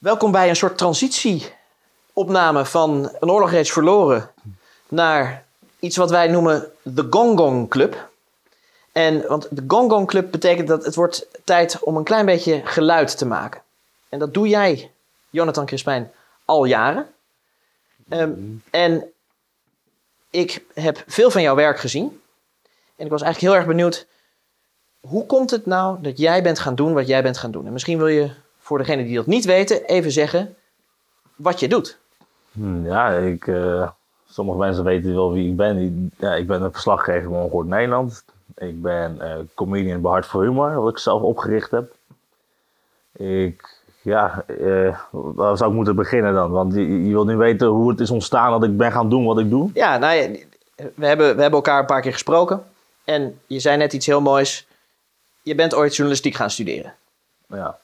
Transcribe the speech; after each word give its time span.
Welkom 0.00 0.32
bij 0.32 0.48
een 0.48 0.56
soort 0.56 0.78
transitieopname 0.78 2.64
van 2.64 3.10
een 3.20 3.30
oorlog 3.30 3.50
reeds 3.50 3.72
verloren 3.72 4.30
naar 4.88 5.44
iets 5.78 5.96
wat 5.96 6.10
wij 6.10 6.28
noemen 6.28 6.72
de 6.82 7.06
Gong 7.10 7.38
Gong 7.38 7.68
Club. 7.68 8.08
En, 8.92 9.26
want 9.28 9.48
de 9.50 9.64
Gong 9.66 9.90
Gong 9.90 10.06
Club 10.06 10.30
betekent 10.30 10.68
dat 10.68 10.84
het 10.84 10.94
wordt 10.94 11.26
tijd 11.44 11.78
om 11.80 11.96
een 11.96 12.04
klein 12.04 12.26
beetje 12.26 12.60
geluid 12.64 13.18
te 13.18 13.26
maken. 13.26 13.62
En 14.08 14.18
dat 14.18 14.34
doe 14.34 14.48
jij, 14.48 14.90
Jonathan 15.30 15.66
Crispijn, 15.66 16.12
al 16.44 16.64
jaren. 16.64 17.06
Ehm, 18.08 18.32
en 18.70 19.12
ik 20.30 20.64
heb 20.74 21.04
veel 21.06 21.30
van 21.30 21.42
jouw 21.42 21.54
werk 21.54 21.78
gezien. 21.78 22.22
En 22.96 23.04
ik 23.04 23.10
was 23.10 23.22
eigenlijk 23.22 23.52
heel 23.52 23.60
erg 23.62 23.70
benieuwd, 23.76 24.06
hoe 25.00 25.26
komt 25.26 25.50
het 25.50 25.66
nou 25.66 26.02
dat 26.02 26.18
jij 26.18 26.42
bent 26.42 26.58
gaan 26.58 26.74
doen 26.74 26.92
wat 26.92 27.06
jij 27.06 27.22
bent 27.22 27.38
gaan 27.38 27.50
doen? 27.50 27.66
En 27.66 27.72
misschien 27.72 27.98
wil 27.98 28.08
je 28.08 28.30
voor 28.70 28.78
degenen 28.78 29.04
die 29.06 29.16
dat 29.16 29.26
niet 29.26 29.44
weten, 29.44 29.84
even 29.84 30.12
zeggen 30.12 30.54
wat 31.36 31.60
je 31.60 31.68
doet. 31.68 31.98
Hm, 32.52 32.84
Ja, 32.86 33.10
ik, 33.10 33.46
eh, 33.46 33.88
sommige 34.28 34.58
mensen 34.58 34.84
weten 34.84 35.14
wel 35.14 35.32
wie 35.32 35.48
ik 35.50 35.56
ben. 35.56 36.10
Ja, 36.18 36.34
ik 36.34 36.46
ben 36.46 36.62
een 36.62 36.72
verslaggever 36.72 37.28
van 37.30 37.38
Ongehoord 37.38 37.66
Nederland. 37.66 38.24
Ik 38.56 38.82
ben 38.82 39.20
eh 39.20 39.36
comedian 39.54 40.00
bij 40.00 40.10
Hart 40.10 40.26
voor 40.26 40.42
Humor, 40.42 40.74
wat 40.74 40.90
ik 40.90 40.98
zelf 40.98 41.22
opgericht 41.22 41.70
heb. 41.70 41.92
Ik, 43.16 43.78
ja, 44.02 44.44
eh, 44.46 44.98
waar 45.10 45.56
zou 45.56 45.70
ik 45.70 45.76
moeten 45.76 45.96
beginnen 45.96 46.34
dan? 46.34 46.50
Want 46.50 46.74
je, 46.74 47.04
je 47.06 47.10
wilt 47.10 47.26
nu 47.26 47.36
weten 47.36 47.66
hoe 47.68 47.90
het 47.90 48.00
is 48.00 48.10
ontstaan 48.10 48.50
dat 48.50 48.64
ik 48.64 48.76
ben 48.76 48.92
gaan 48.92 49.10
doen 49.10 49.24
wat 49.24 49.38
ik 49.38 49.50
doe. 49.50 49.70
Ja, 49.74 49.98
nou 49.98 50.14
ja, 50.14 50.28
we 50.94 51.06
hebben, 51.06 51.36
we 51.36 51.42
hebben 51.42 51.60
elkaar 51.60 51.80
een 51.80 51.86
paar 51.86 52.00
keer 52.00 52.12
gesproken. 52.12 52.64
En 53.04 53.40
je 53.46 53.60
zei 53.60 53.76
net 53.76 53.92
iets 53.92 54.06
heel 54.06 54.20
moois. 54.20 54.66
Je 55.42 55.54
bent 55.54 55.74
ooit 55.74 55.94
journalistiek 55.94 56.34
gaan 56.34 56.50
studeren. 56.50 56.94
Ja. 57.46 57.78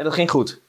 En 0.00 0.06
dat 0.06 0.14
ging 0.14 0.30
goed. 0.30 0.60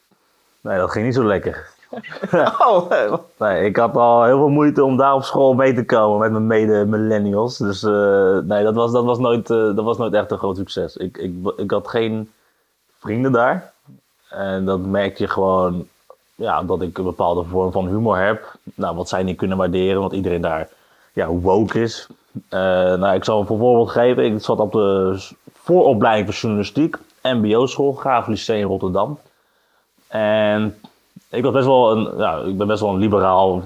Nee, 0.62 0.78
dat 0.78 0.92
ging 0.92 1.06
niet 1.06 1.16
zo 1.16 1.26
lekker. 1.26 1.70
Oh, 2.60 3.14
Nee, 3.38 3.66
ik 3.66 3.76
had 3.76 3.96
al 3.96 4.24
heel 4.24 4.38
veel 4.38 4.50
moeite 4.50 4.84
om 4.84 4.98
daar 4.98 5.14
op 5.14 5.24
school 5.24 5.54
mee 5.54 5.74
te 5.74 5.86
komen 5.86 6.20
met 6.20 6.32
mijn 6.32 6.48
mede-millennials. 6.48 7.58
Dus 7.58 7.84
eh, 7.84 8.38
nee, 8.38 8.64
dat 8.64 8.76
was, 8.76 8.92
dat, 8.92 9.06
was 9.06 9.20
nooit, 9.20 9.50
eh, 9.50 9.76
dat 9.76 9.84
was 9.84 9.98
nooit 9.98 10.14
echt 10.14 10.32
een 10.32 10.38
groot 10.38 10.58
succes. 10.58 10.98
Ik, 10.98 11.18
ik, 11.18 11.34
ik 11.58 11.72
had 11.72 11.88
geen 11.88 12.32
vrienden 13.00 13.32
daar. 13.32 13.74
En 14.30 14.66
dat 14.66 14.80
merk 14.80 15.18
je 15.18 15.28
gewoon, 15.28 15.88
ja, 16.36 16.64
dat 16.64 16.82
ik 16.82 16.98
een 16.98 17.04
bepaalde 17.04 17.44
vorm 17.44 17.72
van 17.72 17.88
humor 17.88 18.18
heb. 18.18 18.54
Nou, 18.64 18.96
wat 18.96 19.10
zij 19.10 19.24
niet 19.24 19.38
kunnen 19.38 19.58
waarderen, 19.58 20.00
want 20.00 20.14
iedereen 20.14 20.42
daar 20.42 20.70
ja, 21.14 21.28
woke 21.28 21.82
is. 21.82 22.08
Eh, 22.50 22.60
nou, 22.94 23.16
ik 23.16 23.24
zal 23.24 23.40
een 23.40 23.46
voorbeeld 23.46 23.90
geven. 23.90 24.26
Ik 24.26 24.42
zat 24.42 24.60
op 24.60 24.72
de 24.72 25.20
vooropleiding 25.54 26.26
voor 26.26 26.36
journalistiek, 26.36 26.98
MBO-school, 27.24 27.94
Graaf 27.94 28.28
Lycée 28.28 28.60
in 28.60 28.66
Rotterdam. 28.66 29.20
En 30.08 30.76
ik 31.30 31.44
was 31.44 31.54
best 31.54 31.66
wel 31.66 31.92
een, 31.92 32.18
ja, 32.18 32.38
ik 32.38 32.58
ben 32.58 32.68
best 32.68 32.82
wel 32.82 32.90
een 32.90 33.00
liberaal, 33.00 33.64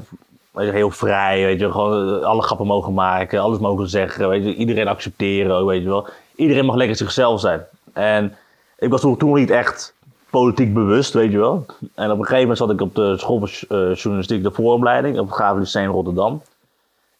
heel 0.53 0.91
vrij, 0.91 1.43
weet 1.45 1.59
je, 1.59 1.71
gewoon 1.71 2.19
eh, 2.19 2.25
alle 2.25 2.41
grappen 2.41 2.67
mogen 2.67 2.93
maken, 2.93 3.39
alles 3.39 3.59
mogen 3.59 3.89
zeggen, 3.89 4.29
weet 4.29 4.43
je, 4.43 4.55
iedereen 4.55 4.87
accepteren, 4.87 5.65
weet 5.65 5.81
je 5.81 5.89
wel. 5.89 6.07
Iedereen 6.35 6.65
mag 6.65 6.75
lekker 6.75 6.95
zichzelf 6.95 7.39
zijn. 7.39 7.61
En 7.93 8.35
ik 8.77 8.89
was 8.89 9.01
toen, 9.01 9.33
niet 9.33 9.49
echt 9.49 9.93
politiek 10.29 10.73
bewust, 10.73 11.13
weet 11.13 11.31
je 11.31 11.37
wel. 11.37 11.65
En 11.93 12.11
op 12.11 12.17
een 12.19 12.25
gegeven 12.25 12.39
moment 12.39 12.57
zat 12.57 12.71
ik 12.71 12.81
op 12.81 12.95
de 12.95 13.17
school 13.17 13.39
voor 13.39 13.77
eh, 13.77 13.95
journalistiek, 13.95 14.43
de 14.43 14.51
vooropleiding, 14.51 15.19
op 15.19 15.25
het 15.25 15.35
Graaf 15.35 15.75
in 15.75 15.85
Rotterdam. 15.85 16.41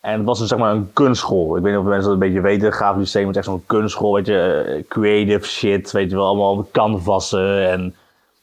En 0.06 0.18
het 0.18 0.26
was 0.26 0.40
een, 0.40 0.48
zeg 0.48 0.60
maar 0.60 0.72
een 0.72 0.94
kunstschool. 0.94 1.56
Ik 1.56 1.64
weet 1.64 1.72
niet 1.72 1.82
of 1.82 1.88
mensen 1.88 2.04
dat 2.04 2.14
een 2.14 2.28
beetje 2.28 2.42
weten. 2.42 2.72
Graaf 2.72 2.96
Lyceum 2.96 3.30
is 3.30 3.36
echt 3.36 3.46
zo'n 3.46 3.64
kunstschool, 3.66 4.14
weet 4.14 4.26
je, 4.26 4.64
eh, 4.68 4.84
creative 4.88 5.48
shit, 5.48 5.92
weet 5.92 6.10
je 6.10 6.16
wel, 6.16 6.26
allemaal 6.26 6.68
canvassen 6.72 7.70
en 7.70 7.96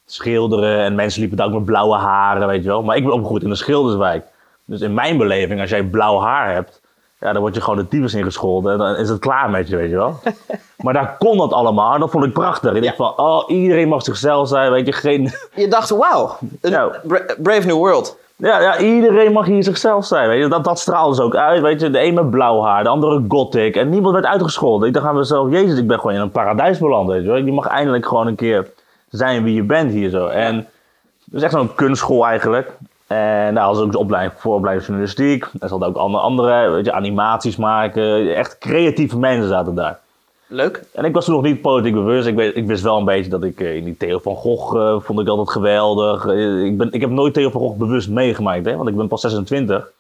schilderen. 0.07 0.79
En 0.79 0.95
mensen 0.95 1.21
liepen 1.21 1.37
daar 1.39 1.47
ook 1.47 1.53
met 1.53 1.65
blauwe 1.65 1.97
haren, 1.97 2.47
weet 2.47 2.63
je 2.63 2.69
wel. 2.69 2.83
Maar 2.83 2.97
ik 2.97 3.05
ben 3.05 3.13
opgegroeid 3.13 3.43
in 3.43 3.49
de 3.49 3.55
Schilderswijk. 3.55 4.25
Dus 4.65 4.81
in 4.81 4.95
mijn 4.95 5.19
beleving, 5.19 5.61
als 5.61 5.71
jij 5.71 5.83
blauw 5.83 6.21
haar 6.21 6.53
hebt, 6.53 6.81
ja, 7.23 7.33
dan 7.33 7.41
word 7.43 7.55
je 7.55 7.61
gewoon 7.61 7.79
de 7.79 7.89
tyfus 7.89 8.15
ingescholden 8.15 8.73
en 8.73 8.79
dan 8.79 8.97
is 8.97 9.09
het 9.09 9.19
klaar 9.19 9.51
met 9.51 9.69
je, 9.69 9.77
weet 9.77 9.91
je 9.91 9.97
wel. 9.97 10.19
maar 10.85 10.93
daar 10.95 11.17
kon 11.19 11.37
dat 11.39 11.53
allemaal 11.53 11.95
en 11.95 12.01
dat 12.01 12.11
vond 12.11 12.25
ik 12.25 12.33
prachtig. 12.33 12.73
Ik 12.75 12.83
dacht 12.83 12.97
van, 12.97 13.13
oh, 13.17 13.49
iedereen 13.51 13.89
mag 13.89 14.03
zichzelf 14.03 14.49
zijn, 14.49 14.71
weet 14.73 14.87
je, 14.87 14.93
geen... 14.93 15.33
je 15.55 15.69
dacht, 15.69 15.91
wauw, 15.91 16.37
een 16.61 16.71
Ja. 16.71 16.91
bra- 17.03 17.25
Brave 17.39 17.67
New 17.67 17.77
World. 17.77 18.21
Ja, 18.37 18.61
ja, 18.61 18.79
iedereen 18.79 19.33
mag 19.33 19.47
hier 19.47 19.63
zichzelf 19.65 20.05
zijn. 20.05 20.29
Weet 20.29 20.43
je? 20.43 20.49
Dat, 20.49 20.65
dat 20.65 20.79
straalde 20.79 21.15
ze 21.15 21.23
ook 21.23 21.35
uit. 21.37 21.63
Weet 21.63 21.81
je? 21.81 21.91
De 21.91 22.03
een 22.05 22.15
met 22.15 22.31
blauw 22.31 22.63
haar, 22.63 22.83
de 22.83 22.89
andere 22.89 23.25
gothic. 23.29 23.77
En 23.77 23.89
niemand 23.89 24.15
werd 24.15 24.27
uitgescholden. 24.27 24.89
Ik 24.89 24.95
dacht 24.95 25.07
aan 25.07 25.17
mezelf, 25.17 25.51
jezus, 25.51 25.79
ik 25.79 25.87
ben 25.87 25.99
gewoon 26.01 26.15
in 26.15 26.21
een 26.21 26.31
paradijs 26.31 26.79
beland. 26.79 27.09
Weet 27.09 27.23
je, 27.23 27.29
wel. 27.29 27.37
je 27.37 27.53
mag 27.53 27.67
eindelijk 27.67 28.07
gewoon 28.07 28.27
een 28.27 28.35
keer 28.35 28.71
zijn 29.11 29.45
wie 29.45 29.55
je 29.55 29.63
bent 29.63 29.93
hier 29.93 30.11
zo. 30.11 30.27
En 30.27 30.57
het 30.57 31.35
is 31.35 31.43
echt 31.43 31.53
zo'n 31.53 31.75
kunstschool 31.75 32.27
eigenlijk. 32.27 32.71
En 33.13 33.55
daar 33.55 33.67
was 33.67 33.79
ook 33.79 33.93
de 33.93 33.99
opleiding 33.99 34.41
voor 34.41 34.55
opleiding 34.55 34.87
journalistiek. 34.87 35.45
Er 35.61 35.69
zaten 35.69 35.87
ook 35.87 35.97
andere, 35.97 36.23
andere 36.23 36.71
weet 36.71 36.85
je, 36.85 36.93
animaties 36.93 37.57
maken. 37.57 38.35
Echt 38.35 38.59
creatieve 38.59 39.19
mensen 39.19 39.49
zaten 39.49 39.75
daar. 39.75 39.99
Leuk. 40.47 40.83
En 40.93 41.05
ik 41.05 41.15
was 41.15 41.25
toen 41.25 41.35
nog 41.35 41.43
niet 41.43 41.61
politiek 41.61 41.95
bewust. 41.95 42.27
Ik, 42.27 42.35
weet, 42.35 42.57
ik 42.57 42.67
wist 42.67 42.83
wel 42.83 42.99
een 42.99 43.05
beetje 43.05 43.31
dat 43.31 43.45
ik 43.45 43.61
eh, 43.61 43.77
in 43.77 43.85
die 43.85 43.97
Theo 43.97 44.19
van 44.19 44.37
Gogh 44.37 44.77
eh, 44.77 45.01
vond 45.01 45.21
ik 45.21 45.29
altijd 45.29 45.51
geweldig. 45.51 46.27
Eh, 46.27 46.65
ik, 46.65 46.77
ben, 46.77 46.93
ik 46.93 47.01
heb 47.01 47.11
nooit 47.11 47.35
Theo 47.35 47.51
van 47.51 47.61
Gogh 47.61 47.79
bewust 47.79 48.09
meegemaakt, 48.09 48.65
hè, 48.65 48.77
want 48.77 48.89
ik 48.89 48.97
ben 48.97 49.09
pas 49.09 49.21
26. 49.21 49.91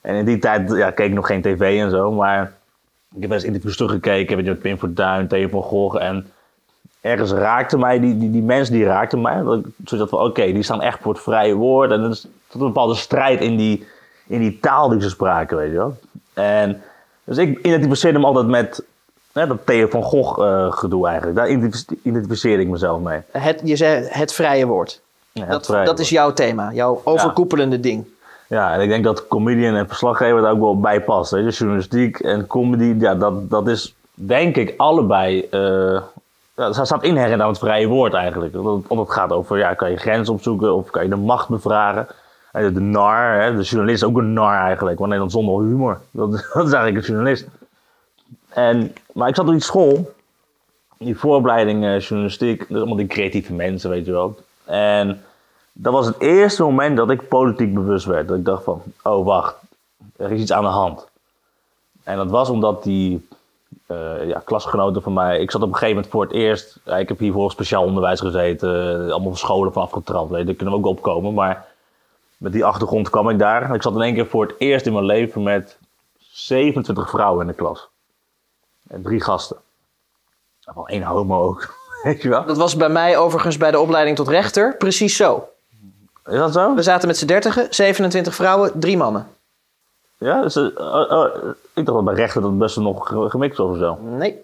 En 0.00 0.14
in 0.14 0.24
die 0.24 0.38
tijd 0.38 0.72
ja, 0.72 0.90
keek 0.90 1.06
ik 1.06 1.14
nog 1.14 1.26
geen 1.26 1.42
tv 1.42 1.80
en 1.80 1.90
zo. 1.90 2.12
Maar 2.12 2.42
ik 3.14 3.20
heb 3.20 3.28
wel 3.28 3.38
eens 3.38 3.46
interviews 3.46 3.76
teruggekeken 3.76 4.44
met 4.44 4.58
Pim 4.58 4.78
Fortuyn, 4.78 5.28
Theo 5.28 5.48
van 5.48 5.62
Gogh. 5.62 6.02
En 6.02 6.26
ergens 7.00 7.32
raakte 7.32 7.78
mij, 7.78 8.00
die, 8.00 8.18
die, 8.18 8.30
die 8.30 8.42
mensen 8.42 8.74
die 8.74 8.84
raakten 8.84 9.20
mij. 9.20 9.42
Dat 9.42 9.58
ik 9.58 9.64
zoiets 9.84 10.10
had 10.10 10.20
van, 10.20 10.28
oké, 10.28 10.52
die 10.52 10.62
staan 10.62 10.82
echt 10.82 10.98
voor 11.02 11.12
het 11.12 11.22
vrije 11.22 11.54
woord. 11.54 11.90
En 11.90 12.02
er 12.02 12.10
is 12.10 12.26
tot 12.48 12.60
een 12.60 12.66
bepaalde 12.66 12.94
strijd 12.94 13.40
in 13.40 13.56
die, 13.56 13.86
in 14.26 14.40
die 14.40 14.58
taal 14.60 14.88
die 14.88 15.00
ze 15.00 15.08
spraken, 15.08 15.56
weet 15.56 15.70
je 15.70 15.76
wel. 15.76 15.96
En 16.34 16.82
dus 17.24 17.36
ik 17.36 17.58
identificeerde 17.66 18.18
me 18.18 18.24
altijd 18.26 18.46
met 18.46 18.84
hè, 19.32 19.46
dat 19.46 19.58
Theo 19.64 19.86
van 19.86 20.02
Gogh 20.02 20.42
eh, 20.42 20.72
gedoe 20.72 21.06
eigenlijk. 21.08 21.36
Daar 21.36 21.48
identifice- 21.48 21.96
identificeerde 22.02 22.62
ik 22.62 22.68
mezelf 22.68 23.00
mee. 23.00 23.20
Het, 23.30 23.60
je 23.64 23.76
zei 23.76 24.06
het 24.08 24.32
vrije 24.32 24.66
woord. 24.66 25.00
Ja, 25.32 25.42
het 25.42 25.50
Dat, 25.50 25.66
vrije 25.66 25.84
dat 25.84 25.98
is 25.98 26.08
jouw 26.08 26.32
thema, 26.32 26.72
jouw 26.72 27.00
overkoepelende 27.04 27.80
ding. 27.80 28.04
Ja, 28.46 28.72
en 28.72 28.80
ik 28.80 28.88
denk 28.88 29.04
dat 29.04 29.28
comedian 29.28 29.74
en 29.74 29.86
verslaggever 29.86 30.40
daar 30.42 30.52
ook 30.52 30.60
wel 30.60 30.80
bij 30.80 31.00
past. 31.00 31.30
Weet 31.30 31.44
je? 31.44 31.50
Journalistiek 31.50 32.18
en 32.18 32.46
comedy, 32.46 32.94
ja, 32.98 33.14
dat, 33.14 33.50
dat 33.50 33.68
is 33.68 33.94
denk 34.14 34.56
ik 34.56 34.74
allebei... 34.76 35.48
eh 36.60 36.76
dat 36.76 36.86
staat 36.86 37.02
inherent 37.02 37.42
aan 37.42 37.48
het 37.48 37.58
vrije 37.58 37.86
woord 37.86 38.14
eigenlijk. 38.14 38.54
Want 38.54 38.88
het 38.88 39.10
gaat 39.10 39.32
over, 39.32 39.58
ja, 39.58 39.74
kan 39.74 39.90
je 39.90 39.96
grens 39.96 40.28
opzoeken 40.28 40.74
of 40.74 40.90
kan 40.90 41.02
je 41.02 41.08
de 41.08 41.16
macht 41.16 41.48
bevragen. 41.48 42.06
En 42.52 42.74
de 42.74 42.80
nar, 42.80 43.56
de 43.56 43.62
journalist 43.62 44.02
is 44.02 44.08
ook 44.08 44.16
een 44.16 44.32
nar 44.32 44.60
eigenlijk. 44.60 44.98
Want 44.98 45.12
dan 45.12 45.30
zonder 45.30 45.64
humor. 45.64 46.00
Dat, 46.10 46.32
is 46.34 46.42
eigenlijk 46.54 46.96
een 46.96 47.02
journalist. 47.02 47.46
En, 48.48 48.94
maar 49.12 49.28
ik 49.28 49.34
zat 49.34 49.46
op 49.46 49.52
die 49.52 49.62
school, 49.62 50.12
die 50.98 51.18
vooropleiding 51.18 51.84
eh, 51.84 52.00
journalistiek, 52.00 52.68
dus 52.68 52.76
allemaal 52.76 52.96
die 52.96 53.06
creatieve 53.06 53.52
mensen, 53.52 53.90
weet 53.90 54.06
je 54.06 54.12
wel. 54.12 54.36
En 54.64 55.22
dat 55.72 55.92
was 55.92 56.06
het 56.06 56.18
eerste 56.20 56.62
moment 56.62 56.96
dat 56.96 57.10
ik 57.10 57.28
politiek 57.28 57.74
bewust 57.74 58.06
werd. 58.06 58.28
Dat 58.28 58.36
ik 58.36 58.44
dacht 58.44 58.64
van, 58.64 58.82
oh 59.02 59.24
wacht, 59.24 59.54
er 60.16 60.32
is 60.32 60.40
iets 60.40 60.52
aan 60.52 60.64
de 60.64 60.68
hand. 60.68 61.06
En 62.02 62.16
dat 62.16 62.30
was 62.30 62.48
omdat 62.48 62.82
die 62.82 63.28
eh, 63.90 64.28
ja, 64.28 64.42
klasgenoten 64.44 65.02
van 65.02 65.12
mij, 65.12 65.40
ik 65.40 65.50
zat 65.50 65.62
op 65.62 65.68
een 65.68 65.74
gegeven 65.74 65.94
moment 65.94 66.12
voor 66.12 66.22
het 66.22 66.32
eerst, 66.32 66.80
ik 66.84 67.08
heb 67.08 67.18
hiervoor 67.18 67.44
op 67.44 67.50
speciaal 67.50 67.84
onderwijs 67.84 68.20
gezeten, 68.20 69.04
eh, 69.06 69.12
allemaal 69.12 69.36
scholen 69.36 69.72
van 69.72 69.82
afgetrapt, 69.82 70.30
daar 70.30 70.44
kunnen 70.44 70.70
we 70.74 70.80
ook 70.80 70.86
opkomen. 70.86 71.34
Maar 71.34 71.66
met 72.36 72.52
die 72.52 72.64
achtergrond 72.64 73.10
kwam 73.10 73.28
ik 73.28 73.38
daar. 73.38 73.74
Ik 73.74 73.82
zat 73.82 73.94
in 73.94 74.00
één 74.00 74.14
keer 74.14 74.26
voor 74.26 74.46
het 74.46 74.54
eerst 74.58 74.86
in 74.86 74.92
mijn 74.92 75.04
leven 75.04 75.42
met 75.42 75.78
27 76.18 77.10
vrouwen 77.10 77.40
in 77.40 77.46
de 77.46 77.52
klas. 77.52 77.88
En 78.88 79.02
drie 79.02 79.20
gasten. 79.20 79.56
En 80.64 80.74
wel 80.74 80.88
één 80.88 81.02
homo 81.02 81.42
ook, 81.42 81.74
weet 82.02 82.22
je 82.22 82.28
wel. 82.28 82.44
Dat 82.44 82.56
was 82.56 82.76
bij 82.76 82.88
mij 82.88 83.18
overigens 83.18 83.56
bij 83.56 83.70
de 83.70 83.80
opleiding 83.80 84.16
tot 84.16 84.28
rechter 84.28 84.76
precies 84.76 85.16
zo. 85.16 85.48
Is 86.26 86.36
dat 86.36 86.52
zo? 86.52 86.74
We 86.74 86.82
zaten 86.82 87.08
met 87.08 87.16
z'n 87.16 87.26
dertigen, 87.26 87.66
27 87.70 88.34
vrouwen, 88.34 88.72
drie 88.74 88.96
mannen. 88.96 89.26
Ja, 90.20 90.42
dus, 90.42 90.56
eh, 90.56 90.64
eh, 90.76 91.10
eh, 91.10 91.24
ik 91.74 91.84
dacht 91.86 91.96
dat 91.98 92.04
bij 92.04 92.14
rechten 92.14 92.42
dat 92.42 92.58
best 92.58 92.74
wel 92.74 92.84
nog 92.84 93.08
ge- 93.08 93.30
gemixt 93.30 93.58
was 93.58 93.70
of 93.70 93.76
zo. 93.78 93.98
Nee. 94.02 94.42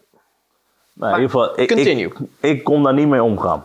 Nou, 0.93 1.12
in 1.14 1.20
ieder 1.20 1.38
geval, 1.38 1.61
ik, 1.61 1.69
continue. 1.69 2.06
Ik, 2.06 2.19
ik 2.40 2.64
kon 2.64 2.82
daar 2.82 2.94
niet 2.94 3.08
mee 3.08 3.23
omgaan. 3.23 3.64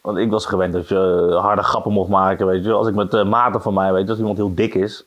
Want 0.00 0.18
ik 0.18 0.30
was 0.30 0.46
gewend 0.46 0.72
dat 0.72 0.88
je 0.88 1.36
harde 1.40 1.62
grappen 1.62 1.92
mocht 1.92 2.08
maken, 2.08 2.46
weet 2.46 2.64
je. 2.64 2.72
Als 2.72 2.86
ik 2.88 2.94
met 2.94 3.24
maten 3.24 3.62
van 3.62 3.74
mij, 3.74 3.92
weet 3.92 4.04
je, 4.04 4.08
als 4.10 4.18
iemand 4.18 4.36
heel 4.36 4.54
dik 4.54 4.74
is, 4.74 5.04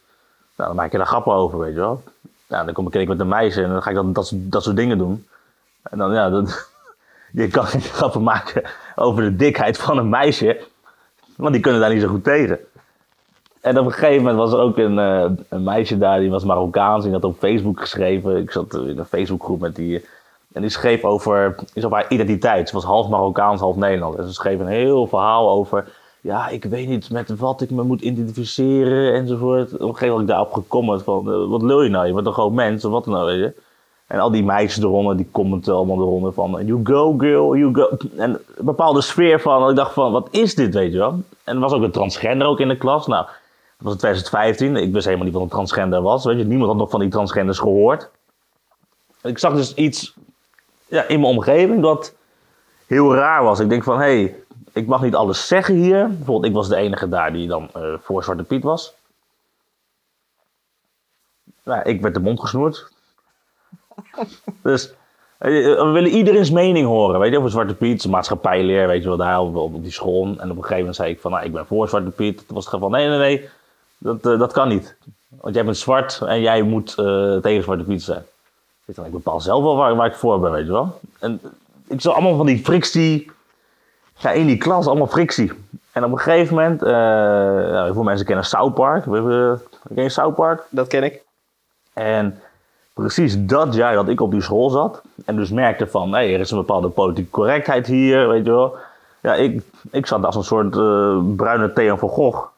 nou, 0.56 0.70
dan 0.70 0.76
maak 0.78 0.92
je 0.92 0.98
daar 0.98 1.08
grappen 1.08 1.34
over, 1.34 1.60
weet 1.60 1.74
je 1.74 1.80
wel. 1.80 2.02
Nou, 2.48 2.66
dan 2.66 2.74
kom 2.74 2.88
ik 2.92 3.08
met 3.08 3.20
een 3.20 3.28
meisje 3.28 3.64
en 3.64 3.70
dan 3.70 3.82
ga 3.84 3.90
ik 3.90 3.96
dat, 3.96 4.14
dat, 4.16 4.32
dat 4.34 4.64
soort 4.64 4.76
dingen 4.76 4.98
doen. 4.98 5.28
En 5.82 5.98
dan, 5.98 6.14
ja, 6.14 6.30
dat, 6.30 6.70
je 7.32 7.48
kan 7.48 7.66
geen 7.66 7.82
grappen 7.82 8.24
maken 8.24 8.64
over 8.96 9.24
de 9.24 9.36
dikheid 9.36 9.78
van 9.78 9.98
een 9.98 10.10
meisje, 10.10 10.62
want 11.36 11.54
die 11.54 11.62
kunnen 11.62 11.82
daar 11.82 11.94
niet 11.94 12.02
zo 12.02 12.08
goed 12.08 12.24
tegen. 12.24 12.60
En 13.66 13.80
op 13.80 13.86
een 13.86 13.92
gegeven 13.92 14.18
moment 14.18 14.38
was 14.38 14.54
er 14.54 14.60
ook 14.60 14.78
een, 14.78 14.98
uh, 14.98 15.26
een 15.50 15.64
meisje 15.64 15.98
daar, 15.98 16.20
die 16.20 16.30
was 16.30 16.44
Marokkaans, 16.44 17.04
die 17.04 17.14
had 17.14 17.24
op 17.24 17.38
Facebook 17.38 17.80
geschreven. 17.80 18.38
Ik 18.38 18.52
zat 18.52 18.74
in 18.74 18.98
een 18.98 19.06
Facebookgroep 19.06 19.60
met 19.60 19.76
die. 19.76 20.06
En 20.54 20.62
die 20.62 20.70
schreef 20.70 21.04
over, 21.04 21.56
is 21.74 21.84
haar 21.84 22.06
identiteit. 22.10 22.70
Ze 22.70 22.76
was 22.76 22.84
half 22.84 23.10
Marokkaans, 23.10 23.60
half 23.62 23.76
Nederlands. 23.76 24.18
En 24.18 24.28
ze 24.28 24.34
schreef 24.34 24.60
een 24.60 24.68
heel 24.68 25.08
verhaal 25.08 25.50
over. 25.50 25.88
ja, 26.22 26.48
ik 26.50 26.64
weet 26.64 26.88
niet 26.88 27.10
met 27.10 27.38
wat 27.38 27.62
ik 27.62 27.70
me 27.70 27.84
moet 27.84 28.02
identificeren 28.02 29.14
enzovoort. 29.14 29.74
Op 29.74 29.80
een 29.80 29.88
gegeven 29.88 30.08
moment 30.08 30.14
was 30.14 30.22
ik 30.22 30.28
daarop 30.28 30.54
gekomen 30.54 31.02
van, 31.02 31.32
eh, 31.32 31.50
wat 31.50 31.62
lul 31.62 31.82
je 31.82 31.90
nou? 31.90 32.08
Je 32.08 32.14
bent 32.14 32.26
toch 32.26 32.36
gewoon 32.36 32.54
mens 32.54 32.86
of 32.86 32.92
wat 32.92 33.04
dan 33.04 33.14
nou, 33.14 33.26
weet 33.26 33.40
je? 33.40 33.62
En 34.08 34.20
al 34.20 34.32
die 34.32 34.44
meisjes 34.44 34.84
eronder, 34.84 35.18
die 35.18 35.30
commenten 35.32 35.74
allemaal 35.74 36.02
eronder 36.02 36.34
van, 36.34 36.66
you 36.66 36.80
go 36.84 37.16
girl, 37.18 37.56
you 37.56 37.74
go. 37.74 37.90
En 38.18 38.32
een 38.32 38.66
bepaalde 38.66 39.02
sfeer 39.02 39.42
van, 39.42 39.70
ik 39.70 39.76
dacht 39.76 39.94
van, 39.94 40.12
wat 40.12 40.28
is 40.32 40.56
dit, 40.56 40.74
weet 40.74 40.92
je 40.92 40.98
wel? 40.98 41.20
En 41.44 41.56
er 41.56 41.60
was 41.60 41.74
ook 41.74 41.84
een 41.84 41.92
transgender 41.92 42.48
ook 42.48 42.60
in 42.60 42.68
de 42.68 42.78
klas. 42.78 43.08
Nou, 43.08 43.26
was 43.86 43.94
in 43.94 44.00
2015. 44.00 44.76
Ik 44.76 44.94
wist 44.94 45.06
helemaal 45.06 45.26
niet 45.26 45.36
wat 45.36 45.44
een 45.44 45.50
transgender 45.50 46.02
was, 46.02 46.26
weet 46.26 46.38
je. 46.38 46.44
Niemand 46.44 46.70
had 46.70 46.80
nog 46.80 46.90
van 46.90 47.00
die 47.00 47.10
transgenders 47.10 47.60
gehoord. 47.60 48.10
Ik 49.22 49.38
zag 49.38 49.56
dus 49.56 49.74
iets 49.74 50.14
ja, 50.88 51.04
in 51.04 51.20
mijn 51.20 51.34
omgeving 51.34 51.82
dat 51.82 52.14
heel 52.88 53.16
raar 53.16 53.44
was. 53.44 53.60
Ik 53.60 53.70
denk 53.70 53.84
van, 53.84 53.98
hé, 53.98 54.04
hey, 54.04 54.36
ik 54.74 54.88
mag 54.88 55.02
niet 55.02 55.16
alles 55.16 55.48
zeggen 55.48 55.76
hier. 55.76 56.08
Bijvoorbeeld, 56.08 56.46
ik 56.46 56.54
was 56.54 56.70
de 56.70 56.76
enige 56.76 57.10
daar 57.10 57.34
die 57.34 57.48
dan 57.48 57.70
eh, 57.74 57.94
voor 58.00 58.24
Zwarte 58.24 58.44
Piet 58.44 58.64
was. 58.64 58.94
Nou, 61.64 61.82
ik 61.84 62.02
werd 62.02 62.14
de 62.14 62.20
mond 62.20 62.40
gesnoerd. 62.40 62.92
dus 64.64 64.94
eh, 65.38 65.52
we 65.52 65.90
willen 65.94 66.12
iedereen's 66.12 66.52
mening 66.52 66.88
horen, 66.88 67.20
weet 67.20 67.32
je, 67.32 67.38
over 67.38 67.52
Zwarte 67.52 67.76
Piet, 67.76 68.08
maatschappijleer, 68.08 68.88
weet 68.88 69.02
je 69.02 69.08
wel, 69.08 69.18
daar 69.18 69.40
op, 69.40 69.56
op, 69.56 69.84
die 69.84 69.92
school. 69.92 70.26
En 70.26 70.52
op 70.52 70.58
een 70.58 70.62
gegeven 70.62 70.78
moment 70.78 70.96
zei 70.96 71.12
ik 71.12 71.20
van, 71.20 71.32
nou, 71.32 71.46
ik 71.46 71.52
ben 71.52 71.66
voor 71.66 71.88
Zwarte 71.88 72.10
Piet. 72.10 72.38
Toen 72.38 72.56
was 72.56 72.66
het 72.66 72.74
gewoon 72.74 72.92
van, 72.92 73.00
nee, 73.00 73.10
nee, 73.10 73.18
nee, 73.18 73.50
dat, 74.06 74.26
uh, 74.26 74.40
dat 74.40 74.54
kan 74.54 74.68
niet. 74.68 74.96
Want 75.42 75.56
jij 75.56 75.66
bent 75.66 75.78
zwart 75.78 76.22
en 76.26 76.42
jij 76.42 76.62
moet 76.62 76.96
uh, 77.00 77.38
tegen 77.38 77.64
Zwarte 77.64 77.84
Piet 77.84 78.04
zijn. 78.04 78.24
Ik, 78.86 78.98
ik 78.98 79.12
bepaal 79.12 79.42
zelf 79.42 79.64
wel 79.64 79.76
waar, 79.76 79.96
waar, 79.96 80.08
ik 80.08 80.16
voor 80.16 80.40
ben, 80.40 80.52
weet 80.52 80.66
je 80.66 80.72
wel. 80.72 81.00
En 81.20 81.42
ik 81.88 82.02
zag 82.02 82.14
allemaal 82.14 82.38
van 82.38 82.46
die 82.46 82.64
frictie 82.64 83.32
ja, 84.18 84.32
in 84.32 84.46
die 84.46 84.58
klas, 84.58 84.88
allemaal 84.88 85.08
frictie. 85.08 85.52
En 85.92 86.04
op 86.04 86.12
een 86.12 86.20
gegeven 86.20 86.56
moment, 86.56 86.84
uh, 86.84 87.84
heel 87.84 87.94
veel 87.94 88.04
mensen 88.04 88.26
kennen 88.26 88.46
South 88.46 88.74
Park. 88.74 89.04
Ken 89.04 90.04
je 90.04 90.10
South 90.10 90.36
Park? 90.36 90.64
Dat 90.70 90.88
ken 90.88 91.04
ik. 91.04 91.22
En 91.94 92.40
precies 92.94 93.46
dat 93.46 93.74
jaar 93.74 93.96
dat 93.96 94.08
ik 94.08 94.22
op 94.22 94.32
die 94.32 94.42
school 94.42 94.70
zat. 94.70 95.02
En 95.26 95.36
dus 95.36 95.50
merkte 95.50 95.88
van, 95.88 96.14
hé, 96.14 96.20
er 96.20 96.40
is 96.40 96.52
een 96.52 96.58
bepaalde 96.58 96.90
politieke 96.90 97.30
correctheid 97.30 97.88
hier, 97.88 98.28
weet 98.28 98.46
je 98.46 98.52
wel. 98.52 98.76
Ja, 99.22 99.34
ik, 99.34 99.62
ik 99.92 100.06
zat 100.06 100.26
als 100.26 100.36
een 100.36 100.44
soort 100.44 100.76
uh, 100.76 101.18
bruine 101.36 101.74
Theo 101.74 101.96
van 101.96 102.10
Gogh. 102.10 102.55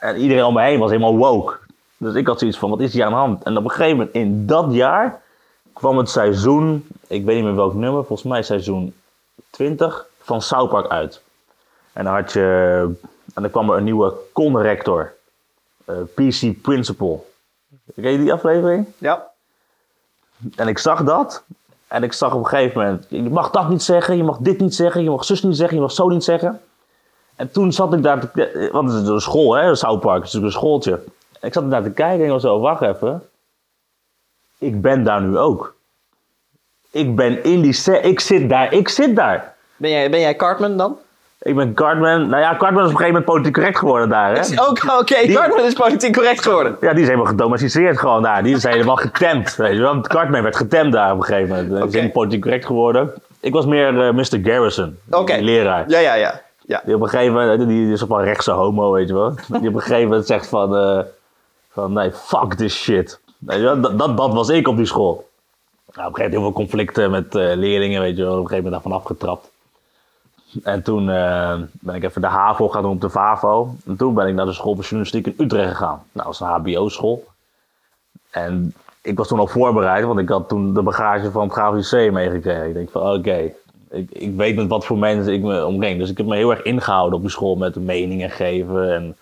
En 0.00 0.16
iedereen 0.16 0.44
om 0.44 0.54
me 0.54 0.62
heen 0.62 0.78
was 0.78 0.90
helemaal 0.90 1.16
woke. 1.16 1.58
Dus 1.96 2.14
ik 2.14 2.26
had 2.26 2.38
zoiets 2.38 2.58
van, 2.58 2.70
wat 2.70 2.80
is 2.80 2.92
hier 2.92 3.04
aan 3.04 3.10
de 3.10 3.16
hand? 3.16 3.42
En 3.42 3.56
op 3.56 3.64
een 3.64 3.70
gegeven 3.70 3.96
moment, 3.96 4.14
in 4.14 4.46
dat 4.46 4.66
jaar, 4.72 5.20
kwam 5.72 5.98
het 5.98 6.10
seizoen, 6.10 6.86
ik 7.06 7.24
weet 7.24 7.36
niet 7.36 7.44
meer 7.44 7.54
welk 7.54 7.74
nummer, 7.74 8.04
volgens 8.04 8.28
mij 8.28 8.42
seizoen 8.42 8.94
20 9.50 10.06
van 10.20 10.42
South 10.42 10.70
Park 10.70 10.88
uit. 10.88 11.22
En 11.92 12.04
dan 12.04 12.14
had 12.14 12.32
je, 12.32 12.88
en 13.34 13.42
dan 13.42 13.50
kwam 13.50 13.70
er 13.70 13.76
een 13.76 13.84
nieuwe 13.84 14.14
conrector, 14.32 15.12
uh, 15.90 15.96
PC 16.14 16.62
Principal. 16.62 17.30
Ken 17.94 18.10
je 18.10 18.18
die 18.18 18.32
aflevering? 18.32 18.86
Ja. 18.98 19.26
En 20.56 20.68
ik 20.68 20.78
zag 20.78 21.04
dat. 21.04 21.44
En 21.88 22.02
ik 22.02 22.12
zag 22.12 22.32
op 22.32 22.38
een 22.38 22.46
gegeven 22.46 22.80
moment, 22.80 23.06
je 23.08 23.22
mag 23.22 23.50
dat 23.50 23.68
niet 23.68 23.82
zeggen, 23.82 24.16
je 24.16 24.24
mag 24.24 24.38
dit 24.38 24.60
niet 24.60 24.74
zeggen, 24.74 25.02
je 25.02 25.10
mag 25.10 25.24
zus 25.24 25.42
niet 25.42 25.56
zeggen, 25.56 25.76
je 25.76 25.82
mag 25.82 25.92
zo 25.92 26.08
niet 26.08 26.24
zeggen. 26.24 26.60
En 27.40 27.50
toen 27.50 27.72
zat 27.72 27.92
ik 27.92 28.02
daar, 28.02 28.30
te, 28.30 28.68
want 28.72 28.92
het 28.92 29.02
is 29.02 29.08
een 29.08 29.20
school 29.20 29.54
hè, 29.54 29.74
South 29.74 30.00
Park, 30.00 30.22
het 30.24 30.34
is 30.34 30.40
een 30.42 30.52
schooltje. 30.52 30.92
En 31.40 31.48
ik 31.48 31.52
zat 31.52 31.70
daar 31.70 31.82
te 31.82 31.90
kijken 31.90 32.18
en 32.18 32.24
ik 32.24 32.30
was 32.30 32.42
zo, 32.42 32.60
wacht 32.60 32.82
even. 32.82 33.22
Ik 34.58 34.80
ben 34.80 35.04
daar 35.04 35.22
nu 35.22 35.38
ook. 35.38 35.74
Ik 36.90 37.16
ben 37.16 37.44
in 37.44 37.60
die, 37.60 38.00
ik 38.02 38.20
zit 38.20 38.48
daar, 38.48 38.72
ik 38.72 38.88
zit 38.88 39.16
daar. 39.16 39.54
Ben 39.76 39.90
jij, 39.90 40.10
ben 40.10 40.20
jij 40.20 40.36
Cartman 40.36 40.76
dan? 40.76 40.98
Ik 41.42 41.54
ben 41.56 41.74
Cartman. 41.74 42.28
Nou 42.28 42.42
ja, 42.42 42.56
Cartman 42.56 42.84
is 42.84 42.88
op 42.88 42.94
een 42.94 42.96
gegeven 42.96 43.06
moment 43.06 43.24
politiek 43.24 43.54
correct 43.54 43.78
geworden 43.78 44.08
daar. 44.08 44.34
Hè? 44.34 44.62
Oké, 44.68 44.92
okay, 44.98 45.26
Cartman 45.26 45.64
is 45.64 45.74
politiek 45.74 46.14
correct 46.14 46.42
geworden. 46.42 46.76
Ja, 46.80 46.92
die 46.92 47.00
is 47.00 47.06
helemaal 47.06 47.30
gedomesticeerd 47.30 47.98
gewoon 47.98 48.22
daar. 48.22 48.42
Die 48.42 48.56
is 48.56 48.62
helemaal 48.62 48.96
getemd. 48.96 49.56
Weet 49.56 49.72
je 49.72 49.80
wel. 49.80 50.00
Cartman 50.00 50.42
werd 50.42 50.56
getemd 50.56 50.92
daar 50.92 51.12
op 51.12 51.18
een 51.18 51.24
gegeven 51.24 51.48
moment. 51.48 51.70
Okay. 51.70 51.86
Is 51.86 51.92
helemaal 51.92 52.12
politiek 52.12 52.42
correct 52.42 52.66
geworden. 52.66 53.12
Ik 53.40 53.52
was 53.52 53.66
meer 53.66 53.92
uh, 53.92 54.12
Mr. 54.12 54.38
Garrison, 54.42 54.98
okay. 55.10 55.40
leraar. 55.40 55.84
Ja, 55.88 55.98
ja, 55.98 56.14
ja, 56.14 56.40
ja. 56.70 56.82
Die 56.84 56.94
op 56.94 57.02
een 57.02 57.08
gegeven 57.08 57.34
moment, 57.34 57.68
die 57.68 57.92
is 57.92 58.02
op 58.02 58.10
een 58.10 58.24
rechtse 58.24 58.50
homo, 58.50 58.92
weet 58.92 59.08
je 59.08 59.14
wel. 59.14 59.34
Die 59.60 59.68
op 59.68 59.74
een 59.74 59.80
gegeven 59.80 60.08
moment 60.08 60.26
zegt 60.26 60.46
van, 60.46 60.76
uh, 60.76 61.00
van 61.70 61.92
nee, 61.92 62.12
fuck 62.12 62.54
this 62.54 62.74
shit. 62.74 63.20
Dat, 63.38 63.82
dat, 63.82 64.16
dat 64.16 64.32
was 64.32 64.48
ik 64.48 64.68
op 64.68 64.76
die 64.76 64.86
school. 64.86 65.28
Nou, 65.94 66.08
op 66.08 66.14
een 66.18 66.20
gegeven 66.20 66.22
moment 66.22 66.32
heel 66.32 66.42
veel 66.42 66.52
conflicten 66.52 67.10
met 67.10 67.34
uh, 67.34 67.56
leerlingen, 67.56 68.00
weet 68.00 68.16
je 68.16 68.22
wel. 68.22 68.32
Op 68.32 68.42
een 68.42 68.48
gegeven 68.48 68.64
moment 68.64 68.82
daarvan 68.82 69.00
afgetrapt. 69.00 69.50
En 70.62 70.82
toen 70.82 71.08
uh, 71.08 71.54
ben 71.72 71.94
ik 71.94 72.04
even 72.04 72.20
de 72.20 72.26
HAVO 72.26 72.68
gaan 72.68 72.82
doen 72.82 72.92
op 72.92 73.00
de 73.00 73.10
VAVO. 73.10 73.74
En 73.86 73.96
toen 73.96 74.14
ben 74.14 74.26
ik 74.26 74.34
naar 74.34 74.46
de 74.46 74.52
school 74.52 74.74
voor 74.74 74.84
journalistiek 74.84 75.26
in 75.26 75.34
Utrecht 75.44 75.70
gegaan. 75.70 76.02
Nou, 76.12 76.26
dat 76.26 76.34
is 76.34 76.40
een 76.40 76.46
HBO-school. 76.46 77.26
En 78.30 78.74
ik 79.02 79.16
was 79.16 79.28
toen 79.28 79.38
al 79.38 79.46
voorbereid, 79.46 80.04
want 80.04 80.18
ik 80.18 80.28
had 80.28 80.48
toen 80.48 80.74
de 80.74 80.82
bagage 80.82 81.30
van 81.30 81.48
het 81.48 81.52
GVC 81.52 82.12
meegekregen. 82.12 82.68
Ik 82.68 82.74
denk 82.74 82.90
van, 82.90 83.12
oké, 83.12 83.52
ik, 83.90 84.34
weet 84.36 84.56
met 84.56 84.68
wat 84.68 84.84
voor 84.84 84.98
mensen 84.98 85.32
ik 85.32 85.42
me 85.42 85.66
omring. 85.66 85.98
Dus 85.98 86.10
ik 86.10 86.16
heb 86.16 86.26
me 86.26 86.36
heel 86.36 86.50
erg 86.50 86.62
ingehouden 86.62 87.18
op 87.18 87.24
de 87.24 87.30
school 87.30 87.56
met 87.56 87.74
meningen 87.74 88.30
geven 88.30 88.94
en 88.94 89.16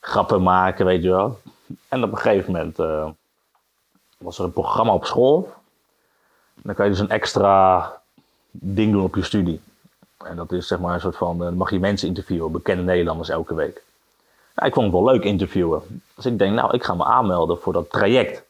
grappen 0.00 0.42
maken, 0.42 0.86
weet 0.86 1.02
je 1.02 1.08
wel. 1.10 1.38
En 1.88 2.02
op 2.02 2.12
een 2.12 2.18
gegeven 2.18 2.52
moment 2.52 2.78
uh, 2.78 3.08
was 4.18 4.38
er 4.38 4.44
een 4.44 4.52
programma 4.52 4.92
op 4.92 5.04
school. 5.04 5.52
Dan 6.62 6.74
kan 6.74 6.84
je 6.84 6.90
dus 6.90 7.00
een 7.00 7.10
extra 7.10 7.92
ding 8.50 8.92
doen 8.92 9.02
op 9.02 9.14
je 9.14 9.22
studie. 9.22 9.60
En 10.24 10.36
dat 10.36 10.52
is 10.52 10.66
zeg 10.66 10.78
maar 10.78 10.94
een 10.94 11.00
soort 11.00 11.16
van, 11.16 11.38
dan 11.38 11.54
mag 11.54 11.70
je 11.70 11.78
mensen 11.78 12.08
interviewen, 12.08 12.52
bekende 12.52 12.82
Nederlanders 12.82 13.28
elke 13.28 13.54
week. 13.54 13.82
Ik 14.54 14.74
vond 14.74 14.86
het 14.86 14.94
wel 14.94 15.04
leuk 15.04 15.24
interviewen. 15.24 16.02
Dus 16.14 16.26
ik 16.26 16.38
denk, 16.38 16.54
nou, 16.54 16.74
ik 16.74 16.84
ga 16.84 16.94
me 16.94 17.04
aanmelden 17.04 17.58
voor 17.58 17.72
dat 17.72 17.90
traject. 17.90 18.42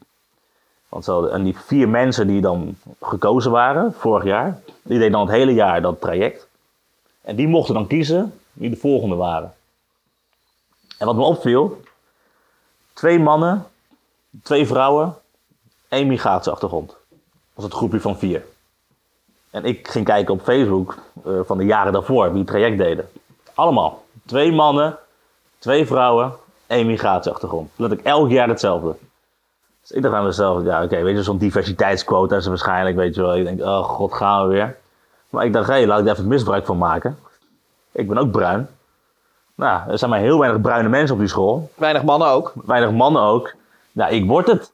Want 0.88 1.04
zo, 1.04 1.26
en 1.26 1.42
die 1.42 1.58
vier 1.58 1.88
mensen 1.88 2.26
die 2.26 2.40
dan 2.40 2.76
gekozen 3.00 3.50
waren 3.50 3.94
vorig 3.94 4.24
jaar, 4.24 4.60
die 4.82 4.98
deden 4.98 5.12
dan 5.12 5.20
het 5.20 5.30
hele 5.30 5.54
jaar 5.54 5.82
dat 5.82 6.00
traject. 6.00 6.46
En 7.20 7.36
die 7.36 7.48
mochten 7.48 7.74
dan 7.74 7.86
kiezen 7.86 8.32
wie 8.52 8.70
de 8.70 8.76
volgende 8.76 9.14
waren. 9.14 9.54
En 10.98 11.06
wat 11.06 11.16
me 11.16 11.22
opviel, 11.22 11.80
twee 12.92 13.18
mannen, 13.18 13.66
twee 14.42 14.66
vrouwen, 14.66 15.14
één 15.88 16.06
migratieachtergrond. 16.06 16.88
Dat 16.88 16.98
was 17.54 17.64
het 17.64 17.74
groepje 17.74 18.00
van 18.00 18.18
vier. 18.18 18.44
En 19.50 19.64
ik 19.64 19.88
ging 19.88 20.04
kijken 20.04 20.34
op 20.34 20.42
Facebook 20.42 20.98
uh, 21.26 21.40
van 21.44 21.58
de 21.58 21.64
jaren 21.64 21.92
daarvoor 21.92 22.28
wie 22.30 22.38
het 22.38 22.46
traject 22.46 22.78
deden. 22.78 23.08
Allemaal. 23.54 24.04
Twee 24.26 24.52
mannen, 24.52 24.98
twee 25.58 25.86
vrouwen, 25.86 26.32
één 26.66 26.86
migratieachtergrond. 26.86 27.70
Dat 27.76 27.92
ik 27.92 28.02
elk 28.02 28.30
jaar 28.30 28.48
hetzelfde. 28.48 28.96
Dus 29.88 29.96
ik 29.96 30.02
dacht 30.02 30.14
aan 30.14 30.24
mezelf, 30.24 30.64
ja 30.64 30.76
oké, 30.76 30.84
okay, 30.84 31.04
weet 31.04 31.16
je, 31.16 31.22
zo'n 31.22 31.38
diversiteitsquota 31.38 32.36
is 32.36 32.44
er 32.44 32.50
waarschijnlijk, 32.50 32.96
weet 32.96 33.14
je 33.14 33.20
wel. 33.20 33.36
Ik 33.36 33.44
denk, 33.44 33.60
oh 33.60 33.84
god, 33.84 34.12
gaan 34.12 34.42
we 34.42 34.54
weer. 34.54 34.76
Maar 35.30 35.44
ik 35.44 35.52
dacht, 35.52 35.66
hé, 35.68 35.74
hey, 35.74 35.86
laat 35.86 35.98
ik 35.98 36.04
daar 36.04 36.14
even 36.14 36.28
misbruik 36.28 36.66
van 36.66 36.78
maken. 36.78 37.18
Ik 37.92 38.08
ben 38.08 38.18
ook 38.18 38.30
bruin. 38.30 38.68
Nou, 39.54 39.90
er 39.90 39.98
zijn 39.98 40.10
maar 40.10 40.20
heel 40.20 40.38
weinig 40.38 40.60
bruine 40.60 40.88
mensen 40.88 41.14
op 41.14 41.20
die 41.20 41.28
school. 41.28 41.70
Weinig 41.74 42.02
mannen 42.02 42.28
ook. 42.28 42.52
Weinig 42.64 42.90
mannen 42.90 43.22
ook. 43.22 43.54
Nou, 43.92 44.12
ik 44.12 44.26
word 44.26 44.46
het. 44.46 44.72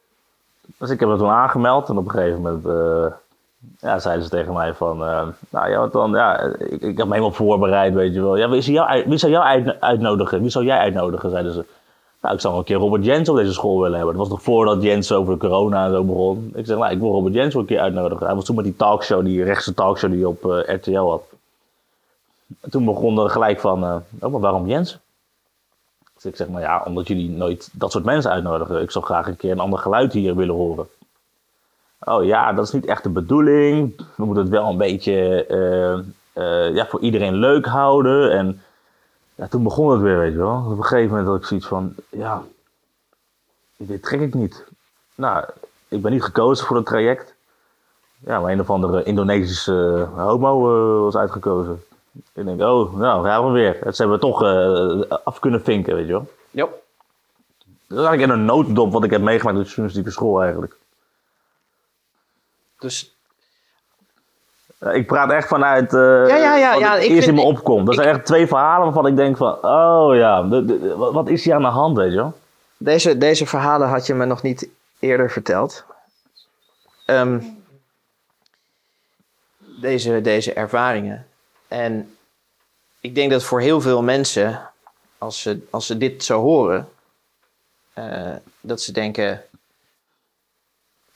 Dus 0.77 0.89
ik 0.89 0.99
heb 0.99 1.09
het 1.09 1.17
toen 1.17 1.29
aangemeld 1.29 1.89
en 1.89 1.97
op 1.97 2.05
een 2.05 2.11
gegeven 2.11 2.41
moment... 2.41 2.65
Uh, 2.65 3.13
ja, 3.79 3.99
zeiden 3.99 4.23
ze 4.23 4.29
tegen 4.29 4.53
mij 4.53 4.73
van, 4.73 5.01
uh, 5.01 5.21
nou 5.49 5.69
ja, 5.69 5.79
wat 5.79 5.91
dan, 5.91 6.11
ja, 6.11 6.39
ik, 6.39 6.81
ik 6.81 6.97
heb 6.97 7.07
me 7.07 7.13
helemaal 7.13 7.31
voorbereid, 7.31 7.93
weet 7.93 8.13
je 8.13 8.21
wel. 8.21 8.35
Ja, 8.35 8.49
wie, 8.49 8.71
jou, 8.71 9.03
wie 9.07 9.17
zou 9.17 9.31
jou 9.31 9.45
uit, 9.45 9.81
uitnodigen? 9.81 10.41
Wie 10.41 10.49
zou 10.49 10.65
jij 10.65 10.77
uitnodigen, 10.77 11.29
zeiden 11.29 11.53
ze. 11.53 11.65
Nou, 12.25 12.37
ik 12.37 12.43
zou 12.43 12.53
wel 12.53 12.61
een 12.61 12.69
keer 12.69 12.77
Robert 12.77 13.05
Jens 13.05 13.29
op 13.29 13.35
deze 13.35 13.53
school 13.53 13.81
willen 13.81 13.97
hebben. 13.97 14.15
Dat 14.15 14.27
was 14.27 14.33
nog 14.33 14.43
voordat 14.43 14.81
Jens 14.81 15.11
over 15.11 15.33
de 15.33 15.39
corona 15.39 15.85
en 15.85 15.91
zo 15.91 16.03
begon. 16.03 16.51
Ik 16.55 16.65
zeg, 16.65 16.77
nou, 16.77 16.91
ik 16.91 16.99
wil 16.99 17.11
Robert 17.11 17.33
Jens 17.33 17.53
wel 17.53 17.61
een 17.61 17.67
keer 17.67 17.79
uitnodigen. 17.79 18.25
Hij 18.25 18.35
was 18.35 18.45
toen 18.45 18.55
met 18.55 18.65
die 18.65 18.75
talkshow, 18.75 19.25
die 19.25 19.43
rechtse 19.43 19.73
talkshow 19.73 20.11
die 20.11 20.27
op 20.27 20.45
uh, 20.45 20.75
RTL 20.75 20.99
had. 20.99 21.23
En 22.59 22.69
toen 22.69 22.85
begon 22.85 23.19
er 23.19 23.29
gelijk 23.29 23.59
van, 23.59 23.83
uh, 23.83 23.95
oh, 24.19 24.31
maar 24.31 24.41
waarom 24.41 24.67
Jens? 24.67 24.97
Dus 26.13 26.25
ik 26.25 26.35
zeg, 26.35 26.47
maar 26.47 26.61
ja, 26.61 26.83
omdat 26.85 27.07
jullie 27.07 27.29
nooit 27.29 27.69
dat 27.71 27.91
soort 27.91 28.03
mensen 28.03 28.31
uitnodigen. 28.31 28.81
Ik 28.81 28.91
zou 28.91 29.05
graag 29.05 29.27
een 29.27 29.37
keer 29.37 29.51
een 29.51 29.59
ander 29.59 29.79
geluid 29.79 30.13
hier 30.13 30.35
willen 30.35 30.55
horen. 30.55 30.87
Oh 31.99 32.23
ja, 32.23 32.53
dat 32.53 32.65
is 32.65 32.71
niet 32.71 32.85
echt 32.85 33.03
de 33.03 33.09
bedoeling. 33.09 33.97
We 34.15 34.25
moeten 34.25 34.43
het 34.43 34.51
wel 34.51 34.69
een 34.69 34.77
beetje 34.77 35.45
uh, 36.35 36.75
ja, 36.75 36.85
voor 36.85 36.99
iedereen 36.99 37.35
leuk 37.35 37.65
houden. 37.65 38.31
En 38.31 38.61
ja, 39.35 39.47
toen 39.47 39.63
begon 39.63 39.91
het 39.91 40.01
weer, 40.01 40.17
weet 40.17 40.31
je 40.31 40.37
wel. 40.37 40.63
Op 40.65 40.77
een 40.77 40.83
gegeven 40.83 41.09
moment 41.09 41.27
had 41.27 41.37
ik 41.37 41.45
zoiets 41.45 41.67
van, 41.67 41.95
ja, 42.09 42.43
dit 43.77 44.03
trek 44.03 44.21
ik 44.21 44.33
niet. 44.33 44.65
Nou, 45.15 45.45
ik 45.87 46.01
ben 46.01 46.11
niet 46.11 46.23
gekozen 46.23 46.65
voor 46.65 46.75
het 46.75 46.85
traject. 46.85 47.33
Ja, 48.17 48.39
maar 48.39 48.51
een 48.51 48.59
of 48.59 48.69
andere 48.69 49.03
Indonesische 49.03 50.07
homo 50.15 50.57
uh, 50.57 51.01
was 51.01 51.15
uitgekozen. 51.15 51.83
Ik 52.33 52.45
denk, 52.45 52.61
oh, 52.61 52.97
nou, 52.97 53.25
gaan 53.25 53.45
we 53.45 53.51
weer. 53.51 53.79
Dat 53.83 53.97
hebben 53.97 54.15
we 54.15 54.21
toch 54.21 54.43
af 55.23 55.39
kunnen 55.39 55.61
vinken, 55.61 55.95
weet 55.95 56.05
je 56.05 56.11
wel. 56.11 56.27
Ja. 56.51 56.65
Dat 57.87 57.99
is 57.99 58.05
eigenlijk 58.05 58.21
in 58.21 58.29
een 58.29 58.45
nooddop 58.45 58.91
wat 58.91 59.03
ik 59.03 59.11
heb 59.11 59.21
meegemaakt 59.21 59.57
op 59.57 59.63
de 59.63 59.67
journalistieke 59.67 60.11
school 60.11 60.41
eigenlijk. 60.41 60.75
Dus 62.79 63.14
Ik 64.93 65.07
praat 65.07 65.31
echt 65.31 65.47
vanuit 65.47 65.93
eh 65.93 65.99
Ja, 66.27 66.35
ja, 66.35 66.73
ja, 66.73 66.95
ik 66.95 67.09
eerst 67.09 67.27
in 67.27 67.33
me 67.33 67.41
opkomt. 67.41 67.85
Dat 67.85 67.95
zijn 67.95 68.07
echt 68.07 68.25
twee 68.25 68.47
verhalen 68.47 68.83
waarvan 68.83 69.07
ik 69.07 69.15
denk 69.15 69.37
van... 69.37 69.57
Oh 69.61 70.15
ja, 70.15 70.43
de- 70.43 70.65
de- 70.65 70.95
wat, 70.95 71.13
wat 71.13 71.29
is 71.29 71.43
hier 71.43 71.53
aan 71.53 71.61
de 71.61 71.67
hand, 71.67 71.97
weet 71.97 72.11
je 72.11 72.17
wel? 72.17 72.33
Deze, 72.77 73.17
deze 73.17 73.45
verhalen 73.45 73.87
had 73.87 74.05
je 74.05 74.13
me 74.13 74.25
nog 74.25 74.41
niet 74.41 74.67
eerder 74.99 75.31
verteld. 75.31 75.83
Ehm, 77.05 77.41
deze, 79.81 80.21
deze 80.21 80.53
ervaringen. 80.53 81.27
En 81.67 82.15
ik 82.99 83.15
denk 83.15 83.31
dat 83.31 83.43
voor 83.43 83.61
heel 83.61 83.81
veel 83.81 84.03
mensen, 84.03 84.69
als 85.17 85.41
ze, 85.41 85.67
als 85.69 85.85
ze 85.85 85.97
dit 85.97 86.23
zo 86.23 86.41
horen, 86.41 86.89
eh, 87.93 88.35
dat 88.61 88.81
ze 88.81 88.91
denken: 88.91 89.43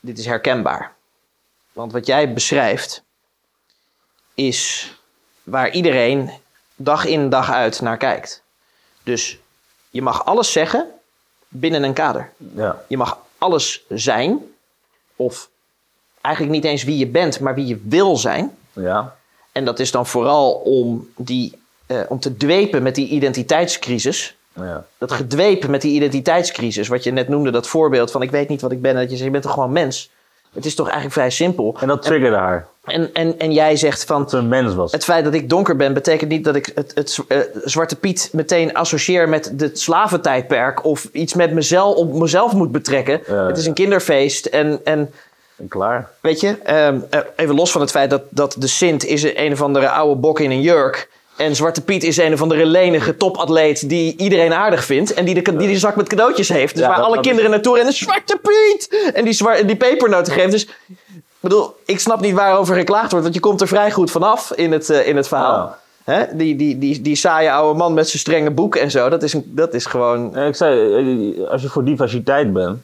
dit 0.00 0.18
is 0.18 0.26
herkenbaar. 0.26 0.92
Want 1.72 1.92
wat 1.92 2.06
jij 2.06 2.32
beschrijft, 2.32 3.02
is 4.46 4.92
waar 5.42 5.70
iedereen 5.70 6.30
dag 6.76 7.04
in 7.04 7.28
dag 7.28 7.50
uit 7.50 7.80
naar 7.80 7.96
kijkt. 7.96 8.42
Dus 9.02 9.38
je 9.90 10.02
mag 10.02 10.24
alles 10.24 10.52
zeggen 10.52 10.86
binnen 11.48 11.82
een 11.82 11.92
kader. 11.92 12.32
Ja. 12.54 12.82
Je 12.86 12.96
mag 12.96 13.18
alles 13.38 13.84
zijn, 13.88 14.38
of 15.16 15.48
eigenlijk 16.20 16.54
niet 16.54 16.64
eens 16.64 16.84
wie 16.84 16.98
je 16.98 17.06
bent, 17.06 17.40
maar 17.40 17.54
wie 17.54 17.66
je 17.66 17.80
wil 17.84 18.16
zijn. 18.16 18.56
Ja. 18.72 19.16
En 19.52 19.64
dat 19.64 19.78
is 19.78 19.90
dan 19.90 20.06
vooral 20.06 20.52
om, 20.52 21.12
die, 21.16 21.58
eh, 21.86 22.00
om 22.08 22.20
te 22.20 22.36
dwepen 22.36 22.82
met 22.82 22.94
die 22.94 23.08
identiteitscrisis. 23.08 24.36
Ja. 24.52 24.86
Dat 24.98 25.12
gedwepen 25.12 25.70
met 25.70 25.82
die 25.82 25.94
identiteitscrisis, 25.94 26.88
wat 26.88 27.04
je 27.04 27.10
net 27.10 27.28
noemde, 27.28 27.50
dat 27.50 27.66
voorbeeld 27.66 28.10
van 28.10 28.22
ik 28.22 28.30
weet 28.30 28.48
niet 28.48 28.60
wat 28.60 28.72
ik 28.72 28.80
ben. 28.80 28.90
En 28.90 29.00
dat 29.00 29.10
je 29.10 29.16
zegt, 29.16 29.24
je 29.24 29.30
bent 29.30 29.42
toch 29.42 29.52
gewoon 29.52 29.72
mens. 29.72 30.10
Het 30.52 30.64
is 30.64 30.74
toch 30.74 30.86
eigenlijk 30.86 31.14
vrij 31.14 31.30
simpel. 31.30 31.76
En 31.80 31.88
dat 31.88 32.02
triggerde 32.02 32.36
haar. 32.36 32.66
En, 32.84 33.10
en, 33.12 33.38
en 33.38 33.52
jij 33.52 33.76
zegt 33.76 34.04
van, 34.04 34.20
Dat 34.20 34.30
ze 34.30 34.36
een 34.36 34.48
mens 34.48 34.74
was. 34.74 34.92
het 34.92 35.04
feit 35.04 35.24
dat 35.24 35.34
ik 35.34 35.48
donker 35.48 35.76
ben, 35.76 35.94
betekent 35.94 36.30
niet 36.30 36.44
dat 36.44 36.54
ik 36.54 36.70
het, 36.74 36.92
het 36.94 37.18
eh, 37.28 37.38
Zwarte 37.64 37.96
Piet 37.96 38.28
meteen 38.32 38.74
associeer 38.74 39.28
met 39.28 39.52
het 39.56 39.80
slaventijdperk 39.80 40.84
of 40.84 41.08
iets 41.12 41.34
met 41.34 41.52
mezelf, 41.52 41.96
op 41.96 42.12
mezelf 42.14 42.52
moet 42.52 42.72
betrekken. 42.72 43.20
Het 43.26 43.58
is 43.58 43.66
een 43.66 43.74
kinderfeest 43.74 44.46
en, 44.46 44.80
en 44.84 45.10
En 45.56 45.68
klaar. 45.68 46.10
weet 46.20 46.40
je, 46.40 46.56
ehm, 46.64 46.98
eh, 47.10 47.20
even 47.36 47.54
los 47.54 47.72
van 47.72 47.80
het 47.80 47.90
feit 47.90 48.10
dat, 48.10 48.22
dat 48.28 48.56
de 48.58 48.66
Sint 48.66 49.04
is 49.04 49.22
een 49.34 49.52
of 49.52 49.62
andere 49.62 49.88
oude 49.88 50.20
bok 50.20 50.40
in 50.40 50.50
een 50.50 50.60
jurk. 50.60 51.08
En 51.40 51.56
Zwarte 51.56 51.84
Piet 51.84 52.02
is 52.04 52.16
een 52.16 52.32
of 52.32 52.42
andere 52.42 52.66
lenige 52.66 53.16
topatleet 53.16 53.88
die 53.88 54.16
iedereen 54.16 54.52
aardig 54.54 54.84
vindt. 54.84 55.14
En 55.14 55.24
die 55.24 55.34
de, 55.42 55.56
die, 55.56 55.68
die 55.68 55.78
zak 55.78 55.96
met 55.96 56.08
cadeautjes 56.08 56.48
heeft. 56.48 56.72
Dus 56.74 56.82
Ja, 56.82 56.88
waar 56.88 56.96
dat- 56.96 57.06
alle 57.06 57.14
dat 57.16 57.24
kinderen 57.24 57.50
naartoe 57.50 57.74
rennen. 57.76 57.92
Zwarte 57.94 58.38
Piet! 58.42 59.10
En 59.14 59.24
die, 59.24 59.32
zwa- 59.32 59.62
die 59.62 59.76
pepernoten 59.76 60.32
geeft. 60.32 60.50
Dus 60.50 60.64
ik 60.64 61.06
bedoel, 61.40 61.74
ik 61.84 62.00
snap 62.00 62.20
niet 62.20 62.34
waarover 62.34 62.74
geklaagd 62.76 63.08
wordt. 63.10 63.22
Want 63.22 63.34
je 63.34 63.40
komt 63.40 63.60
er 63.60 63.68
vrij 63.68 63.90
goed 63.90 64.10
vanaf 64.10 64.52
in 64.52 64.72
het, 64.72 64.90
eh, 64.90 65.06
in 65.08 65.16
het 65.16 65.28
verhaal. 65.28 65.76
Hè? 66.04 66.36
Die, 66.36 66.56
die, 66.56 66.78
die, 66.78 67.00
die 67.00 67.16
saaie 67.16 67.52
oude 67.52 67.78
man 67.78 67.94
met 67.94 68.08
zijn 68.08 68.18
strenge 68.20 68.50
boek 68.50 68.76
en 68.76 68.90
zo. 68.90 69.08
Dat 69.08 69.22
is, 69.22 69.32
een, 69.32 69.44
dat 69.54 69.74
is 69.74 69.86
gewoon... 69.86 70.36
Ik 70.38 70.54
zei, 70.54 70.94
eh, 71.34 71.48
als 71.48 71.62
je 71.62 71.68
voor 71.68 71.84
diversiteit 71.84 72.52
bent, 72.52 72.78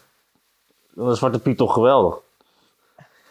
dan 0.94 1.10
is 1.10 1.18
Zwarte 1.18 1.38
Piet 1.38 1.56
toch 1.56 1.72
geweldig. 1.72 2.14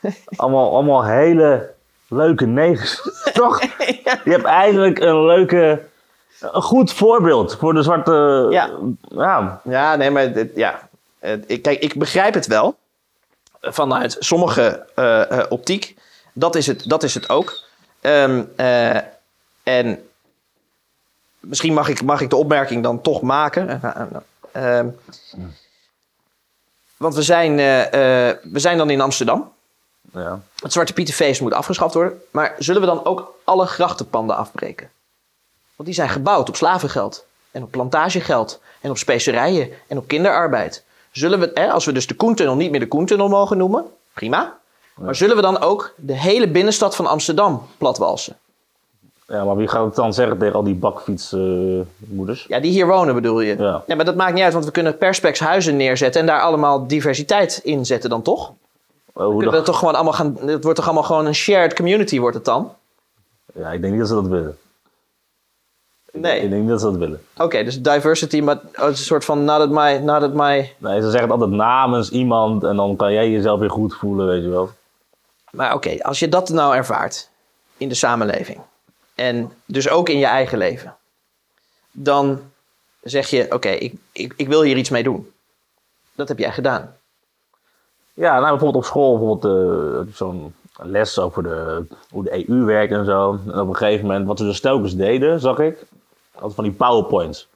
allemaal, 0.35 0.71
allemaal 0.73 1.03
hele 1.05 1.73
leuke 2.07 2.45
negers. 2.45 3.01
toch? 3.33 3.61
Je 3.61 4.19
hebt 4.23 4.43
eigenlijk 4.45 4.99
een 4.99 5.25
leuke, 5.25 5.85
een 6.39 6.61
goed 6.61 6.93
voorbeeld 6.93 7.55
voor 7.55 7.73
de 7.73 7.81
zwarte... 7.81 8.47
Ja. 8.49 8.69
ja. 9.09 9.61
Ja, 9.63 9.95
nee, 9.95 10.09
maar 10.11 10.33
dit- 10.33 10.51
ja. 10.55 10.89
Ik, 11.45 11.61
kijk, 11.61 11.79
ik 11.79 11.97
begrijp 11.99 12.33
het 12.33 12.47
wel. 12.47 12.77
Vanuit 13.61 14.15
sommige 14.19 14.85
eh, 14.95 15.31
eh, 15.39 15.45
optiek. 15.49 15.95
Dat 16.33 16.55
is 16.55 16.67
het, 16.67 16.89
dat 16.89 17.03
is 17.03 17.13
het 17.13 17.29
ook. 17.29 17.63
Ehm, 18.01 18.43
eh, 18.55 18.95
en 19.63 20.07
misschien 21.39 21.73
mag 21.73 21.87
ik, 21.87 22.01
mag 22.03 22.21
ik 22.21 22.29
de 22.29 22.35
opmerking 22.35 22.83
dan 22.83 23.01
toch 23.01 23.21
maken. 23.21 23.81
Ehm, 24.51 24.87
want 26.97 27.15
we 27.15 27.21
zijn, 27.21 27.59
eh, 27.59 28.29
eh, 28.29 28.37
we 28.43 28.59
zijn 28.59 28.77
dan 28.77 28.89
in 28.89 29.01
Amsterdam. 29.01 29.53
Ja. 30.13 30.41
Het 30.59 30.73
Zwarte 30.73 30.93
Pietenfeest 30.93 31.41
moet 31.41 31.53
afgeschaft 31.53 31.93
worden. 31.93 32.21
Maar 32.31 32.55
zullen 32.59 32.81
we 32.81 32.87
dan 32.87 33.05
ook 33.05 33.33
alle 33.43 33.65
grachtenpanden 33.65 34.35
afbreken? 34.35 34.89
Want 35.75 35.89
die 35.89 35.97
zijn 35.97 36.09
gebouwd 36.09 36.49
op 36.49 36.55
slavengeld. 36.55 37.25
En 37.51 37.63
op 37.63 37.71
plantagegeld. 37.71 38.61
En 38.81 38.89
op 38.89 38.97
specerijen. 38.97 39.69
En 39.87 39.97
op 39.97 40.07
kinderarbeid. 40.07 40.83
Zullen 41.11 41.39
we, 41.39 41.51
hè, 41.53 41.71
als 41.71 41.85
we 41.85 41.91
dus 41.91 42.07
de 42.07 42.15
Koentunnel 42.15 42.55
niet 42.55 42.71
meer 42.71 42.79
de 42.79 42.87
Koentunnel 42.87 43.27
mogen 43.27 43.57
noemen. 43.57 43.85
Prima. 44.13 44.57
Maar 44.95 45.15
zullen 45.15 45.35
we 45.35 45.41
dan 45.41 45.59
ook 45.59 45.93
de 45.97 46.13
hele 46.13 46.47
binnenstad 46.47 46.95
van 46.95 47.05
Amsterdam 47.05 47.67
platwalsen? 47.77 48.37
Ja, 49.27 49.43
maar 49.43 49.55
wie 49.55 49.67
gaat 49.67 49.85
het 49.85 49.95
dan 49.95 50.13
zeggen 50.13 50.37
tegen 50.37 50.55
al 50.55 50.63
die 50.63 50.75
bakfietsmoeders? 50.75 52.45
Ja, 52.47 52.59
die 52.59 52.71
hier 52.71 52.87
wonen 52.87 53.15
bedoel 53.15 53.41
je? 53.41 53.57
Ja. 53.57 53.83
Maar 53.87 54.05
dat 54.05 54.15
maakt 54.15 54.33
niet 54.33 54.43
uit. 54.43 54.53
Want 54.53 54.65
we 54.65 54.71
kunnen 54.71 54.97
perspex 54.97 55.39
huizen 55.39 55.75
neerzetten. 55.75 56.21
En 56.21 56.27
daar 56.27 56.41
allemaal 56.41 56.87
diversiteit 56.87 57.59
in 57.63 57.85
zetten 57.85 58.09
dan 58.09 58.21
toch? 58.21 58.53
Eh, 59.15 59.25
hoe 59.25 59.43
dat- 59.43 59.53
dat 59.53 59.65
toch 59.65 59.79
gewoon 59.79 59.95
allemaal 59.95 60.13
gaan... 60.13 60.37
Het 60.39 60.63
wordt 60.63 60.75
toch 60.77 60.85
allemaal 60.85 61.03
gewoon 61.03 61.25
een 61.25 61.35
shared 61.35 61.73
community 61.73 62.19
wordt 62.19 62.35
het 62.35 62.45
dan? 62.45 62.73
Ja, 63.53 63.71
ik 63.71 63.81
denk 63.81 63.91
niet 63.91 63.99
dat 64.01 64.09
ze 64.09 64.15
dat 64.15 64.27
willen. 64.27 64.57
Nee. 66.11 66.39
Ik 66.41 66.49
denk 66.49 66.61
niet 66.61 66.69
dat 66.69 66.79
ze 66.79 66.85
dat 66.85 66.95
willen. 66.95 67.25
Oké, 67.37 67.63
dus 67.63 67.81
diversity, 67.81 68.41
maar 68.41 68.55
het 68.71 68.91
is 68.93 68.99
een 68.99 69.05
soort 69.05 69.25
van 69.25 69.43
not 69.43 69.59
at 69.59 69.69
my, 69.69 69.97
not 69.97 70.21
at 70.23 70.33
my... 70.33 70.73
Nee, 70.77 70.95
ze 71.01 71.09
zeggen 71.09 71.21
het 71.21 71.31
altijd 71.31 71.49
namens 71.49 72.09
iemand 72.09 72.63
en 72.63 72.75
dan 72.75 72.95
kan 72.95 73.13
jij 73.13 73.29
jezelf 73.29 73.59
weer 73.59 73.69
goed 73.69 73.95
voelen, 73.95 74.27
weet 74.27 74.43
je 74.43 74.49
wel. 74.49 74.69
Maar 75.51 75.73
oké, 75.73 76.03
als 76.03 76.19
je 76.19 76.29
dat 76.29 76.49
nou 76.49 76.75
ervaart 76.75 77.29
in 77.77 77.89
de 77.89 77.95
samenleving 77.95 78.59
en 79.15 79.51
dus 79.65 79.89
ook 79.89 80.09
in 80.09 80.17
je 80.17 80.25
eigen 80.25 80.57
leven, 80.57 80.95
dan 81.91 82.41
zeg 83.01 83.27
je: 83.29 83.45
Oké, 83.49 83.69
ik, 83.69 83.93
ik, 84.11 84.33
ik 84.37 84.47
wil 84.47 84.61
hier 84.61 84.77
iets 84.77 84.89
mee 84.89 85.03
doen. 85.03 85.31
Dat 86.15 86.27
heb 86.27 86.39
jij 86.39 86.51
gedaan. 86.51 86.95
Ja, 88.15 88.31
nou 88.31 88.49
bijvoorbeeld 88.49 88.75
op 88.75 88.85
school, 88.85 89.17
bijvoorbeeld 89.17 90.07
eh, 90.07 90.13
zo'n 90.13 90.53
les 90.77 91.19
over 91.19 91.43
de, 91.43 91.85
hoe 92.09 92.23
de 92.23 92.49
EU 92.49 92.63
werkt 92.63 92.91
en 92.93 93.05
zo. 93.05 93.39
En 93.47 93.59
op 93.59 93.67
een 93.67 93.75
gegeven 93.75 94.05
moment, 94.05 94.27
wat 94.27 94.37
ze 94.37 94.45
dus 94.45 94.59
telkens 94.59 94.95
deden, 94.95 95.39
zag 95.39 95.59
ik, 95.59 95.85
altijd 96.33 96.53
van 96.53 96.63
die 96.63 96.73
powerpoints. 96.73 97.47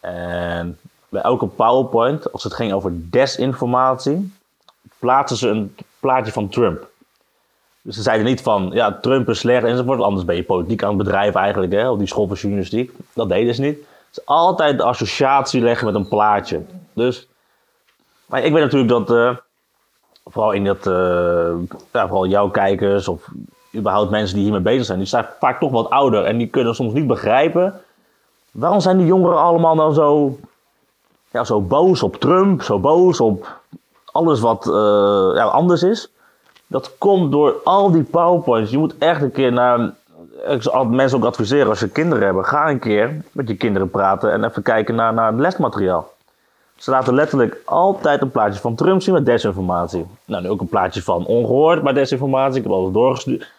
En 0.00 0.78
bij 1.08 1.22
elke 1.22 1.46
powerpoint, 1.46 2.32
als 2.32 2.44
het 2.44 2.54
ging 2.54 2.72
over 2.72 2.92
desinformatie, 2.94 4.32
plaatsen 4.98 5.36
ze 5.36 5.48
een 5.48 5.74
plaatje 6.00 6.32
van 6.32 6.48
Trump. 6.48 6.88
Dus 7.82 7.96
ze 7.96 8.02
zeiden 8.02 8.26
niet 8.26 8.42
van, 8.42 8.70
ja, 8.72 8.92
Trump 8.92 9.28
is 9.28 9.38
slecht 9.38 9.64
enzovoort, 9.64 10.00
anders 10.00 10.24
ben 10.24 10.36
je 10.36 10.44
politiek 10.44 10.82
aan 10.82 10.88
het 10.88 10.98
bedrijven 10.98 11.40
eigenlijk, 11.40 11.72
hè, 11.72 11.90
of 11.90 11.98
die 11.98 12.06
school 12.06 12.26
voor 12.26 12.36
journalistiek. 12.36 12.92
Dat 13.12 13.28
deden 13.28 13.54
ze 13.54 13.60
niet. 13.60 13.78
Dus 14.08 14.26
altijd 14.26 14.78
de 14.78 14.84
associatie 14.84 15.60
leggen 15.60 15.86
met 15.86 15.94
een 15.94 16.08
plaatje. 16.08 16.62
Dus, 16.92 17.28
maar 18.26 18.44
ik 18.44 18.52
weet 18.52 18.62
natuurlijk 18.62 18.90
dat, 18.90 19.10
eh, 19.10 19.36
vooral 20.28 20.52
in 20.52 20.64
dat, 20.64 20.86
eh, 20.86 21.54
vooral 21.90 22.26
jouw 22.26 22.48
kijkers 22.50 23.08
of 23.08 23.28
überhaupt 23.74 24.10
mensen 24.10 24.34
die 24.34 24.44
hiermee 24.44 24.62
bezig 24.62 24.84
zijn, 24.84 24.98
die 24.98 25.08
zijn 25.08 25.26
vaak 25.40 25.60
toch 25.60 25.70
wat 25.70 25.90
ouder 25.90 26.24
en 26.24 26.38
die 26.38 26.46
kunnen 26.46 26.74
soms 26.74 26.92
niet 26.92 27.06
begrijpen 27.06 27.80
waarom 28.50 28.80
zijn 28.80 28.96
die 28.96 29.06
jongeren 29.06 29.38
allemaal 29.38 29.74
nou 29.74 29.92
zo, 29.92 30.38
ja, 31.30 31.44
zo 31.44 31.60
boos 31.60 32.02
op 32.02 32.16
Trump, 32.16 32.62
zo 32.62 32.78
boos 32.78 33.20
op 33.20 33.60
alles 34.12 34.40
wat 34.40 34.66
eh, 34.66 35.30
ja, 35.34 35.44
anders 35.44 35.82
is. 35.82 36.10
Dat 36.66 36.98
komt 36.98 37.32
door 37.32 37.54
al 37.64 37.90
die 37.90 38.02
powerpoints. 38.02 38.70
Je 38.70 38.78
moet 38.78 38.98
echt 38.98 39.22
een 39.22 39.32
keer 39.32 39.52
naar. 39.52 39.94
Ik 40.48 40.62
zou 40.62 40.88
mensen 40.88 41.18
ook 41.18 41.24
adviseren 41.24 41.68
als 41.68 41.80
je 41.80 41.88
kinderen 41.88 42.24
hebben. 42.24 42.44
Ga 42.44 42.68
een 42.68 42.78
keer 42.78 43.24
met 43.32 43.48
je 43.48 43.56
kinderen 43.56 43.90
praten 43.90 44.32
en 44.32 44.44
even 44.44 44.62
kijken 44.62 44.94
naar, 44.94 45.14
naar 45.14 45.32
het 45.32 45.40
lesmateriaal. 45.40 46.12
Ze 46.78 46.90
laten 46.90 47.14
letterlijk 47.14 47.62
altijd 47.64 48.22
een 48.22 48.30
plaatje 48.30 48.60
van 48.60 48.74
Trump 48.74 49.02
zien 49.02 49.14
met 49.14 49.26
desinformatie. 49.26 50.06
Nou, 50.24 50.42
nu 50.42 50.48
ook 50.48 50.60
een 50.60 50.68
plaatje 50.68 51.02
van 51.02 51.26
ongehoord, 51.26 51.82
maar 51.82 51.94
desinformatie. 51.94 52.56
Ik 52.56 52.62
heb 52.62 52.72
alles 52.72 52.92
doorgestuurd. 52.92 53.50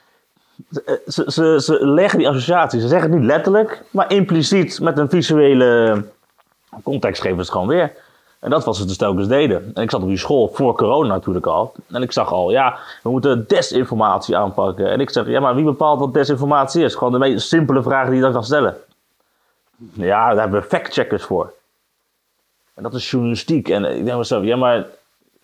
Ze, 1.07 1.23
ze, 1.27 1.61
ze, 1.61 1.87
leggen 1.87 2.19
die 2.19 2.29
associatie. 2.29 2.79
Ze 2.79 2.87
zeggen 2.87 3.11
het 3.11 3.19
niet 3.19 3.29
letterlijk, 3.29 3.83
maar 3.91 4.11
impliciet 4.11 4.79
met 4.79 4.97
een 4.97 5.09
visuele 5.09 6.03
context 6.83 7.21
geven 7.21 7.35
ze 7.35 7.41
het 7.41 7.51
gewoon 7.51 7.67
weer. 7.67 7.91
En 8.39 8.49
dat 8.49 8.65
was 8.65 8.77
ze 8.77 8.85
dus 8.85 8.97
telkens 8.97 9.27
deden. 9.27 9.71
En 9.73 9.83
ik 9.83 9.89
zat 9.89 10.01
op 10.01 10.07
die 10.07 10.17
school 10.17 10.49
voor 10.53 10.75
corona 10.75 11.13
natuurlijk 11.13 11.45
al. 11.45 11.73
En 11.91 12.01
ik 12.01 12.11
zag 12.11 12.31
al, 12.31 12.51
ja, 12.51 12.77
we 13.03 13.09
moeten 13.09 13.47
desinformatie 13.47 14.37
aanpakken. 14.37 14.91
En 14.91 14.99
ik 14.99 15.09
zeg, 15.09 15.27
ja, 15.27 15.39
maar 15.39 15.55
wie 15.55 15.63
bepaalt 15.63 15.99
wat 15.99 16.13
desinformatie 16.13 16.83
is? 16.83 16.95
Gewoon 16.95 17.13
de 17.13 17.19
meest 17.19 17.47
simpele 17.47 17.83
vraag 17.83 18.05
die 18.05 18.15
je 18.15 18.21
dan 18.21 18.31
kan 18.31 18.43
stellen. 18.43 18.77
Ja, 19.93 20.29
daar 20.29 20.39
hebben 20.39 20.61
we 20.61 20.67
factcheckers 20.67 21.23
voor. 21.23 21.53
En 22.79 22.85
dat 22.85 22.93
is 22.93 23.11
journalistiek. 23.11 23.69
En 23.69 23.85
ik 23.85 24.05
denk 24.05 24.17
mezelf, 24.17 24.43
ja, 24.43 24.55
maar 24.55 24.85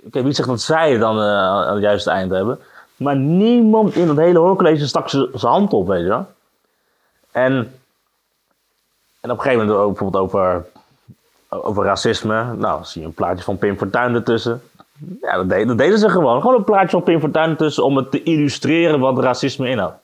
oké, 0.06 0.24
wie 0.24 0.34
zegt 0.34 0.48
dat 0.48 0.62
zij 0.62 0.92
het 0.92 1.00
dan 1.00 1.18
eh, 1.18 1.24
aan 1.28 1.74
het 1.74 1.84
juiste 1.84 2.10
eind 2.10 2.32
hebben? 2.32 2.60
Maar 2.96 3.16
niemand 3.16 3.96
in 3.96 4.08
dat 4.08 4.18
hele 4.18 4.40
hoorcollege 4.40 4.88
stak 4.88 5.10
zijn 5.10 5.30
hand 5.34 5.74
op, 5.74 5.88
weet 5.88 6.02
je 6.02 6.08
wel. 6.08 6.28
En, 7.32 7.54
en 9.22 9.32
op 9.32 9.38
een 9.38 9.44
gegeven 9.44 9.66
moment 9.66 9.88
bijvoorbeeld 9.88 10.24
over, 10.24 10.66
over 11.50 11.84
racisme. 11.84 12.54
Nou, 12.54 12.84
zie 12.84 13.02
je 13.02 13.08
een 13.08 13.14
plaatje 13.14 13.44
van 13.44 13.58
Pim 13.58 13.78
Fortuyn 13.78 14.16
ertussen. 14.16 14.62
Ja, 15.22 15.44
dat, 15.44 15.68
dat 15.68 15.78
deden 15.78 16.00
ze 16.00 16.10
gewoon. 16.10 16.42
Gewoon 16.42 16.56
een 16.56 16.64
plaatje 16.64 16.90
van 16.90 17.04
Pim 17.04 17.20
Fortuyn 17.20 17.50
ertussen 17.50 17.84
om 17.84 17.98
het 17.98 18.12
te 18.12 18.24
illustreren 18.24 19.00
wat 19.00 19.20
racisme 19.20 19.70
inhoudt. 19.70 19.96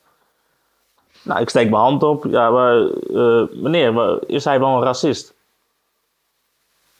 Nou, 1.23 1.41
ik 1.41 1.49
steek 1.49 1.69
mijn 1.69 1.81
hand 1.81 2.03
op. 2.03 2.25
Ja, 2.25 2.49
maar, 2.49 2.89
eh, 3.13 3.43
meneer, 3.51 4.19
is 4.27 4.45
hij 4.45 4.59
wel 4.59 4.75
een 4.75 4.83
racist? 4.83 5.33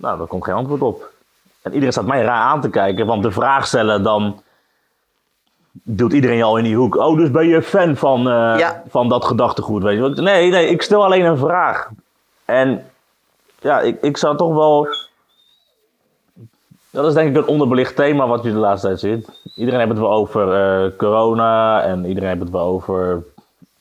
Nou, 0.02 0.18
daar 0.18 0.28
komt 0.28 0.44
geen 0.44 0.56
antwoord 0.56 0.82
op. 0.82 1.10
En 1.62 1.72
iedereen 1.72 1.92
staat 1.92 2.06
mij 2.06 2.22
raar 2.22 2.42
aan 2.42 2.62
te 2.62 2.70
kijken, 2.70 3.06
want 3.06 3.24
de 3.24 3.32
vraag 3.32 3.68
stellen 3.68 4.04
dan 4.04 4.42
doet 5.72 6.14
iedereen 6.14 6.38
je 6.38 6.44
al 6.44 6.58
in 6.58 6.64
die 6.64 6.76
hoek. 6.76 6.96
Oh, 6.96 7.18
dus 7.18 7.32
ben 7.32 7.48
je 7.48 7.62
fan 7.62 7.96
van, 7.96 8.20
eh, 8.20 8.60
Ja. 8.60 8.84
van 8.90 9.10
dat 9.10 9.26
gedachtegoed, 9.26 9.84
weet 9.84 10.16
je? 10.16 10.22
Nee, 10.22 10.50
nee, 10.52 10.68
ik 10.68 10.82
stel 10.82 11.04
alleen 11.04 11.26
een 11.26 11.38
vraag. 11.38 11.90
En 12.46 12.86
ja, 13.60 13.80
ik, 13.80 14.02
ik 14.02 14.18
zou 14.18 14.38
toch 14.38 14.54
wel... 14.54 14.88
Dat 16.90 17.06
is 17.06 17.14
denk 17.14 17.30
ik 17.30 17.36
een 17.36 17.48
onderbelicht 17.48 17.96
thema 17.96 18.28
wat 18.28 18.44
je 18.44 18.52
de 18.52 18.58
laatste 18.58 18.88
tijd 18.88 19.00
ziet. 19.00 19.30
Iedereen 19.56 19.80
heeft 19.80 19.92
het 19.92 20.00
wel 20.00 20.12
over 20.12 20.54
eh, 20.54 20.98
corona 20.98 21.82
en 21.82 22.06
iedereen 22.06 22.30
heeft 22.30 22.42
het 22.42 22.52
wel 22.52 22.66
over... 22.66 23.24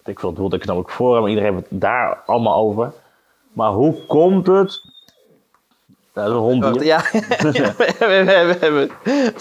Ik 0.04 0.20
veel 0.20 0.28
het 0.28 0.38
World 0.38 0.52
Economic 0.54 0.88
Forum, 0.88 1.26
iedereen 1.26 1.54
heeft 1.54 1.70
het 1.70 1.80
daar 1.80 2.22
allemaal 2.26 2.56
over. 2.56 2.92
Maar 3.52 3.70
hoe 3.70 3.94
komt 4.06 4.46
het... 4.46 4.89
Is 6.24 6.30
een 6.30 6.36
hond 6.36 6.64
hier. 6.64 6.84
ja, 6.84 7.02
we, 7.12 7.18
hebben, 7.28 7.76
we, 8.26 8.32
hebben, 8.32 8.46
we, 8.46 8.56
hebben, 8.60 8.90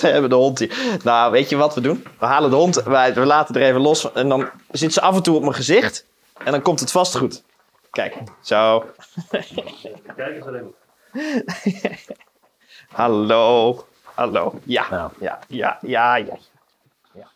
we 0.01 0.07
hebben 0.07 0.29
de 0.29 0.35
hond 0.35 0.59
hier. 0.59 0.97
Nou, 1.03 1.31
weet 1.31 1.49
je 1.49 1.55
wat 1.55 1.75
we 1.75 1.81
doen? 1.81 2.05
We 2.19 2.25
halen 2.25 2.49
de 2.49 2.55
hond, 2.55 2.83
wij, 2.83 3.13
we 3.13 3.25
laten 3.25 3.55
er 3.55 3.61
even 3.61 3.81
los. 3.81 4.11
En 4.13 4.29
dan 4.29 4.49
zit 4.71 4.93
ze 4.93 5.01
af 5.01 5.15
en 5.15 5.23
toe 5.23 5.35
op 5.35 5.41
mijn 5.41 5.53
gezicht. 5.53 6.05
En 6.43 6.51
dan 6.51 6.61
komt 6.61 6.79
het 6.79 6.91
vast 6.91 7.17
goed. 7.17 7.43
Kijk, 7.91 8.15
zo. 8.41 8.85
Kijk 10.15 10.35
eens 10.35 10.45
alleen. 10.45 10.73
Hallo. 12.89 13.85
Hallo. 14.13 14.59
Ja. 14.63 14.85
Ja. 14.91 15.11
Ja, 15.19 15.39
ja, 15.47 15.77
ja, 15.81 16.15
ja. 16.15 16.37
ja. 17.13 17.27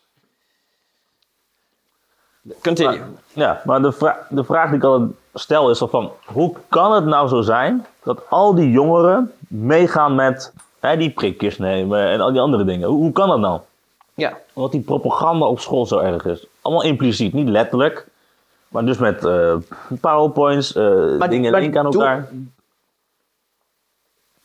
Continue. 2.61 3.01
Ja, 3.33 3.61
maar 3.65 3.81
de, 3.81 3.91
vra- 3.91 4.27
de 4.29 4.43
vraag 4.43 4.67
die 4.67 4.77
ik 4.77 4.83
altijd 4.83 5.09
stel 5.33 5.69
is 5.69 5.77
van, 5.77 6.11
hoe 6.25 6.53
kan 6.69 6.93
het 6.93 7.05
nou 7.05 7.27
zo 7.27 7.41
zijn 7.41 7.85
dat 8.03 8.21
al 8.29 8.55
die 8.55 8.71
jongeren 8.71 9.33
meegaan 9.47 10.15
met 10.15 10.53
hè, 10.79 10.97
die 10.97 11.09
prikjes 11.09 11.57
nemen 11.57 12.07
en 12.07 12.21
al 12.21 12.31
die 12.31 12.41
andere 12.41 12.63
dingen? 12.63 12.87
Hoe, 12.87 12.97
hoe 12.97 13.11
kan 13.11 13.29
dat 13.29 13.39
nou? 13.39 13.59
Ja. 14.13 14.37
Omdat 14.53 14.71
die 14.71 14.81
propaganda 14.81 15.45
op 15.45 15.59
school 15.59 15.85
zo 15.85 15.97
erg 15.97 16.25
is. 16.25 16.45
Allemaal 16.61 16.83
impliciet, 16.83 17.33
niet 17.33 17.47
letterlijk. 17.47 18.05
Maar 18.67 18.85
dus 18.85 18.97
met 18.97 19.25
eh 19.25 19.53
powerpoints, 20.01 20.75
eh, 20.75 20.83
Maar- 21.17 21.29
dingen 21.29 21.51
maar 21.51 21.61
linken 21.61 21.79
aan 21.79 21.85
elkaar. 21.93 22.29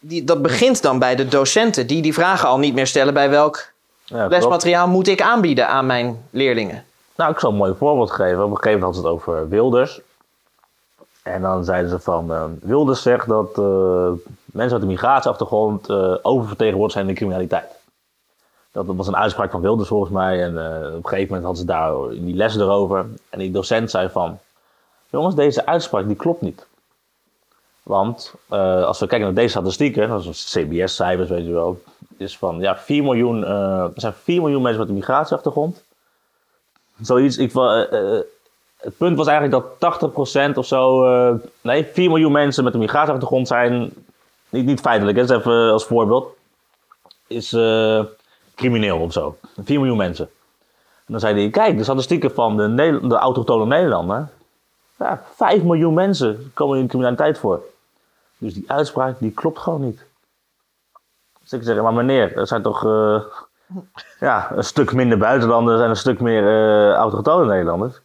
Die, 0.00 0.24
dat 0.24 0.42
begint 0.42 0.82
dan 0.82 0.98
bij 0.98 1.16
de 1.16 1.28
docenten 1.28 1.86
die 1.86 2.02
die 2.02 2.14
vragen 2.14 2.48
al 2.48 2.58
niet 2.58 2.74
meer 2.74 2.86
stellen 2.86 3.14
bij 3.14 3.30
welk 3.30 3.70
Ja, 4.04 4.16
klopt. 4.16 4.30
lesmateriaal 4.30 4.88
moet 4.88 5.06
ik 5.08 5.22
aanbieden 5.22 5.68
aan 5.68 5.86
mijn 5.86 6.24
leerlingen. 6.30 6.84
Nou, 7.16 7.30
ik 7.32 7.38
zal 7.38 7.50
een 7.50 7.56
mooi 7.56 7.74
voorbeeld 7.78 8.10
geven. 8.10 8.44
Op 8.44 8.50
een 8.50 8.56
gegeven 8.56 8.78
moment 8.78 8.96
ze 8.96 9.02
het 9.02 9.10
over 9.10 9.48
Wilders. 9.48 10.00
En 11.22 11.42
dan 11.42 11.64
zeiden 11.64 11.90
ze 11.90 11.98
van, 11.98 12.32
eh, 12.32 12.44
Wilders 12.60 13.02
zegt 13.02 13.28
dat 13.28 13.58
eh, 13.58 14.10
mensen 14.44 14.72
met 14.72 14.82
een 14.82 14.94
migratieachtergrond 14.94 15.88
eh, 15.88 16.14
oververtegenwoordigd 16.22 16.92
zijn 16.92 17.06
in 17.08 17.14
de 17.14 17.18
criminaliteit. 17.18 17.76
Dat 18.72 18.86
was 18.86 19.06
een 19.06 19.16
uitspraak 19.16 19.50
van 19.50 19.60
Wilders 19.60 19.88
volgens 19.88 20.12
mij. 20.12 20.42
En 20.42 20.58
eh, 20.58 20.88
op 20.88 20.94
een 20.94 21.08
gegeven 21.08 21.26
moment 21.26 21.44
hadden 21.44 21.60
ze 21.60 21.64
daar 21.64 22.12
in 22.12 22.24
die 22.24 22.34
les 22.34 22.56
erover. 22.56 23.06
En 23.28 23.38
die 23.38 23.50
docent 23.50 23.90
zei 23.90 24.08
van, 24.08 24.38
jongens, 25.10 25.34
deze 25.34 25.66
uitspraak 25.66 26.06
die 26.06 26.16
klopt 26.16 26.40
niet. 26.40 26.66
Want 27.82 28.34
als 28.48 28.98
we 28.98 29.06
kijken 29.06 29.26
naar 29.26 29.34
deze 29.34 29.48
statistieken, 29.48 30.08
dat 30.08 30.24
is 30.24 30.56
CBS-cijfers, 30.56 31.28
weet 31.28 31.46
je 31.46 31.52
wel, 31.52 31.82
is 32.16 32.38
van 32.38 32.58
ja, 32.58 32.76
4 32.76 33.02
miljoen, 33.02 33.44
er 33.44 33.90
zijn 33.94 34.12
4 34.12 34.40
miljoen 34.40 34.62
mensen 34.62 34.80
met 34.80 34.88
een 34.88 34.94
migratieachtergrond. 34.94 35.84
Zoiets, 37.00 37.36
ik, 37.36 37.52
het 38.80 38.96
punt 38.96 39.16
was 39.16 39.26
eigenlijk 39.26 39.78
dat 39.78 40.00
80% 40.52 40.58
of 40.58 40.66
zo, 40.66 41.04
eh, 41.04 41.34
nee, 41.60 41.84
4 41.92 42.08
miljoen 42.08 42.32
mensen 42.32 42.64
met 42.64 42.74
een 42.74 42.80
migratieachtergrond 42.80 43.48
zijn, 43.48 43.92
niet, 44.48 44.66
niet 44.66 44.80
feitelijk, 44.80 45.16
hè, 45.16 45.22
is 45.22 45.30
even 45.30 45.70
als 45.72 45.84
voorbeeld, 45.84 46.36
is 47.26 47.52
eh, 47.52 48.04
crimineel 48.54 48.98
of 48.98 49.12
zo. 49.12 49.36
4 49.64 49.78
miljoen 49.78 49.96
mensen. 49.96 50.30
En 50.94 51.14
dan 51.14 51.20
zei 51.20 51.40
hij, 51.40 51.50
kijk, 51.50 51.76
de 51.76 51.82
statistieken 51.82 52.34
van 52.34 52.56
de, 52.56 53.00
de 53.02 53.16
autochtone 53.16 53.66
Nederlander, 53.66 54.28
ja, 54.98 55.22
5 55.34 55.62
miljoen 55.62 55.94
mensen 55.94 56.50
komen 56.54 56.78
in 56.78 56.88
criminaliteit 56.88 57.38
voor. 57.38 57.62
Dus 58.38 58.54
die 58.54 58.70
uitspraak, 58.70 59.18
die 59.18 59.30
klopt 59.30 59.58
gewoon 59.58 59.80
niet. 59.80 60.04
Dus 61.40 61.52
ik 61.52 61.62
zeg, 61.62 61.82
maar 61.82 61.94
meneer, 61.94 62.36
er 62.36 62.46
zijn 62.46 62.62
toch 62.62 62.84
eh, 62.84 63.22
ja, 64.20 64.52
een 64.52 64.64
stuk 64.64 64.92
minder 64.92 65.18
buitenlanders 65.18 65.80
en 65.80 65.88
een 65.88 65.96
stuk 65.96 66.20
meer 66.20 66.94
autochtone 66.94 67.46
Nederlanders. 67.46 68.00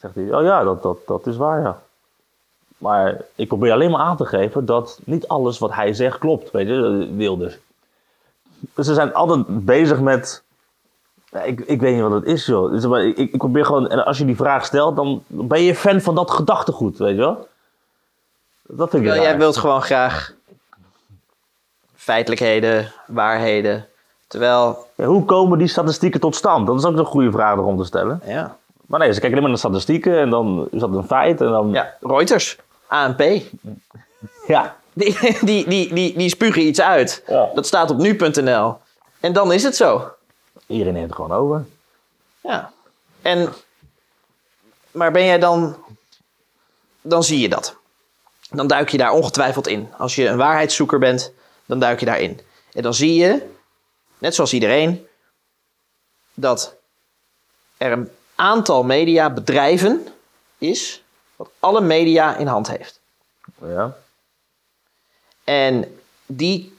Zegt 0.00 0.14
hij, 0.14 0.34
oh 0.34 0.42
ja, 0.42 0.64
dat, 0.64 0.82
dat, 0.82 0.98
dat 1.06 1.26
is 1.26 1.36
waar, 1.36 1.60
ja. 1.60 1.78
Maar 2.78 3.20
ik 3.34 3.48
probeer 3.48 3.72
alleen 3.72 3.90
maar 3.90 4.00
aan 4.00 4.16
te 4.16 4.24
geven 4.26 4.64
dat 4.64 4.98
niet 5.04 5.28
alles 5.28 5.58
wat 5.58 5.74
hij 5.74 5.92
zegt 5.92 6.18
klopt, 6.18 6.50
weet 6.50 6.66
je, 6.68 7.08
Wilders. 7.16 7.58
Dus 8.74 8.86
ze 8.86 8.94
zijn 8.94 9.14
altijd 9.14 9.64
bezig 9.64 10.00
met, 10.00 10.42
ik, 11.44 11.60
ik 11.60 11.80
weet 11.80 11.94
niet 11.94 12.02
wat 12.02 12.12
het 12.12 12.24
is, 12.24 12.46
joh. 12.46 12.70
Dus, 12.70 12.86
maar 12.86 13.04
ik, 13.04 13.16
ik 13.16 13.38
probeer 13.38 13.64
gewoon, 13.64 13.88
en 13.88 14.04
als 14.04 14.18
je 14.18 14.24
die 14.24 14.36
vraag 14.36 14.64
stelt, 14.64 14.96
dan 14.96 15.22
ben 15.26 15.62
je 15.62 15.74
fan 15.74 16.00
van 16.00 16.14
dat 16.14 16.30
gedachtegoed, 16.30 16.98
weet 16.98 17.14
je 17.14 17.20
wel. 17.20 17.48
Dat 18.62 18.90
vind 18.90 19.04
ik 19.06 19.14
jij 19.14 19.38
wilt 19.38 19.56
gewoon 19.56 19.82
graag 19.82 20.34
feitelijkheden, 21.94 22.92
waarheden. 23.06 23.86
Terwijl, 24.26 24.86
Ja, 24.94 25.04
hoe 25.04 25.24
komen 25.24 25.58
die 25.58 25.68
statistieken 25.68 26.20
tot 26.20 26.36
stand? 26.36 26.66
Dat 26.66 26.78
is 26.78 26.84
ook 26.84 26.96
een 26.96 27.04
goede 27.04 27.30
vraag 27.30 27.58
om 27.58 27.76
te 27.76 27.84
stellen. 27.84 28.20
ja, 28.24 28.56
Maar 28.90 29.00
nee, 29.00 29.12
ze 29.12 29.20
kijken 29.20 29.38
alleen 29.38 29.50
maar 29.50 29.50
naar 29.50 29.70
statistieken 29.70 30.18
en 30.18 30.30
dan 30.30 30.68
is 30.70 30.80
dat 30.80 30.94
een 30.94 31.06
feit. 31.06 31.40
En 31.40 31.48
dan, 31.50 31.70
ja 31.70 31.96
Reuters, 32.00 32.58
ANP, 32.86 33.22
ja. 34.46 34.76
die, 34.92 35.18
die, 35.40 35.68
die, 35.68 35.94
die, 35.94 36.18
die 36.18 36.28
spugen 36.28 36.62
iets 36.62 36.80
uit. 36.80 37.22
Ja. 37.26 37.50
Dat 37.54 37.66
staat 37.66 37.90
op 37.90 37.96
nu.nl. 37.96 38.76
En 39.20 39.32
dan 39.32 39.52
is 39.52 39.62
het 39.62 39.76
zo. 39.76 40.12
iedereen 40.66 40.92
neemt 40.92 41.06
het 41.06 41.14
gewoon 41.14 41.32
over. 41.32 41.64
Ja. 42.40 42.72
En, 43.22 43.52
maar 44.90 45.12
ben 45.12 45.24
jij 45.24 45.38
dan, 45.38 45.76
dan 47.00 47.24
zie 47.24 47.38
je 47.38 47.48
dat. 47.48 47.76
Dan 48.50 48.66
duik 48.66 48.88
je 48.88 48.98
daar 48.98 49.12
ongetwijfeld 49.12 49.66
in. 49.66 49.88
Als 49.98 50.14
je 50.14 50.26
een 50.26 50.36
waarheidszoeker 50.36 50.98
bent, 50.98 51.32
dan 51.66 51.78
duik 51.78 52.00
je 52.00 52.06
daarin. 52.06 52.40
En 52.72 52.82
dan 52.82 52.94
zie 52.94 53.14
je, 53.14 53.46
net 54.18 54.34
zoals 54.34 54.52
iedereen, 54.52 55.06
dat 56.34 56.76
er 57.76 57.92
een 57.92 58.10
aantal 58.40 58.82
mediabedrijven 58.82 60.06
is 60.58 61.02
wat 61.36 61.50
alle 61.58 61.80
media 61.80 62.36
in 62.36 62.46
hand 62.46 62.68
heeft. 62.68 63.00
Ja. 63.62 63.96
En 65.44 66.00
die, 66.26 66.78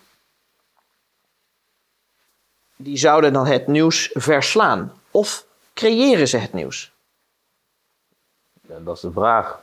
die 2.76 2.97
zouden 2.97 3.34
dan 3.34 3.45
het 3.45 3.67
nieuws 3.67 4.10
verslaan. 4.13 4.93
Of 5.12 5.45
creëren 5.74 6.28
ze 6.28 6.38
het 6.38 6.54
nieuws? 6.54 6.91
ja, 8.71 8.80
dat 8.80 8.95
is 8.95 9.02
de 9.02 9.12
vraag. 9.12 9.62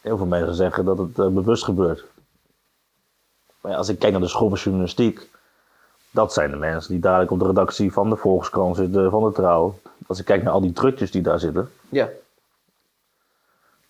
Heel 0.00 0.16
veel 0.16 0.26
mensen 0.26 0.54
zeggen 0.54 0.84
dat 0.84 0.98
het 0.98 1.18
eh, 1.18 1.28
bewust 1.28 1.64
gebeurt. 1.64 2.04
Maar 3.60 3.72
ja, 3.72 3.78
als 3.78 3.88
ik 3.88 3.98
kijk 3.98 4.12
naar 4.12 4.20
de 4.20 4.28
school 4.28 4.48
van 4.48 4.58
journalistiek, 4.58 5.29
dat 6.10 6.32
zijn 6.32 6.50
de 6.50 6.56
mensen 6.56 6.90
die 6.90 7.00
dadelijk 7.00 7.30
op 7.30 7.38
de 7.38 7.46
redactie 7.46 7.92
van 7.92 8.10
de 8.10 8.16
Volkskrant 8.16 8.76
zitten, 8.76 9.10
van 9.10 9.24
de 9.24 9.32
Trouw. 9.32 9.78
Als 10.06 10.18
ik 10.18 10.24
kijk 10.24 10.42
naar 10.42 10.52
al 10.52 10.60
die 10.60 10.72
trucjes 10.72 11.10
die 11.10 11.22
daar 11.22 11.38
zitten, 11.40 11.70
Ja. 11.88 12.08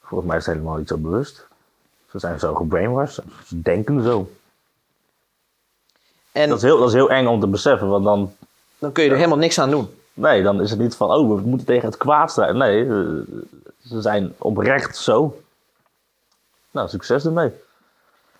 volgens 0.02 0.28
mij 0.28 0.38
is 0.38 0.46
het 0.46 0.54
helemaal 0.54 0.76
niet 0.76 0.88
zo 0.88 0.96
bewust. 0.96 1.46
Ze 2.10 2.18
zijn 2.18 2.38
zo 2.38 2.54
gebrainwashed, 2.54 3.24
ze 3.46 3.60
denken 3.60 4.02
zo. 4.02 4.30
En 6.32 6.48
Dat 6.48 6.56
is, 6.58 6.62
heel, 6.64 6.78
dat 6.78 6.88
is 6.88 6.94
heel 6.94 7.10
eng 7.10 7.26
om 7.26 7.40
te 7.40 7.46
beseffen, 7.46 7.88
want 7.88 8.04
dan 8.04 8.32
dan 8.78 8.92
kun 8.92 9.04
je 9.04 9.10
er 9.10 9.16
helemaal 9.16 9.38
niks 9.38 9.58
aan 9.58 9.70
doen. 9.70 9.94
Nee, 10.14 10.42
dan 10.42 10.60
is 10.60 10.70
het 10.70 10.78
niet 10.78 10.94
van, 10.96 11.10
oh, 11.10 11.28
we 11.34 11.40
moeten 11.48 11.66
tegen 11.66 11.88
het 11.88 11.96
kwaad 11.96 12.30
strijden. 12.30 12.56
Nee, 12.58 12.84
ze 13.86 14.00
zijn 14.00 14.34
oprecht 14.38 14.96
zo. 14.96 15.40
Nou, 16.70 16.88
succes 16.88 17.24
ermee. 17.24 17.50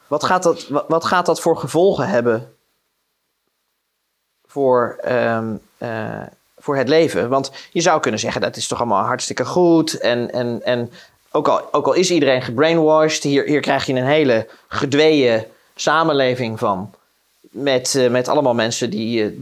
Wat 0.07 0.25
gaat 0.25 0.43
dat, 0.43 0.69
wat 0.89 1.05
gaat 1.05 1.27
dat 1.27 1.41
voor 1.41 1.57
gevolgen 1.57 2.09
hebben 2.09 2.55
voor, 4.51 4.99
ehm, 5.01 5.57
eh, 5.79 6.23
voor 6.59 6.77
het 6.77 6.89
leven? 6.89 7.29
Want 7.29 7.53
je 7.71 7.81
zou 7.81 8.01
kunnen 8.01 8.21
zeggen, 8.21 8.41
dat 8.41 8.57
is 8.57 8.67
toch 8.67 8.79
allemaal 8.79 9.05
hartstikke 9.05 9.45
goed. 9.45 9.99
En, 9.99 10.31
en, 10.33 10.63
en 10.63 10.93
ook, 11.31 11.49
al, 11.49 11.73
ook 11.73 11.87
al 11.87 11.93
is 11.93 12.11
iedereen 12.11 12.43
gebrainwashed, 12.43 13.23
hier, 13.23 13.45
hier 13.45 13.61
krijg 13.61 13.87
je 13.87 13.93
een 13.93 14.05
hele 14.05 14.49
gedweeën 14.69 15.45
samenleving 15.75 16.59
van. 16.59 16.95
Met, 17.41 17.95
eh, 17.95 18.11
met 18.11 18.29
allemaal 18.29 18.55
mensen 18.55 18.91
die, 18.91 19.25
eh, 19.25 19.33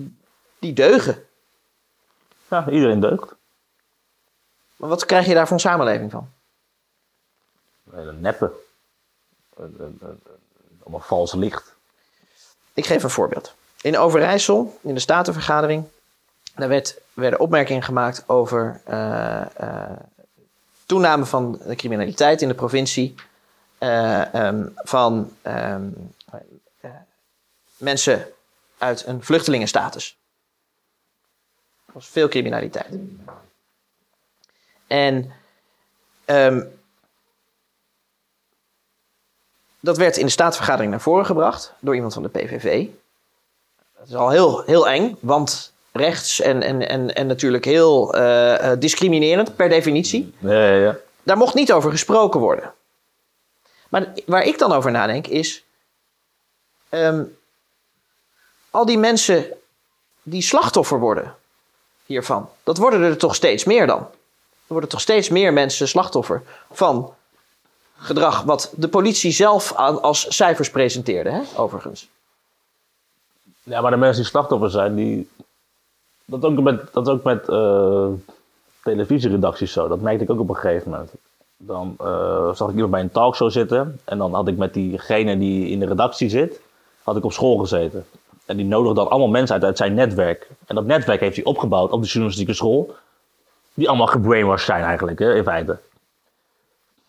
die 0.58 0.72
deugen. 0.72 1.24
Ja, 2.48 2.70
iedereen 2.70 3.00
deugt. 3.00 3.34
Maar 4.76 4.88
wat 4.88 5.04
krijg 5.04 5.26
je 5.26 5.34
daar 5.34 5.46
voor 5.46 5.56
een 5.56 5.62
samenleving 5.62 6.10
van? 6.10 6.28
Een 7.90 8.20
neppe. 8.20 8.52
Een, 9.56 9.74
een, 9.78 9.98
een, 10.00 10.20
een 10.26 10.38
Allemaal 10.82 11.00
vals 11.00 11.34
licht. 11.34 11.74
Ik 12.74 12.86
geef 12.86 13.02
een 13.02 13.10
voorbeeld. 13.10 13.54
In 13.80 13.98
Overijssel, 13.98 14.78
in 14.82 14.94
de 14.94 15.00
Statenvergadering, 15.00 15.84
daar 16.54 16.68
werd, 16.68 17.00
werden 17.14 17.40
opmerkingen 17.40 17.82
gemaakt 17.82 18.24
over 18.26 18.80
eh, 18.84 19.46
toename 20.86 21.24
van 21.24 21.60
de 21.66 21.76
criminaliteit 21.76 22.42
in 22.42 22.48
de 22.48 22.54
provincie. 22.54 23.14
eh, 23.78 24.34
ehm, 24.34 24.66
van 24.74 25.36
ehm, 25.42 25.88
eh, 26.80 26.90
mensen 27.76 28.26
uit 28.78 29.06
een 29.06 29.24
vluchtelingenstatus. 29.24 30.16
Er 31.86 31.92
was 31.92 32.08
veel 32.08 32.28
criminaliteit. 32.28 32.94
En 34.86 35.32
ehm, 36.24 36.64
dat 39.80 39.96
werd 39.96 40.16
in 40.16 40.24
de 40.24 40.32
staatsvergadering 40.32 40.90
naar 40.90 41.00
voren 41.00 41.26
gebracht 41.26 41.72
door 41.80 41.94
iemand 41.94 42.14
van 42.14 42.22
de 42.22 42.28
PVV. 42.28 42.86
Dat 43.98 44.08
is 44.08 44.14
al 44.14 44.28
heel, 44.30 44.62
heel 44.66 44.88
eng, 44.88 45.16
want 45.20 45.72
rechts 45.92 46.40
en, 46.40 46.62
en, 46.62 46.88
en, 46.88 47.14
en 47.14 47.26
natuurlijk 47.26 47.64
heel 47.64 48.14
eh, 48.14 48.72
eh, 48.72 48.80
discriminerend 48.80 49.56
per 49.56 49.68
definitie. 49.68 50.34
Ja, 50.38 50.52
ja, 50.68 50.74
ja. 50.74 50.96
Daar 51.22 51.36
mocht 51.36 51.54
niet 51.54 51.72
over 51.72 51.90
gesproken 51.90 52.40
worden. 52.40 52.72
Maar 53.88 54.12
waar 54.26 54.42
ik 54.44 54.58
dan 54.58 54.72
over 54.72 54.90
nadenk 54.90 55.26
is. 55.26 55.64
ehm, 56.88 57.24
al 58.70 58.84
die 58.84 58.98
mensen 58.98 59.46
die 60.22 60.42
slachtoffer 60.42 60.98
worden 60.98 61.34
hiervan, 62.06 62.48
dat 62.62 62.76
worden 62.78 63.02
er 63.02 63.16
toch 63.16 63.34
steeds 63.34 63.64
meer 63.64 63.86
dan. 63.86 63.98
Er 63.98 64.74
worden 64.74 64.88
toch 64.88 65.00
steeds 65.00 65.28
meer 65.28 65.52
mensen 65.52 65.88
slachtoffer 65.88 66.42
van 66.72 67.14
gedrag 67.96 68.42
wat 68.42 68.72
de 68.76 68.88
politie 68.88 69.30
zelf 69.32 69.74
aan- 69.74 70.02
als 70.02 70.26
cijfers 70.36 70.70
presenteerde, 70.70 71.30
hè? 71.30 71.40
overigens. 71.56 72.08
Ja, 73.68 73.80
maar 73.80 73.90
de 73.90 73.96
mensen 73.96 74.22
die 74.22 74.30
slachtoffer 74.30 74.70
zijn, 74.70 74.94
die... 74.94 75.28
Dat 76.24 76.44
ook 76.44 76.60
met, 76.60 76.92
dat 76.92 77.08
ook 77.08 77.22
met 77.22 77.48
eh, 77.48 78.08
televisieredacties 78.82 79.72
zo. 79.72 79.88
Dat 79.88 80.00
merkte 80.00 80.24
ik 80.24 80.30
ook 80.30 80.40
op 80.40 80.48
een 80.48 80.56
gegeven 80.56 80.90
moment. 80.90 81.10
Dan 81.56 81.94
eh, 81.98 82.54
zag 82.54 82.68
ik 82.68 82.74
iemand 82.74 82.90
bij 82.90 83.00
een 83.00 83.10
talkshow 83.10 83.50
zitten. 83.50 84.00
En 84.04 84.18
dan 84.18 84.34
had 84.34 84.48
ik 84.48 84.56
met 84.56 84.74
diegene 84.74 85.38
die 85.38 85.68
in 85.68 85.78
de 85.78 85.86
redactie 85.86 86.28
zit, 86.28 86.60
had 87.02 87.16
ik 87.16 87.24
op 87.24 87.32
school 87.32 87.56
gezeten. 87.56 88.06
En 88.44 88.56
die 88.56 88.66
nodigde 88.66 88.94
dan 88.94 89.10
allemaal 89.10 89.28
mensen 89.28 89.54
uit 89.54 89.64
uit 89.64 89.76
zijn 89.76 89.94
netwerk. 89.94 90.50
En 90.66 90.74
dat 90.74 90.84
netwerk 90.84 91.20
heeft 91.20 91.36
hij 91.36 91.44
opgebouwd 91.44 91.90
op 91.90 92.02
de 92.02 92.08
journalistieke 92.08 92.52
school. 92.52 92.94
Die 93.74 93.88
allemaal 93.88 94.06
gebrainwashed 94.06 94.66
zijn 94.66 94.84
eigenlijk, 94.84 95.18
hè, 95.18 95.34
in 95.34 95.42
feite. 95.42 95.78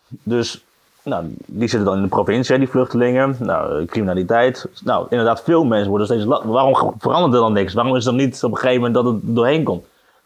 Dus 0.08 0.64
nou, 1.02 1.34
die 1.46 1.68
zitten 1.68 1.84
dan 1.84 1.96
in 1.96 2.02
de 2.02 2.08
provincie, 2.08 2.58
die 2.58 2.68
vluchtelingen. 2.68 3.36
Nou, 3.38 3.80
eh, 3.80 3.86
criminaliteit. 3.86 4.66
Nou, 4.84 5.06
inderdaad, 5.10 5.42
veel 5.42 5.64
mensen 5.64 5.88
worden 5.88 6.06
steeds... 6.06 6.24
Waarom 6.24 6.94
verandert 6.98 7.34
er 7.34 7.40
dan 7.40 7.52
niks? 7.52 7.74
Waarom 7.74 7.96
is 7.96 8.04
het 8.04 8.16
dan 8.16 8.24
niet 8.24 8.42
op 8.44 8.50
een 8.50 8.56
gegeven 8.56 8.82
moment 8.82 8.94
dat 8.94 9.04
het 9.04 9.22
er 9.22 9.34
doorheen 9.34 9.64
komt? 9.64 9.84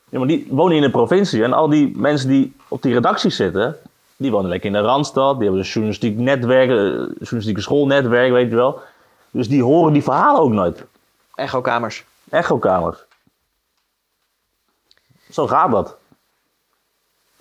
Ja, 0.09 0.19
maar 0.19 0.29
die 0.29 0.47
wonen 0.51 0.77
in 0.77 0.83
de 0.83 0.91
provincie. 0.91 1.43
En 1.43 1.53
al 1.53 1.69
die 1.69 1.93
mensen 1.97 2.29
die 2.29 2.57
op 2.69 2.83
die 2.83 2.93
redacties 2.93 3.37
zitten... 3.37 3.77
die 4.17 4.31
wonen 4.31 4.49
lekker 4.49 4.67
in 4.67 4.77
de 4.77 4.83
Randstad. 4.83 5.35
Die 5.35 5.43
hebben 5.43 5.61
een 5.61 5.67
journalistiek 5.67 6.19
netwerk, 6.19 6.71
eh, 6.71 6.77
journalistieke 7.19 7.61
schoolnetwerk, 7.61 8.33
weet 8.33 8.51
je 8.51 8.57
wel. 8.57 8.81
Dus 9.31 9.49
die 9.49 9.63
horen 9.63 9.93
die 9.93 10.03
verhalen 10.03 10.41
ook 10.41 10.53
nooit. 10.53 10.85
Echokamers. 11.35 12.05
Echokamers. 12.31 12.99
Zo 15.31 15.47
gaat 15.47 15.71
dat. 15.71 15.97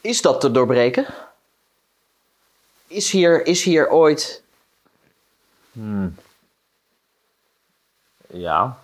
Is 0.02 0.22
dat 0.22 0.42
te 0.42 0.52
doorbreken? 0.52 1.06
Is 2.94 3.12
hier, 3.12 3.46
is 3.46 3.64
hier 3.64 3.90
ooit. 3.90 4.44
Ja. 8.28 8.78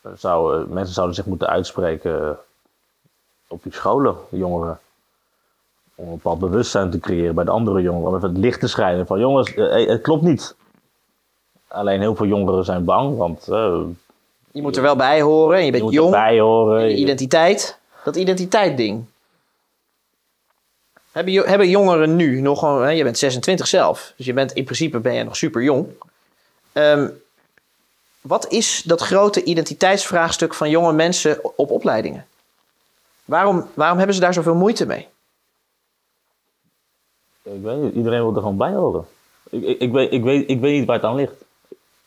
Er 0.00 0.18
Zou, 0.18 0.60
eh, 0.60 0.66
mensen 0.68 0.94
zouden 0.94 1.16
zich 1.16 1.26
moeten 1.26 1.48
uitspreken 1.48 2.28
eh, 2.28 2.30
op 3.48 3.62
die 3.62 3.72
scholen, 3.72 4.16
jongeren. 4.30 4.80
Om 5.94 6.04
een 6.06 6.14
bepaald 6.14 6.38
bewustzijn 6.38 6.90
te 6.90 6.98
creëren 6.98 7.34
bij 7.34 7.44
de 7.44 7.50
andere 7.50 7.82
jongeren. 7.82 8.08
Om 8.08 8.16
even 8.16 8.28
het 8.28 8.38
licht 8.38 8.60
te 8.60 8.68
schijnen 8.68 9.06
van 9.06 9.18
jongens, 9.20 9.54
eh, 9.54 9.88
het 9.88 10.02
klopt 10.02 10.22
niet. 10.22 10.54
Alleen 11.68 12.00
heel 12.00 12.16
veel 12.16 12.26
jongeren 12.26 12.64
zijn 12.64 12.84
bang, 12.84 13.16
want 13.16 13.44
Je 14.52 14.62
moet 14.62 14.76
er 14.76 14.82
wel 14.82 14.96
bij 14.96 15.20
horen. 15.22 15.54
en 15.54 15.60
Je 15.60 15.66
je 15.66 15.70
bent 15.72 15.82
moet 15.84 15.92
jong. 15.92 16.38
horen. 16.38 16.88
Je 16.88 16.96
identiteit. 16.96 17.78
Dat 18.04 18.16
identiteit-ding. 18.16 19.04
Hebben, 21.12 21.48
hebben 21.48 21.68
jongeren 21.68 22.16
nu 22.16 22.40
nog 22.40 22.58
gewoon... 22.58 22.96
Je 22.96 23.02
bent 23.02 23.18
26 23.18 23.66
zelf. 23.66 24.12
Dus 24.16 24.26
je 24.26 24.32
bent, 24.32 24.52
in 24.52 24.64
principe 24.64 24.98
ben 24.98 25.14
je 25.14 25.24
nog 25.24 25.36
super 25.36 25.62
jong. 25.62 25.88
Ehm, 26.72 27.08
wat 28.20 28.48
is 28.48 28.82
dat 28.82 29.00
grote 29.00 29.44
identiteitsvraagstuk 29.44 30.54
van 30.54 30.70
jonge 30.70 30.92
mensen 30.92 31.58
op 31.58 31.70
opleidingen? 31.70 32.26
Waarom, 33.24 33.66
waarom 33.74 33.96
hebben 33.96 34.14
ze 34.14 34.20
daar 34.20 34.34
zoveel 34.34 34.54
moeite 34.54 34.86
mee? 34.86 35.08
Ik 37.42 37.62
weet 37.62 37.76
niet, 37.76 37.94
iedereen 37.94 38.22
wil 38.22 38.34
er 38.34 38.40
gewoon 38.40 38.56
bij 38.56 38.72
horen. 38.72 39.06
Ik, 39.50 39.62
ik, 39.62 39.80
ik, 39.80 39.92
weet, 39.92 40.12
ik, 40.12 40.22
weet, 40.22 40.50
ik 40.50 40.60
weet 40.60 40.78
niet 40.78 40.86
waar 40.86 40.96
het 40.96 41.04
aan 41.04 41.14
ligt. 41.14 41.34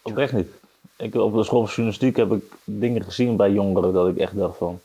Oprecht 0.02 0.34
niet. 0.34 0.52
Ik, 0.96 1.16
op 1.16 1.34
de 1.34 1.44
school 1.44 1.66
van 1.66 1.70
journalistiek 1.70 2.16
heb 2.16 2.32
ik 2.32 2.44
dingen 2.64 3.04
gezien 3.04 3.36
bij 3.36 3.52
jongeren 3.52 3.94
dat 3.94 4.08
ik 4.08 4.18
echt 4.18 4.38
dacht 4.38 4.58
van... 4.58 4.82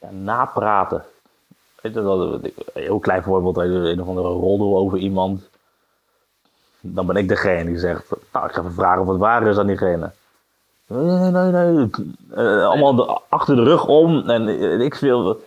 Ja, 0.00 0.10
napraten. 0.10 1.04
Weet 1.84 1.94
je, 1.94 2.02
dat, 2.02 2.20
een 2.20 2.52
heel 2.72 2.98
klein 2.98 3.22
voorbeeld, 3.22 3.56
een 3.56 4.00
of 4.00 4.08
andere 4.08 4.28
roddel 4.28 4.76
over 4.76 4.98
iemand. 4.98 5.48
Dan 6.80 7.06
ben 7.06 7.16
ik 7.16 7.28
degene 7.28 7.64
die 7.64 7.78
zegt, 7.78 8.10
nou, 8.32 8.46
ik 8.46 8.52
ga 8.52 8.60
even 8.60 8.72
vragen 8.72 9.02
of 9.02 9.08
het 9.08 9.18
waar 9.18 9.46
is 9.46 9.58
aan 9.58 9.66
diegene. 9.66 10.10
Nee, 10.86 11.30
nee, 11.30 11.50
nee. 11.50 11.90
Eh, 12.34 12.66
allemaal 12.66 13.22
achter 13.28 13.56
de 13.56 13.62
rug 13.62 13.86
om. 13.86 14.28
En 14.28 14.48
eh, 14.48 14.80
ik 14.80 14.94
veel, 14.94 15.40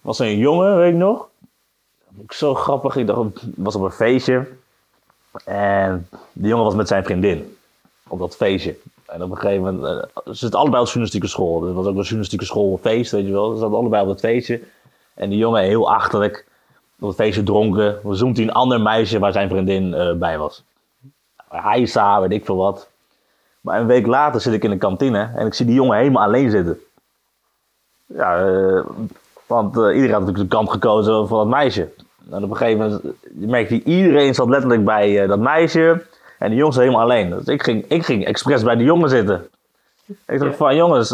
was 0.00 0.18
een 0.18 0.36
jongen, 0.38 0.76
weet 0.76 0.92
ik 0.92 0.98
nog. 0.98 1.28
Ook 2.22 2.32
Zo 2.32 2.54
grappig. 2.54 2.96
Ik 2.96 3.06
dacht, 3.06 3.20
was 3.56 3.74
op 3.76 3.82
een 3.82 3.90
feestje. 3.90 4.46
En 5.44 6.08
de 6.32 6.48
jongen 6.48 6.64
was 6.64 6.74
met 6.74 6.88
zijn 6.88 7.04
vriendin. 7.04 7.56
Op 8.08 8.18
dat 8.18 8.36
feestje. 8.36 8.76
En 9.06 9.22
op 9.22 9.30
een 9.30 9.38
gegeven 9.38 9.62
moment... 9.74 9.84
eh, 9.84 10.22
Ze 10.24 10.34
zitten 10.34 10.58
allebei 10.60 10.80
op 10.82 10.86
de 10.86 10.92
journalistieke 10.92 11.28
school. 11.28 11.60
Dus 11.60 11.74
was 11.74 11.86
ook 11.86 11.96
een 11.96 12.00
journalistieke 12.00 12.44
schoolfeest, 12.44 13.12
weet 13.12 13.26
je 13.26 13.32
wel. 13.32 13.52
Ze 13.52 13.58
zaten 13.58 13.76
allebei 13.76 14.02
op 14.02 14.08
dat 14.08 14.20
feestje. 14.20 14.60
En 15.14 15.28
die 15.28 15.38
jongen 15.38 15.62
heel 15.62 15.92
achterlijk. 15.92 16.46
Op 17.00 17.08
het 17.08 17.16
feestje 17.16 17.42
dronken. 17.42 18.00
Zoemt 18.10 18.36
hij 18.36 18.46
een 18.46 18.52
ander 18.52 18.80
meisje 18.80 19.18
waar 19.18 19.32
zijn 19.32 19.48
vriendin 19.48 19.94
eh, 19.94 20.12
bij 20.12 20.38
was. 20.38 20.64
Hij 21.48 21.86
sa, 21.86 22.20
weet 22.20 22.32
ik 22.32 22.44
veel 22.44 22.56
wat. 22.56 22.88
Maar 23.60 23.80
een 23.80 23.86
week 23.86 24.06
later 24.06 24.40
zit 24.40 24.52
ik 24.52 24.64
in 24.64 24.70
de 24.70 24.76
kantine. 24.76 25.30
En 25.34 25.46
ik 25.46 25.54
zie 25.54 25.66
die 25.66 25.74
jongen 25.74 25.98
helemaal 25.98 26.22
alleen 26.22 26.50
zitten. 26.50 26.78
Ja, 28.06 28.46
eh, 28.46 28.84
want 29.46 29.76
eh, 29.76 29.82
iedereen 29.94 30.10
had 30.10 30.20
natuurlijk 30.20 30.50
de 30.50 30.56
kant 30.56 30.70
gekozen 30.70 31.28
voor 31.28 31.38
dat 31.38 31.46
meisje. 31.46 31.88
En 32.30 32.44
op 32.44 32.50
een 32.50 32.56
gegeven 32.56 32.78
moment 32.78 33.02
merkte 33.30 33.74
hij, 33.74 33.82
iedereen 33.94 34.34
zat 34.34 34.48
letterlijk 34.48 34.84
bij 34.84 35.26
dat 35.26 35.38
meisje. 35.38 36.02
En 36.38 36.48
die 36.48 36.58
jongens 36.58 36.76
helemaal 36.76 37.00
alleen. 37.00 37.30
Dus 37.30 37.44
ik 37.44 37.62
ging, 37.62 37.84
ik 37.88 38.04
ging 38.04 38.24
expres 38.24 38.62
bij 38.62 38.76
die 38.76 38.86
jongen 38.86 39.08
zitten. 39.08 39.46
Ik 40.26 40.38
dacht 40.38 40.56
van, 40.56 40.76
jongens, 40.76 41.10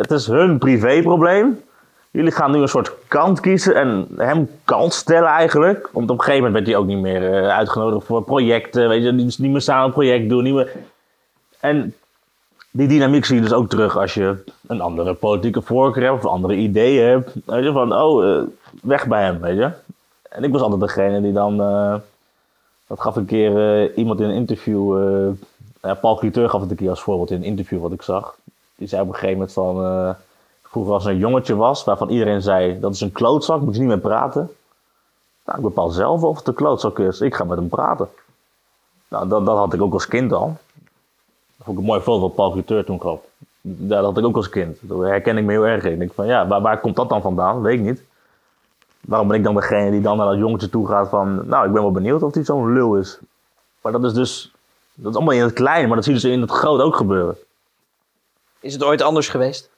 het 0.00 0.10
is 0.10 0.26
hun 0.26 0.58
privéprobleem. 0.58 1.60
Jullie 2.16 2.32
gaan 2.32 2.50
nu 2.50 2.58
een 2.58 2.68
soort 2.68 2.92
kant 3.08 3.40
kiezen 3.40 3.74
en 3.74 4.08
hem 4.16 4.50
kant 4.64 4.94
stellen 4.94 5.28
eigenlijk. 5.28 5.88
Want 5.92 6.10
op 6.10 6.18
een 6.18 6.24
gegeven 6.24 6.44
moment 6.44 6.52
werd 6.52 6.66
hij 6.66 6.76
ook 6.76 6.86
niet 6.86 7.02
meer 7.02 7.32
eh, 7.32 7.56
uitgenodigd 7.56 8.06
voor 8.06 8.22
projecten. 8.22 8.88
Weet 8.88 9.02
je, 9.02 9.12
niet 9.12 9.38
meer 9.38 9.60
samen 9.60 9.86
een 9.86 9.92
project 9.92 10.28
doen. 10.28 10.42
Niet 10.42 10.54
meer... 10.54 10.72
En 11.60 11.94
die 12.70 12.88
dynamiek 12.88 13.24
zie 13.24 13.36
je 13.36 13.42
dus 13.42 13.52
ook 13.52 13.68
terug 13.68 13.98
als 13.98 14.14
je 14.14 14.44
een 14.66 14.80
andere 14.80 15.14
politieke 15.14 15.62
voorkeur 15.62 16.02
hebt 16.02 16.24
of 16.24 16.30
andere 16.30 16.54
ideeën 16.54 17.08
hebt. 17.08 17.34
Weet 17.44 17.64
je, 17.64 17.72
van, 17.72 17.92
oh, 17.92 18.24
eh, 18.24 18.42
weg 18.82 19.06
bij 19.06 19.22
hem, 19.22 19.40
weet 19.40 19.56
je. 19.56 19.70
En 20.28 20.44
ik 20.44 20.52
was 20.52 20.60
altijd 20.60 20.80
degene 20.80 21.20
die 21.20 21.32
dan, 21.32 21.60
eh, 21.60 21.94
dat 22.86 23.00
gaf 23.00 23.16
een 23.16 23.26
keer 23.26 23.94
iemand 23.94 24.20
in 24.20 24.28
een 24.28 24.34
interview, 24.34 24.98
Paul 26.00 26.16
Cliteur 26.16 26.48
gaf 26.48 26.60
het 26.60 26.70
een 26.70 26.76
keer 26.76 26.90
als 26.90 27.02
voorbeeld 27.02 27.30
in 27.30 27.36
een 27.36 27.42
interview 27.42 27.80
wat 27.80 27.92
ik 27.92 28.02
zag. 28.02 28.36
Die 28.76 28.88
zei 28.88 29.02
op 29.02 29.08
een 29.08 29.14
gegeven 29.14 29.34
moment 29.34 29.52
van, 29.52 30.16
vroeger 30.76 30.94
als 30.94 31.04
een 31.04 31.18
jongetje 31.18 31.56
was 31.56 31.84
waarvan 31.84 32.08
iedereen 32.08 32.42
zei, 32.42 32.80
dat 32.80 32.94
is 32.94 33.00
een 33.00 33.12
klootzak, 33.12 33.60
moet 33.60 33.74
je 33.74 33.80
niet 33.80 33.88
mee 33.88 33.98
praten. 33.98 34.50
Nou, 35.44 35.58
ik 35.58 35.64
bepaal 35.64 35.88
zelf 35.88 36.22
of 36.22 36.38
het 36.38 36.48
een 36.48 36.54
klootzak 36.54 36.98
is, 36.98 37.20
ik 37.20 37.34
ga 37.34 37.44
met 37.44 37.58
hem 37.58 37.68
praten. 37.68 38.08
Nou, 39.08 39.28
dat, 39.28 39.46
dat 39.46 39.56
had 39.56 39.72
ik 39.72 39.82
ook 39.82 39.92
als 39.92 40.06
kind 40.06 40.32
al. 40.32 40.56
Dat 41.56 41.64
vond 41.64 41.76
ik 41.76 41.82
een 41.82 41.88
mooi 41.88 42.00
voorbeeld 42.00 42.36
wat 42.36 42.64
Paul 42.64 42.84
toen 42.84 43.00
gaf. 43.00 43.20
Dat 43.60 44.04
had 44.04 44.18
ik 44.18 44.24
ook 44.24 44.36
als 44.36 44.48
kind. 44.48 44.78
Daar 44.80 44.98
herken 44.98 45.36
ik 45.36 45.44
me 45.44 45.52
heel 45.52 45.66
erg 45.66 45.84
in. 45.84 45.92
Ik 45.92 45.98
denk 45.98 46.12
van, 46.12 46.26
ja, 46.26 46.46
waar, 46.46 46.60
waar 46.60 46.80
komt 46.80 46.96
dat 46.96 47.08
dan 47.08 47.22
vandaan? 47.22 47.62
Weet 47.62 47.78
ik 47.78 47.84
niet. 47.84 48.02
Waarom 49.00 49.28
ben 49.28 49.36
ik 49.36 49.44
dan 49.44 49.54
degene 49.54 49.90
die 49.90 50.00
dan 50.00 50.16
naar 50.16 50.26
dat 50.26 50.38
jongetje 50.38 50.70
toe 50.70 50.88
gaat 50.88 51.08
van... 51.08 51.48
Nou, 51.48 51.66
ik 51.66 51.72
ben 51.72 51.82
wel 51.82 51.90
benieuwd 51.90 52.22
of 52.22 52.34
hij 52.34 52.44
zo'n 52.44 52.72
lul 52.72 52.96
is. 52.96 53.18
Maar 53.80 53.92
dat 53.92 54.04
is 54.04 54.12
dus... 54.12 54.52
Dat 54.94 55.10
is 55.10 55.16
allemaal 55.16 55.34
in 55.34 55.42
het 55.42 55.52
kleine, 55.52 55.86
maar 55.86 55.96
dat 55.96 56.04
zie 56.04 56.14
je 56.14 56.20
dus 56.20 56.30
in 56.30 56.40
het 56.40 56.50
groot 56.50 56.80
ook 56.80 56.96
gebeuren. 56.96 57.36
Is 58.60 58.72
het 58.72 58.84
ooit 58.84 59.02
anders 59.02 59.28
geweest? 59.28 59.70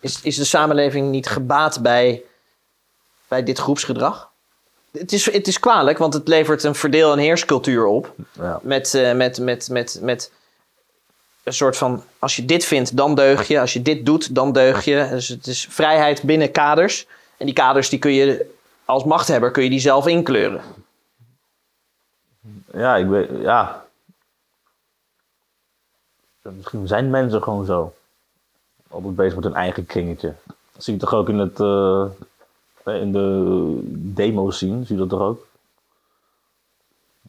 Is, 0.00 0.20
is 0.22 0.36
de 0.36 0.44
samenleving 0.44 1.10
niet 1.10 1.26
gebaat 1.26 1.82
bij, 1.82 2.22
bij 3.28 3.42
dit 3.42 3.58
groepsgedrag? 3.58 4.30
het, 4.98 5.12
is, 5.12 5.32
het 5.32 5.46
is 5.46 5.60
kwalijk, 5.60 5.98
want 5.98 6.14
het 6.14 6.28
levert 6.28 6.62
een 6.62 6.74
verdeel- 6.74 7.12
en 7.12 7.18
heerscultuur 7.18 7.86
op. 7.86 8.14
Ja. 8.32 8.60
Met, 8.62 8.94
eh, 8.94 9.12
met, 9.12 9.38
met, 9.38 9.68
met, 9.70 9.98
met 10.02 10.32
een 11.42 11.52
soort 11.52 11.76
van: 11.76 12.04
als 12.18 12.36
je 12.36 12.44
dit 12.44 12.64
vindt, 12.64 12.96
dan 12.96 13.14
deug 13.14 13.48
je. 13.48 13.60
Als 13.60 13.72
je 13.72 13.82
dit 13.82 14.06
doet, 14.06 14.34
dan 14.34 14.52
deug 14.52 14.84
je. 14.84 15.06
Dus 15.10 15.28
het 15.28 15.46
is 15.46 15.66
vrijheid 15.70 16.22
binnen 16.22 16.50
kaders. 16.50 17.06
En 17.36 17.46
die 17.46 17.54
kaders 17.54 17.88
die 17.88 17.98
kun 17.98 18.12
je 18.12 18.54
als 18.84 19.04
machthebber 19.04 19.50
kun 19.50 19.62
je 19.62 19.70
die 19.70 19.80
zelf 19.80 20.06
inkleuren. 20.06 20.60
Ja, 22.72 22.96
ik 22.96 23.06
weet, 23.06 23.28
ja. 23.40 23.84
Misschien 26.42 26.86
zijn 26.86 27.10
mensen 27.10 27.42
gewoon 27.42 27.64
zo. 27.64 27.94
Altijd 28.88 29.16
bezig 29.16 29.34
met 29.34 29.44
hun 29.44 29.54
eigen 29.54 29.86
kringetje. 29.86 30.34
Dat 30.72 30.84
zie 30.84 30.94
je 30.94 31.00
toch 31.00 31.14
ook 31.14 31.28
in, 31.28 31.38
het, 31.38 31.60
eh, 31.60 33.00
in 33.00 33.12
de 33.12 33.78
demo 34.14 34.50
zien, 34.50 34.86
zie 34.86 34.94
je 34.94 35.00
dat 35.00 35.10
toch 35.10 35.20
ook? 35.20 35.46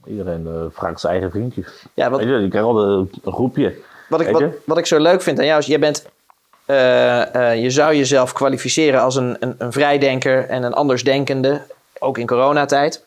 Iedereen 0.05 0.47
eh, 0.47 0.65
vraagt 0.69 0.99
zijn 0.99 1.13
eigen 1.13 1.31
vriendjes. 1.31 1.85
Ja, 1.93 2.09
wat, 2.09 2.19
Weet 2.19 2.29
je, 2.29 2.35
je 2.35 2.47
krijgt 2.47 2.67
al 2.67 2.87
een 2.89 3.09
groepje. 3.25 3.75
Wat 4.09 4.21
ik, 4.21 4.29
wat, 4.29 4.43
wat 4.65 4.77
ik 4.77 4.85
zo 4.85 4.99
leuk 4.99 5.21
vind 5.21 5.39
aan 5.39 5.45
jou 5.45 5.59
is, 5.59 5.65
jij 5.65 5.79
bent, 5.79 6.05
eh, 6.65 7.61
je 7.61 7.69
zou 7.69 7.95
jezelf 7.95 8.33
kwalificeren 8.33 9.01
als 9.01 9.15
een, 9.15 9.37
een, 9.39 9.55
een 9.57 9.71
vrijdenker 9.71 10.45
en 10.45 10.63
een 10.63 10.73
andersdenkende, 10.73 11.61
ook 11.99 12.17
in 12.17 12.27
coronatijd. 12.27 13.05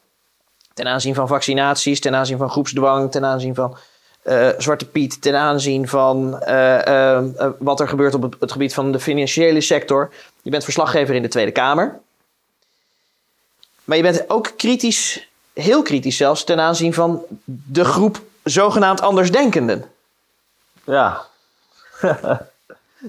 Ten 0.75 0.87
aanzien 0.87 1.15
van 1.15 1.29
vaccinaties, 1.29 2.01
ten 2.01 2.15
aanzien 2.15 2.39
van 2.39 2.51
groepsdwang, 2.51 3.11
ten 3.11 3.25
aanzien 3.25 3.55
van 3.55 3.77
eh, 4.23 4.49
Zwarte 4.59 4.87
Piet, 4.87 5.23
ten 5.23 5.35
aanzien 5.35 5.89
van 5.89 6.41
eh, 6.41 6.87
eh, 6.87 7.17
eh, 7.17 7.51
wat 7.59 7.81
er 7.81 7.89
gebeurt 7.89 8.15
op 8.15 8.23
het, 8.23 8.37
het 8.41 8.53
gebied 8.53 8.75
van 8.75 8.93
de 8.93 9.01
financiële 9.01 9.61
sector. 9.61 10.11
Je 10.43 10.51
bent 10.51 10.65
verslaggever 10.65 11.15
in 11.15 11.23
de 11.23 11.29
Tweede 11.29 11.53
Kamer. 11.53 11.99
Maar 13.85 13.97
je 13.97 14.03
bent 14.03 14.31
ook 14.31 14.53
kritisch, 14.57 15.29
heel 15.53 15.83
kritisch 15.83 16.17
zelfs, 16.17 16.45
ten 16.45 16.61
aanzien 16.61 16.95
van 16.95 17.23
de 17.45 17.85
groep 17.85 18.21
zogenaamd 18.45 19.01
andersdenkenden. 19.01 19.85
Ja, 20.85 21.29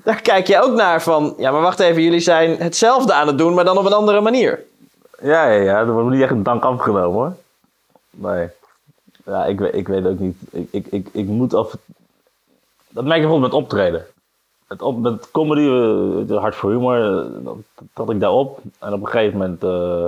Daar 0.04 0.22
kijk 0.22 0.48
je 0.48 0.62
ook 0.62 0.76
naar 0.76 1.02
van, 1.02 1.34
ja, 1.38 1.52
maar 1.52 1.62
wacht 1.62 1.80
even, 1.80 2.02
jullie 2.02 2.20
zijn 2.20 2.58
hetzelfde 2.58 3.14
aan 3.14 3.28
het 3.28 3.38
doen, 3.38 3.54
maar 3.54 3.66
dan 3.66 3.78
op 3.78 3.86
een 3.86 3.94
andere 3.94 4.22
manier. 4.22 4.64
ja, 5.22 5.48
ja, 5.48 5.62
ja. 5.62 5.80
Er 5.80 5.92
wordt 5.92 6.10
niet 6.10 6.22
echt 6.22 6.32
een 6.32 6.44
dank 6.44 6.64
afgenomen 6.64 7.20
hoor. 7.20 7.36
Nee. 8.10 8.48
Ja, 9.26 9.46
ik, 9.46 9.60
weet- 9.60 9.76
ik 9.76 9.88
weet 9.88 10.06
ook 10.06 10.20
niet. 10.20 10.38
Ik, 10.52 10.68
ik, 10.72 10.88
ik, 10.88 11.08
ik 11.12 11.26
moet 11.26 11.54
af. 11.54 11.78
Dat 12.90 13.04
merk 13.06 13.22
bijvoorbeeld 13.22 13.52
met 13.52 13.62
optreden. 13.62 14.06
Op, 14.80 14.98
met 15.00 15.32
comedy, 15.32 15.62
eh, 15.62 16.28
de 16.28 16.36
hart 16.40 16.56
voor 16.56 16.72
humor, 16.72 17.20
eh, 17.20 17.44
dat, 17.44 17.56
dat 17.94 18.10
ik 18.10 18.20
daarop. 18.20 18.60
En 18.80 18.94
op 18.94 19.02
een 19.02 19.08
gegeven 19.08 19.38
moment. 19.38 19.64
eh, 19.64 20.06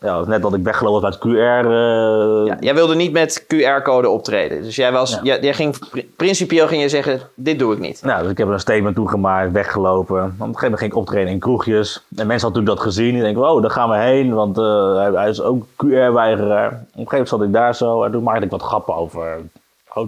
ja, 0.00 0.24
net 0.26 0.42
dat 0.42 0.54
ik 0.54 0.62
weggelopen 0.62 1.00
was 1.00 1.10
uit 1.10 1.18
QR. 1.20 1.66
eh, 1.66 2.46
Ja, 2.46 2.56
jij 2.60 2.74
wilde 2.74 2.94
niet 2.94 3.12
met 3.12 3.44
QR-code 3.46 4.08
optreden. 4.08 4.62
Dus 4.62 4.76
jij, 4.76 4.92
was, 4.92 5.10
Ja. 5.10 5.20
jij, 5.22 5.40
jij 5.40 5.54
ging, 5.54 5.88
pri- 5.90 6.10
principieel 6.16 6.66
ging 6.66 6.82
je 6.82 6.88
zeggen, 6.88 7.20
dit 7.34 7.58
doe 7.58 7.72
ik 7.72 7.78
niet. 7.78 8.02
Nou, 8.02 8.22
dus 8.22 8.30
ik 8.30 8.38
heb 8.38 8.46
er 8.46 8.52
een 8.52 8.60
statement 8.60 8.94
toegemaakt, 8.96 9.52
weggelopen. 9.52 10.16
Op 10.16 10.22
een 10.24 10.30
gegeven 10.38 10.54
moment 10.62 10.78
ging 10.78 10.92
ik 10.92 10.96
optreden 10.98 11.32
in 11.32 11.38
kroegjes. 11.38 11.94
En 12.16 12.26
mensen 12.26 12.26
hadden 12.26 12.64
natuurlijk 12.64 12.76
dat 12.76 12.86
gezien. 12.94 13.12
Die 13.14 13.22
denken, 13.22 13.50
oh, 13.50 13.62
daar 13.62 13.70
gaan 13.70 13.90
we 13.90 13.96
heen, 13.96 14.34
want 14.34 14.58
eh, 14.58 15.12
hij, 15.14 15.28
is 15.28 15.40
ook 15.42 15.64
QR-weigeraar. 15.76 16.68
Op 16.68 16.72
een 16.72 16.88
gegeven 16.88 17.08
moment 17.10 17.28
zat 17.28 17.42
ik 17.42 17.52
daar 17.52 17.74
zo 17.74 18.02
en 18.02 18.12
toen 18.12 18.22
maakte 18.22 18.44
ik 18.44 18.50
wat 18.50 18.62
grappen 18.62 18.94
over. 18.94 19.38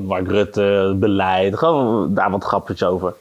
Mark 0.06 0.28
Rutte, 0.28 0.96
beleid, 0.96 1.58
gewoon 1.58 2.14
daar 2.14 2.30
wat 2.30 2.44
grapjes 2.44 2.84
over. 2.84 3.14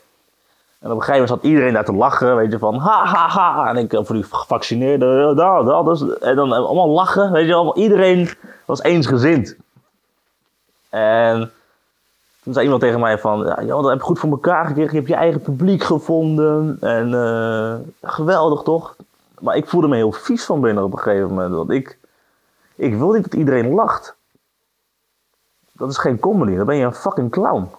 En 0.80 0.92
op 0.92 0.96
een 0.96 1.04
gegeven 1.04 1.22
moment 1.22 1.42
zat 1.42 1.52
iedereen 1.52 1.74
daar 1.74 1.86
te 1.86 1.94
lachen, 1.94 2.36
weet 2.36 2.52
je, 2.52 2.60
van 2.60 2.76
ha 2.76 3.06
ha 3.06 3.28
ha. 3.28 3.70
En 3.70 3.78
ik 3.78 3.94
eh, 3.94 4.04
voor 4.04 4.16
die 4.16 4.24
gevaccineerden, 4.24 5.36
ja, 5.36 5.64
dat, 5.64 5.86
dat. 5.86 6.18
En 6.18 6.36
dan 6.36 6.54
eh, 6.54 6.66
allemaal 6.66 6.90
lachen, 6.90 7.32
weet 7.32 7.48
je, 7.48 7.54
allemaal, 7.54 7.78
iedereen 7.78 8.30
was 8.66 8.82
eensgezind. 8.82 9.56
En 10.90 11.52
toen 12.44 12.54
zei 12.54 12.66
iemand 12.66 12.82
tegen 12.82 13.00
mij 13.00 13.20
van, 13.20 13.40
ja, 13.40 13.64
Jan, 13.64 13.82
dat 13.82 13.90
heb 13.92 14.00
je 14.00 14.06
goed 14.06 14.20
voor 14.20 14.30
elkaar 14.30 14.66
gekregen. 14.66 14.92
Je 14.92 14.98
hebt 14.98 15.08
je 15.08 15.16
eigen 15.16 15.42
publiek 15.42 15.84
gevonden. 15.84 16.78
En 16.82 17.14
eh, 17.14 18.10
geweldig 18.10 18.62
toch? 18.62 18.96
Maar 19.40 19.56
ik 19.56 19.68
voelde 19.68 19.88
me 19.88 19.96
heel 19.96 20.12
vies 20.12 20.46
van 20.46 20.62
binnen 20.62 20.84
op 20.84 20.92
een 20.92 21.00
gegeven 21.00 21.28
moment. 21.28 21.56
Want 21.56 21.70
ik, 21.70 21.98
ik 22.76 22.98
wil 22.98 23.12
niet 23.12 23.24
dat 23.24 23.34
iedereen 23.34 23.74
lacht. 23.74 24.16
Dat 25.72 25.90
is 25.90 25.98
geen 25.98 26.20
comedy. 26.20 26.56
Dan 26.56 26.66
ben 26.66 26.76
je 26.76 26.86
een 26.86 26.94
fucking 26.94 27.32
clown. 27.32 27.70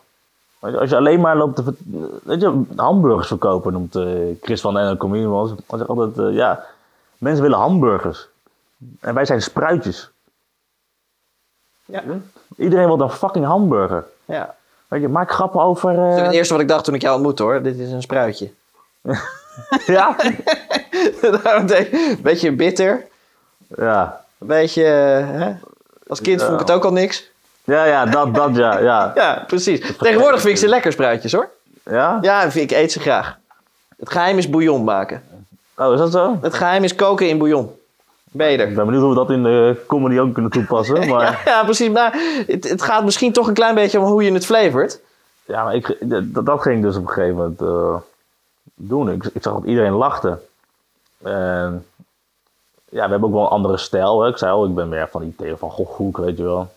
Weet 0.61 0.73
je, 0.73 0.79
Als 0.79 0.90
je 0.90 0.96
alleen 0.96 1.20
maar 1.20 1.37
loopt 1.37 1.57
te... 1.57 1.75
Weet 2.23 2.40
je, 2.40 2.62
hamburgers 2.77 3.27
verkopen 3.29 3.73
noemt 3.73 3.96
eh, 3.96 4.05
Chris 4.40 4.61
van 4.61 4.79
en 4.79 4.96
comedian 4.96 5.31
was. 5.31 5.51
Hij 5.51 5.79
zegt 5.79 5.90
altijd, 5.90 6.18
eh, 6.18 6.35
ja, 6.35 6.64
mensen 7.18 7.42
willen 7.42 7.59
hamburgers. 7.59 8.29
En 9.01 9.14
wij 9.14 9.25
zijn 9.25 9.42
spruitjes. 9.42 10.11
Ja. 11.85 12.03
Iedereen 12.57 12.87
wil 12.87 13.01
een 13.01 13.11
fucking 13.11 13.44
hamburger. 13.44 14.05
ja. 14.25 14.59
Weet 14.90 15.01
je, 15.01 15.09
maak 15.09 15.33
grappen 15.33 15.61
over. 15.61 15.94
Dat 15.94 16.12
is 16.12 16.18
eh, 16.18 16.25
het 16.25 16.33
eerste 16.33 16.53
wat 16.53 16.62
ik 16.62 16.68
dacht 16.68 16.85
toen 16.85 16.94
ik 16.94 17.03
jou 17.03 17.14
ontmoette 17.14 17.42
hoor. 17.42 17.62
Dit 17.62 17.79
is 17.79 17.90
een 17.90 18.03
spruitje. 18.03 18.51
ja? 19.87 20.16
Een 21.23 22.18
beetje 22.23 22.53
bitter. 22.53 23.07
ja. 23.77 24.25
Een 24.38 24.46
beetje, 24.46 24.85
eh, 24.85 25.29
hè? 25.29 25.53
Als 26.09 26.20
kind 26.20 26.42
vond 26.42 26.53
ik 26.53 26.59
het 26.59 26.70
ook 26.70 26.85
al 26.85 26.92
niks. 26.92 27.31
Ja, 27.70 27.85
ja, 27.85 28.04
dat, 28.04 28.35
dat, 28.35 28.56
ja, 28.56 28.78
ja. 28.78 29.12
Ja, 29.22 29.44
precies. 29.46 29.96
Tegenwoordig 29.98 30.40
vind 30.40 30.52
ik 30.52 30.61
ze 30.61 30.68
lekker 30.68 30.92
spruitjes 30.92 31.33
hoor. 31.33 31.48
Ja? 31.85 32.18
Ja, 32.20 32.42
ik 32.42 32.70
eet 32.70 32.92
ze 32.92 33.00
graag. 33.00 33.38
Het 33.98 34.11
geheim 34.11 34.38
is 34.38 34.50
bouillon 34.50 34.85
maken. 34.85 35.22
Oh, 35.76 35.92
is 35.92 35.98
dat 35.98 36.12
zo? 36.12 36.38
Het 36.42 36.54
geheim 36.54 36.85
is 36.85 36.94
koken 36.94 37.28
in 37.28 37.38
bouillon. 37.38 37.70
Je 38.33 38.44
Ik 38.44 38.74
ben 38.74 38.85
benieuwd 38.85 39.02
hoe 39.02 39.11
we 39.11 39.16
dat 39.16 39.30
in 39.30 39.42
de 39.42 39.85
comedy 39.87 40.18
ook 40.18 40.33
kunnen 40.33 40.50
toepassen. 40.50 40.98
Maar 41.09 41.22
Ja, 41.22 41.38
ja, 41.44 41.64
precies. 41.64 41.90
Maar 41.90 42.14
het, 42.46 42.68
het 42.68 42.83
gaat 42.83 43.04
misschien 43.04 43.33
toch 43.33 43.48
een 43.48 43.54
klein 43.54 43.74
beetje 43.74 44.00
om 44.00 44.04
hoe 44.04 44.24
je 44.24 44.33
het 44.33 44.46
flavort. 44.46 45.00
ja, 45.44 45.64
maar 45.64 45.74
ik, 45.74 45.96
dat, 46.00 46.46
dat 46.46 46.62
ging 46.62 46.76
ik 46.76 46.83
dus 46.83 46.96
op 46.96 47.02
een 47.02 47.09
gegeven 47.09 47.37
moment 47.37 47.61
eh, 47.61 47.96
doen. 48.74 49.11
Ik, 49.11 49.24
ik 49.33 49.42
zag 49.42 49.52
dat 49.52 49.64
iedereen 49.64 49.92
lachte. 49.92 50.38
En 51.22 51.87
ja, 52.88 53.04
we 53.04 53.11
hebben 53.11 53.28
ook 53.28 53.35
wel 53.35 53.42
een 53.42 53.48
andere 53.48 53.76
stijl. 53.76 54.22
Hè. 54.22 54.28
Ik 54.28 54.38
zei 54.38 54.52
al, 54.52 54.64
ik 54.64 54.74
ben 54.74 54.88
meer 54.88 55.09
van 55.11 55.20
die 55.20 55.35
Theo 55.37 55.56
van 55.56 55.70
Gogh 55.70 55.96
hoek, 55.96 56.16
weet 56.16 56.37
je 56.37 56.42
wel. 56.42 56.68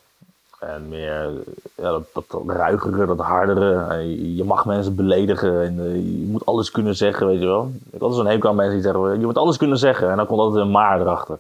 En 0.68 0.88
meer 0.90 1.30
ja, 1.76 2.00
dat, 2.14 2.26
ruigere, 2.48 3.06
dat 3.06 3.20
hardere. 3.20 3.96
Je- 4.36 4.44
mag 4.44 4.66
mensen 4.66 4.96
beledigen 4.96 5.62
en 5.64 5.80
eh, 5.80 5.96
je 5.96 6.26
moet 6.28 6.46
alles 6.46 6.72
kunnen 6.72 6.96
zeggen, 6.96 7.28
weet 7.28 7.40
je 7.40 7.46
wel. 7.46 7.72
Ik 7.92 8.02
had 8.02 8.16
zo'n 8.16 8.26
hekel 8.26 8.50
aan 8.50 8.56
mensen 8.56 8.74
die 8.74 8.84
zeggen, 8.84 9.20
je 9.20 9.26
moet 9.26 9.38
alles 9.38 9.58
kunnen 9.58 9.78
zeggen. 9.78 10.10
En 10.10 10.18
dan 10.18 10.26
komt 10.26 10.40
altijd 10.40 10.64
een 10.66 10.72
maar 10.72 11.02
erachter. 11.02 11.40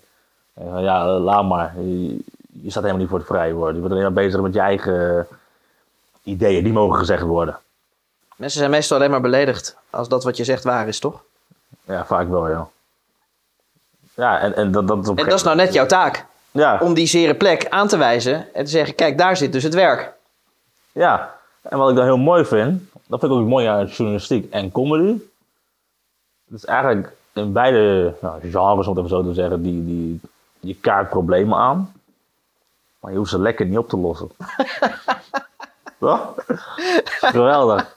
En 0.54 0.82
ja, 0.82 1.06
eh, 1.06 1.24
laat 1.24 1.44
maar. 1.46 1.74
Je, 1.82 2.20
je 2.62 2.70
staat 2.70 2.74
helemaal 2.84 2.98
niet 3.02 3.10
voor 3.10 3.18
het 3.18 3.28
vrije 3.28 3.54
woord. 3.54 3.74
Je 3.76 3.80
bent 3.82 3.92
alleen 3.92 4.04
maar 4.04 4.14
bezig 4.14 4.42
met 4.42 4.54
je 4.54 4.60
eigen 4.60 5.28
ideeën. 6.24 6.64
Die 6.64 6.74
mogen 6.74 6.98
gezegd 7.00 7.24
worden. 7.24 7.58
Mensen 8.36 8.60
zijn 8.60 8.72
meestal 8.72 8.98
alleen 8.98 9.12
maar 9.12 9.22
beledigd 9.22 9.78
als 9.90 10.08
dat 10.08 10.24
wat 10.24 10.38
je 10.38 10.44
zegt 10.44 10.64
waar 10.64 10.88
is, 10.88 11.00
toch? 11.00 11.22
Ja, 11.86 12.06
vaak 12.06 12.30
wel, 12.30 12.50
ja. 12.50 12.68
Ja, 14.16 14.40
en, 14.40 14.56
en 14.56 14.72
dat, 14.72 14.88
dat 14.88 15.08
En 15.08 15.16
dat 15.16 15.34
is 15.34 15.44
nou 15.44 15.56
net 15.56 15.74
jouw 15.74 15.86
taak. 15.86 16.26
Ja, 16.54 16.80
Om 16.82 16.94
die 16.94 17.06
zere 17.08 17.36
plek 17.36 17.68
aan 17.70 17.88
te 17.88 17.98
wijzen 17.98 18.54
en 18.54 18.66
te 18.66 18.72
zeggen, 18.72 18.96
kijk, 18.96 19.18
daar 19.18 19.38
zit 19.38 19.52
dus 19.52 19.64
het 19.64 19.74
werk. 19.74 20.14
ja. 20.92 21.42
En 21.62 21.78
wat 21.78 21.90
ik 21.90 21.96
dan 21.96 22.06
heel 22.06 22.18
mooi 22.18 22.46
vind, 22.46 22.82
dat 23.08 23.20
vind 23.20 23.32
ik 23.32 23.38
ook 23.38 23.48
mooi 23.48 23.66
aan 23.66 23.86
journalistiek 23.86 24.52
en 24.52 24.72
comedy. 24.72 25.22
Het 26.48 26.58
is 26.58 26.66
eigenlijk 26.66 27.12
in 27.34 27.54
beide 27.54 28.14
nou, 28.22 28.40
genres, 28.42 28.88
om 28.88 28.96
het 28.96 29.06
even 29.06 29.10
zo 29.10 29.24
te 29.24 29.34
zeggen, 29.34 29.62
die, 29.62 29.86
die, 29.86 30.20
je 30.60 30.76
kaart 30.76 31.10
problemen 31.10 31.58
aan. 31.58 31.94
Maar 33.00 33.12
je 33.12 33.18
hoeft 33.18 33.30
ze 33.30 33.40
lekker 33.40 33.66
niet 33.66 33.78
op 33.78 33.90
te 33.90 33.98
lossen. 33.98 34.30
Toch? 36.00 36.34
Geweldig. 37.06 37.96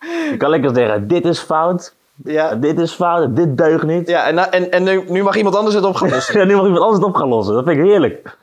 Je 0.00 0.34
kan 0.38 0.50
lekker 0.50 0.74
zeggen, 0.74 1.08
dit 1.08 1.24
is 1.24 1.38
fout, 1.38 1.94
Ja, 2.24 2.54
dit 2.54 2.78
is 2.78 2.92
fout, 2.92 3.36
dit 3.36 3.56
deugt 3.56 3.84
niet. 3.84 4.08
ja 4.08 4.26
en, 4.26 4.52
en, 4.52 4.70
en 4.70 4.82
nu, 4.82 5.04
nu 5.08 5.22
mag 5.22 5.36
iemand 5.36 5.56
anders 5.56 5.74
het 5.74 5.84
op 5.84 5.94
gaan 5.94 6.10
lossen. 6.14 6.38
Ja, 6.38 6.44
nu 6.44 6.54
mag 6.54 6.64
iemand 6.64 6.82
anders 6.82 6.98
het 6.98 7.08
op 7.08 7.14
gaan 7.14 7.28
lossen. 7.28 7.54
Dat 7.54 7.64
vind 7.64 7.78
ik 7.78 7.84
heerlijk. 7.84 8.36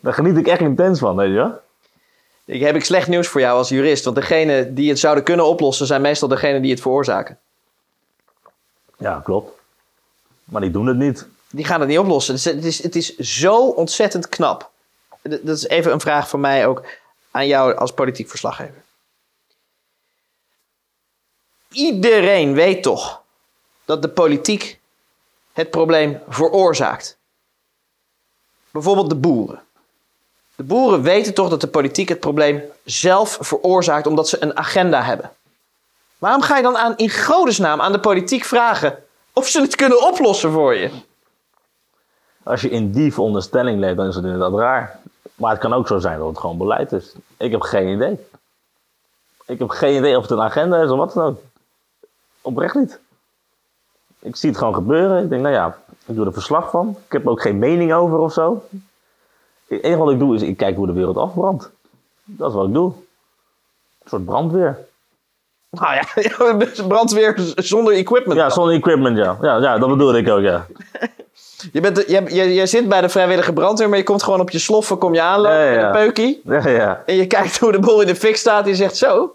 Daar 0.00 0.12
geniet 0.12 0.36
ik 0.36 0.46
echt 0.46 0.60
intens 0.60 0.98
van, 0.98 1.16
weet 1.16 1.28
je 1.28 1.34
wel? 1.34 1.60
Ik 2.44 2.60
heb 2.60 2.74
ik 2.74 2.84
slecht 2.84 3.08
nieuws 3.08 3.28
voor 3.28 3.40
jou 3.40 3.58
als 3.58 3.68
jurist. 3.68 4.04
Want 4.04 4.16
degenen 4.16 4.74
die 4.74 4.88
het 4.88 4.98
zouden 4.98 5.24
kunnen 5.24 5.46
oplossen, 5.46 5.86
zijn 5.86 6.00
meestal 6.00 6.28
degenen 6.28 6.62
die 6.62 6.70
het 6.70 6.80
veroorzaken. 6.80 7.38
Ja, 8.98 9.20
klopt. 9.24 9.52
Maar 10.44 10.60
die 10.60 10.70
doen 10.70 10.86
het 10.86 10.96
niet. 10.96 11.26
Die 11.50 11.64
gaan 11.64 11.80
het 11.80 11.88
niet 11.88 11.98
oplossen. 11.98 12.34
Dus 12.34 12.44
het, 12.44 12.64
is, 12.64 12.82
het 12.82 12.96
is 12.96 13.16
zo 13.16 13.68
ontzettend 13.68 14.28
knap. 14.28 14.70
Dat 15.22 15.56
is 15.56 15.68
even 15.68 15.92
een 15.92 16.00
vraag 16.00 16.28
van 16.28 16.40
mij 16.40 16.66
ook 16.66 16.84
aan 17.30 17.46
jou 17.46 17.74
als 17.74 17.92
politiek 17.92 18.28
verslaggever. 18.28 18.82
Iedereen 21.72 22.54
weet 22.54 22.82
toch 22.82 23.22
dat 23.84 24.02
de 24.02 24.08
politiek 24.08 24.80
het 25.52 25.70
probleem 25.70 26.20
veroorzaakt. 26.28 27.16
Bijvoorbeeld 28.70 29.08
de 29.08 29.16
boeren. 29.16 29.62
De 30.56 30.62
boeren 30.62 31.02
weten 31.02 31.34
toch 31.34 31.48
dat 31.48 31.60
de 31.60 31.68
politiek 31.68 32.08
het 32.08 32.20
probleem 32.20 32.62
zelf 32.84 33.38
veroorzaakt 33.40 34.06
omdat 34.06 34.28
ze 34.28 34.42
een 34.42 34.56
agenda 34.56 35.02
hebben. 35.02 35.32
Waarom 36.18 36.42
ga 36.42 36.56
je 36.56 36.62
dan 36.62 36.76
aan, 36.76 36.96
in 36.96 37.10
godesnaam 37.10 37.80
aan 37.80 37.92
de 37.92 38.00
politiek 38.00 38.44
vragen 38.44 39.04
of 39.32 39.48
ze 39.48 39.60
het 39.60 39.76
kunnen 39.76 40.06
oplossen 40.06 40.52
voor 40.52 40.74
je? 40.74 40.90
Als 42.42 42.60
je 42.60 42.70
in 42.70 42.92
die 42.92 43.12
veronderstelling 43.12 43.80
leeft, 43.80 43.96
dan 43.96 44.06
is 44.06 44.14
het 44.14 44.24
inderdaad 44.24 44.58
raar. 44.58 45.00
Maar 45.34 45.50
het 45.50 45.60
kan 45.60 45.72
ook 45.72 45.86
zo 45.86 45.98
zijn 45.98 46.18
dat 46.18 46.28
het 46.28 46.38
gewoon 46.38 46.58
beleid 46.58 46.92
is. 46.92 47.12
Ik 47.36 47.50
heb 47.50 47.60
geen 47.60 47.88
idee. 47.88 48.26
Ik 49.46 49.58
heb 49.58 49.68
geen 49.68 49.96
idee 49.96 50.16
of 50.16 50.22
het 50.22 50.30
een 50.30 50.40
agenda 50.40 50.82
is 50.82 50.90
of 50.90 50.98
wat 50.98 51.12
dan 51.12 51.24
ook. 51.24 51.40
Oprecht 52.48 52.74
niet. 52.74 52.98
Ik 54.18 54.36
zie 54.36 54.48
het 54.48 54.58
gewoon 54.58 54.74
gebeuren. 54.74 55.22
Ik 55.22 55.28
denk, 55.28 55.42
nou 55.42 55.54
ja, 55.54 55.78
ik 56.06 56.14
doe 56.14 56.26
er 56.26 56.32
verslag 56.32 56.70
van. 56.70 56.96
Ik 57.06 57.12
heb 57.12 57.24
er 57.24 57.30
ook 57.30 57.40
geen 57.40 57.58
mening 57.58 57.92
over 57.92 58.18
of 58.18 58.32
zo. 58.32 58.64
Het 59.66 59.82
enige 59.82 60.02
wat 60.02 60.12
ik 60.12 60.18
doe 60.18 60.34
is, 60.34 60.42
ik 60.42 60.56
kijk 60.56 60.76
hoe 60.76 60.86
de 60.86 60.92
wereld 60.92 61.16
afbrandt. 61.16 61.70
Dat 62.24 62.48
is 62.48 62.54
wat 62.54 62.66
ik 62.66 62.72
doe. 62.72 62.92
Een 64.02 64.08
soort 64.08 64.24
brandweer. 64.24 64.78
Nou 65.70 65.94
ja, 65.94 66.04
brandweer 66.88 67.52
zonder 67.54 67.94
equipment. 67.94 68.38
Ja, 68.38 68.50
zonder 68.50 68.74
equipment, 68.74 69.16
ja. 69.16 69.38
Ja, 69.40 69.56
ja 69.56 69.78
dat 69.78 69.88
bedoelde 69.88 70.18
ik 70.18 70.28
ook, 70.28 70.40
ja. 70.40 70.66
Je, 71.72 71.80
bent, 71.80 72.04
je, 72.06 72.34
je, 72.34 72.54
je 72.54 72.66
zit 72.66 72.88
bij 72.88 73.00
de 73.00 73.08
vrijwillige 73.08 73.52
brandweer, 73.52 73.88
maar 73.88 73.98
je 73.98 74.04
komt 74.04 74.22
gewoon 74.22 74.40
op 74.40 74.50
je 74.50 74.58
sloffen, 74.58 74.98
kom 74.98 75.14
je 75.14 75.22
aanlopen 75.22 75.72
Ja, 75.72 75.86
een 75.86 75.92
peukie. 75.92 76.40
Ja, 76.44 76.68
ja. 76.68 77.02
En 77.06 77.14
je 77.14 77.26
kijkt 77.26 77.58
hoe 77.58 77.72
de 77.72 77.78
boel 77.78 78.00
in 78.00 78.06
de 78.06 78.16
fik 78.16 78.36
staat 78.36 78.62
en 78.62 78.68
je 78.68 78.74
zegt 78.74 78.96
zo. 78.96 79.34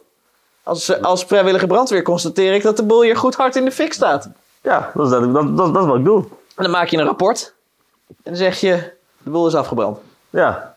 Als, 0.63 1.01
als 1.01 1.23
vrijwillige 1.23 1.67
brandweer 1.67 2.01
constateer 2.01 2.53
ik 2.53 2.61
dat 2.63 2.77
de 2.77 2.83
boel 2.83 3.01
hier 3.01 3.17
goed 3.17 3.35
hard 3.35 3.55
in 3.55 3.65
de 3.65 3.71
fik 3.71 3.93
staat. 3.93 4.29
Ja, 4.61 4.91
dat 4.93 5.05
is, 5.05 5.11
dat, 5.11 5.33
dat, 5.33 5.57
dat, 5.57 5.81
is 5.81 5.85
wat 5.85 5.97
ik 5.97 6.05
doe. 6.05 6.23
En 6.55 6.63
dan 6.63 6.71
maak 6.71 6.87
je 6.87 6.97
een 6.97 7.05
rapport. 7.05 7.53
En 8.07 8.15
dan 8.23 8.35
zeg 8.35 8.59
je, 8.59 8.91
de 9.17 9.29
boel 9.29 9.47
is 9.47 9.55
afgebrand. 9.55 9.97
Ja. 10.29 10.75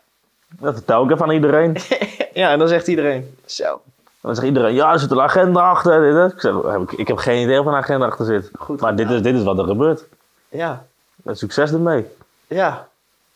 Dat 0.60 0.74
vertel 0.74 1.04
ik 1.04 1.10
even 1.10 1.24
aan 1.24 1.30
iedereen. 1.30 1.76
Ja, 2.32 2.50
en 2.50 2.58
dan 2.58 2.68
zegt 2.68 2.88
iedereen, 2.88 3.36
zo. 3.46 3.80
Dan 4.20 4.34
zegt 4.34 4.46
iedereen, 4.46 4.74
ja, 4.74 4.92
er 4.92 4.98
zit 4.98 5.10
een 5.10 5.20
agenda 5.20 5.70
achter. 5.70 6.26
Ik, 6.26 6.40
zeg, 6.40 6.54
heb 6.62 6.92
ik, 6.92 7.08
heb 7.08 7.16
geen 7.16 7.42
idee 7.42 7.60
of 7.60 7.66
een 7.66 7.74
agenda 7.74 8.06
achter 8.06 8.24
zit. 8.24 8.50
Goed 8.58 8.80
maar 8.80 8.96
dit 8.96 9.10
is, 9.10 9.22
dit 9.22 9.34
is 9.34 9.42
wat 9.42 9.58
er 9.58 9.64
gebeurt. 9.64 10.04
Ja, 10.48 10.84
En 11.24 11.36
succes 11.36 11.72
ermee. 11.72 12.06
ja. 12.46 12.88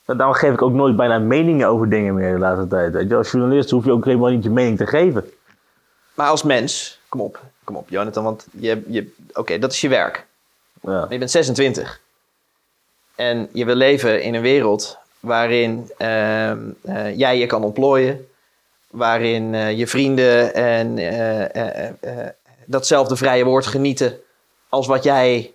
En 0.04 0.16
daarom 0.16 0.34
geef 0.34 0.52
ik 0.52 0.62
ook 0.62 0.72
nooit 0.72 0.96
bijna 0.96 1.18
meningen 1.18 1.68
over 1.68 1.88
dingen 1.88 2.14
meer 2.14 2.32
de 2.32 2.38
laatste 2.38 2.66
tijd. 2.66 3.12
Als 3.12 3.30
journalist 3.30 3.70
hoef 3.70 3.84
je 3.84 3.92
ook 3.92 4.04
helemaal 4.04 4.30
niet 4.30 4.42
je 4.44 4.50
mening 4.50 4.76
te 4.76 4.86
geven. 4.86 5.30
Maar 6.14 6.28
als 6.28 6.42
mens, 6.42 6.98
kom 7.08 7.20
op, 7.20 7.40
kom 7.64 7.76
op 7.76 7.88
Jonathan, 7.88 8.24
want 8.24 8.46
je, 8.58 8.82
je, 8.86 9.12
oké, 9.32 9.58
dat 9.58 9.72
is 9.72 9.80
je 9.80 9.88
werk. 9.88 10.26
Ja. 10.82 10.90
Maar 10.90 11.12
je 11.12 11.18
bent 11.18 11.30
26. 11.30 12.00
En 13.14 13.48
je 13.52 13.64
wil 13.64 13.74
leven 13.74 14.22
in 14.22 14.34
een 14.34 14.42
wereld 14.42 14.98
waarin 15.20 15.90
ehm, 15.98 16.58
eh, 16.82 17.18
jij 17.18 17.38
je 17.38 17.46
kan 17.46 17.64
ontplooien. 17.64 18.28
Waarin 18.90 19.54
eh, 19.54 19.78
je 19.78 19.86
vrienden 19.86 20.54
en 20.54 20.98
eh, 20.98 22.26
datzelfde 22.64 23.16
vrije 23.16 23.44
woord 23.44 23.66
genieten 23.66 24.20
als 24.68 24.86
wat 24.86 25.02
jij 25.02 25.52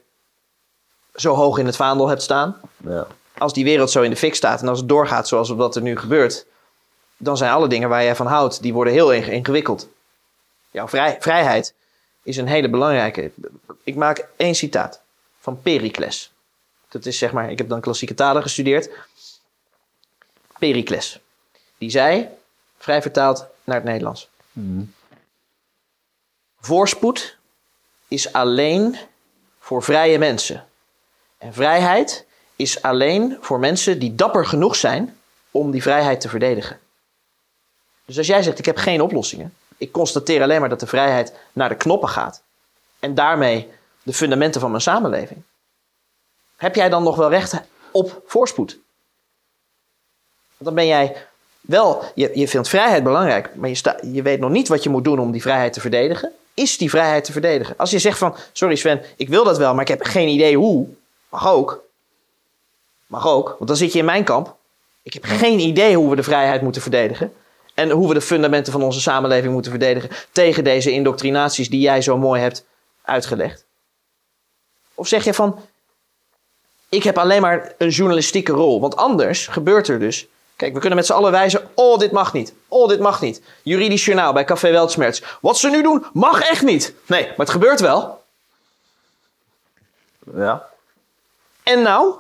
zo 1.16 1.34
hoog 1.34 1.58
in 1.58 1.66
het 1.66 1.76
vaandel 1.76 2.08
hebt 2.08 2.22
staan. 2.22 2.60
Ja. 2.78 3.08
Als 3.38 3.54
die 3.54 3.64
wereld 3.64 3.92
zo 3.92 4.02
in 4.02 4.10
de 4.10 4.16
fik 4.16 4.36
staat 4.36 4.62
en 4.62 4.68
als 4.68 4.80
het 4.80 4.90
doorgaat 4.90 5.28
zoals 5.28 5.50
wat 5.50 5.76
er 5.76 5.82
nu 5.82 5.98
gebeurt, 5.98 6.46
dan 7.18 7.38
zijn 7.38 7.52
alle 7.52 7.68
dingen 7.68 7.90
waar 7.90 8.04
jij 8.04 8.16
van 8.16 8.28
houdt, 8.28 8.62
die 8.62 8.74
worden 8.74 8.94
heel 8.94 9.14
inge- 9.14 9.32
ingewikkeld. 9.32 9.88
Jouw 10.76 10.88
vrij- 10.88 11.18
vrijheid 11.20 11.74
is 12.24 12.38
een 12.38 12.48
hele 12.48 12.70
belangrijke. 12.70 13.32
Ik 13.84 13.96
maak 13.96 14.28
één 14.36 14.56
citaat 14.56 15.02
van 15.40 15.62
Pericles. 15.62 16.32
Dat 16.90 17.06
is 17.06 17.18
zeg 17.18 17.32
maar, 17.32 17.52
ik 17.52 17.58
heb 17.58 17.70
dan 17.70 17.82
klassieke 17.82 18.14
talen 18.14 18.42
gestudeerd. 18.42 18.90
Pericles. 20.60 21.20
Die 21.78 21.90
zei, 21.90 22.28
vrij 22.78 23.02
vertaald 23.02 23.46
naar 23.64 23.76
het 23.76 23.86
Nederlands. 23.86 24.30
Voorspoed 26.60 27.38
is 28.08 28.34
alleen 28.34 28.98
voor 29.60 29.84
vrije 29.84 30.18
mensen. 30.18 30.68
En 31.38 31.54
vrijheid 31.54 32.26
is 32.56 32.82
alleen 32.82 33.38
voor 33.42 33.60
mensen 33.60 34.00
die 34.00 34.16
dapper 34.16 34.46
genoeg 34.46 34.76
zijn 34.76 35.18
om 35.52 35.72
die 35.72 35.82
vrijheid 35.82 36.22
te 36.22 36.30
verdedigen. 36.30 36.80
Dus 38.06 38.18
als 38.18 38.28
jij 38.28 38.44
zegt, 38.44 38.60
ik 38.60 38.66
heb 38.66 38.78
geen 38.78 39.02
oplossingen. 39.02 39.54
Ik 39.78 39.92
constateer 39.92 40.42
alleen 40.42 40.60
maar 40.60 40.70
dat 40.70 40.80
de 40.80 40.88
vrijheid 40.88 41.34
naar 41.54 41.70
de 41.70 41.76
knoppen 41.76 42.10
gaat. 42.10 42.42
En 43.00 43.16
daarmee 43.16 43.70
de 44.04 44.14
fundamenten 44.14 44.62
van 44.62 44.70
mijn 44.70 44.82
samenleving. 44.82 45.42
Heb 46.56 46.76
jij 46.76 46.90
dan 46.90 47.04
nog 47.04 47.16
wel 47.16 47.30
recht 47.30 47.62
op 47.92 48.22
voorspoed? 48.26 48.80
Want 50.58 50.66
dan 50.66 50.74
ben 50.74 50.88
jij 50.88 51.16
wel, 51.62 52.04
je, 52.16 52.32
je 52.34 52.48
vindt 52.48 52.70
vrijheid 52.70 53.04
belangrijk, 53.04 53.56
maar 53.56 53.70
je, 53.70 53.76
sta, 53.76 53.98
je 54.02 54.22
weet 54.22 54.40
nog 54.40 54.50
niet 54.50 54.68
wat 54.68 54.84
je 54.84 54.90
moet 54.90 55.04
doen 55.04 55.20
om 55.20 55.32
die 55.32 55.42
vrijheid 55.42 55.74
te 55.74 55.82
verdedigen. 55.82 56.32
Is 56.54 56.78
die 56.78 56.90
vrijheid 56.90 57.24
te 57.24 57.32
verdedigen? 57.32 57.78
Als 57.78 57.92
je 57.92 58.00
zegt 58.00 58.18
van, 58.18 58.36
sorry 58.52 58.76
Sven, 58.76 59.02
ik 59.16 59.30
wil 59.30 59.44
dat 59.44 59.58
wel, 59.58 59.74
maar 59.74 59.82
ik 59.82 59.88
heb 59.88 60.04
geen 60.04 60.28
idee 60.28 60.58
hoe. 60.58 60.88
Mag 61.30 61.48
ook. 61.48 61.84
Mag 63.08 63.28
ook, 63.28 63.48
want 63.48 63.68
dan 63.68 63.78
zit 63.78 63.94
je 63.94 64.00
in 64.00 64.06
mijn 64.06 64.24
kamp. 64.24 64.56
Ik 65.04 65.14
heb 65.14 65.24
geen 65.24 65.60
idee 65.60 65.96
hoe 65.96 66.10
we 66.10 66.16
de 66.16 66.24
vrijheid 66.24 66.62
moeten 66.62 66.82
verdedigen. 66.82 67.34
En 67.76 67.90
hoe 67.90 68.08
we 68.08 68.14
de 68.14 68.22
fundamenten 68.22 68.72
van 68.72 68.84
onze 68.84 69.02
samenleving 69.02 69.54
moeten 69.54 69.72
verdedigen 69.72 70.10
tegen 70.32 70.64
deze 70.64 70.92
indoctrinaties 70.92 71.70
die 71.70 71.80
jij 71.80 72.02
zo 72.02 72.18
mooi 72.18 72.42
hebt 72.42 72.66
uitgelegd. 73.02 73.66
Of 74.94 75.08
zeg 75.08 75.24
je 75.24 75.34
van, 75.34 75.60
ik 76.90 77.04
heb 77.04 77.18
alleen 77.18 77.42
maar 77.42 77.74
een 77.78 77.90
journalistieke 77.90 78.52
rol. 78.52 78.82
Want 78.82 78.96
anders 78.96 79.48
gebeurt 79.48 79.88
er 79.88 80.00
dus. 80.00 80.28
Kijk, 80.56 80.74
we 80.74 80.80
kunnen 80.80 80.98
met 80.98 81.08
z'n 81.08 81.14
allen 81.14 81.32
wijzen. 81.32 81.70
Oh, 81.74 82.00
dit 82.00 82.12
mag 82.12 82.34
niet. 82.34 82.54
Oh, 82.68 82.88
dit 82.88 83.00
mag 83.00 83.22
niet. 83.22 83.42
Juridisch 83.64 84.06
journaal 84.06 84.34
bij 84.34 84.46
Café 84.46 84.72
Weltschmerz. 84.72 85.22
Wat 85.42 85.58
ze 85.58 85.70
nu 85.70 85.82
doen, 85.82 86.06
mag 86.14 86.42
echt 86.42 86.62
niet. 86.62 86.94
Nee, 87.06 87.24
maar 87.24 87.34
het 87.38 87.50
gebeurt 87.50 87.80
wel. 87.80 88.24
Ja. 90.36 90.70
En 91.64 91.82
nou? 91.82 92.14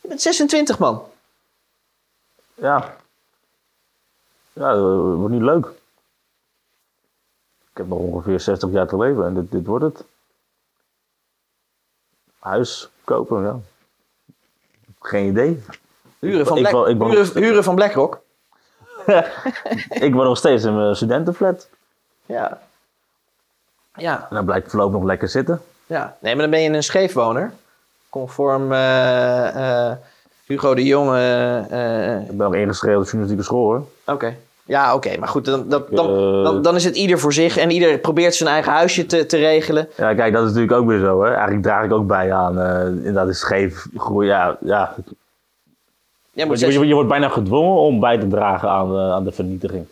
Je 0.00 0.08
bent 0.08 0.22
26 0.22 0.78
man. 0.78 1.02
Ja. 2.60 2.96
Ja, 4.52 4.72
dat 4.72 4.80
wordt 5.16 5.34
niet 5.34 5.42
leuk. 5.42 5.66
Ik 7.70 7.76
heb 7.84 7.86
nog 7.86 7.98
ongeveer 7.98 8.40
60 8.40 8.70
jaar 8.70 8.86
te 8.86 8.96
leven 8.96 9.24
en 9.24 9.34
dit, 9.34 9.50
dit 9.50 9.66
wordt 9.66 9.84
het. 9.84 10.04
Huis 12.38 12.88
kopen, 13.04 13.42
ja. 13.42 13.56
Geen 15.00 15.26
idee. 15.28 15.62
Huren 16.18 16.46
van, 16.46 16.58
Black- 16.58 16.86
ik 16.88 17.00
huren, 17.02 17.42
huren 17.42 17.64
van 17.64 17.74
BlackRock. 17.74 18.20
Ik 19.88 20.12
woon 20.14 20.24
nog 20.24 20.36
steeds 20.38 20.64
in 20.64 20.76
mijn 20.76 20.96
studentenflat. 20.96 21.68
Ja. 22.26 22.60
Ja, 23.94 24.20
En 24.28 24.34
dan 24.36 24.44
blijkt 24.44 24.70
voorlopig 24.70 24.94
nog 24.94 25.04
lekker 25.04 25.28
zitten. 25.28 25.62
ja. 25.86 26.16
Nee, 26.20 26.32
maar 26.34 26.42
dan 26.42 26.50
ben 26.50 26.60
je 26.62 26.70
een 26.70 26.82
scheefwoner. 26.82 27.52
Conform 28.08 28.72
eh, 28.72 29.88
eh, 29.90 29.96
Hugo 30.48 30.74
de 30.74 30.84
Jonge. 30.84 31.16
eh, 31.18 32.14
eh, 32.16 32.28
Ik 32.30 32.36
ben 32.36 32.46
ook 32.46 32.54
ingeschreven 32.54 32.98
op 32.98 33.04
de 33.04 33.10
journalistieke 33.10 33.44
school 33.44 33.64
hoor. 33.64 33.86
Oké. 34.14 34.36
Ja, 34.64 34.94
oké. 34.94 35.18
Maar 35.18 35.28
goed, 35.28 35.44
dan, 35.44 35.68
dan, 35.68 35.84
dan, 35.90 36.06
Eh. 36.06 36.44
dan, 36.44 36.62
dan 36.62 36.74
is 36.74 36.84
het 36.84 36.96
ieder 36.96 37.18
voor 37.18 37.32
zich. 37.32 37.56
En 37.56 37.70
ieder 37.70 37.98
probeert 37.98 38.34
zijn 38.34 38.48
eigen 38.48 38.72
huisje 38.72 39.06
te, 39.06 39.26
te 39.26 39.36
regelen. 39.36 39.88
Ja, 39.96 40.14
kijk, 40.14 40.32
dat 40.32 40.42
is 40.42 40.48
natuurlijk 40.48 40.80
ook 40.80 40.86
weer 40.86 40.98
zo. 40.98 41.22
Hè. 41.22 41.30
Eigenlijk 41.32 41.62
draag 41.62 41.84
ik 41.84 41.92
ook 41.92 42.06
bij 42.06 42.32
aan. 42.32 42.58
eh 42.60 42.86
inderdaad, 42.86 43.28
is 43.28 43.38
scheef 43.38 43.86
groei. 43.96 44.26
Ja, 44.26 44.58
ja. 44.60 44.94
Moet 46.32 46.60
Je, 46.60 46.72
je, 46.72 46.86
je 46.86 46.94
wordt 46.94 47.08
bijna 47.08 47.28
gedwongen 47.28 47.76
om 47.80 48.00
bij 48.00 48.18
te 48.18 48.28
dragen 48.28 48.68
aan, 48.70 48.88
de- 48.92 49.12
aan 49.12 49.24
de 49.24 49.32
vernietiging. 49.32 49.86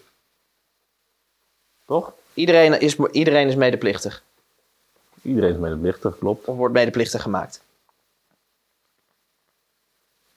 Toch? 1.87 2.13
iedereen, 2.35 2.81
is, 2.81 2.97
iedereen 3.13 3.49
is 3.49 3.55
medeplichtig. 3.57 4.23
Iedereen 5.23 5.51
is 5.53 5.57
medeplichtig, 5.59 6.19
klopt. 6.19 6.47
Of 6.47 6.57
wordt 6.57 6.75
medeplichtig 6.75 7.23
gemaakt. 7.23 7.61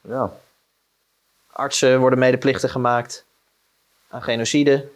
Ja. 0.02 0.32
Artsen 1.52 2.00
worden 2.00 2.20
medeplichtig 2.20 2.72
gemaakt 2.72 3.26
aan 4.08 4.22
genocide. 4.22 4.90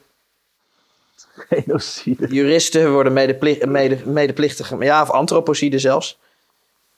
Genocide. 1.35 2.27
Juristen 2.27 2.91
worden 2.91 3.13
medepli- 3.13 3.65
mede, 3.65 4.05
medeplichtig 4.05 4.67
gemaakt. 4.67 4.85
Ja, 4.85 5.01
of 5.01 5.09
antropocide 5.09 5.79
zelfs. 5.79 6.17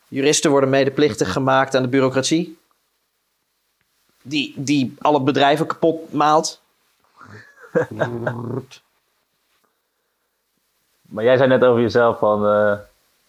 Juristen 0.08 0.52
worden 0.52 0.70
medeplichtig 0.70 1.32
gemaakt 1.32 1.76
aan 1.76 1.82
de 1.82 1.88
bureaucratie. 1.90 2.58
Die, 4.22 4.54
die 4.58 4.96
alle 5.00 5.22
bedrijven 5.22 5.68
kapot 5.68 6.14
maalt. 6.14 6.62
Maar 11.02 11.24
jij 11.24 11.38
zei 11.38 11.50
net 11.50 11.64
over 11.64 11.82
jezelf 11.82 12.20
van... 12.20 12.46
eh, 12.48 12.78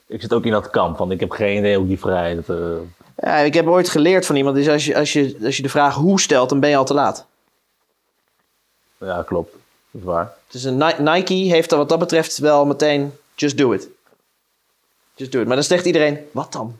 ik 0.07 0.20
zit 0.20 0.32
ook 0.32 0.44
in 0.44 0.51
dat 0.53 0.70
kamp 0.70 0.96
van 0.96 1.11
ik 1.11 1.20
heb 1.20 1.30
geen 1.30 1.59
idee 1.59 1.76
hoe 1.76 1.86
die 1.86 1.98
vrijheid... 1.98 2.48
eh, 2.48 2.76
Ja, 3.16 3.36
ik 3.36 3.54
heb 3.54 3.66
ooit 3.66 3.88
geleerd 3.88 4.26
van 4.26 4.36
iemand. 4.36 4.56
Dus 4.56 4.68
als 4.68 4.84
je, 4.84 4.96
als, 4.96 5.12
je, 5.12 5.36
als 5.44 5.56
je 5.56 5.62
de 5.62 5.68
vraag 5.68 5.94
hoe 5.94 6.20
stelt, 6.20 6.48
dan 6.48 6.60
ben 6.60 6.70
je 6.70 6.76
al 6.76 6.84
te 6.84 6.94
laat. 6.94 7.24
ja, 8.98 9.22
klopt. 9.22 9.52
Dat 9.52 10.00
is 10.00 10.06
waar. 10.06 10.34
Dus 10.48 10.64
een 10.64 10.76
Ni- 10.76 11.10
Nike 11.10 11.34
heeft 11.34 11.70
er 11.72 11.78
wat 11.78 11.88
dat 11.88 11.98
betreft 11.98 12.38
wel 12.38 12.66
meteen 12.66 13.12
just 13.34 13.58
do 13.58 13.72
it. 13.72 13.88
Just 15.14 15.32
do 15.32 15.40
it. 15.40 15.46
Maar 15.46 15.56
dan 15.56 15.64
zegt 15.64 15.84
iedereen, 15.86 16.28
wat 16.32 16.52
dan? 16.52 16.78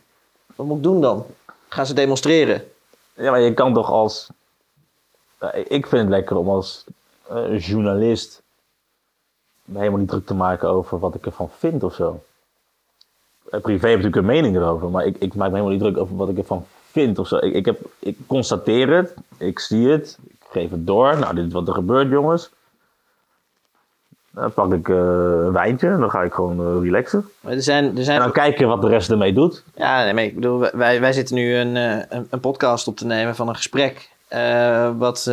Wat 0.55 0.65
moet 0.67 0.77
ik 0.77 0.83
doen 0.83 1.01
dan? 1.01 1.25
Gaan 1.67 1.85
ze 1.85 1.93
demonstreren? 1.93 2.71
Ja, 3.13 3.31
maar 3.31 3.39
je 3.39 3.53
kan 3.53 3.73
toch 3.73 3.89
als... 3.89 4.27
Ik 5.53 5.87
vind 5.87 6.01
het 6.01 6.09
lekker 6.09 6.35
om 6.37 6.49
als 6.49 6.83
eh, 7.29 7.59
journalist... 7.67 8.41
me 9.63 9.77
helemaal 9.77 9.99
niet 9.99 10.09
druk 10.09 10.25
te 10.25 10.33
maken 10.33 10.69
over 10.69 10.99
wat 10.99 11.15
ik 11.15 11.25
ervan 11.25 11.49
vind 11.57 11.83
of 11.83 11.93
zo. 11.93 12.23
Eh, 13.49 13.61
Privé 13.61 13.87
heb 13.87 13.97
ik 13.97 14.03
natuurlijk 14.03 14.15
een 14.15 14.41
mening 14.41 14.55
erover, 14.55 14.89
maar 14.89 15.05
ik, 15.05 15.17
ik 15.17 15.35
maak 15.35 15.47
me 15.49 15.55
helemaal 15.55 15.71
niet 15.71 15.81
druk 15.81 15.97
over 15.97 16.15
wat 16.15 16.29
ik 16.29 16.37
ervan 16.37 16.65
vind 16.91 17.19
of 17.19 17.27
zo. 17.27 17.37
Ik, 17.37 17.53
ik, 17.53 17.65
heb, 17.65 17.79
ik 17.99 18.17
constateer 18.27 18.95
het, 18.95 19.13
ik 19.37 19.59
zie 19.59 19.89
het, 19.89 20.17
ik 20.27 20.45
geef 20.51 20.69
het 20.69 20.87
door. 20.87 21.17
Nou, 21.19 21.35
dit 21.35 21.45
is 21.45 21.53
wat 21.53 21.67
er 21.67 21.73
gebeurt, 21.73 22.09
jongens. 22.09 22.49
Dan 24.31 24.53
pak 24.53 24.73
ik 24.73 24.89
eh, 24.89 24.95
een 24.95 25.51
wijntje 25.51 25.87
en 25.87 25.99
dan 25.99 26.09
ga 26.09 26.23
ik 26.23 26.33
gewoon 26.33 26.59
eh, 26.59 26.83
relaxen. 26.83 27.29
Er 27.41 27.61
zijn, 27.61 27.97
er 27.97 28.03
zijn 28.03 28.17
En 28.17 28.23
dan 28.23 28.31
kijken 28.31 28.67
wat 28.67 28.81
de 28.81 28.87
rest 28.87 29.11
ermee 29.11 29.33
doet. 29.33 29.63
Ja, 29.75 30.03
nee, 30.03 30.13
maar 30.13 30.23
ik 30.23 30.35
bedoel, 30.35 30.59
wij, 30.73 30.99
wij 31.01 31.13
zitten 31.13 31.35
nu 31.35 31.55
een, 31.55 31.75
een, 31.75 32.27
een 32.29 32.39
podcast 32.39 32.87
op 32.87 32.97
te 32.97 33.05
nemen 33.05 33.35
van 33.35 33.47
een 33.47 33.55
gesprek. 33.55 34.09
wat 34.97 35.23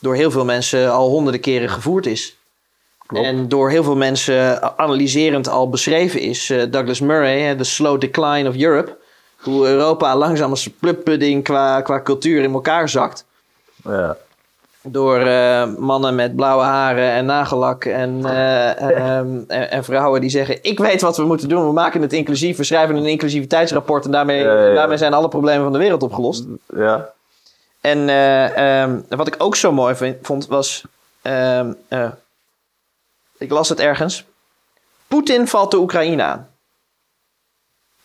door 0.00 0.14
heel 0.14 0.30
veel 0.30 0.44
mensen 0.44 0.92
al 0.92 1.08
honderden 1.08 1.40
keren 1.40 1.68
gevoerd 1.68 2.06
is. 2.06 2.35
Klopt. 3.06 3.26
En 3.26 3.48
door 3.48 3.70
heel 3.70 3.82
veel 3.84 3.96
mensen 3.96 4.62
analyserend 4.78 5.48
al 5.48 5.68
beschreven 5.70 6.20
is. 6.20 6.50
Eh, 6.50 6.62
Douglas 6.70 7.00
Murray, 7.00 7.54
The 7.54 7.64
Slow 7.64 8.00
Decline 8.00 8.48
of 8.48 8.56
Europe. 8.56 8.96
Hoe 9.36 9.66
Europa 9.66 10.16
langzaam 10.16 10.50
als 10.50 10.68
pluppudding 10.80 11.44
qua, 11.44 11.80
qua 11.80 12.00
cultuur 12.02 12.42
in 12.42 12.52
elkaar 12.52 12.88
zakt. 12.88 13.24
Ja. 13.84 14.16
Door 14.82 15.18
eh, 15.18 15.66
mannen 15.78 16.14
met 16.14 16.36
blauwe 16.36 16.62
haren 16.64 17.10
en 17.10 17.24
nagellak 17.26 17.84
en, 17.84 18.20
eh, 18.24 18.80
ehm, 18.80 19.28
en, 19.48 19.70
en 19.70 19.84
vrouwen 19.84 20.20
die 20.20 20.30
zeggen: 20.30 20.58
Ik 20.62 20.78
weet 20.78 21.00
wat 21.00 21.16
we 21.16 21.24
moeten 21.24 21.48
doen. 21.48 21.66
We 21.66 21.72
maken 21.72 22.02
het 22.02 22.12
inclusief. 22.12 22.56
We 22.56 22.64
schrijven 22.64 22.96
een 22.96 23.06
inclusiviteitsrapport. 23.06 24.04
En 24.04 24.10
daarmee, 24.10 24.42
Ja, 24.42 24.52
ja, 24.54 24.66
ja. 24.66 24.74
daarmee 24.74 24.96
zijn 24.96 25.14
alle 25.14 25.28
problemen 25.28 25.62
van 25.62 25.72
de 25.72 25.78
wereld 25.78 26.02
opgelost. 26.02 26.44
ja. 26.76 27.08
En 27.80 28.08
eh, 28.08 28.82
ehm, 28.82 29.00
wat 29.08 29.26
ik 29.26 29.34
ook 29.38 29.56
zo 29.56 29.72
mooi 29.72 29.94
vind- 29.94 30.16
vond 30.22 30.46
was. 30.46 30.84
ehm, 31.22 31.72
eh, 31.88 32.08
ik 33.38 33.50
las 33.50 33.68
het 33.68 33.80
ergens. 33.80 34.24
Poetin 35.06 35.48
valt 35.48 35.70
de 35.70 35.78
Oekraïne 35.78 36.22
aan. 36.22 36.50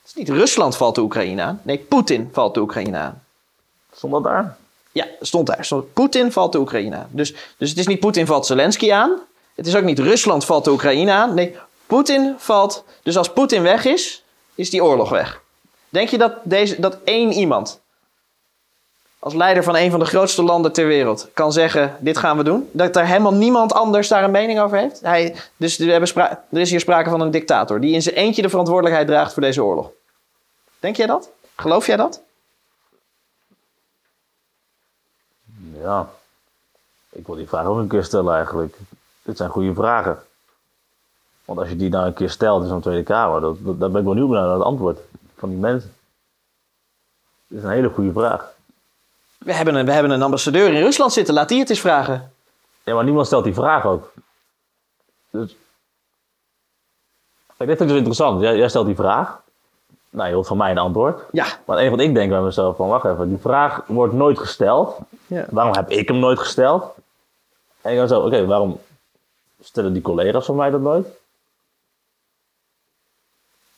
Het 0.02 0.10
is 0.10 0.14
niet 0.14 0.30
Rusland 0.30 0.78
valt 0.78 0.96
de 0.96 1.02
Oekraïne 1.02 1.42
aan. 1.42 1.62
Nee, 1.64 1.78
Poetin 1.78 2.30
valt 2.32 2.54
de 2.54 2.60
Oekraïne 2.60 2.98
aan. 2.98 3.24
Stond 3.96 4.14
dat 4.14 4.24
daar? 4.24 4.58
Ja, 4.92 5.08
stond 5.22 5.48
daar. 5.48 5.66
Stond, 5.66 5.94
Poetin 5.94 6.32
valt 6.32 6.52
de 6.52 6.60
Oekraïne 6.60 6.96
aan. 6.96 7.10
Dus, 7.12 7.34
dus 7.58 7.70
het 7.70 7.78
is 7.78 7.88
niet 7.88 8.00
Poetin 8.00 8.26
valt 8.26 8.46
Zelensky 8.46 8.92
aan. 8.92 9.20
Het 9.56 9.68
is 9.68 9.76
ook 9.76 9.84
niet 9.84 10.00
Rusland 10.00 10.46
valt 10.46 10.64
de 10.64 10.72
Oekraïne 10.72 11.12
aan. 11.12 11.34
Nee, 11.34 11.56
Poetin 11.86 12.36
valt... 12.38 12.84
Dus 13.04 13.18
als 13.18 13.34
Poetin 13.34 13.62
weg 13.62 13.86
is, 13.86 14.24
is 14.56 14.70
die 14.70 14.84
oorlog 14.84 15.10
weg. 15.10 15.42
Denk 15.90 16.10
je 16.10 16.18
dat, 16.18 16.34
deze, 16.44 16.80
dat 16.80 16.98
één 17.04 17.32
iemand... 17.32 17.81
als 19.24 19.34
leider 19.34 19.64
van 19.64 19.76
een 19.76 19.92
van 19.92 20.00
de 20.00 20.06
grootste 20.06 20.44
landen 20.44 20.74
ter 20.74 20.88
wereld... 20.88 21.30
kan 21.34 21.52
zeggen, 21.52 21.96
dit 22.00 22.18
gaan 22.18 22.38
we 22.38 22.44
doen? 22.44 22.70
Dat 22.72 22.96
er 22.96 23.06
helemaal 23.06 23.34
niemand 23.34 23.74
anders 23.74 24.08
daar 24.08 24.24
een 24.24 24.32
mening 24.32 24.60
over 24.60 24.78
heeft? 24.78 25.02
Hij, 25.02 25.36
dus 25.58 25.78
we 25.78 25.92
hebben 25.92 26.16
er 26.50 26.60
is 26.60 26.70
hier 26.70 26.80
sprake 26.80 27.10
van 27.10 27.22
een 27.22 27.32
dictator... 27.32 27.80
die 27.80 27.94
in 27.94 28.02
zijn 28.02 28.16
eentje 28.16 28.42
de 28.42 28.50
verantwoordelijkheid 28.50 29.08
draagt 29.08 29.34
voor 29.34 29.42
deze 29.42 29.64
oorlog. 29.64 29.90
Denk 30.80 30.96
jij 30.96 31.06
dat? 31.06 31.30
Geloof 31.56 31.86
jij 31.86 31.98
dat? 31.98 32.22
Ja. 35.82 36.10
Ik 37.10 37.26
wil 37.26 37.36
die 37.36 37.48
vraag 37.48 37.66
ook 37.66 37.78
een 37.78 37.88
keer 37.88 38.04
stellen 38.04 38.36
eigenlijk. 38.36 38.78
Dit 39.22 39.38
zijn 39.38 39.50
goede 39.50 39.74
vragen. 39.74 40.24
Want 41.46 41.60
als 41.60 41.70
je 41.70 41.76
die 41.76 41.90
nou 41.90 42.06
een 42.06 42.14
keer 42.14 42.30
stelt 42.30 42.62
in 42.62 42.68
zo'n 42.68 42.82
Tweede 42.82 43.04
Kamer, 43.04 43.42
daar 43.42 43.54
ben 43.64 43.86
ik 43.88 43.92
wel 43.92 44.04
benieuwd 44.04 44.30
naar 44.30 44.50
het 44.50 44.64
antwoord 44.64 45.00
van 45.38 45.50
die 45.50 45.58
mensen. 45.58 45.94
Dit 47.48 47.58
is 47.58 47.64
een 47.64 47.72
hele 47.72 47.90
goede 47.90 48.12
vraag. 48.12 48.54
We 49.44 49.54
hebben, 49.54 49.76
een, 49.76 49.86
we 49.86 49.92
hebben 49.92 50.12
een 50.12 50.22
ambassadeur 50.22 50.74
in 50.74 50.82
Rusland 50.82 51.14
zitten. 51.14 51.34
Laat 51.34 51.50
die 51.50 51.60
het 51.60 51.70
eens 51.70 51.80
vragen. 51.80 52.34
Ja, 52.84 52.94
maar 52.94 53.04
niemand 53.04 53.26
stelt 53.26 53.44
die 53.44 53.54
vraag 53.54 53.86
ook. 53.86 54.14
Dus. 55.30 55.56
Kijk, 57.58 57.70
dit 57.70 57.78
vind 57.78 57.82
ik 57.82 57.88
dus 57.88 57.98
interessant. 57.98 58.42
Jij, 58.42 58.58
jij 58.58 58.70
stelt 58.70 58.86
die 58.86 58.96
vraag. 58.96 59.42
Nou, 60.10 60.28
je 60.28 60.34
wilt 60.34 60.48
van 60.48 60.58
mij 60.58 60.72
een 60.72 60.78
antwoord. 60.78 61.24
Ja. 61.32 61.46
Maar 61.66 61.78
enige 61.78 61.96
wat 61.96 62.06
ik 62.06 62.14
denk 62.14 62.30
bij 62.30 62.42
mezelf 62.42 62.76
van, 62.76 62.88
wacht 62.88 63.06
even, 63.06 63.30
die 63.30 63.38
vraag 63.38 63.84
wordt 63.86 64.14
nooit 64.14 64.40
gesteld. 64.40 64.98
Ja. 65.28 65.46
Waarom 65.50 65.76
heb 65.76 65.90
ik 65.90 66.08
hem 66.08 66.20
nooit 66.20 66.40
gesteld? 66.40 66.94
En 67.82 67.92
ik 67.92 67.98
dan 67.98 68.08
zo, 68.08 68.22
oké, 68.22 68.46
waarom 68.46 68.80
stellen 69.62 69.94
die 69.94 70.02
collega's 70.02 70.46
van 70.46 70.56
mij 70.56 70.70
dat 70.70 70.82
nooit? 70.82 71.08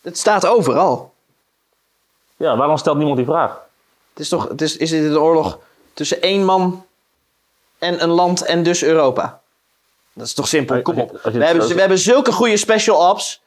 Het 0.01 0.17
staat 0.17 0.45
overal. 0.45 1.13
Ja, 2.35 2.57
waarom 2.57 2.77
stelt 2.77 2.97
niemand 2.97 3.17
die 3.17 3.25
vraag? 3.25 3.61
Het 4.13 4.21
is 4.21 4.29
toch, 4.29 4.47
het 4.47 4.61
is, 4.61 4.77
is 4.77 4.89
dit 4.89 5.03
een 5.03 5.17
oorlog 5.17 5.59
tussen 5.93 6.21
één 6.21 6.45
man 6.45 6.85
en 7.77 8.03
een 8.03 8.09
land 8.09 8.45
en 8.45 8.63
dus 8.63 8.83
Europa? 8.83 9.41
Dat 10.13 10.25
is 10.25 10.33
toch 10.33 10.47
simpel? 10.47 10.81
Kom 10.81 10.99
op. 10.99 11.19
We 11.23 11.45
hebben, 11.45 11.67
we 11.67 11.79
hebben 11.79 11.99
zulke 11.99 12.31
goede 12.31 12.57
special 12.57 13.09
ops. 13.09 13.41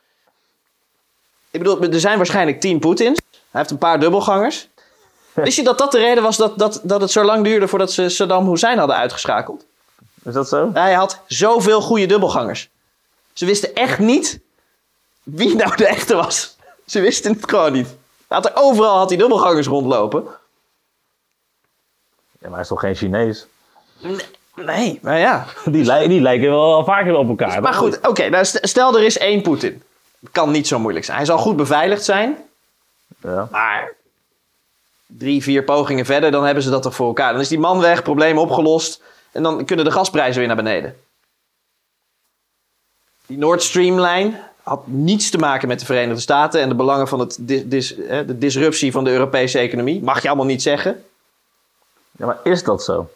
Ik 1.51 1.63
bedoel, 1.63 1.83
er 1.83 2.01
zijn 2.01 2.17
waarschijnlijk 2.17 2.61
tien 2.61 2.79
Poetins. 2.79 3.21
Hij 3.31 3.61
heeft 3.61 3.71
een 3.71 3.79
paar 3.79 4.01
dubbelgangers. 4.01 4.69
Wist 5.35 5.57
je 5.57 5.63
dat 5.63 5.79
dat 5.79 5.93
de 5.93 5.99
reden 5.99 6.23
was 6.23 6.37
dat, 6.37 6.59
dat, 6.59 6.81
dat 6.83 7.01
het 7.01 7.11
zo 7.11 7.25
lang 7.25 7.45
duurde 7.45 7.69
voordat 7.69 7.93
ze 7.93 8.09
Saddam 8.09 8.49
Hussein 8.49 8.79
hadden 8.79 8.97
uitgeschakeld? 8.97 9.65
Is 10.25 10.35
dat 10.35 10.49
zo? 10.49 10.71
Hij 10.73 10.93
had 10.93 11.21
zoveel 11.27 11.81
goede 11.81 12.07
dubbelgangers. 12.07 12.69
Ze 13.33 13.47
wisten 13.47 13.75
echt 13.75 13.99
niet 13.99 14.41
wie 15.23 15.55
nou 15.57 15.77
de 15.77 15.87
echte 15.87 16.15
was. 16.15 16.57
Ze 16.87 17.01
wisten 17.01 17.33
het 17.33 17.51
gewoon 17.51 17.73
niet. 17.73 17.89
Had 18.27 18.45
er 18.45 18.53
overal 18.55 18.97
had 18.97 19.09
hij 19.09 19.19
dubbelgangers 19.19 19.67
rondlopen. 19.67 20.27
Ja, 22.47 22.53
maar 22.53 22.61
hij 22.61 22.61
is 22.61 22.69
toch 22.69 22.81
geen 22.81 22.95
Chinees? 22.95 23.47
Nee, 24.55 24.99
maar 25.03 25.19
ja. 25.19 25.47
Die, 25.65 26.09
die 26.09 26.21
lijken 26.21 26.51
wel 26.51 26.85
vaker 26.85 27.15
op 27.17 27.29
elkaar. 27.29 27.61
Maar 27.63 27.75
goed, 27.75 28.09
oké. 28.09 28.29
nou, 28.29 28.45
st- 28.45 28.59
stel 28.69 28.97
er 28.97 29.05
is 29.05 29.19
één 29.19 29.43
Poetin. 29.43 29.83
Kan 30.33 30.51
niet 30.51 30.67
zo 30.67 30.79
moeilijk 30.79 31.05
zijn. 31.05 31.17
Hij 31.17 31.27
zal 31.27 31.39
goed 31.39 31.57
beveiligd 31.57 32.05
zijn. 32.05 32.37
Ja. 33.23 33.49
Maar 33.51 33.93
drie, 35.07 35.43
vier 35.43 35.65
pogingen 35.65 36.05
verder, 36.05 36.31
dan 36.31 36.45
hebben 36.45 36.63
ze 36.63 36.71
dat 36.71 36.83
toch 36.83 36.95
voor 36.95 37.07
elkaar. 37.07 37.33
Dan 37.33 37.41
is 37.41 37.49
die 37.49 37.59
man 37.59 37.81
weg, 37.81 38.03
probleem 38.03 38.39
opgelost. 38.39 39.03
En 39.33 39.43
dan 39.43 39.65
kunnen 39.65 39.85
de 39.85 39.91
gasprijzen 39.91 40.39
weer 40.39 40.47
naar 40.47 40.57
beneden. 40.57 40.97
Die 43.27 43.39
Nord 43.39 43.63
Stream-lijn 43.63 44.41
had 44.63 44.87
niets 44.87 45.31
te 45.31 45.39
maken 45.39 45.69
met 45.69 45.79
de 45.81 45.87
Verenigde 45.87 46.21
Staten 46.21 46.61
en 46.61 46.69
de 46.69 46.75
belangen 46.75 47.09
van 47.09 47.19
het 47.21 47.37
dis- 47.41 47.63
dis- 47.65 47.95
de 48.07 48.39
disruptie 48.39 48.93
van 48.93 49.05
de 49.05 49.11
Europese 49.11 49.59
economie. 49.59 50.03
Mag 50.03 50.23
je 50.23 50.29
allemaal 50.29 50.47
niet 50.47 50.63
zeggen. 50.63 51.05
Ja, 52.17 52.27
maar 52.27 52.39
is 52.43 52.65
dat 52.65 52.83
zo? 52.83 53.09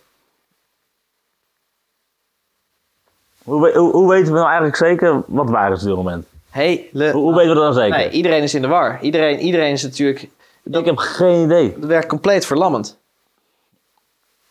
Hoe, 3.42 3.70
hoe, 3.78 3.92
hoe 3.92 4.08
weten 4.08 4.26
we 4.26 4.38
nou 4.38 4.46
eigenlijk 4.46 4.76
zeker 4.76 5.22
wat 5.26 5.50
waar 5.50 5.72
is 5.72 5.80
op 5.80 5.86
dit 5.86 5.96
moment? 5.96 6.26
Hele... 6.50 7.10
Hoe, 7.10 7.22
hoe 7.22 7.34
weten 7.34 7.48
we 7.48 7.54
dat 7.54 7.64
dan 7.64 7.82
zeker? 7.82 7.96
Nee, 7.96 8.10
iedereen 8.10 8.42
is 8.42 8.54
in 8.54 8.62
de 8.62 8.68
war. 8.68 9.00
Iedereen, 9.00 9.38
iedereen 9.38 9.72
is 9.72 9.82
natuurlijk... 9.82 10.28
Ik 10.62 10.84
heb 10.84 10.96
geen 10.96 11.44
idee. 11.44 11.78
Dat 11.78 11.88
werkt 11.88 12.08
compleet 12.08 12.46
verlammend. 12.46 12.98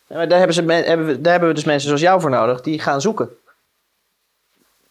Ja, 0.06 0.16
maar 0.16 0.28
daar, 0.28 0.38
hebben 0.38 0.56
ze, 0.56 0.62
hebben 0.62 1.06
we, 1.06 1.20
daar 1.20 1.30
hebben 1.32 1.48
we 1.48 1.54
dus 1.54 1.64
mensen 1.64 1.86
zoals 1.86 2.02
jou 2.02 2.20
voor 2.20 2.30
nodig 2.30 2.60
die 2.60 2.78
gaan 2.78 3.00
zoeken. 3.00 3.28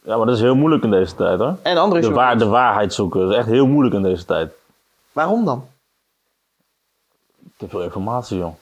Ja, 0.04 0.18
maar 0.18 0.26
dat 0.26 0.36
is 0.36 0.42
heel 0.42 0.56
moeilijk 0.56 0.84
in 0.84 0.92
deze 0.92 1.16
tijd 1.16 1.40
hoor. 1.40 1.58
En 1.62 1.78
andere 1.78 2.02
De, 2.02 2.12
waar, 2.12 2.38
de 2.38 2.48
waarheid 2.48 2.94
zoeken. 2.94 3.20
Dat 3.22 3.32
is 3.32 3.38
echt 3.38 3.48
heel 3.48 3.68
moeilijk 3.68 3.96
in 3.96 4.04
deze 4.04 4.26
tijd. 4.26 4.52
Waarom 5.12 5.46
dan? 5.46 5.68
Ik 7.40 7.52
heb 7.58 7.70
veel 7.70 7.84
informatie, 7.84 8.38
joh. 8.38 8.54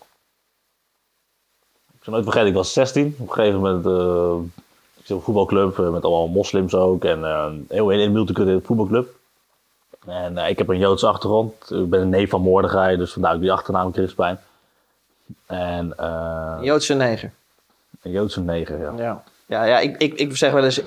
Ik 2.07 2.13
zal 2.13 2.21
nooit 2.21 2.33
vergeten, 2.33 2.47
ik 2.55 2.63
was 2.63 2.73
16. 2.73 3.15
Op 3.19 3.27
een 3.27 3.33
gegeven 3.33 3.59
moment, 3.59 3.85
eh 3.85 4.49
ik 4.99 5.05
zit 5.05 5.11
op 5.11 5.17
een 5.17 5.23
voetbalclub 5.23 5.79
eh, 5.79 5.89
met 5.89 6.03
allemaal 6.03 6.27
moslims 6.27 6.73
ook. 6.75 7.03
En 7.03 7.23
eh, 7.25 7.45
een 7.49 7.65
heel 7.69 7.93
een 7.93 8.11
multiculturele 8.11 8.61
voetbalclub. 8.63 9.09
En 10.05 10.37
eh, 10.37 10.49
ik 10.49 10.57
heb 10.57 10.67
een 10.69 10.77
Joodse 10.77 11.07
achtergrond. 11.07 11.53
Ik 11.71 11.89
ben 11.89 12.01
een 12.01 12.09
neef 12.09 12.29
van 12.29 12.41
Mordechai, 12.41 12.97
dus 12.97 13.13
vandaar 13.13 13.33
ook 13.35 13.41
die 13.41 13.51
achternaam 13.51 13.91
Crispijn. 13.91 14.39
En 15.45 15.93
eh, 15.97 16.53
Een 16.57 16.63
Joodse 16.63 16.93
neger. 16.93 17.31
een 18.01 18.11
Joodse 18.11 18.41
neger, 18.41 18.79
ja. 18.79 18.93
Ja, 18.97 19.23
ja, 19.45 19.63
ja 19.63 19.79
ik, 19.79 19.97
ik, 19.97 20.13
ik 20.13 20.37
zeg 20.37 20.51
wel 20.51 20.63
eens... 20.63 20.77
Ik, 20.77 20.83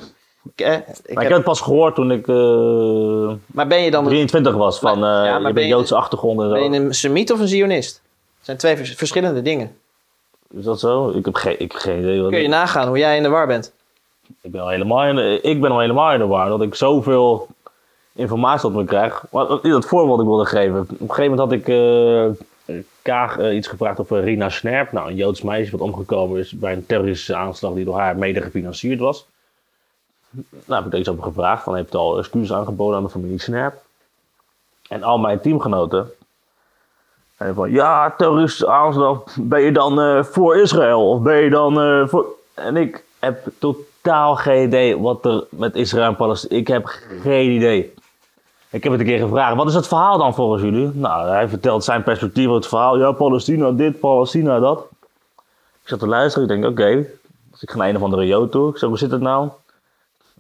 eh, 0.57 0.75
ik 0.75 0.87
Maar 0.87 0.95
ik 1.05 1.15
heb- 1.15 1.23
heb 1.23 1.31
het 1.33 1.43
pas 1.45 1.61
gehoord 1.61 1.95
toen 1.95 2.11
ik 2.11 2.29
eh, 2.29 3.33
maar 3.47 3.67
ben 3.67 3.83
je 3.83 3.91
dan 3.91 4.05
23 4.05 4.55
was. 4.55 4.79
Van, 4.79 4.95
eh 4.95 5.01
Ja, 5.03 5.23
maar 5.23 5.37
je 5.39 5.43
ben 5.43 5.55
bent 5.55 5.67
je- 5.67 5.73
Joodse 5.73 5.95
achtergrond 5.95 6.41
en 6.41 6.47
zo. 6.47 6.53
ben 6.53 6.73
je 6.73 6.79
een 6.81 6.95
semiet 6.95 7.33
of 7.33 7.41
een 7.41 7.49
zionist? 7.49 7.95
Dat 8.37 8.45
zijn 8.45 8.57
twee 8.57 8.77
vers- 8.77 8.95
verschillende 8.95 9.43
dingen. 9.43 9.77
Is 10.55 10.65
dat 10.65 10.81
zo? 10.81 11.11
Ik 11.11 11.25
heb 11.25 11.35
geen, 11.35 11.61
ik 11.61 11.73
heb 11.73 11.81
geen 11.81 11.99
idee. 11.99 12.21
Wat 12.21 12.31
Kun 12.31 12.43
je 12.43 12.49
nagaan 12.49 12.89
hoe 12.89 12.99
jij 12.99 13.17
in 13.17 13.23
de 13.23 13.29
war 13.29 13.47
bent. 13.47 13.73
Ik 14.41 14.51
ben 14.51 14.61
al 14.61 14.69
helemaal 14.69 15.05
in 15.05 15.17
de, 15.17 15.41
ik 15.43 15.61
ben 15.61 15.71
al 15.71 15.81
helemaal 15.81 16.13
in 16.13 16.19
de 16.19 16.27
war. 16.27 16.49
Dat 16.49 16.63
ik 16.63 16.75
zoveel 16.75 17.49
informatie 18.13 18.69
op 18.69 18.75
me 18.75 18.85
krijg. 18.85 19.25
Maar 19.31 19.47
dat 19.63 19.85
voorbeeld 19.85 20.21
ik 20.21 20.27
wilde 20.27 20.47
geven. 20.47 20.81
Op 20.81 21.01
een 21.01 21.15
gegeven 21.15 21.31
moment 21.31 21.41
had 21.41 21.53
ik 21.53 21.69
eh, 21.69 22.47
Kaag 23.03 23.39
eh, 23.39 23.57
iets 23.57 23.69
gevraagd 23.69 24.01
over 24.01 24.21
Rina 24.21 24.49
Snerp. 24.49 24.93
Nou, 24.93 25.09
een 25.09 25.17
Joods 25.17 25.43
meisje 25.43 25.71
wat 25.71 25.81
omgekomen 25.81 26.39
is 26.39 26.53
bij 26.53 26.73
een 26.73 26.87
terroristische 26.87 27.37
aanslag 27.37 27.75
die 27.75 27.85
door 27.85 27.99
haar 27.99 28.17
mede 28.17 28.41
gefinancierd 28.41 29.01
was. 29.01 29.27
Nou, 30.65 30.83
heb 30.83 30.93
ik 30.93 30.99
iets 30.99 31.09
over 31.09 31.23
gevraagd. 31.23 31.65
Dan 31.65 31.77
heeft 31.77 31.95
al 31.95 32.19
excuses 32.19 32.53
aangeboden 32.53 32.97
aan 32.97 33.05
de 33.05 33.11
familie 33.11 33.41
Snerp. 33.41 33.83
En 34.89 35.03
al 35.03 35.19
mijn 35.19 35.41
teamgenoten. 35.41 36.11
En 37.41 37.55
van, 37.55 37.71
ja, 37.71 38.15
terroristische 38.17 38.69
aanslag. 38.69 39.23
Ben 39.41 39.61
je 39.61 39.73
dan 39.73 40.01
eh, 40.01 40.23
voor 40.23 40.57
Israël? 40.57 41.09
Of 41.09 41.21
ben 41.21 41.37
je 41.37 41.51
dan 41.51 41.81
eh, 41.81 42.07
voor... 42.07 42.27
En 42.55 42.77
ik 42.77 43.05
heb 43.19 43.47
totaal 43.59 44.37
geen 44.37 44.67
idee 44.67 44.99
wat 44.99 45.25
er 45.25 45.45
met 45.49 45.75
Israël 45.75 46.07
en 46.07 46.17
Palestina... 46.17 46.57
Ik 46.57 46.69
heb 46.69 46.87
geen 47.23 47.51
idee. 47.51 47.95
Ik 48.71 48.83
heb 48.83 48.93
het 48.93 49.01
een 49.01 49.07
keer 49.07 49.19
gevraagd, 49.19 49.57
wat 49.57 49.69
is 49.69 49.75
het 49.75 49.89
verhaal 49.89 50.19
dan 50.19 50.35
volgens 50.35 50.63
jullie? 50.63 50.91
Nou, 50.95 51.29
hij 51.29 51.49
vertelt 51.49 51.85
zijn 51.85 52.03
perspectief 52.03 52.49
op 52.49 52.55
het 52.55 52.67
verhaal. 52.67 52.99
Ja, 52.99 53.13
Palestina 53.13 53.71
dit, 53.71 54.01
Palestina 54.01 54.59
dat. 54.59 54.87
Ik 55.83 55.89
zat 55.89 55.99
te 55.99 56.07
luisteren, 56.07 56.49
ik 56.49 56.61
denk, 56.61 56.73
oké. 56.73 57.07
Dus 57.51 57.63
ik 57.63 57.71
ga 57.71 57.77
naar 57.77 57.89
een 57.89 57.97
of 57.97 58.03
andere 58.03 58.27
jood 58.27 58.51
toe. 58.51 58.75
Ik 58.75 58.81
hoe 58.81 58.99
zit 58.99 59.11
het 59.11 59.21
nou? 59.21 59.49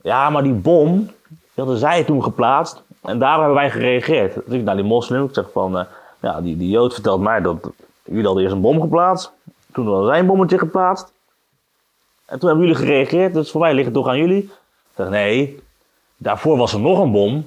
Ja, 0.02 0.30
maar 0.30 0.42
die 0.42 0.52
bom, 0.52 1.10
die 1.28 1.36
hadden 1.54 1.76
zij 1.76 2.04
toen 2.04 2.22
geplaatst. 2.22 2.82
En 3.02 3.18
daar 3.18 3.38
hebben 3.38 3.54
wij 3.54 3.70
gereageerd. 3.70 4.34
Dus 4.34 4.54
ik 4.54 4.62
naar 4.62 4.76
die 4.76 4.84
moslim, 4.84 5.24
ik 5.24 5.34
zeg 5.34 5.44
van, 5.52 5.78
eh, 5.78 5.84
ja, 6.20 6.40
die, 6.40 6.56
die 6.56 6.68
jood 6.68 6.92
vertelt 6.92 7.20
mij 7.20 7.40
dat 7.40 7.56
jullie 8.04 8.24
hadden 8.24 8.42
eerst 8.42 8.54
een 8.54 8.60
bom 8.60 8.80
geplaatst. 8.80 9.30
Toen 9.72 9.86
hadden 9.86 10.06
zij 10.06 10.18
een 10.18 10.26
bommetje 10.26 10.58
geplaatst. 10.58 11.12
En 12.26 12.38
toen 12.38 12.48
hebben 12.48 12.66
jullie 12.66 12.82
gereageerd, 12.82 13.34
dus 13.34 13.50
voor 13.50 13.60
mij 13.60 13.72
ligt 13.72 13.84
het 13.84 13.94
toch 13.94 14.08
aan 14.08 14.18
jullie. 14.18 14.42
Ik 14.42 14.96
zeg, 14.96 15.08
nee, 15.08 15.62
daarvoor 16.16 16.56
was 16.56 16.72
er 16.72 16.80
nog 16.80 16.98
een 16.98 17.12
bom. 17.12 17.46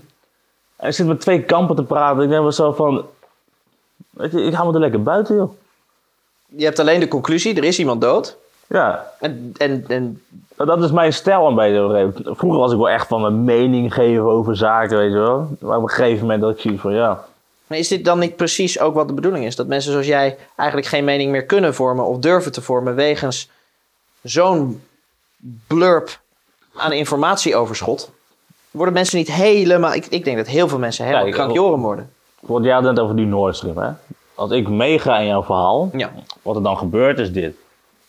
En 0.75 0.87
ik 0.87 0.93
zit 0.93 1.07
met 1.07 1.21
twee 1.21 1.43
kampen 1.43 1.75
te 1.75 1.83
praten. 1.83 2.23
Ik 2.23 2.29
denk 2.29 2.41
wel 2.41 2.51
zo 2.51 2.71
van, 2.71 3.05
weet 4.09 4.31
je, 4.31 4.41
ik 4.41 4.53
hou 4.53 4.67
me 4.67 4.73
er 4.73 4.79
lekker 4.79 5.03
buiten, 5.03 5.35
joh. 5.35 5.51
Je 6.45 6.65
hebt 6.65 6.79
alleen 6.79 6.99
de 6.99 7.07
conclusie, 7.07 7.55
er 7.55 7.63
is 7.63 7.79
iemand 7.79 8.01
dood. 8.01 8.37
Ja, 8.67 9.11
En, 9.19 9.53
en, 9.57 9.85
en 9.87 10.21
Nou, 10.57 10.69
Dat 10.69 10.83
is 10.83 10.91
mijn 10.91 11.13
stijl 11.13 11.47
een 11.47 11.55
beetje. 11.55 12.11
Vroeger 12.23 12.59
was 12.59 12.71
ik 12.71 12.77
wel 12.77 12.89
echt 12.89 13.07
van 13.07 13.21
mijn 13.21 13.43
mening 13.43 13.93
geven 13.93 14.23
over 14.23 14.57
zaken, 14.57 14.97
weet 14.97 15.11
je 15.11 15.17
wel. 15.17 15.57
Maar 15.59 15.77
op 15.77 15.83
een 15.83 15.89
gegeven 15.89 16.21
moment 16.21 16.41
dat 16.41 16.51
ik 16.51 16.59
zie 16.59 16.79
van 16.79 16.93
ja. 16.93 17.25
Maar 17.73 17.81
is 17.81 17.87
dit 17.87 18.05
dan 18.05 18.19
niet 18.19 18.35
precies 18.35 18.79
ook 18.79 18.93
wat 18.93 19.07
de 19.07 19.13
bedoeling 19.13 19.45
is? 19.45 19.55
Dat 19.55 19.67
mensen 19.67 19.91
zoals 19.91 20.07
jij 20.07 20.37
eigenlijk 20.55 20.89
geen 20.89 21.03
mening 21.03 21.31
meer 21.31 21.45
kunnen 21.45 21.73
vormen 21.75 22.05
of 22.05 22.17
durven 22.17 22.51
te 22.51 22.61
vormen 22.61 22.95
wegens 22.95 23.49
zo'n 24.21 24.83
blurb 25.67 26.19
aan 26.75 26.91
informatieoverschot? 26.91 28.11
Worden 28.71 28.93
mensen 28.93 29.17
niet 29.17 29.31
helemaal... 29.31 29.93
Ik, 29.93 30.05
ik 30.05 30.23
denk 30.23 30.37
dat 30.37 30.47
heel 30.47 30.67
veel 30.67 30.77
mensen 30.79 31.05
helemaal 31.05 31.27
ik- 31.27 31.33
krankjoren 31.33 31.79
worden. 31.79 32.11
Want 32.39 32.65
jij 32.65 32.73
had 32.73 32.83
het 32.83 32.93
net 32.93 33.03
over 33.03 33.15
die 33.15 33.25
Nord 33.25 33.55
Stream, 33.55 33.77
hè. 33.77 33.89
Als 34.35 34.51
ik 34.51 34.69
meega 34.69 35.17
in 35.19 35.27
jouw 35.27 35.43
verhaal, 35.43 35.89
Ja. 35.93 36.11
wat 36.41 36.55
er 36.55 36.63
dan 36.63 36.77
gebeurt 36.77 37.19
is 37.19 37.31
dit. 37.31 37.55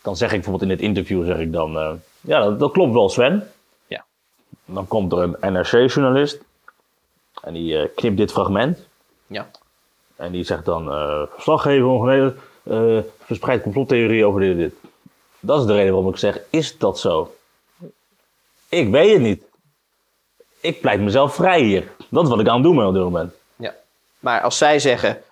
Dan 0.01 0.15
zeg 0.17 0.29
ik 0.29 0.35
bijvoorbeeld 0.41 0.71
in 0.71 0.77
dit 0.77 0.85
interview, 0.87 1.25
zeg 1.25 1.37
ik 1.37 1.51
dan, 1.51 1.77
eh, 1.77 1.91
ja 2.21 2.39
dat, 2.43 2.59
dat 2.59 2.71
klopt 2.71 2.93
wel 2.93 3.09
Sven. 3.09 3.51
Ja. 3.87 4.05
Dan 4.65 4.87
komt 4.87 5.11
er 5.11 5.19
een 5.19 5.53
NRC-journalist 5.53 6.37
en 7.43 7.53
die 7.53 7.77
eh, 7.77 7.87
knipt 7.95 8.17
dit 8.17 8.31
fragment. 8.31 8.77
Ja. 9.27 9.49
En 10.15 10.31
die 10.31 10.43
zegt 10.43 10.65
dan, 10.65 10.91
eh 10.91 11.21
verslaggever 11.33 11.87
ongeneden, 11.87 12.39
eh 12.63 12.99
verspreid 13.19 13.61
complottheorie 13.61 14.25
over 14.25 14.39
dit 14.39 14.51
en 14.51 14.57
dit. 14.57 14.73
Dat 15.39 15.59
is 15.59 15.65
de 15.65 15.73
reden 15.73 15.93
waarom 15.93 16.11
ik 16.11 16.17
zeg, 16.17 16.39
is 16.49 16.77
dat 16.77 16.99
zo? 16.99 17.35
Ik 18.69 18.89
weet 18.89 19.13
het 19.13 19.21
niet. 19.21 19.43
Ik 20.59 20.81
pleit 20.81 21.01
mezelf 21.01 21.35
vrij 21.35 21.61
hier. 21.61 21.91
Dat 22.09 22.23
is 22.23 22.29
wat 22.29 22.39
ik 22.39 22.47
aan 22.47 22.53
het 22.53 22.63
doen 22.63 22.75
ben 22.75 22.87
op 22.87 22.93
dit 22.93 23.03
moment. 23.03 23.33
ja. 23.55 23.75
Maar 24.19 24.41
als 24.41 24.57
zij 24.57 24.79
zeggen, 24.79 25.23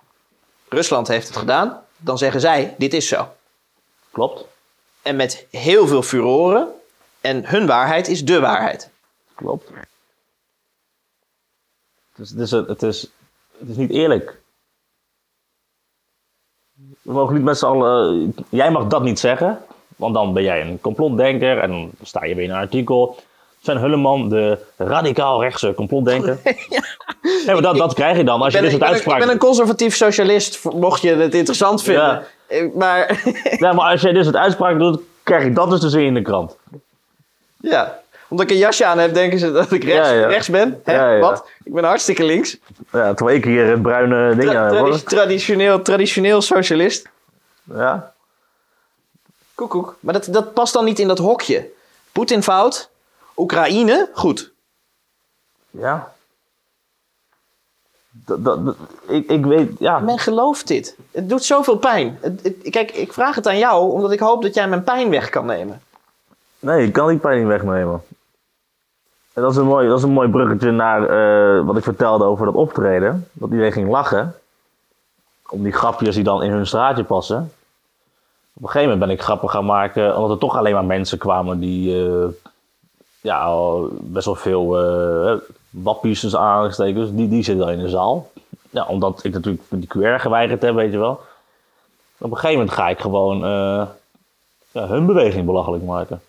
Rusland 0.69 1.07
heeft 1.07 1.27
het 1.27 1.37
gedaan, 1.37 1.83
dan 1.97 2.17
zeggen 2.17 2.41
zij, 2.41 2.75
dit 2.77 2.93
is 2.93 3.07
zo. 3.07 3.27
Klopt? 4.11 4.45
En 5.01 5.15
met 5.15 5.47
heel 5.51 5.87
veel 5.87 6.01
furoren. 6.03 6.67
En 7.21 7.45
hun 7.45 7.65
waarheid 7.67 8.07
is 8.07 8.25
de 8.25 8.39
waarheid. 8.39 8.89
Klopt. 9.35 9.69
Dus 12.15 12.29
het 12.29 12.39
is, 12.39 12.51
het 12.51 12.83
is, 12.83 13.07
het 13.63 13.71
is 13.71 13.77
niet 13.77 13.91
eerlijk. 13.91 14.41
We 17.01 17.11
mogen 17.13 17.33
niet 17.35 17.43
met 17.43 17.57
z'n 17.57 17.65
allen... 17.65 18.35
Jij 18.49 18.71
mag 18.71 18.87
dat 18.87 19.03
niet 19.03 19.19
zeggen, 19.19 19.59
want 19.95 20.13
dan 20.13 20.33
ben 20.33 20.43
jij 20.43 20.61
een 20.61 20.81
complotdenker 20.81 21.57
en 21.59 21.69
dan 21.69 21.91
sta 22.01 22.25
je 22.25 22.35
weer 22.35 22.43
in 22.43 22.49
een 22.49 22.55
artikel. 22.57 23.17
Sven 23.61 23.77
Hulleman, 23.77 24.29
de 24.29 24.65
radicaal 24.77 25.41
rechtse 25.41 25.73
complotdenker. 25.75 26.39
ja. 26.69 27.53
maar 27.53 27.61
dat, 27.61 27.75
dat 27.77 27.93
krijg 27.93 28.17
je 28.17 28.23
dan 28.23 28.41
als 28.41 28.53
je 28.53 28.61
dit 28.61 28.69
soort 28.69 28.81
een- 28.81 28.87
ik 28.87 28.93
uitspraken... 28.93 29.25
ben 29.25 29.33
een 29.33 29.39
conservatief 29.41 29.95
socialist, 29.95 30.63
mocht 30.63 31.01
je 31.01 31.15
het 31.15 31.33
interessant 31.33 31.83
vinden. 31.83 32.03
Ja. 32.03 32.23
Eh, 32.47 32.73
Maar 32.75 33.21
Ja, 33.57 33.73
maar 33.73 33.91
als 33.91 34.01
jij 34.01 34.11
dit 34.11 34.23
soort 34.23 34.35
uitspraken 34.35 34.79
doet, 34.79 34.99
krijg 35.23 35.45
ik 35.45 35.55
dat 35.55 35.69
dus 35.69 35.79
te 35.79 35.89
zien 35.89 36.05
in 36.05 36.13
de 36.13 36.21
krant. 36.21 36.57
ja, 37.57 38.01
omdat 38.33 38.45
ik 38.45 38.51
een 38.51 38.61
jasje 38.61 38.85
aan 38.85 38.97
heb, 38.97 39.13
denken 39.13 39.39
ze 39.39 39.51
dat 39.51 39.71
ik 39.71 39.83
rechts, 39.83 40.09
Ja, 40.09 40.15
ja. 40.15 40.27
rechts 40.27 40.49
ben. 40.49 40.81
Hè? 40.83 41.19
Wat? 41.19 41.47
Ik 41.63 41.73
ben 41.73 41.83
hartstikke 41.83 42.23
links. 42.23 42.57
Ja, 42.91 43.13
terwijl 43.13 43.37
ik 43.37 43.43
hier 43.43 43.65
het 43.65 43.81
bruine 43.81 44.35
ding 44.35 44.55
aan 44.55 44.99
traditioneel, 45.03 45.81
traditioneel 45.81 46.41
socialist. 46.41 47.09
Ja. 47.63 48.13
Koekoek. 49.55 49.95
Maar 49.99 50.13
dat, 50.13 50.27
dat 50.31 50.53
past 50.53 50.73
dan 50.73 50.85
niet 50.85 50.99
in 50.99 51.07
dat 51.07 51.17
hokje. 51.17 51.69
Poetin 52.11 52.43
fout. 52.43 52.89
Oekraïne, 53.37 54.09
goed. 54.13 54.51
Ja. 55.69 56.11
Dat, 58.09 58.43
dat, 58.45 58.65
dat- 58.65 58.75
ik, 59.07 59.29
ik 59.29 59.45
weet, 59.45 59.71
ja. 59.79 59.99
Men 59.99 60.19
gelooft 60.19 60.67
dit. 60.67 60.95
Het 61.11 61.29
doet 61.29 61.43
zoveel 61.43 61.77
pijn. 61.77 62.17
Het- 62.21 62.39
het- 62.43 62.69
kijk, 62.69 62.91
ik 62.91 63.13
vraag 63.13 63.35
het 63.35 63.47
aan 63.47 63.57
jou 63.57 63.91
omdat 63.91 64.11
ik 64.11 64.19
hoop 64.19 64.41
dat 64.41 64.53
jij 64.53 64.67
mijn 64.67 64.83
pijn 64.83 65.09
weg 65.09 65.29
kan 65.29 65.45
nemen. 65.45 65.81
Nee, 66.59 66.85
ik 66.85 66.93
kan 66.93 67.07
die 67.07 67.17
pijn 67.17 67.39
niet 67.39 67.47
wegnemen. 67.47 68.03
Dat 69.33 69.51
is 69.51 69.57
een 69.57 69.65
mooi, 69.65 69.87
dat 69.87 69.97
is 69.97 70.03
een 70.03 70.09
mooi 70.09 70.29
bruggetje 70.29 70.71
naar 70.71 71.01
eh, 71.03 71.65
wat 71.65 71.77
ik 71.77 71.83
vertelde 71.83 72.23
over 72.23 72.45
dat 72.45 72.55
optreden. 72.55 73.27
Dat 73.31 73.49
iedereen 73.49 73.71
ging 73.71 73.89
lachen. 73.89 74.35
Om 75.49 75.63
die 75.63 75.71
grapjes 75.71 76.15
die 76.15 76.23
dan 76.23 76.43
in 76.43 76.51
hun 76.51 76.67
straatje 76.67 77.03
passen. 77.03 77.51
Op 78.53 78.63
een 78.63 78.69
gegeven 78.69 78.89
moment 78.89 78.99
ben 78.99 79.17
ik 79.17 79.21
grappen 79.23 79.49
gaan 79.49 79.65
maken, 79.65 80.15
omdat 80.15 80.31
er 80.31 80.37
toch 80.37 80.57
alleen 80.57 80.73
maar 80.73 80.85
mensen 80.85 81.17
kwamen 81.17 81.59
die 81.59 82.05
eh, 82.05 82.27
ja, 83.21 83.55
best 83.91 84.25
wel 84.25 84.35
veel 84.35 84.79
eh 84.79 85.37
wappies 85.69 86.19
dus 86.19 86.35
aangesteken. 86.35 87.15
Die, 87.15 87.29
die 87.29 87.43
zitten 87.43 87.65
dan 87.65 87.75
in 87.75 87.83
de 87.83 87.89
zaal. 87.89 88.31
Ja, 88.69 88.85
omdat 88.85 89.23
ik 89.23 89.33
natuurlijk 89.33 89.63
die 89.69 89.87
QR 89.87 90.19
geweigerd 90.19 90.61
heb, 90.61 90.75
weet 90.75 90.91
je 90.91 90.97
wel. 90.97 91.21
Op 92.17 92.31
een 92.31 92.37
gegeven 92.37 92.57
moment 92.57 92.71
ga 92.71 92.89
ik 92.89 92.99
gewoon 92.99 93.37
ja, 94.71 94.87
hun 94.87 95.05
beweging 95.05 95.45
belachelijk 95.45 95.83
maken. 95.83 96.21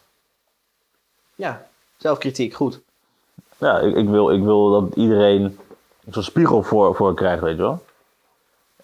Ja, 1.34 1.66
zelfkritiek, 1.96 2.54
goed. 2.54 2.80
Ja, 3.64 3.78
ik, 3.78 3.96
ik, 3.96 4.08
wil, 4.08 4.30
ik 4.30 4.42
wil 4.42 4.70
dat 4.70 4.96
iedereen 4.96 5.58
zo'n 6.10 6.22
spiegel 6.22 6.62
voor, 6.62 6.94
voor 6.94 7.14
krijgt, 7.14 7.42
weet 7.42 7.56
je 7.56 7.62
wel. 7.62 7.84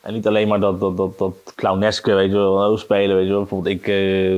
En 0.01 0.13
niet 0.13 0.27
alleen 0.27 0.49
maar 0.49 0.61
dat, 0.61 0.81
dat, 0.81 0.97
dat, 0.97 1.19
dat 1.19 1.35
clowneske, 1.55 2.15
weet 2.15 2.31
je 2.31 2.37
wel, 2.37 2.79
spelen, 2.79 3.17
weet 3.17 3.25
je 3.25 3.31
wel. 3.31 3.41
Bijvoorbeeld 3.41 3.77
ik, 3.77 3.87
eh, 3.87 4.37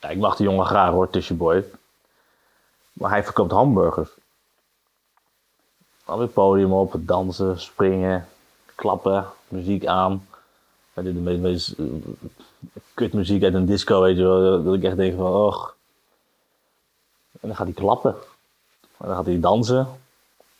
ja, 0.00 0.08
ik 0.08 0.18
mag 0.18 0.36
die 0.36 0.46
jongen 0.46 0.66
graag 0.66 0.90
hoor, 0.90 1.10
Tishy 1.10 1.34
Boy. 1.34 1.64
Maar 2.92 3.10
hij 3.10 3.24
verkoopt 3.24 3.52
hamburgers. 3.52 4.10
Dan 6.04 6.18
weer 6.18 6.28
podium 6.28 6.72
op, 6.72 6.94
dansen, 6.98 7.60
springen, 7.60 8.28
klappen, 8.74 9.26
muziek 9.48 9.86
aan. 9.86 10.26
Is 10.94 11.04
de 11.04 11.12
meest, 11.12 11.40
meest 11.40 11.72
eh, 11.78 11.84
kutmuziek 12.94 13.44
uit 13.44 13.54
een 13.54 13.66
disco, 13.66 14.00
weet 14.00 14.16
je 14.16 14.22
wel. 14.22 14.64
Dat 14.64 14.74
ik 14.74 14.84
echt 14.84 14.96
denk 14.96 15.16
van, 15.16 15.32
och. 15.32 15.74
En 17.40 17.48
dan 17.48 17.56
gaat 17.56 17.66
hij 17.66 17.74
klappen. 17.74 18.14
En 18.98 19.06
dan 19.06 19.16
gaat 19.16 19.26
hij 19.26 19.40
dansen. 19.40 19.88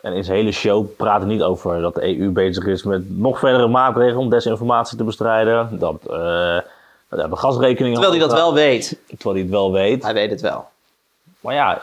En 0.01 0.12
in 0.12 0.24
zijn 0.24 0.37
hele 0.37 0.53
show 0.53 0.87
praat 0.97 1.20
hij 1.20 1.30
niet 1.30 1.43
over 1.43 1.80
dat 1.80 1.95
de 1.95 2.18
EU 2.18 2.30
bezig 2.30 2.66
is 2.66 2.82
met 2.82 3.18
nog 3.18 3.39
verdere 3.39 3.68
maatregelen 3.68 4.20
om 4.20 4.30
desinformatie 4.30 4.97
te 4.97 5.05
bestrijden. 5.05 5.78
Dat 5.78 6.07
eh, 6.07 6.59
dat 7.09 7.30
de 7.30 7.37
gasrekening. 7.37 7.95
Terwijl 7.95 8.18
hij 8.18 8.28
dat 8.28 8.32
wel 8.32 8.55
weet. 8.55 8.99
Terwijl 9.07 9.35
hij 9.35 9.43
het 9.43 9.51
wel 9.51 9.72
weet. 9.72 10.03
Hij 10.03 10.14
weet 10.14 10.30
het 10.30 10.41
wel. 10.41 10.68
Maar 11.41 11.55
ja, 11.55 11.82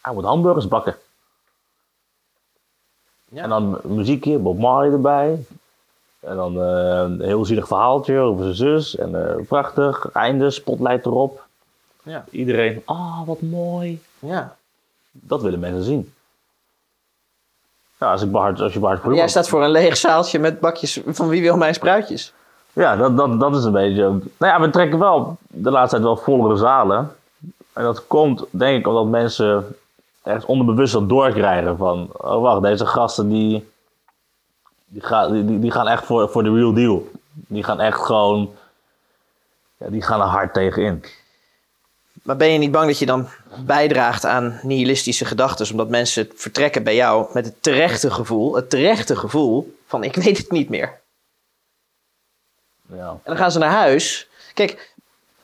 hij 0.00 0.14
moet 0.14 0.24
hamburgers 0.24 0.68
bakken. 0.68 0.96
Ja. 3.28 3.42
En 3.42 3.48
dan 3.48 3.80
muziekje, 3.82 4.38
Bob 4.38 4.58
Marley 4.58 4.92
erbij. 4.92 5.44
En 6.20 6.36
dan 6.36 6.62
eh, 6.62 6.98
een 6.98 7.20
heel 7.20 7.44
zielig 7.44 7.66
verhaaltje 7.66 8.18
over 8.18 8.44
zijn 8.44 8.56
zus. 8.56 8.96
En 8.96 9.28
eh, 9.28 9.46
prachtig, 9.46 10.10
einde, 10.12 10.50
spotlight 10.50 11.06
erop. 11.06 11.44
Ja. 12.02 12.24
Iedereen, 12.30 12.82
ah, 12.84 13.26
wat 13.26 13.40
mooi. 13.40 14.02
ja. 14.18 14.56
Dat 15.20 15.42
willen 15.42 15.60
mensen 15.60 15.82
zien. 15.82 16.12
Ja, 17.98 18.10
als, 18.10 18.22
ik 18.22 18.30
Bart, 18.30 18.60
als 18.60 18.72
je 18.72 18.98
Jij 19.10 19.28
staat 19.28 19.48
voor 19.48 19.64
een 19.64 19.70
leeg 19.70 19.96
zaaltje 19.96 20.38
met 20.38 20.60
bakjes 20.60 21.00
van 21.06 21.28
wie 21.28 21.42
wil 21.42 21.56
mijn 21.56 21.74
spruitjes. 21.74 22.32
Ja, 22.72 22.96
dat, 22.96 23.16
dat, 23.16 23.40
dat 23.40 23.56
is 23.56 23.64
een 23.64 23.72
beetje... 23.72 24.02
Nou 24.02 24.22
ja, 24.38 24.60
we 24.60 24.70
trekken 24.70 24.98
wel 24.98 25.36
de 25.46 25.70
laatste 25.70 25.96
tijd 25.96 26.02
wel 26.02 26.16
vollere 26.16 26.56
zalen. 26.56 27.16
En 27.72 27.82
dat 27.82 28.06
komt, 28.06 28.44
denk 28.50 28.78
ik, 28.78 28.86
omdat 28.86 29.06
mensen 29.06 29.76
ergens 30.22 30.44
onderbewust 30.44 30.92
dat 30.92 31.08
doorkrijgen 31.08 31.76
van... 31.76 32.08
Oh, 32.12 32.42
wacht, 32.42 32.62
deze 32.62 32.86
gasten 32.86 33.28
die... 33.28 33.68
Die, 34.86 35.02
gaan 35.02 35.32
die, 35.32 35.58
die, 35.58 35.70
gaan 35.70 35.88
echt 35.88 36.04
voor, 36.04 36.28
voor 36.28 36.42
de 36.42 36.52
real 36.52 36.72
deal. 36.72 37.08
Die 37.32 37.62
gaan 37.62 37.80
echt 37.80 38.00
gewoon... 38.00 38.54
Ja, 39.76 39.88
die 39.88 40.02
gaan 40.02 40.20
er 40.20 40.26
hard 40.26 40.54
tegenin. 40.54 41.04
Maar 42.26 42.36
ben 42.36 42.52
je 42.52 42.58
niet 42.58 42.70
bang 42.70 42.86
dat 42.86 42.98
je 42.98 43.06
dan 43.06 43.28
bijdraagt 43.64 44.24
aan 44.24 44.60
nihilistische 44.62 45.24
gedachten, 45.24 45.70
omdat 45.70 45.88
mensen 45.88 46.30
vertrekken 46.34 46.82
bij 46.82 46.94
jou 46.94 47.26
met 47.32 47.44
het 47.44 47.62
terechte 47.62 48.10
gevoel, 48.10 48.54
het 48.54 48.70
terechte 48.70 49.16
gevoel 49.16 49.78
van 49.86 50.04
ik 50.04 50.14
weet 50.14 50.38
het 50.38 50.50
niet 50.50 50.68
meer. 50.68 50.98
Ja. 52.88 53.08
En 53.08 53.20
dan 53.24 53.36
gaan 53.36 53.50
ze 53.50 53.58
naar 53.58 53.70
huis. 53.70 54.28
Kijk, 54.54 54.94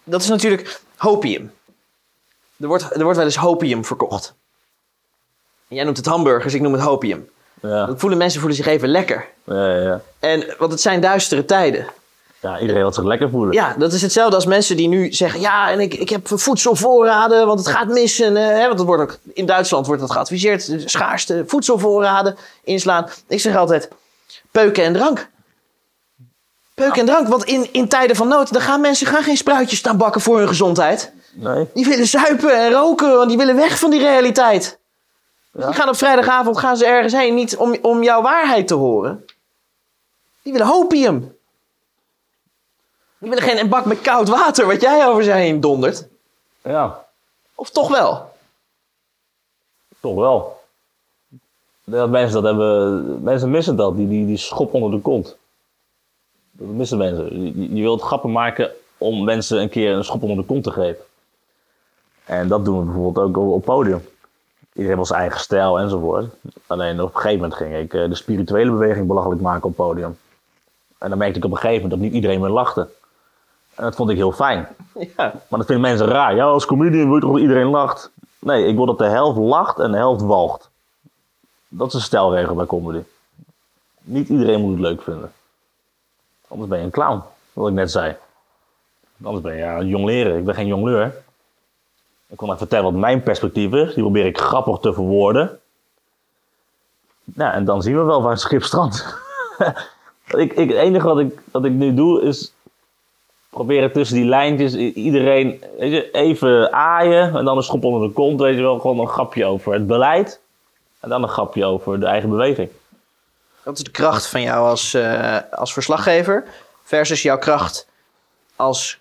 dat 0.04 0.22
is 0.22 0.28
natuurlijk 0.28 0.80
hopium. 0.96 1.52
Er 2.56 2.66
wordt, 2.66 2.94
er 2.96 3.02
wordt 3.02 3.16
wel 3.16 3.26
eens 3.26 3.36
hopium 3.36 3.84
verkocht. 3.84 4.34
En 5.68 5.76
jij 5.76 5.84
noemt 5.84 5.96
het 5.96 6.06
hamburgers, 6.06 6.54
ik 6.54 6.60
noem 6.60 6.72
het 6.72 6.82
hopium. 6.82 7.30
Ja, 7.60 7.86
Dat 7.86 8.00
voelen 8.00 8.18
mensen 8.18 8.40
voelen 8.40 8.58
zich 8.58 8.66
even 8.66 8.88
lekker. 8.88 9.28
ja, 9.44 9.68
ja, 9.68 9.80
ja. 9.82 10.00
En, 10.18 10.54
want 10.58 10.72
het 10.72 10.80
zijn 10.80 11.00
duistere 11.00 11.44
tijden. 11.44 11.86
Ja, 12.42 12.58
iedereen 12.60 12.82
wil 12.82 12.92
zich 12.92 13.04
lekker 13.04 13.30
voelen. 13.30 13.54
Ja, 13.54 13.74
dat 13.78 13.92
is 13.92 14.02
hetzelfde 14.02 14.34
als 14.36 14.46
mensen 14.46 14.76
die 14.76 14.88
nu 14.88 15.12
zeggen... 15.12 15.40
ja, 15.40 15.70
en 15.70 15.80
ik, 15.80 15.94
ik 15.94 16.08
heb 16.08 16.28
voedselvoorraden, 16.28 17.46
want 17.46 17.58
het 17.58 17.68
gaat 17.68 17.88
missen. 17.88 18.36
eh, 18.36 18.46
hè, 18.46 18.66
want 18.66 18.78
het 18.78 18.86
wordt 18.86 19.02
ook, 19.02 19.18
in 19.32 19.46
Duitsland 19.46 19.86
wordt 19.86 20.00
dat 20.00 20.10
geadviseerd. 20.10 20.66
de 20.66 20.88
Schaarste 20.88 21.44
voedselvoorraden 21.46 22.36
inslaan. 22.64 23.08
Ik 23.26 23.40
zeg 23.40 23.56
altijd, 23.56 23.88
peuken 24.50 24.84
en 24.84 24.92
drank. 24.92 25.30
Peuken 26.74 27.00
en 27.00 27.06
drank, 27.06 27.28
want 27.28 27.44
in, 27.44 27.68
in 27.72 27.88
tijden 27.88 28.16
van 28.16 28.28
nood... 28.28 28.52
dan 28.52 28.62
gaan 28.62 28.80
mensen 28.80 29.06
gaan 29.06 29.22
geen 29.22 29.36
spruitjes 29.36 29.78
staan 29.78 29.96
bakken 29.96 30.20
voor 30.20 30.38
hun 30.38 30.48
gezondheid. 30.48 31.12
Nee? 31.34 31.68
Die 31.74 31.86
willen 31.86 32.06
zuipen 32.06 32.56
en 32.56 32.72
roken, 32.72 33.16
want 33.16 33.28
die 33.28 33.38
willen 33.38 33.56
weg 33.56 33.78
van 33.78 33.90
die 33.90 34.00
realiteit. 34.00 34.78
Ja. 35.52 35.66
Die 35.66 35.74
gaan 35.74 35.88
op 35.88 35.96
vrijdagavond 35.96 36.58
gaan 36.58 36.76
ze 36.76 36.86
ergens 36.86 37.12
heen, 37.12 37.34
niet 37.34 37.56
om, 37.56 37.76
om 37.82 38.02
jouw 38.02 38.22
waarheid 38.22 38.68
te 38.68 38.74
horen. 38.74 39.24
Die 40.42 40.52
willen 40.52 40.68
hopium. 40.68 41.31
Die 43.22 43.30
willen 43.30 43.44
geen 43.44 43.58
een 43.58 43.68
bak 43.68 43.84
met 43.84 44.00
koud 44.00 44.28
water, 44.28 44.66
wat 44.66 44.80
jij 44.80 45.08
over 45.08 45.24
ze 45.24 45.30
heen 45.30 45.60
dondert. 45.60 46.08
Ja, 46.62 47.04
Of 47.54 47.70
toch 47.70 47.88
wel? 47.88 48.30
toch 50.00 50.14
wel. 50.14 50.60
Dat 51.84 52.10
mensen 52.10 52.42
dat 52.42 52.44
hebben, 52.44 53.22
mensen 53.22 53.50
missen 53.50 53.76
dat, 53.76 53.96
die, 53.96 54.08
die, 54.08 54.26
die 54.26 54.36
schop 54.36 54.74
onder 54.74 54.90
de 54.90 55.00
kont. 55.00 55.36
Dat 56.50 56.66
missen 56.66 56.98
mensen. 56.98 57.42
Je, 57.42 57.74
je 57.74 57.82
wilt 57.82 58.02
grappen 58.02 58.32
maken 58.32 58.70
om 58.98 59.24
mensen 59.24 59.60
een 59.60 59.68
keer 59.68 59.92
een 59.94 60.04
schop 60.04 60.22
onder 60.22 60.36
de 60.36 60.44
kont 60.44 60.64
te 60.64 60.70
geven. 60.70 61.04
En 62.24 62.48
dat 62.48 62.64
doen 62.64 62.78
we 62.78 62.84
bijvoorbeeld 62.84 63.26
ook 63.26 63.36
op, 63.36 63.52
op 63.52 63.64
podium. 63.64 64.04
Iedereen 64.72 64.96
heeft 64.96 65.08
zijn 65.08 65.20
eigen 65.20 65.40
stijl 65.40 65.78
enzovoort. 65.78 66.34
Alleen 66.66 67.00
op 67.00 67.14
een 67.14 67.20
gegeven 67.20 67.40
moment 67.40 67.54
ging 67.54 67.76
ik 67.76 67.94
eh, 67.94 68.08
de 68.08 68.14
spirituele 68.14 68.70
beweging 68.70 69.06
belachelijk 69.06 69.40
maken 69.40 69.68
op 69.68 69.76
podium. 69.76 70.18
En 70.98 71.08
dan 71.08 71.18
merkte 71.18 71.38
ik 71.38 71.44
op 71.44 71.50
een 71.50 71.56
gegeven 71.56 71.82
moment 71.82 72.00
dat 72.00 72.00
niet 72.10 72.14
iedereen 72.16 72.40
meer 72.40 72.50
lachte. 72.50 72.88
En 73.74 73.84
dat 73.84 73.94
vond 73.94 74.10
ik 74.10 74.16
heel 74.16 74.32
fijn. 74.32 74.68
Ja. 75.16 75.32
Maar 75.48 75.58
dat 75.58 75.66
vinden 75.66 75.80
mensen 75.80 76.06
raar. 76.06 76.34
Ja, 76.34 76.44
als 76.44 76.66
comedian 76.66 77.04
wil 77.06 77.14
je 77.14 77.20
toch 77.20 77.32
dat 77.32 77.40
iedereen 77.40 77.66
lacht? 77.66 78.10
Nee, 78.38 78.66
ik 78.66 78.76
wil 78.76 78.86
dat 78.86 78.98
de 78.98 79.04
helft 79.04 79.38
lacht 79.38 79.78
en 79.78 79.90
de 79.90 79.96
helft 79.96 80.22
walgt. 80.22 80.70
Dat 81.68 81.88
is 81.88 81.94
een 81.94 82.00
stelregel 82.00 82.54
bij 82.54 82.66
comedy. 82.66 83.02
Niet 84.00 84.28
iedereen 84.28 84.60
moet 84.60 84.70
het 84.70 84.80
leuk 84.80 85.02
vinden. 85.02 85.32
Anders 86.48 86.68
ben 86.68 86.78
je 86.78 86.84
een 86.84 86.90
clown, 86.90 87.22
wat 87.52 87.68
ik 87.68 87.74
net 87.74 87.90
zei. 87.90 88.16
Anders 89.22 89.44
ben 89.44 89.52
je 89.52 89.58
ja, 89.58 89.78
een 89.78 89.86
jongleren. 89.86 90.38
Ik 90.38 90.44
ben 90.44 90.54
geen 90.54 90.66
jongleur. 90.66 91.14
Ik 92.26 92.36
kon 92.36 92.46
even 92.46 92.58
vertellen 92.58 92.84
wat 92.84 93.00
mijn 93.00 93.22
perspectief 93.22 93.72
is. 93.72 93.94
Die 93.94 94.02
probeer 94.02 94.26
ik 94.26 94.38
grappig 94.38 94.78
te 94.78 94.92
verwoorden. 94.92 95.60
Nou, 97.24 97.52
en 97.52 97.64
dan 97.64 97.82
zien 97.82 97.96
we 97.96 98.02
wel 98.02 98.22
waar 98.22 98.30
het 98.30 98.40
schip 98.40 98.62
strandt. 98.62 99.18
ik, 100.26 100.52
ik, 100.52 100.68
het 100.68 100.78
enige 100.78 101.06
wat 101.06 101.18
ik, 101.18 101.42
wat 101.50 101.64
ik 101.64 101.72
nu 101.72 101.94
doe 101.94 102.22
is 102.22 102.52
proberen 103.52 103.92
tussen 103.92 104.16
die 104.16 104.24
lijntjes 104.24 104.74
iedereen 104.74 105.64
weet 105.78 105.92
je, 105.92 106.10
even 106.10 106.72
aaien 106.72 107.36
en 107.36 107.44
dan 107.44 107.56
een 107.56 107.62
schop 107.62 107.84
onder 107.84 108.08
de 108.08 108.14
kont, 108.14 108.40
weet 108.40 108.56
je 108.56 108.62
wel, 108.62 108.78
gewoon 108.78 108.98
een 108.98 109.08
grapje 109.08 109.44
over 109.44 109.72
het 109.72 109.86
beleid 109.86 110.40
en 111.00 111.08
dan 111.08 111.22
een 111.22 111.28
grapje 111.28 111.64
over 111.64 112.00
de 112.00 112.06
eigen 112.06 112.30
beweging. 112.30 112.70
Dat 113.64 113.76
is 113.76 113.84
de 113.84 113.90
kracht 113.90 114.26
van 114.26 114.42
jou 114.42 114.68
als, 114.68 114.94
eh, 114.94 115.38
als 115.50 115.72
verslaggever 115.72 116.44
versus 116.82 117.22
jouw 117.22 117.38
kracht 117.38 117.86
als 118.56 118.98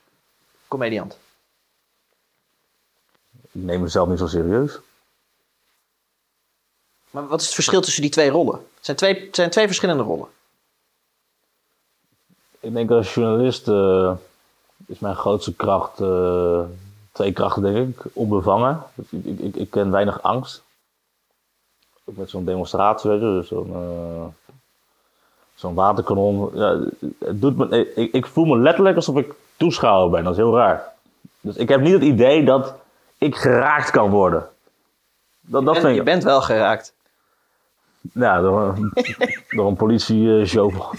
comediant. 0.68 1.18
Ik 3.42 3.62
neem 3.62 3.82
mezelf 3.82 4.10
niet 4.10 4.20
zo 4.20 4.28
serieus. 4.28 4.80
Maar 7.10 7.28
wat 7.28 7.40
is 7.40 7.46
het 7.46 7.56
verschil 7.56 7.82
tussen 7.82 8.02
die 8.02 8.12
twee 8.12 8.30
rollen? 8.30 8.56
Het 8.76 8.86
zijn 8.86 8.98
twee, 8.98 9.26
het 9.26 9.36
zijn 9.36 9.50
twee 9.50 9.66
verschillende 9.66 10.04
rollen. 10.04 10.28
Ik 12.60 12.74
denk 12.74 12.92
als 12.92 13.14
journalist 13.14 13.68
eh, 13.68 14.14
is 14.88 15.00
mijn 15.00 15.16
grootste 15.16 15.54
kracht, 15.56 16.00
eh, 16.00 16.62
twee 17.12 17.32
krachten 17.32 17.62
denk 17.62 17.78
ik, 18.00 18.06
onbevangen. 18.14 18.84
Ik, 19.10 19.24
ik, 19.26 19.40
ik, 19.40 19.56
ik 19.56 19.70
ken 19.70 19.92
weinig 19.92 20.22
angst. 20.22 20.64
Ook 22.06 22.18
met 22.18 22.30
zo'n 22.30 22.46
demonstratie, 22.46 23.10
weet 23.10 23.20
je, 23.20 23.26
dus 23.26 23.48
zo'n 23.48 23.74
eh, 23.74 24.26
zo'n 25.56 25.74
waterkanon. 25.74 26.50
Ja, 26.54 26.80
het 27.20 27.42
doet 27.42 27.58
me, 27.58 27.94
ik, 27.96 28.14
ik 28.14 28.26
voel 28.26 28.46
me 28.46 28.58
letterlijk 28.58 28.96
alsof 28.96 29.18
ik 29.18 29.34
toeschouwer 29.58 30.10
ben, 30.10 30.24
dat 30.24 30.32
is 30.34 30.38
heel 30.40 30.56
raar. 30.56 30.94
Dus 31.42 31.56
ik 31.56 31.70
heb 31.70 31.82
niet 31.82 31.94
het 31.94 32.02
idee 32.04 32.46
dat 32.46 32.76
ik 33.18 33.36
geraakt 33.36 33.92
kan 33.92 34.10
worden. 34.10 34.48
Dat, 35.42 35.66
dat 35.66 35.76
En 35.76 35.82
vind 35.82 35.96
je 35.96 36.04
bent 36.04 36.24
wel 36.24 36.42
geraakt. 36.42 36.94
ja, 38.14 38.42
door, 38.42 38.62
een- 38.62 38.94
door 39.58 39.68
een 39.68 39.76
politieshow. 39.76 40.74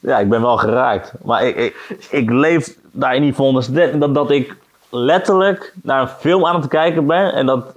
ja, 0.00 0.18
ik 0.18 0.28
ben 0.28 0.42
wel 0.42 0.56
geraakt. 0.56 1.12
Maar 1.24 1.46
ik, 1.46 1.56
ik, 1.56 2.06
ik 2.10 2.30
leef 2.30 2.76
daar 2.90 3.20
niet 3.20 3.34
volgens 3.34 3.66
dat, 3.66 4.14
dat 4.14 4.30
ik 4.30 4.56
letterlijk 4.90 5.74
naar 5.82 6.00
een 6.00 6.08
film 6.08 6.46
aan 6.46 6.60
het 6.60 6.68
kijken 6.68 7.06
ben. 7.06 7.32
En 7.32 7.46
dat, 7.46 7.74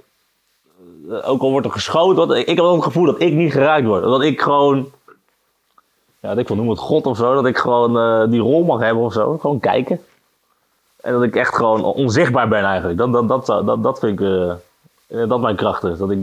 eh, 1.10 1.28
ook 1.28 1.42
al 1.42 1.50
wordt 1.50 1.66
er 1.66 1.72
geschoten, 1.72 2.26
want 2.26 2.48
ik, 2.48 2.56
heb 2.56 2.64
het 2.64 2.82
gevoel 2.82 3.06
dat 3.06 3.20
ik 3.20 3.32
niet 3.32 3.52
geraakt 3.52 3.86
word. 3.86 4.02
Dat 4.02 4.22
ik 4.22 4.40
gewoon, 4.40 4.90
ja, 6.20 6.30
ik 6.30 6.46
van 6.46 6.56
noem 6.56 6.70
het 6.70 6.78
God 6.78 7.06
of 7.06 7.16
zo, 7.16 7.34
dat 7.34 7.46
ik 7.46 7.58
gewoon 7.58 7.98
eh, 7.98 8.30
die 8.30 8.40
rol 8.40 8.64
mag 8.64 8.80
hebben 8.80 9.04
of 9.04 9.12
zo. 9.12 9.38
Gewoon 9.38 9.60
kijken. 9.60 10.00
En 11.02 11.12
dat 11.12 11.22
ik 11.22 11.36
echt 11.36 11.54
gewoon 11.54 11.84
onzichtbaar 11.84 12.48
ben 12.48 12.64
eigenlijk. 12.64 12.98
Dat, 12.98 13.28
dat, 13.28 13.46
dat, 13.46 13.82
dat, 13.82 13.98
vind 13.98 14.20
ik, 14.20 14.26
eh, 15.06 15.28
dat 15.28 15.40
mijn 15.40 15.56
kracht 15.56 15.84
is. 15.84 15.98
Dat 15.98 16.10
ik 16.10 16.18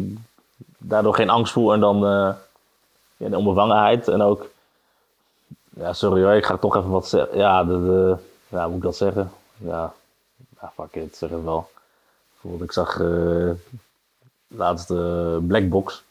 daardoor 0.78 1.16
geen 1.16 1.30
angst 1.30 1.54
voel 1.54 1.74
en 1.74 1.80
dan 1.80 2.06
eh, 2.06 2.30
ja, 3.18 3.30
de 3.30 3.38
onbevangenheid. 3.38 4.08
En 4.08 4.22
ook, 4.22 4.46
ja, 5.80 5.94
sorry 5.94 6.24
hoor, 6.24 6.34
ik 6.34 6.46
ga 6.46 6.58
toch 6.58 6.76
even 6.76 6.90
wat 6.90 7.08
zeggen. 7.08 7.38
Ja, 7.38 7.64
de, 7.64 8.18
ja, 8.48 8.68
moet 8.68 8.78
ik 8.78 8.84
dat 8.84 8.96
zeggen? 8.96 9.32
Ja, 9.58 9.94
fuck 10.76 10.96
it, 10.96 11.16
zeg 11.16 11.30
het 11.30 11.44
wel. 11.44 11.70
Bijvoorbeeld, 12.32 12.64
ik 12.64 12.72
zag 12.72 13.00
eh 13.00 13.52
laatst 14.56 14.88
de 14.88 15.38
Blackbox. 15.48 16.04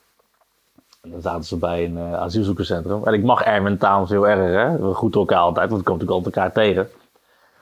En 1.01 1.11
dan 1.11 1.21
zaten 1.21 1.45
ze 1.45 1.57
bij 1.57 1.85
een 1.85 1.97
eh, 1.97 2.15
asielzoekerscentrum. 2.15 3.05
En 3.05 3.15
ik 3.15 3.23
mag 3.23 3.43
Erwin 3.43 3.79
Taams 3.79 4.11
heel 4.11 4.29
erg, 4.29 4.39
hè. 4.39 4.89
We 4.89 4.95
groeten 4.95 5.21
elkaar 5.21 5.39
altijd, 5.39 5.71
want 5.71 5.81
we 5.81 5.87
komen 5.87 6.07
natuurlijk 6.07 6.27
altijd 6.27 6.35
elkaar 6.35 6.53
tegen. 6.65 6.91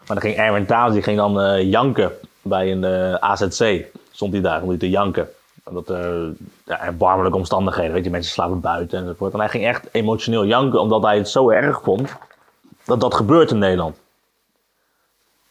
Maar 0.07 0.20
dan 0.20 0.20
ging 0.20 0.36
Erwin 0.36 0.66
Taams, 0.66 0.92
die 0.92 1.02
ging 1.02 1.16
dan 1.16 1.40
eh, 1.40 1.70
janken 1.70 2.12
bij 2.42 2.72
een 2.72 2.84
eh, 2.84 3.14
AZC. 3.14 3.84
Stond 4.11 4.32
hij 4.32 4.42
daar 4.42 4.62
om 4.62 4.68
hij 4.68 4.78
te 4.78 4.90
janken. 4.90 5.28
Omdat 5.68 5.88
er 5.88 6.32
ja, 6.64 6.80
erbarmelijke 6.80 7.38
omstandigheden, 7.38 7.92
weet 7.92 8.04
je, 8.04 8.10
mensen 8.10 8.32
slapen 8.32 8.60
buiten 8.60 8.98
enzovoort. 8.98 9.32
En 9.32 9.38
hij 9.38 9.48
ging 9.48 9.64
echt 9.64 9.88
emotioneel 9.92 10.44
janken, 10.44 10.80
omdat 10.80 11.02
hij 11.02 11.16
het 11.16 11.28
zo 11.28 11.50
erg 11.50 11.80
vond 11.82 12.16
dat 12.84 13.00
dat 13.00 13.14
gebeurt 13.14 13.50
in 13.50 13.58
Nederland. 13.58 13.96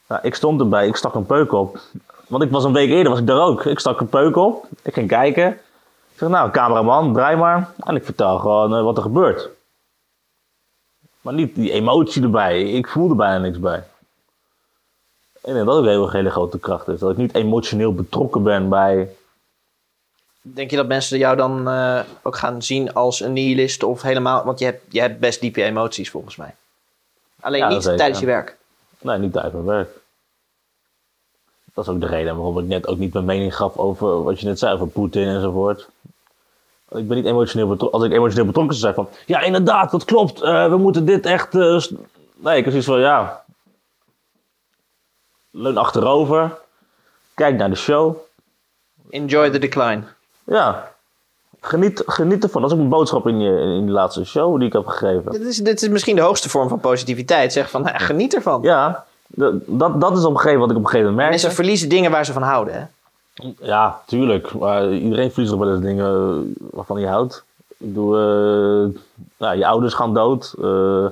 Nou, 0.07 0.21
ik 0.23 0.35
stond 0.35 0.59
erbij, 0.59 0.87
ik 0.87 0.95
stak 0.95 1.13
een 1.13 1.25
peuk 1.25 1.51
op. 1.51 1.79
Want 2.27 2.43
ik 2.43 2.51
was 2.51 2.63
een 2.63 2.73
week 2.73 2.89
eerder, 2.89 3.11
was 3.11 3.19
ik 3.19 3.27
daar 3.27 3.41
ook. 3.41 3.65
Ik 3.65 3.79
stak 3.79 3.99
een 3.99 4.09
peuk 4.09 4.35
op, 4.35 4.67
ik 4.81 4.93
ging 4.93 5.07
kijken. 5.07 5.51
Ik 6.11 6.21
zeg, 6.21 6.29
nou, 6.29 6.51
cameraman, 6.51 7.13
draai 7.13 7.35
maar. 7.35 7.69
En 7.79 7.95
ik 7.95 8.05
vertel 8.05 8.39
gewoon 8.39 8.75
eh, 8.75 8.83
wat 8.83 8.97
er 8.97 9.03
gebeurt. 9.03 9.49
Maar 11.21 11.33
niet 11.33 11.55
die 11.55 11.71
emotie 11.71 12.23
erbij. 12.23 12.63
Ik 12.63 12.87
voelde 12.87 13.15
bijna 13.15 13.37
niks 13.37 13.59
bij. 13.59 13.83
Denk 15.41 15.57
dat 15.57 15.67
ook 15.67 15.83
een 15.83 15.89
hele, 15.89 16.11
hele 16.11 16.29
grote 16.29 16.59
kracht 16.59 16.87
is. 16.87 16.99
Dat 16.99 17.11
ik 17.11 17.17
niet 17.17 17.35
emotioneel 17.35 17.93
betrokken 17.93 18.43
ben 18.43 18.69
bij... 18.69 19.15
Denk 20.47 20.69
je 20.69 20.75
dat 20.75 20.87
mensen 20.87 21.17
jou 21.17 21.35
dan 21.35 21.69
eh, 21.69 21.99
ook 22.23 22.35
gaan 22.35 22.61
zien 22.61 22.93
als 22.93 23.19
een 23.19 23.33
nihilist 23.33 23.83
of 23.83 24.01
helemaal... 24.01 24.43
Want 24.43 24.59
je 24.59 24.65
hebt, 24.65 24.81
je 24.89 24.99
hebt 24.99 25.19
best 25.19 25.41
diepe 25.41 25.63
emoties 25.63 26.09
volgens 26.09 26.35
mij. 26.35 26.55
Alleen 27.39 27.59
Ja, 27.59 27.67
niet 27.67 27.81
tijdens 27.81 28.19
je 28.19 28.25
werk. 28.25 28.57
Nee, 29.01 29.17
niet 29.17 29.33
tijdens 29.33 29.53
mijn 29.53 29.65
werk. 29.65 29.89
Dat 31.73 31.87
is 31.87 31.93
ook 31.93 31.99
de 31.99 32.07
reden 32.07 32.35
waarom 32.35 32.59
ik 32.59 32.65
net 32.65 32.87
ook 32.87 32.97
niet 32.97 33.13
mijn 33.13 33.25
mening 33.25 33.55
gaf 33.55 33.77
over 33.77 34.23
wat 34.23 34.39
je 34.39 34.45
net 34.45 34.59
zei, 34.59 34.73
over 34.73 34.87
Poetin 34.87 35.27
enzovoort. 35.27 35.87
Ik 36.89 37.07
ben 37.07 37.17
niet 37.17 37.25
emotioneel 37.25 37.67
betrokken. 37.67 37.99
Als 37.99 38.07
ik 38.07 38.15
emotioneel 38.15 38.45
betrokken 38.45 38.75
zou 38.75 38.93
zijn 38.93 39.05
van, 39.05 39.15
ja 39.25 39.39
inderdaad, 39.41 39.91
dat 39.91 40.05
klopt, 40.05 40.41
eh, 40.41 40.69
we 40.69 40.77
moeten 40.77 41.05
dit 41.05 41.25
echt... 41.25 41.55
eh, 41.55 41.79
st-" 41.79 41.91
nee, 42.35 42.57
ik 42.57 42.63
was 42.63 42.73
zoiets 42.73 42.87
van, 42.87 42.99
ja... 42.99 43.43
Leun 45.51 45.77
achterover, 45.77 46.57
kijk 47.33 47.57
naar 47.57 47.69
de 47.69 47.75
show. 47.75 48.17
Enjoy 49.09 49.49
the 49.49 49.59
decline. 49.59 50.03
Ja, 50.45 50.91
geniet, 51.61 52.03
geniet 52.05 52.43
ervan. 52.43 52.61
Dat 52.61 52.71
is 52.71 52.77
ook 52.77 52.83
een 52.83 52.89
boodschap 52.89 53.27
in, 53.27 53.39
je, 53.39 53.59
in 53.59 53.85
die 53.85 53.93
laatste 53.93 54.25
show 54.25 54.57
die 54.57 54.67
ik 54.67 54.73
heb 54.73 54.85
gegeven. 54.85 55.31
Dit 55.31 55.41
is, 55.41 55.57
dit 55.57 55.81
is 55.81 55.89
misschien 55.89 56.15
de 56.15 56.21
hoogste 56.21 56.49
vorm 56.49 56.69
van 56.69 56.79
positiviteit. 56.79 57.53
Zeg 57.53 57.69
van, 57.69 57.81
nou, 57.81 57.99
geniet 57.99 58.35
ervan. 58.35 58.61
Ja, 58.61 59.05
dat, 59.27 60.01
dat, 60.01 60.17
is 60.17 60.25
op 60.25 60.31
een 60.31 60.39
gegeven 60.39 60.59
wat 60.59 60.69
ik 60.69 60.75
op 60.75 60.83
een 60.83 60.89
gegeven 60.89 61.11
moment 61.11 61.15
merkte. 61.15 61.29
Mensen 61.29 61.51
verliezen 61.51 61.89
dingen 61.89 62.11
waar 62.11 62.25
ze 62.25 62.33
van 62.33 62.41
houden. 62.41 62.73
Hè? 62.73 62.83
Ja, 63.59 64.01
tuurlijk. 64.05 64.53
Maar 64.53 64.91
iedereen 64.91 65.31
verliest 65.31 65.51
nog 65.53 65.63
wel 65.63 65.73
eens 65.73 65.83
dingen 65.83 66.55
waarvan 66.71 66.97
hij 66.97 67.07
houdt. 67.07 67.43
Ik 67.77 67.87
bedoel, 67.87 68.13
eh, 68.15 68.89
nou, 69.37 69.57
je 69.57 69.67
ouders 69.67 69.93
gaan 69.93 70.13
dood. 70.13 70.53
eh, 70.57 71.07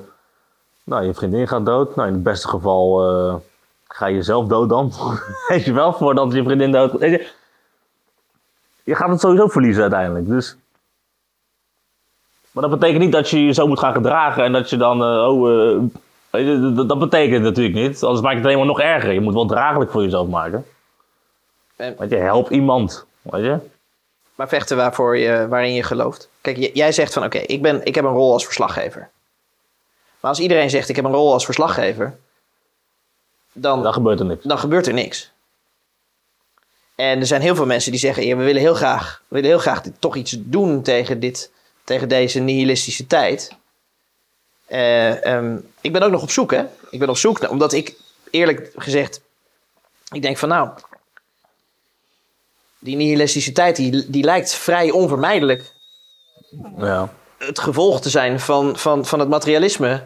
nou, 0.84 1.04
je 1.04 1.14
vriendin 1.14 1.48
gaat 1.48 1.66
dood. 1.66 1.96
Nou, 1.96 2.08
in 2.08 2.14
het 2.14 2.22
beste 2.22 2.48
geval 2.48 3.08
eh, 3.08 3.34
ga 3.88 4.06
je 4.06 4.22
zelf 4.22 4.46
dood 4.46 4.68
dan. 4.68 4.92
Weet 5.48 5.64
je 5.64 5.72
wel, 5.72 5.92
voordat 5.92 6.32
je 6.32 6.44
vriendin 6.44 6.72
dood 6.72 6.90
gaat. 6.90 7.20
Je, 8.84 8.94
gaat 8.94 9.08
het 9.08 9.20
sowieso 9.20 9.48
verliezen 9.48 9.82
uiteindelijk. 9.82 10.26
Dus 10.28 10.56
Maar 12.50 12.62
dat 12.68 12.78
betekent 12.78 13.02
niet 13.02 13.12
dat 13.12 13.30
je 13.30 13.44
je 13.44 13.52
zo 13.52 13.66
moet 13.66 13.78
gaan 13.78 13.92
gedragen 13.94 14.44
en 14.44 14.52
dat 14.52 14.70
je 14.70 14.76
dan, 14.76 15.02
eh, 15.02 15.28
oh, 15.28 15.82
eh, 16.30 16.76
dat, 16.76 16.88
dat 16.88 16.98
betekent 16.98 17.42
natuurlijk 17.42 17.74
niet. 17.74 18.02
Anders 18.02 18.22
maakt 18.22 18.36
het 18.36 18.44
helemaal 18.44 18.66
nog 18.66 18.80
erger. 18.80 19.12
Je 19.12 19.20
moet 19.20 19.34
wel 19.34 19.46
draaglijk 19.46 19.90
voor 19.90 20.02
jezelf 20.02 20.28
maken. 20.28 20.66
En- 21.76 21.94
Weet 21.98 22.10
je, 22.10 22.16
help 22.16 22.50
iemand, 22.50 23.04
weet 23.22 23.44
je. 23.44 23.58
Maar 24.34 24.48
vechten 24.48 24.76
waarvoor 24.76 25.16
je, 25.18 25.48
waarin 25.48 25.72
je 25.74 25.82
gelooft. 25.82 26.28
Kijk, 26.40 26.56
jij 26.74 26.92
zegt 26.92 27.12
van 27.12 27.24
oké, 27.24 27.38
ik 27.38 27.62
ben 27.62 27.84
ik 27.84 27.94
heb 27.94 28.04
een 28.04 28.10
rol 28.12 28.32
als 28.32 28.44
verslaggever. 28.44 29.10
Maar 30.20 30.30
als 30.30 30.40
iedereen 30.40 30.70
zegt 30.70 30.88
ik 30.88 30.96
heb 30.96 31.04
een 31.04 31.12
rol 31.12 31.32
als 31.32 31.44
verslaggever, 31.44 32.18
dan, 33.52 33.82
Dan 33.82 33.92
gebeurt 33.92 34.20
er 34.20 34.26
niks. 34.26 34.44
dan 34.44 34.58
gebeurt 34.58 34.86
er 34.86 34.92
niks. 34.94 35.32
En 36.94 37.20
er 37.20 37.26
zijn 37.26 37.40
heel 37.40 37.54
veel 37.54 37.66
mensen 37.66 37.90
die 37.90 38.00
zeggen: 38.00 38.26
ja, 38.26 38.36
we 38.36 38.44
willen 38.44 38.60
heel 38.60 38.74
graag, 38.74 39.22
we 39.28 39.34
willen 39.34 39.50
heel 39.50 39.58
graag 39.58 39.82
dit, 39.82 39.92
toch 39.98 40.16
iets 40.16 40.36
doen 40.38 40.82
tegen, 40.82 41.20
dit, 41.20 41.50
tegen 41.84 42.08
deze 42.08 42.40
nihilistische 42.40 43.06
tijd. 43.06 43.50
Eh, 44.66 45.24
ehm, 45.24 45.56
ik 45.80 45.92
ben 45.92 46.02
ook 46.02 46.10
nog 46.10 46.22
op 46.22 46.30
zoek, 46.30 46.50
hè? 46.50 46.64
Ik 46.90 46.98
ben 46.98 47.08
op 47.08 47.16
zoek, 47.16 47.40
naar- 47.40 47.50
omdat 47.50 47.72
ik 47.72 47.96
eerlijk 48.30 48.72
gezegd, 48.76 49.20
ik 50.12 50.22
denk 50.22 50.38
van 50.38 50.48
nou, 50.48 50.68
die 52.78 52.96
nihilistische 52.96 53.52
tijd 53.52 53.76
die, 53.76 54.10
die 54.10 54.24
lijkt 54.24 54.54
vrij 54.54 54.90
onvermijdelijk 54.90 55.72
Ja. 56.78 57.12
het 57.38 57.58
gevolg 57.58 58.00
te 58.00 58.10
zijn 58.10 58.40
van, 58.40 58.76
van, 58.78 59.06
van 59.06 59.18
het 59.18 59.28
materialisme 59.28 60.04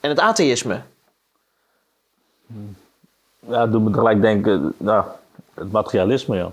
en 0.00 0.08
het 0.10 0.18
atheïsme. 0.18 0.82
Ja, 3.48 3.60
het 3.60 3.72
doet 3.72 3.82
me 3.82 3.90
tegelijk 3.90 4.20
denken, 4.20 4.74
nou, 4.76 5.04
het 5.60 5.72
materialisme, 5.72 6.36
ja. 6.36 6.50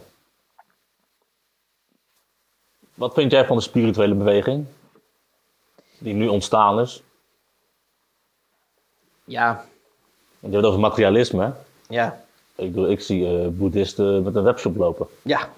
Wat 2.93 3.14
vind 3.14 3.32
jij 3.32 3.45
van 3.45 3.55
de 3.58 3.64
spirituele 3.64 4.14
beweging? 4.16 4.66
Die 5.97 6.14
nu 6.14 6.28
ontstaan 6.28 6.80
is. 6.80 7.01
Ja, 9.24 9.66
je 10.39 10.45
hebt 10.45 10.55
het 10.55 10.66
over 10.66 10.80
materialisme, 10.80 11.43
hè? 11.43 11.51
ja. 11.95 12.22
Ik, 12.55 12.74
bedoel, 12.74 12.89
ik 12.89 13.01
zie 13.01 13.28
eh, 13.41 13.47
boeddhisten 13.47 14.24
met 14.24 14.36
een 14.36 14.43
webshop 14.43 14.76
lopen. 14.76 15.08
Ja, 15.22 15.49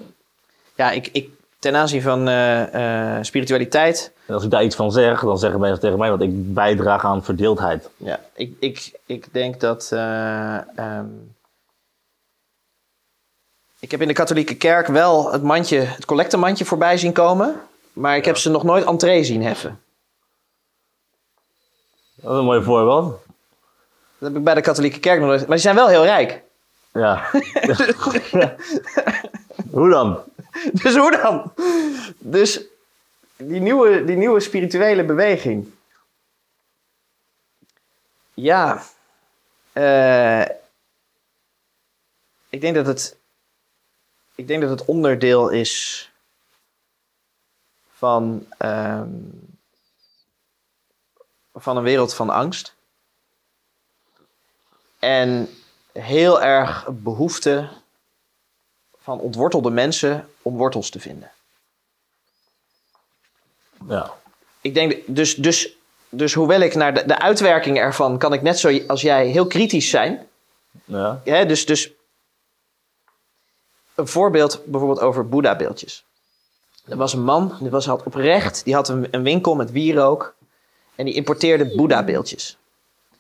ja 0.76 0.92
ik, 0.92 1.08
ik, 1.12 1.30
ten 1.60 1.76
aanzien 1.76 2.02
van 2.02 2.28
eh, 2.28 3.18
eh, 3.18 3.24
spiritualiteit, 3.24 4.12
En 4.26 4.34
als 4.34 4.44
ik 4.44 4.50
daar 4.50 4.64
iets 4.64 4.76
van 4.76 4.92
zeg, 4.92 5.22
dan 5.22 5.40
zeggen 5.40 5.60
mensen 5.60 5.80
tegen 5.80 5.98
mij 6.00 6.10
dat 6.10 6.22
ik 6.22 6.54
bijdraag 6.54 7.06
aan 7.06 7.24
verdeeldheid. 7.24 7.90
ja, 7.98 8.20
ik, 8.34 8.56
ik, 8.60 9.00
ik 9.06 9.34
denk 9.34 9.60
dat. 9.60 9.90
eh, 9.92 10.78
ehm, 10.78 11.06
ik 13.80 13.92
heb 13.92 14.02
in 14.02 14.08
de 14.08 14.14
katholieke 14.14 14.56
kerk 14.56 14.88
wel 14.88 15.32
het 15.32 15.44
mandje, 15.44 15.80
het 15.80 16.06
collectemandje 16.06 16.66
voorbij 16.66 16.98
zien 16.98 17.14
komen, 17.14 17.62
maar 17.94 18.18
ik 18.18 18.26
heb 18.26 18.38
ze 18.38 18.50
nog 18.50 18.64
nooit 18.64 18.86
entree 18.86 19.24
zien 19.24 19.44
heffen. 19.44 19.82
Dat 22.16 22.32
is 22.32 22.38
een 22.38 22.46
mooi 22.46 22.64
voorbeeld. 22.64 23.20
Dat 24.18 24.30
heb 24.30 24.38
ik 24.38 24.44
bij 24.44 24.54
de 24.54 24.62
katholieke 24.62 25.00
kerk 25.00 25.20
nog 25.20 25.28
nooit. 25.28 25.40
Maar 25.40 25.50
die 25.50 25.58
zijn 25.58 25.76
wel 25.76 25.88
heel 25.88 26.04
rijk. 26.04 26.42
Ja. 26.94 27.30
Hoe 29.72 29.90
dan? 29.90 30.24
Dus 30.72 30.96
hoe 30.96 31.12
dan? 31.22 31.54
Dus 32.18 32.62
die 33.38 33.60
nieuwe, 33.62 34.06
die 34.06 34.16
nieuwe 34.16 34.40
spirituele 34.40 35.04
beweging. 35.04 35.74
Ja. 38.34 38.84
eh, 39.74 40.42
ik 42.50 42.62
denk 42.62 42.76
dat 42.76 42.86
het. 42.86 43.18
Ik 44.40 44.48
denk 44.48 44.62
dat 44.62 44.70
het 44.70 44.86
onderdeel 44.86 45.50
is 45.50 46.12
van. 47.90 48.46
ehm, 48.58 49.10
van 51.54 51.78
een 51.78 51.84
wereld 51.84 52.14
van 52.14 52.30
angst. 52.30 52.76
En 55.00 55.50
heel 55.92 56.42
erg 56.42 56.88
behoefte 56.92 57.70
van 58.98 59.20
ontwortelde 59.20 59.70
mensen 59.70 60.30
om 60.42 60.58
wortels 60.58 60.90
te 60.90 61.00
vinden. 61.00 61.32
Ja. 63.88 64.14
Ik 64.62 64.74
denk 64.74 64.96
dus, 65.06 65.36
dus, 65.36 65.76
dus 66.10 66.34
hoewel 66.34 66.62
ik 66.62 66.76
naar 66.76 66.94
de, 66.94 67.06
de 67.06 67.20
uitwerking 67.20 67.78
ervan 67.78 68.18
kan 68.18 68.34
ik 68.34 68.42
net 68.42 68.60
zo 68.60 68.80
als 68.88 69.02
jij 69.02 69.28
heel 69.28 69.48
kritisch 69.48 69.90
zijn. 69.90 70.28
Ja. 70.86 71.22
Hè? 71.24 71.46
Dus, 71.46 71.66
dus 71.66 71.92
een 74.00 74.08
voorbeeld 74.08 74.62
bijvoorbeeld 74.66 75.00
over 75.00 75.30
Boeddha-beeldjes. 75.30 76.06
Er 76.86 76.98
was 76.98 77.14
een 77.14 77.24
man, 77.24 77.58
die 77.60 77.70
was, 77.70 77.86
had 77.86 78.04
oprecht, 78.04 78.64
die 78.64 78.74
had 78.74 78.90
een, 78.90 79.08
een 79.12 79.24
winkel 79.24 79.56
met 79.56 79.72
wierook 79.72 80.36
en 80.96 81.06
die 81.06 81.14
importeerde 81.14 81.76
Boeddha-beeldjes. 81.76 82.58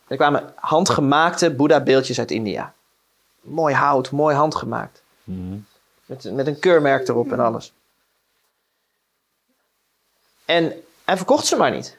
Er 0.07 0.15
kwamen 0.17 0.53
handgemaakte 0.55 1.55
Boeddha-beeldjes 1.55 2.19
uit 2.19 2.31
India. 2.31 2.73
Mooi 3.41 3.75
hout, 3.75 4.11
mooi 4.11 4.35
handgemaakt. 4.35 5.01
Mhm. 5.23 5.57
Met, 6.05 6.31
met 6.33 6.47
een 6.47 6.59
keurmerk 6.59 7.07
erop 7.07 7.31
en 7.31 7.39
alles. 7.39 7.73
En 10.45 10.73
hij 11.03 11.17
verkocht 11.17 11.45
ze 11.45 11.55
maar 11.55 11.71
niet. 11.71 11.97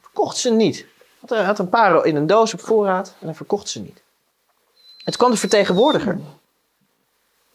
Verkocht 0.00 0.36
ze 0.36 0.50
niet. 0.50 0.86
Hij 1.26 1.44
had 1.44 1.58
een 1.58 1.68
paar 1.68 2.04
in 2.04 2.16
een 2.16 2.26
doos 2.26 2.54
op 2.54 2.60
voorraad 2.60 3.14
en 3.20 3.26
hij 3.26 3.34
verkocht 3.34 3.68
ze 3.68 3.80
niet. 3.80 4.02
Toen 5.04 5.12
kwam 5.12 5.30
de 5.30 5.36
vertegenwoordiger. 5.36 6.18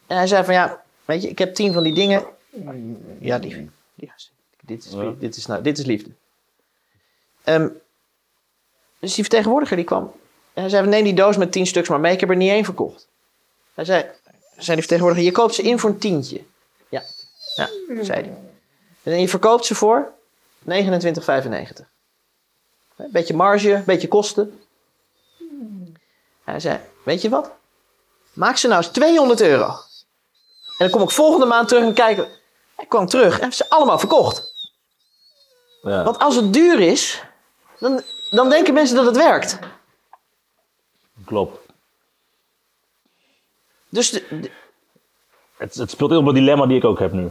En 0.10 0.18
hij 0.18 0.28
zei 0.28 0.44
van 0.44 0.54
ja, 0.54 0.82
weet 1.06 1.22
je, 1.22 1.30
ik 1.30 1.38
heb 1.38 1.56
tien 1.56 1.74
van 1.74 1.84
die 1.84 1.94
dingen. 1.94 2.26
Ja, 3.20 3.38
lief. 3.38 3.58
Ja, 3.96 4.14
dit, 4.62 4.86
is, 4.86 4.92
Ja. 4.92 5.14
dit, 5.20 5.36
is, 5.36 5.46
nou, 5.46 5.62
dit 5.62 5.78
is 5.78 5.86
liefde. 5.86 6.10
Ehm, 7.44 7.70
dus 9.00 9.14
die 9.14 9.24
vertegenwoordiger 9.24 9.76
die 9.76 9.86
kwam. 9.86 10.04
En 10.54 10.62
hij 10.62 10.70
zei 10.70 10.88
neem 10.88 11.04
die 11.04 11.14
doos 11.14 11.38
met 11.38 11.52
tien 11.52 11.68
stuks 11.68 11.90
maar 11.90 12.00
mee. 12.00 12.14
Ik 12.14 12.20
heb 12.20 12.30
er 12.30 12.36
niet 12.36 12.50
één 12.50 12.64
verkocht. 12.64 13.08
Hij 13.74 13.86
zei, 13.86 14.04
zei 14.58 14.66
die 14.66 14.76
vertegenwoordiger, 14.76 15.26
je 15.26 15.32
koopt 15.32 15.54
ze 15.56 15.62
in 15.62 15.80
voor 15.80 15.90
een 15.90 15.98
tientje. 15.98 16.44
Ja, 16.90 17.04
ja 17.56 17.70
zei 18.02 18.22
hij. 18.22 18.38
En 19.14 19.20
je 19.22 19.28
verkoopt 19.30 19.66
ze 19.66 19.76
voor 19.76 20.12
29,95. 20.60 21.86
Een 22.96 23.12
beetje 23.12 23.34
marge, 23.34 23.84
beetje 23.86 24.08
kosten. 24.08 24.60
Hij 26.44 26.60
zei, 26.60 26.80
weet 27.04 27.22
je 27.22 27.30
wat? 27.30 27.52
Maak 28.34 28.58
ze 28.58 28.68
nou 28.68 28.84
eens 28.84 28.92
200 28.92 29.42
euro. 29.42 29.74
En 30.80 30.86
dan 30.88 30.90
kom 30.90 31.02
ik 31.02 31.10
volgende 31.14 31.46
maand 31.46 31.68
terug 31.68 31.84
en 31.84 31.94
kijken. 31.94 32.28
Hij 32.76 32.86
kwam 32.86 33.06
terug 33.08 33.40
en 33.40 33.54
ze 33.54 33.70
allemaal 33.70 34.00
verkocht. 34.00 34.54
Ja. 35.82 36.04
Want 36.04 36.20
als 36.20 36.36
het 36.36 36.54
duur 36.54 36.80
is, 36.80 37.24
dan, 37.80 38.04
dan 38.30 38.50
denken 38.50 38.74
mensen 38.74 38.96
dat 38.96 39.06
het 39.06 39.16
werkt. 39.16 39.60
Klopt. 41.26 41.60
Dus 43.90 44.10
de- 44.10 44.40
de- 44.42 44.52
Het, 45.58 45.76
het 45.76 45.92
speelt 45.92 46.10
heel 46.10 46.20
op 46.20 46.26
het 46.26 46.36
dilemma 46.36 46.66
die 46.66 46.78
ik 46.78 46.84
ook 46.86 47.00
heb 47.00 47.12
nu. 47.12 47.30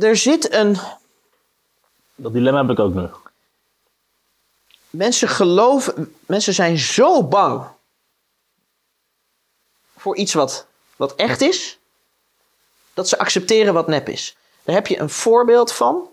er 0.00 0.16
zit 0.16 0.52
een... 0.52 0.76
Dat 2.14 2.32
dilemma 2.32 2.60
heb 2.60 2.70
ik 2.70 2.78
ook 2.78 2.94
nu. 2.94 3.08
Mensen 4.90 5.28
geloven, 5.28 6.14
mensen 6.26 6.54
zijn 6.54 6.78
zo 6.78 7.24
bang 7.24 7.66
voor 9.96 10.16
iets 10.16 10.34
wat, 10.34 10.66
wat 10.96 11.14
echt 11.14 11.40
is, 11.40 11.78
dat 12.94 13.08
ze 13.08 13.18
accepteren 13.18 13.74
wat 13.74 13.86
nep 13.86 14.08
is. 14.08 14.36
Daar 14.62 14.74
heb 14.74 14.86
je 14.86 15.00
een 15.00 15.10
voorbeeld 15.10 15.72
van. 15.72 16.08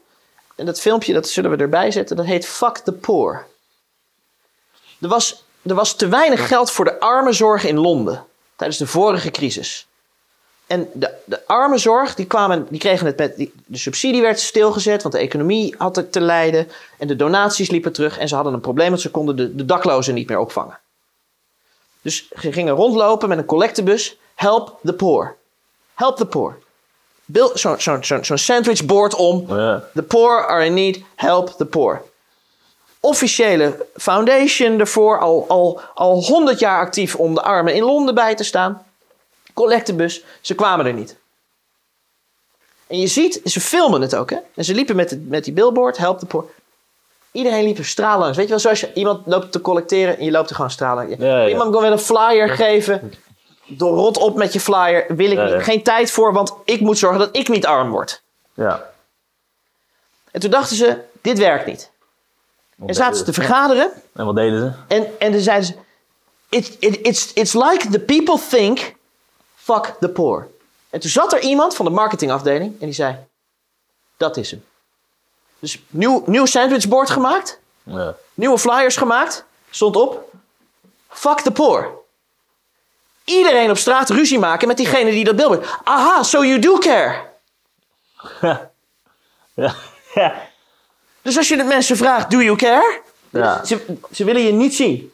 En 0.56 0.66
dat 0.66 0.80
filmpje, 0.80 1.14
dat 1.14 1.30
zullen 1.30 1.52
we 1.52 1.58
erbij 1.58 1.92
zetten, 1.92 2.16
dat 2.16 2.26
heet 2.26 2.46
Fuck 2.46 2.78
the 2.78 2.92
Poor. 2.92 3.46
Er 5.02 5.08
was, 5.08 5.44
er 5.62 5.76
was 5.76 5.96
te 5.96 6.08
weinig 6.08 6.48
geld 6.48 6.72
voor 6.72 6.86
de 6.86 7.00
armenzorg 7.00 7.64
in 7.66 7.78
Londen 7.78 8.26
tijdens 8.56 8.80
de 8.80 8.88
vorige 8.88 9.32
crisis. 9.32 9.88
En 10.68 10.90
de, 10.94 11.14
de 11.26 11.48
armenzorg, 11.48 12.16
die, 12.16 12.26
kwamen, 12.26 12.68
die 12.70 12.80
kregen 12.80 13.06
het 13.06 13.18
met. 13.18 13.36
Die, 13.36 13.54
de 13.66 13.78
subsidie 13.78 14.22
werd 14.22 14.40
stilgezet, 14.40 15.02
want 15.02 15.14
de 15.14 15.20
economie 15.20 15.76
had 15.78 15.96
het 15.96 16.12
te 16.12 16.22
lijden. 16.22 16.68
En 16.98 17.08
de 17.08 17.16
donaties 17.16 17.70
liepen 17.70 17.94
terug. 17.94 18.18
En 18.18 18.28
ze 18.28 18.36
hadden 18.36 18.54
een 18.54 18.62
probleem, 18.62 18.90
want 18.90 19.02
ze 19.02 19.12
konden 19.12 19.36
de, 19.36 19.56
de 19.56 19.66
daklozen 19.66 20.14
niet 20.14 20.30
meer 20.30 20.40
opvangen. 20.40 20.80
Dus 22.02 22.28
ze 22.40 22.52
gingen 22.52 22.74
rondlopen 22.74 23.30
met 23.30 23.38
een 23.38 23.46
collectebus. 23.46 24.18
Help 24.36 24.80
the 24.84 24.94
poor. 24.94 25.38
Help 25.94 26.18
the 26.18 26.26
poor. 26.26 26.58
Zo'n 27.54 27.80
zo, 28.24 28.36
sandwichboard 28.36 29.16
om. 29.16 29.46
Ja. 29.58 29.84
The 29.94 30.04
poor 30.04 30.48
are 30.48 30.66
in 30.66 30.74
need. 30.74 31.00
Help 31.16 31.50
the 31.58 31.66
poor. 31.66 32.02
Officiële 33.00 33.86
foundation 33.96 34.80
ervoor. 34.80 35.20
Al, 35.20 35.46
al, 35.48 35.82
al 35.94 36.24
100 36.24 36.60
jaar 36.60 36.80
actief 36.80 37.16
om 37.16 37.34
de 37.34 37.42
armen 37.42 37.74
in 37.76 37.84
Londen 37.84 38.16
bij 38.16 38.36
te 38.36 38.44
staan. 38.44 38.86
Collectebus. 39.54 40.24
Ze 40.42 40.56
kwamen 40.56 40.86
er 40.86 40.94
niet. 40.94 41.16
En 42.88 43.00
je 43.00 43.08
ziet, 43.08 43.42
ze 43.46 43.60
filmen 43.62 44.02
het 44.02 44.16
ook, 44.16 44.30
hè? 44.30 44.38
En 44.56 44.64
ze 44.66 44.74
liepen 44.74 44.96
met, 44.96 45.10
de- 45.10 45.18
met 45.28 45.44
die 45.44 45.54
billboard, 45.54 45.98
help 45.98 46.20
the 46.20 46.26
poor. 46.26 46.50
Iedereen 47.32 47.64
liep 47.64 47.78
er 47.78 47.86
straal 47.86 48.20
langs. 48.20 48.36
Weet 48.38 48.46
je 48.46 48.52
wel, 48.52 48.60
zoals 48.62 48.80
je 48.80 48.94
iemand 48.94 49.26
loopt 49.28 49.52
te 49.52 49.62
collecteren 49.62 50.18
en 50.18 50.26
je 50.26 50.32
loopt 50.32 50.50
er 50.50 50.56
gewoon 50.56 50.72
straal 50.72 50.96
langs. 50.96 51.16
Ja, 51.18 51.42
ja. 51.42 51.48
Iemand 51.48 51.72
kan 51.72 51.82
wel 51.82 51.92
een 51.92 52.00
flyer 52.00 52.50
geven. 52.50 53.14
Door 53.78 53.96
rot 53.96 54.18
op 54.18 54.36
met 54.36 54.54
je 54.54 54.60
flyer. 54.60 55.16
Wil 55.16 55.32
ik 55.32 55.54
niet. 55.54 55.64
Geen 55.64 55.84
tijd 55.84 56.12
voor, 56.12 56.34
want 56.34 56.54
ik 56.66 56.80
moet 56.80 56.98
zorgen 56.98 57.20
dat 57.20 57.30
ik 57.36 57.48
niet 57.48 57.66
arm 57.66 57.90
word. 57.90 58.22
Ja. 58.54 58.90
En 60.32 60.40
toen 60.40 60.50
dachten 60.50 60.76
ze, 60.76 61.02
dit 61.22 61.38
werkt 61.38 61.66
niet. 61.66 61.90
En 62.88 62.94
zaten 62.94 63.18
ze 63.18 63.24
te 63.24 63.34
vergaderen. 63.34 63.92
En 64.14 64.26
wat 64.26 64.36
deden 64.36 64.60
ze? 64.60 64.96
En, 64.96 65.20
en 65.20 65.32
toen 65.32 65.42
zeiden 65.42 65.66
ze: 65.66 65.76
it, 66.50 66.76
it, 66.80 67.00
it's, 67.08 67.34
it's 67.34 67.54
like 67.54 67.88
the 67.90 68.00
people 68.00 68.40
think, 68.50 68.94
fuck 69.56 69.96
the 70.00 70.10
poor. 70.10 70.48
En 70.90 71.00
toen 71.00 71.10
zat 71.10 71.34
er 71.34 71.40
iemand 71.40 71.76
van 71.76 71.86
de 71.86 71.92
marketingafdeling 71.92 72.72
en 72.80 72.86
die 72.86 72.96
zei: 72.96 73.16
Dat 74.18 74.38
is 74.38 74.52
hem. 74.52 74.64
Dus 75.60 75.82
nieuw, 75.88 76.24
nieuw 76.26 76.46
sandwichbord 76.46 77.10
gemaakt, 77.10 77.60
Ja. 77.84 78.16
nieuwe 78.34 78.58
flyers 78.60 78.96
gemaakt, 78.96 79.46
stond 79.70 79.96
op: 79.96 80.34
Fuck 81.10 81.40
the 81.40 81.52
poor. 81.52 82.00
Iedereen 83.32 83.70
op 83.70 83.78
straat 83.78 84.10
ruzie 84.10 84.40
maken 84.40 84.68
met 84.68 84.78
diegene 84.78 85.12
die 85.12 85.24
dat 85.24 85.36
billboard. 85.36 85.68
Aha, 85.84 86.24
so 86.24 86.46
you 86.46 86.60
do 86.60 86.78
care. 86.78 87.30
Ja. 88.42 88.72
Ja. 90.14 90.34
Dus 91.22 91.38
als 91.38 91.48
je 91.48 91.58
de 91.58 91.64
mensen 91.64 91.98
vraagt: 91.98 92.32
Do 92.32 92.42
you 92.42 92.56
care? 92.56 93.02
Ja. 93.30 93.66
Ze, 93.66 93.98
ze 94.12 94.24
willen 94.24 94.42
je 94.42 94.52
niet 94.52 94.76
zien. 94.76 95.12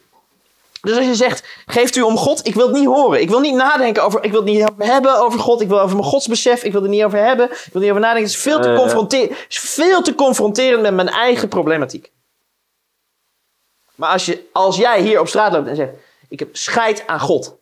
Dus 0.80 0.96
als 0.96 1.06
je 1.06 1.14
zegt, 1.14 1.44
geeft 1.66 1.96
u 1.96 2.00
om 2.00 2.16
God, 2.16 2.46
ik 2.46 2.54
wil 2.54 2.66
het 2.66 2.76
niet 2.76 2.86
horen. 2.86 3.20
Ik 3.20 3.28
wil 3.28 3.40
niet 3.40 3.54
nadenken 3.54 4.02
over, 4.02 4.24
ik 4.24 4.30
wil 4.30 4.44
het 4.44 4.50
niet 4.50 4.68
hebben 4.76 5.20
over 5.20 5.40
God. 5.40 5.60
Ik 5.60 5.68
wil 5.68 5.80
over 5.80 5.96
mijn 5.96 6.08
godsbesef, 6.08 6.62
ik 6.62 6.72
wil 6.72 6.82
er 6.82 6.88
niet 6.88 7.04
over 7.04 7.18
hebben. 7.18 7.46
Ik 7.50 7.50
wil 7.50 7.66
er 7.72 7.80
niet 7.80 7.90
over 7.90 8.02
nadenken. 8.02 8.26
Het 8.26 8.36
is 8.36 8.42
veel 8.42 8.60
te, 8.60 8.74
confronterend, 8.76 9.30
het 9.30 9.46
is 9.48 9.58
veel 9.58 10.02
te 10.02 10.14
confronterend 10.14 10.82
met 10.82 10.94
mijn 10.94 11.08
eigen 11.08 11.48
problematiek. 11.48 12.10
Maar 13.94 14.10
als, 14.10 14.26
je, 14.26 14.48
als 14.52 14.76
jij 14.76 15.00
hier 15.00 15.20
op 15.20 15.28
straat 15.28 15.52
loopt 15.52 15.68
en 15.68 15.76
zegt, 15.76 15.92
ik 16.28 16.38
heb 16.38 16.56
scheid 16.56 17.06
aan 17.06 17.20
God. 17.20 17.56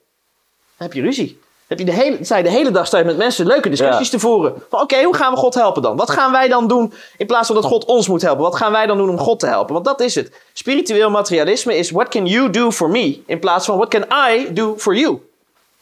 Dan 0.78 0.86
heb 0.88 0.92
je 0.92 1.02
ruzie. 1.02 1.26
Dan 1.68 1.78
heb 1.78 1.86
je 1.86 1.94
de 1.94 2.00
hele, 2.02 2.24
sta 2.24 2.36
je 2.36 2.42
de 2.42 2.50
hele 2.50 2.70
dag 2.70 2.86
sta 2.86 2.98
je 2.98 3.04
met 3.04 3.16
mensen 3.16 3.46
leuke 3.46 3.68
discussies 3.68 4.04
Ja. 4.06 4.10
te 4.12 4.18
voeren. 4.18 4.54
Van 4.70 4.80
oké, 4.80 5.02
hoe 5.02 5.14
gaan 5.16 5.32
we 5.32 5.38
God 5.38 5.54
helpen 5.54 5.82
dan? 5.82 5.96
Wat 5.96 6.10
gaan 6.10 6.32
wij 6.32 6.48
dan 6.48 6.68
doen 6.68 6.92
in 7.16 7.26
plaats 7.26 7.46
van 7.46 7.56
dat 7.56 7.64
God 7.64 7.84
ons 7.84 8.08
moet 8.08 8.22
helpen? 8.22 8.42
Wat 8.42 8.56
gaan 8.56 8.72
wij 8.72 8.86
dan 8.86 8.96
doen 8.96 9.08
om 9.10 9.18
God 9.18 9.40
te 9.40 9.46
helpen? 9.46 9.72
Want 9.74 9.84
dat 9.84 10.00
is 10.00 10.14
het. 10.14 10.32
Spiritueel 10.52 11.10
materialisme 11.10 11.76
is 11.76 11.90
what 11.90 12.08
can 12.08 12.26
you 12.26 12.50
do 12.50 12.70
for 12.70 12.90
me? 12.90 13.20
In 13.26 13.38
plaats 13.38 13.66
van 13.66 13.76
what 13.76 13.88
can 13.88 14.04
I 14.32 14.52
do 14.52 14.74
for 14.78 14.96
you? 14.96 15.20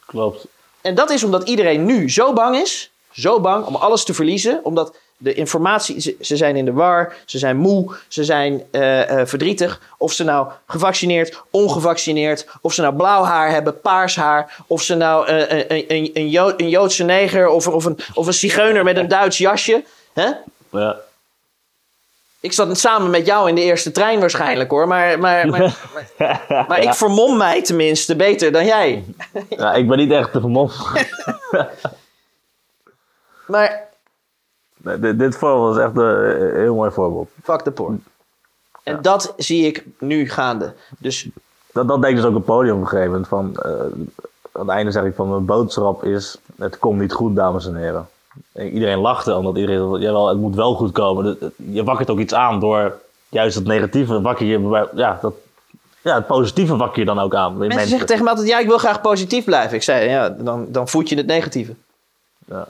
Klopt. 0.06 0.46
En 0.80 0.94
dat 0.94 1.10
is 1.10 1.24
omdat 1.24 1.48
iedereen 1.48 1.84
nu 1.84 2.10
zo 2.10 2.32
bang 2.32 2.56
is, 2.56 2.90
zo 3.12 3.40
bang 3.40 3.66
om 3.66 3.74
alles 3.74 4.04
te 4.04 4.14
verliezen, 4.14 4.60
omdat 4.62 4.96
de 5.24 5.34
informatie, 5.34 6.00
ze, 6.00 6.16
ze 6.20 6.36
zijn 6.36 6.56
in 6.56 6.64
de 6.64 6.72
war, 6.72 7.14
ze 7.24 7.38
zijn 7.38 7.56
moe, 7.56 7.94
ze 8.08 8.24
zijn 8.24 8.62
eh, 8.70 9.20
eh, 9.20 9.26
verdrietig. 9.26 9.80
Of 9.98 10.12
ze 10.12 10.24
nou 10.24 10.48
gevaccineerd, 10.66 11.42
ongevaccineerd, 11.50 12.46
of 12.60 12.72
ze 12.72 12.80
nou 12.80 12.94
blauw 12.94 13.22
haar 13.22 13.50
hebben, 13.50 13.80
paars 13.80 14.16
haar, 14.16 14.56
of 14.66 14.82
ze 14.82 14.94
nou 14.94 15.26
eh, 15.26 15.68
een, 15.68 15.84
een, 15.88 16.10
een, 16.14 16.52
een 16.56 16.68
Joodse 16.68 17.04
neger 17.04 17.48
of, 17.48 17.68
of, 17.68 17.84
een, 17.84 17.98
of 18.14 18.26
een 18.26 18.34
zigeuner 18.34 18.84
met 18.84 18.96
een 18.96 19.08
Duits 19.08 19.38
jasje. 19.38 19.84
Hè? 20.12 20.30
Ja. 20.70 20.96
Ik 22.40 22.52
zat 22.52 22.78
samen 22.78 23.10
met 23.10 23.26
jou 23.26 23.48
in 23.48 23.54
de 23.54 23.62
eerste 23.62 23.90
trein 23.90 24.20
waarschijnlijk 24.20 24.70
hoor, 24.70 24.88
maar, 24.88 25.18
maar, 25.18 25.48
maar, 25.48 25.76
maar, 26.18 26.44
maar 26.68 26.82
ik 26.82 26.94
vermom 26.94 27.36
mij 27.36 27.62
tenminste 27.62 28.16
beter 28.16 28.52
dan 28.52 28.64
jij. 28.64 29.04
ja, 29.48 29.74
ik 29.74 29.88
ben 29.88 29.98
niet 29.98 30.10
echt 30.10 30.32
te 30.32 30.40
vermomd. 30.40 30.74
Maar 33.46 33.88
Nee, 34.84 34.98
dit, 34.98 35.18
dit 35.18 35.36
voorbeeld 35.36 35.76
is 35.76 35.82
echt 35.82 35.96
een, 35.96 36.40
een 36.40 36.60
heel 36.60 36.74
mooi 36.74 36.90
voorbeeld. 36.90 37.28
Fuck 37.42 37.60
the 37.60 37.70
poor. 37.70 37.94
En 38.82 39.02
dat 39.02 39.34
zie 39.36 39.66
ik 39.66 39.84
nu 39.98 40.30
gaande. 40.30 40.72
Dus 40.98 41.28
Dat, 41.72 41.88
dat 41.88 42.00
deed 42.02 42.10
ik 42.10 42.16
dus 42.16 42.24
ook 42.24 42.30
op 42.30 42.36
het 42.36 42.44
podium 42.44 42.74
op 42.74 42.80
een 42.80 42.88
gegeven 42.88 43.10
moment. 43.10 43.28
Van, 43.28 43.56
eh, 43.56 43.70
aan 44.52 44.66
het 44.66 44.68
einde 44.68 44.90
zeg 44.90 45.04
ik 45.04 45.14
van 45.14 45.28
mijn 45.28 45.44
boodschap 45.44 46.04
is: 46.04 46.38
het 46.58 46.78
komt 46.78 47.00
niet 47.00 47.12
goed, 47.12 47.36
dames 47.36 47.66
en 47.66 47.76
heren. 47.76 48.08
En 48.52 48.68
iedereen 48.68 48.98
lachte, 48.98 49.34
omdat 49.34 49.56
iedereen 49.56 50.00
jawel, 50.00 50.28
het 50.28 50.38
moet 50.38 50.54
wel 50.54 50.74
goed 50.74 50.92
komen. 50.92 51.38
Je 51.56 51.84
wakkert 51.84 52.10
ook 52.10 52.18
iets 52.18 52.34
aan 52.34 52.60
door 52.60 52.98
juist 53.28 53.54
het 53.54 53.66
negatieve 53.66 54.20
wakker 54.20 54.46
je, 54.46 54.88
ja, 54.94 55.18
dat, 55.22 55.34
ja, 56.02 56.14
het 56.14 56.26
positieve 56.26 56.76
wakker 56.76 56.98
je 56.98 57.04
dan 57.04 57.18
ook 57.18 57.34
aan. 57.34 57.50
mensen, 57.50 57.68
mensen. 57.68 57.88
zeggen 57.88 58.06
tegen 58.06 58.24
me 58.24 58.30
altijd, 58.30 58.48
ja, 58.48 58.58
ik 58.58 58.66
wil 58.66 58.78
graag 58.78 59.00
positief 59.00 59.44
blijven. 59.44 59.76
Ik 59.76 59.82
zei, 59.82 60.08
ja, 60.08 60.28
dan, 60.28 60.66
dan 60.68 60.88
voed 60.88 61.08
je 61.08 61.16
het 61.16 61.26
negatieve. 61.26 61.74
Ja. 62.46 62.68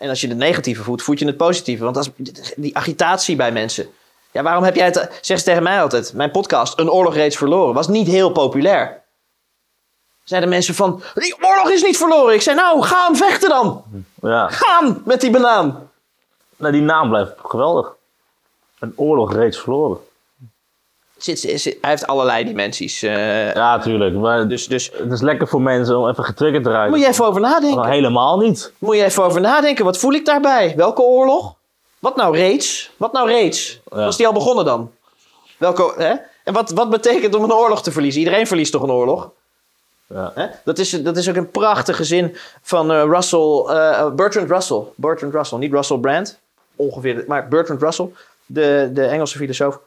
En 0.00 0.08
als 0.08 0.20
je 0.20 0.28
het 0.28 0.36
negatieve 0.36 0.82
voedt, 0.82 1.02
voed 1.02 1.18
je 1.18 1.26
het 1.26 1.36
positieve. 1.36 1.84
Want 1.84 1.96
als, 1.96 2.10
die 2.56 2.76
agitatie 2.76 3.36
bij 3.36 3.52
mensen. 3.52 3.88
Ja, 4.30 4.42
waarom 4.42 4.64
heb 4.64 4.74
jij 4.74 4.84
het... 4.84 4.96
Zeggen 4.96 5.38
ze 5.38 5.44
tegen 5.44 5.62
mij 5.62 5.82
altijd, 5.82 6.12
mijn 6.12 6.30
podcast, 6.30 6.78
Een 6.78 6.90
oorlog 6.90 7.14
reeds 7.14 7.36
verloren, 7.36 7.74
was 7.74 7.88
niet 7.88 8.06
heel 8.06 8.30
populair. 8.30 9.02
Zeiden 10.24 10.50
mensen 10.50 10.74
van, 10.74 11.02
die 11.14 11.36
oorlog 11.40 11.70
is 11.70 11.82
niet 11.82 11.96
verloren. 11.96 12.34
Ik 12.34 12.42
zei, 12.42 12.56
nou, 12.56 12.82
ga 12.82 13.04
hem 13.04 13.16
vechten 13.16 13.48
dan. 13.48 13.84
Ja. 14.22 14.48
Gaan 14.48 15.02
met 15.04 15.20
die 15.20 15.30
banaan. 15.30 15.90
Nou, 16.56 16.72
die 16.72 16.82
naam 16.82 17.08
blijft 17.08 17.32
geweldig. 17.44 17.94
Een 18.78 18.92
oorlog 18.96 19.32
reeds 19.32 19.58
verloren. 19.58 19.98
Zit, 21.22 21.38
zit- 21.38 21.78
hij 21.80 21.90
heeft 21.90 22.06
allerlei 22.06 22.44
dimensies. 22.44 23.02
eh, 23.02 23.54
Ja, 23.54 23.78
tuurlijk. 23.78 24.14
Maar 24.14 24.48
dus, 24.48 24.66
dus 24.66 24.90
het 24.92 25.12
is 25.12 25.20
lekker 25.20 25.48
voor 25.48 25.62
mensen 25.62 25.98
om 25.98 26.08
even 26.08 26.24
getriggerd 26.24 26.64
te 26.64 26.70
raken. 26.70 26.90
moet 26.90 27.00
je 27.00 27.06
even 27.06 27.26
over 27.26 27.40
nadenken. 27.40 27.78
Maar 27.78 27.90
helemaal 27.90 28.38
niet. 28.38 28.72
Moet 28.78 28.96
je 28.96 29.04
even 29.04 29.22
over 29.24 29.40
nadenken. 29.40 29.84
Wat 29.84 29.98
voel 29.98 30.12
ik 30.12 30.24
daarbij? 30.24 30.72
Welke 30.76 31.02
oorlog? 31.02 31.54
Wat 31.98 32.16
nou 32.16 32.36
reeds? 32.36 32.90
Wat 32.96 33.12
nou 33.12 33.28
reeds? 33.28 33.80
Ja. 33.90 34.04
Was 34.04 34.16
die 34.16 34.26
al 34.26 34.32
begonnen 34.32 34.64
dan? 34.64 34.90
Welke, 35.56 35.92
hè? 35.96 36.14
En 36.44 36.52
wat, 36.52 36.70
wat 36.70 36.90
betekent 36.90 37.34
om 37.34 37.44
een 37.44 37.52
oorlog 37.52 37.82
te 37.82 37.92
verliezen? 37.92 38.20
Iedereen 38.22 38.46
verliest 38.46 38.72
toch 38.72 38.82
een 38.82 38.90
oorlog? 38.90 39.30
Ja. 40.06 40.32
Hè? 40.34 40.46
Dat, 40.64 40.78
is, 40.78 40.90
dat 40.90 41.16
is 41.16 41.28
ook 41.28 41.36
een 41.36 41.50
prachtige 41.50 42.04
zin 42.04 42.36
van 42.62 42.90
eh, 42.92 43.02
Russell, 43.02 43.64
eh, 43.68 44.10
Bertrand 44.10 44.50
Russell. 44.50 44.82
Bertrand 44.94 45.34
Russell, 45.34 45.58
niet 45.58 45.72
Russell 45.72 45.98
Brand. 45.98 46.38
Ongeveer, 46.76 47.24
maar 47.26 47.48
Bertrand 47.48 47.82
Russell, 47.82 48.08
de, 48.46 48.90
de 48.92 49.04
Engelse 49.04 49.38
filosoof. 49.38 49.78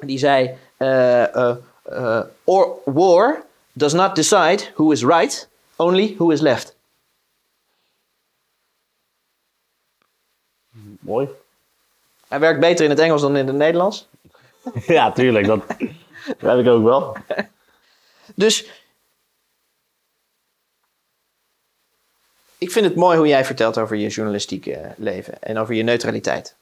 Die 0.00 0.18
zei, 0.18 0.58
eh, 0.76 1.34
eh, 1.34 1.56
eh, 1.82 2.22
or, 2.44 2.78
war 2.84 3.44
does 3.72 3.92
not 3.92 4.14
decide 4.14 4.70
who 4.74 4.92
is 4.92 5.04
right, 5.04 5.48
only 5.76 6.14
who 6.18 6.30
is 6.30 6.40
left. 6.40 6.76
Mooi. 11.00 11.28
Hij 12.28 12.40
werkt 12.40 12.60
beter 12.60 12.84
in 12.84 12.90
het 12.90 12.98
Engels 12.98 13.20
dan 13.20 13.36
in 13.36 13.46
het 13.46 13.56
Nederlands. 13.56 14.08
ja, 14.86 15.12
tuurlijk. 15.12 15.46
Dat, 15.46 15.62
dat 16.38 16.56
heb 16.56 16.58
ik 16.58 16.66
ook 16.66 16.84
wel. 16.84 17.16
Dus 18.34 18.70
ik 22.58 22.70
vind 22.70 22.84
het 22.86 22.94
mooi 22.94 23.18
hoe 23.18 23.26
jij 23.26 23.44
vertelt 23.44 23.78
over 23.78 23.96
je 23.96 24.08
journalistieke 24.08 24.94
leven 24.96 25.42
en 25.42 25.58
over 25.58 25.74
je 25.74 25.82
neutraliteit. 25.82 26.56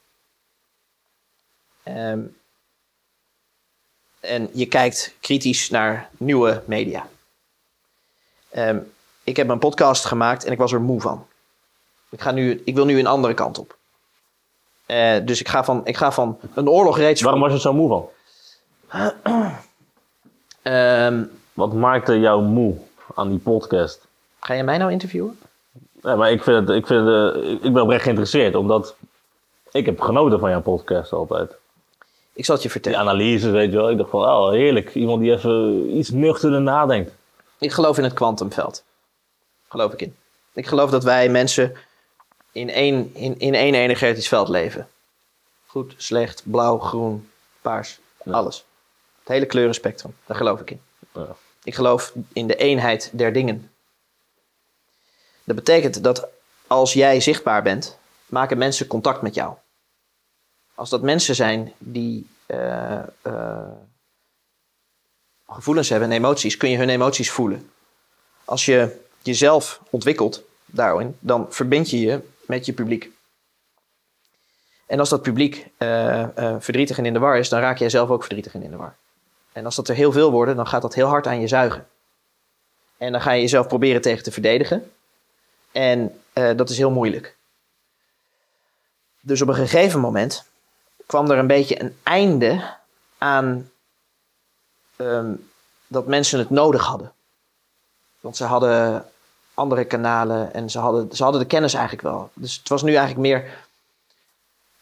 Ehm, 1.83 2.19
en 4.19 4.49
je 4.53 4.65
kijkt 4.65 5.13
kritisch 5.19 5.69
naar 5.69 6.09
nieuwe 6.17 6.61
media. 6.65 7.07
Ehm, 8.49 8.77
ik 9.23 9.35
heb 9.37 9.49
een 9.49 9.59
podcast 9.59 10.05
gemaakt 10.05 10.45
en 10.45 10.51
ik 10.51 10.57
was 10.57 10.71
er 10.71 10.81
moe 10.81 11.01
van. 11.01 11.27
Ik, 12.09 12.21
ga 12.21 12.31
nu, 12.31 12.61
ik 12.65 12.75
wil 12.75 12.85
nu 12.85 12.99
een 12.99 13.07
andere 13.07 13.33
kant 13.33 13.57
op. 13.57 13.77
Eh, 14.85 15.25
dus 15.25 15.39
ik 15.39 15.47
ga, 15.47 15.63
van, 15.63 15.81
ik 15.85 15.97
ga 15.97 16.11
van 16.11 16.39
een 16.53 16.69
oorlog 16.69 16.97
reeds. 16.97 17.21
Waarom 17.21 17.41
was 17.41 17.51
je 17.51 17.59
zo 17.59 17.73
moe 17.73 17.87
van? 17.87 18.09
Ehm, 20.61 21.23
Wat 21.53 21.73
maakte 21.73 22.19
jou 22.19 22.43
moe 22.43 22.75
aan 23.15 23.29
die 23.29 23.39
podcast? 23.39 24.07
ga 24.39 24.53
je 24.53 24.63
mij 24.63 24.77
nou 24.77 24.91
interviewen? 24.91 25.39
Nee, 26.01 26.15
maar 26.15 26.31
ik, 26.31 26.43
vind 26.43 26.67
het, 26.67 26.77
ik, 26.77 26.87
vind 26.87 27.05
het, 27.07 27.35
eh, 27.35 27.51
ik 27.51 27.73
ben 27.73 27.81
oprecht 27.81 28.03
geïnteresseerd, 28.03 28.55
omdat 28.55 28.95
ik 29.71 29.85
heb 29.85 30.01
genoten 30.01 30.39
van 30.39 30.49
jouw 30.49 30.61
podcast 30.61 31.11
altijd. 31.11 31.55
Ik 32.39 32.45
zal 32.45 32.55
het 32.55 32.63
je 32.63 32.69
Die 32.71 32.81
vertellen. 32.81 33.07
analyse, 33.07 33.49
weet 33.49 33.71
je 33.71 33.77
wel. 33.77 33.89
Ik 33.89 33.97
dacht 33.97 34.09
van, 34.09 34.21
oh 34.21 34.49
heerlijk. 34.49 34.95
Iemand 34.95 35.21
die 35.21 35.31
even 35.31 35.97
iets 35.97 36.09
nuchterder 36.09 36.61
nadenkt. 36.61 37.11
Ik 37.57 37.71
geloof 37.71 37.97
in 37.97 38.03
het 38.03 38.13
kwantumveld. 38.13 38.83
Geloof 39.69 39.93
ik 39.93 40.01
in. 40.01 40.15
Ik 40.53 40.67
geloof 40.67 40.89
dat 40.89 41.03
wij 41.03 41.29
mensen 41.29 41.75
in 42.51 42.69
één, 42.69 43.15
in, 43.15 43.39
in 43.39 43.53
één 43.53 43.73
energetisch 43.73 44.27
veld 44.27 44.49
leven. 44.49 44.87
Goed, 45.65 45.93
slecht, 45.97 46.41
blauw, 46.45 46.77
groen, 46.77 47.29
paars, 47.61 47.99
alles. 48.31 48.65
Het 49.19 49.27
hele 49.27 49.45
kleurenspectrum, 49.45 50.15
daar 50.25 50.37
geloof 50.37 50.59
ik 50.59 50.71
in. 50.71 50.81
Ja. 51.13 51.35
Ik 51.63 51.75
geloof 51.75 52.13
in 52.33 52.47
de 52.47 52.55
eenheid 52.55 53.09
der 53.13 53.33
dingen. 53.33 53.71
Dat 55.43 55.55
betekent 55.55 56.03
dat 56.03 56.27
als 56.67 56.93
jij 56.93 57.19
zichtbaar 57.19 57.61
bent, 57.61 57.97
maken 58.25 58.57
mensen 58.57 58.87
contact 58.87 59.21
met 59.21 59.35
jou. 59.35 59.53
Als 60.79 60.89
dat 60.89 61.01
mensen 61.01 61.35
zijn 61.35 61.73
die 61.77 62.27
eh, 62.45 62.99
eh, 63.21 63.71
gevoelens 65.47 65.89
hebben 65.89 66.11
en 66.11 66.17
emoties, 66.17 66.57
kun 66.57 66.69
je 66.69 66.77
hun 66.77 66.89
emoties 66.89 67.31
voelen. 67.31 67.71
Als 68.45 68.65
je 68.65 68.99
jezelf 69.21 69.81
ontwikkelt 69.89 70.43
daarin, 70.65 71.17
dan 71.19 71.45
verbind 71.49 71.89
je 71.89 71.99
je 71.99 72.19
met 72.45 72.65
je 72.65 72.73
publiek. 72.73 73.09
En 74.85 74.99
als 74.99 75.09
dat 75.09 75.21
publiek 75.21 75.67
eh, 75.77 76.27
verdrietig 76.59 76.97
en 76.97 77.05
in 77.05 77.13
de 77.13 77.19
war 77.19 77.37
is, 77.37 77.49
dan 77.49 77.59
raak 77.59 77.77
jij 77.77 77.89
zelf 77.89 78.09
ook 78.09 78.23
verdrietig 78.23 78.53
en 78.53 78.63
in 78.63 78.71
de 78.71 78.77
war. 78.77 78.95
En 79.51 79.65
als 79.65 79.75
dat 79.75 79.87
er 79.87 79.95
heel 79.95 80.11
veel 80.11 80.31
worden, 80.31 80.55
dan 80.55 80.67
gaat 80.67 80.81
dat 80.81 80.95
heel 80.95 81.07
hard 81.07 81.27
aan 81.27 81.41
je 81.41 81.47
zuigen. 81.47 81.87
En 82.97 83.11
dan 83.11 83.21
ga 83.21 83.31
je 83.31 83.41
jezelf 83.41 83.67
proberen 83.67 84.01
tegen 84.01 84.23
te 84.23 84.31
verdedigen. 84.31 84.91
En 85.71 86.21
dat 86.33 86.69
is 86.69 86.77
heel 86.77 86.91
moeilijk. 86.91 87.37
Dus 89.21 89.41
op 89.41 89.47
een 89.47 89.55
gegeven 89.55 89.99
moment 89.99 90.48
kwam 91.09 91.31
er 91.31 91.37
een 91.37 91.47
beetje 91.47 91.81
een 91.81 91.95
einde 92.03 92.61
aan 93.17 93.69
ehm, 94.95 95.31
dat 95.87 96.07
mensen 96.07 96.39
het 96.39 96.49
nodig 96.49 96.85
hadden. 96.85 97.11
Want 98.19 98.37
ze 98.37 98.43
hadden 98.43 99.05
andere 99.53 99.85
kanalen 99.85 100.53
en 100.53 100.69
ze 100.69 100.79
hadden, 100.79 101.15
ze 101.15 101.23
hadden 101.23 101.41
de 101.41 101.47
kennis 101.47 101.73
eigenlijk 101.73 102.03
wel. 102.03 102.29
Dus 102.33 102.57
het 102.57 102.69
was 102.69 102.83
nu 102.83 102.95
eigenlijk 102.95 103.19
meer. 103.27 103.57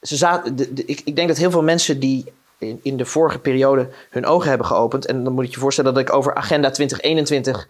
Ze 0.01 0.15
zaten, 0.15 0.55
de, 0.55 0.73
de- 0.73 0.85
ik, 0.85 1.01
ik 1.05 1.15
denk 1.15 1.27
dat 1.27 1.37
heel 1.37 1.51
veel 1.51 1.63
mensen 1.63 1.99
die 1.99 2.33
in, 2.57 2.79
in 2.83 2.97
de 2.97 3.05
vorige 3.05 3.39
periode 3.39 3.89
hun 4.09 4.25
ogen 4.25 4.49
hebben 4.49 4.67
geopend. 4.67 5.05
En 5.05 5.23
dan 5.23 5.33
moet 5.33 5.45
je 5.45 5.51
je 5.51 5.59
voorstellen 5.59 5.93
dat 5.93 6.03
ik 6.03 6.13
over 6.13 6.35
Agenda 6.35 6.71
2021 6.71 7.67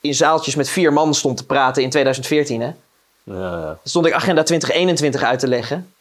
in 0.00 0.14
zaaltjes 0.14 0.54
met 0.54 0.68
vier 0.68 0.92
man 0.92 1.14
stond 1.14 1.36
te 1.36 1.46
praten 1.46 1.82
in 1.82 1.90
2014. 1.90 2.60
Hè? 2.60 2.72
Ja, 3.22 3.58
ja. 3.60 3.78
stond 3.84 4.06
ik 4.06 4.12
Agenda 4.12 4.42
2021 4.42 5.22
uit 5.22 5.38
te 5.38 5.48
leggen. 5.48 5.94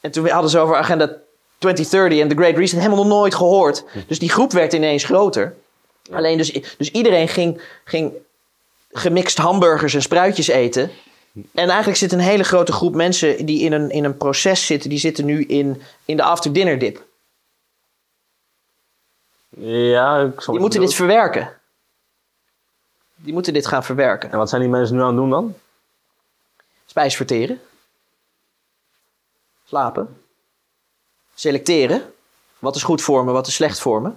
En 0.00 0.10
toen 0.10 0.28
hadden 0.28 0.50
ze 0.50 0.58
over 0.58 0.76
Agenda 0.76 1.16
2030 1.58 2.18
en 2.20 2.28
The 2.28 2.34
Great 2.34 2.56
Reset 2.56 2.78
helemaal 2.78 3.04
nog 3.04 3.18
nooit 3.18 3.34
gehoord. 3.34 3.84
Dus 4.06 4.18
die 4.18 4.30
groep 4.30 4.52
werd 4.52 4.72
ineens 4.72 5.04
groter. 5.04 5.54
Alleen 6.12 6.36
dus, 6.36 6.52
dus 6.78 6.90
iedereen 6.90 7.28
ging, 7.28 7.62
ging 7.84 8.12
gemixt 8.92 9.38
hamburgers 9.38 9.94
en 9.94 10.02
spruitjes 10.02 10.48
eten. 10.48 10.90
En 11.54 11.68
eigenlijk 11.68 11.98
zit 11.98 12.12
een 12.12 12.18
hele 12.18 12.44
grote 12.44 12.72
groep 12.72 12.94
mensen 12.94 13.46
die 13.46 13.60
in 13.60 13.72
een, 13.72 13.90
in 13.90 14.04
een 14.04 14.16
proces 14.16 14.66
zitten. 14.66 14.90
Die 14.90 14.98
zitten 14.98 15.24
nu 15.24 15.44
in, 15.44 15.82
in 16.04 16.16
de 16.16 16.22
after 16.22 16.52
dinner 16.52 16.78
dip. 16.78 17.04
ja 19.56 20.20
ik 20.20 20.44
Die 20.44 20.60
moeten 20.60 20.80
dit 20.80 20.94
verwerken. 20.94 21.52
Die 23.16 23.32
moeten 23.32 23.52
dit 23.52 23.66
gaan 23.66 23.84
verwerken. 23.84 24.32
En 24.32 24.38
wat 24.38 24.48
zijn 24.48 24.60
die 24.60 24.70
mensen 24.70 24.96
nu 24.96 25.02
aan 25.02 25.08
het 25.08 25.16
doen 25.16 25.30
dan? 25.30 25.54
Spijs 26.86 27.16
verteren. 27.16 27.60
Slapen. 29.70 30.16
Selecteren. 31.34 32.02
Wat 32.58 32.76
is 32.76 32.82
goed 32.82 33.02
voor 33.02 33.24
me, 33.24 33.32
wat 33.32 33.46
is 33.46 33.54
slecht 33.54 33.80
voor 33.80 34.02
me. 34.02 34.10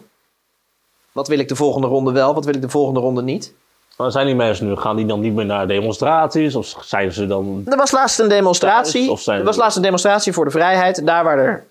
Wat 1.12 1.28
wil 1.28 1.40
ik 1.40 1.48
de 1.48 1.56
volgende 1.56 1.88
ronde 1.88 2.12
wel, 2.12 2.34
wat 2.34 2.46
wil 2.46 2.56
ik 2.56 2.62
de 2.62 2.70
volgende 2.70 3.00
ronde 3.00 3.22
niet. 3.22 3.54
Wat 3.96 4.12
zijn 4.12 4.26
die 4.26 4.36
mensen 4.36 4.68
nu? 4.68 4.76
Gaan 4.76 4.96
die 4.96 5.06
dan 5.06 5.20
niet 5.20 5.34
meer 5.34 5.46
naar 5.46 5.68
demonstraties? 5.68 6.56
Of 6.56 6.76
zijn 6.82 7.12
ze 7.12 7.28
dan... 7.28 7.62
Er 7.66 7.78
was 7.78 7.92
laatst 7.92 8.20
een 8.20 8.30
demonstratie. 8.30 9.08
Thuis, 9.08 9.28
Er 9.28 9.44
was 9.44 9.56
laatst 9.56 9.78
een 9.78 9.84
demonstratie 9.84 10.34
voor 10.34 10.46
de 10.46 10.52
vrijheid. 10.52 11.06
Daar 11.06 11.24
waar 11.24 11.38
er 11.38 11.66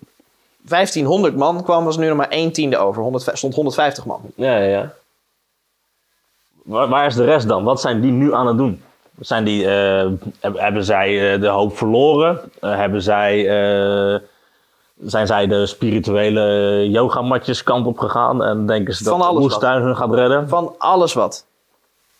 1500 0.57 1.35
man 1.35 1.63
kwam, 1.63 1.85
was 1.85 1.95
er 1.95 2.01
nu 2.01 2.07
nog 2.07 2.17
maar 2.17 2.29
1 2.29 2.51
tiende 2.51 2.77
over. 2.77 3.01
100, 3.01 3.37
stond 3.37 3.55
150 3.55 4.05
man. 4.05 4.21
Ja, 4.35 4.57
ja, 4.57 4.65
ja. 4.65 4.93
Waar, 6.63 6.87
waar 6.87 7.05
is 7.05 7.15
de 7.15 7.25
rest 7.25 7.47
dan? 7.47 7.63
Wat 7.63 7.81
zijn 7.81 8.01
die 8.01 8.11
nu 8.11 8.33
aan 8.33 8.47
het 8.47 8.57
doen? 8.57 8.83
Zijn 9.19 9.43
die, 9.43 9.65
eh, 9.67 10.11
heb- 10.39 10.57
hebben 10.59 10.83
zij 10.85 11.33
eh, 11.33 11.41
de 11.41 11.47
hoop 11.47 11.77
verloren? 11.77 12.39
Eh, 12.59 12.75
hebben 12.75 13.01
zij, 13.01 13.43
zijn 15.05 15.27
zij 15.27 15.47
de 15.47 15.65
spirituele 15.65 16.87
yogamatjes 16.89 17.63
kant 17.63 17.85
op 17.85 17.97
gegaan? 17.99 18.43
En 18.43 18.65
denken 18.65 18.93
ze 18.95 19.03
dat 19.03 19.19
de 19.19 19.39
woestijn 19.39 19.81
hun 19.81 19.95
gaat 19.95 20.13
redden? 20.13 20.49
Van 20.49 20.75
alles 20.77 21.13
wat. 21.13 21.45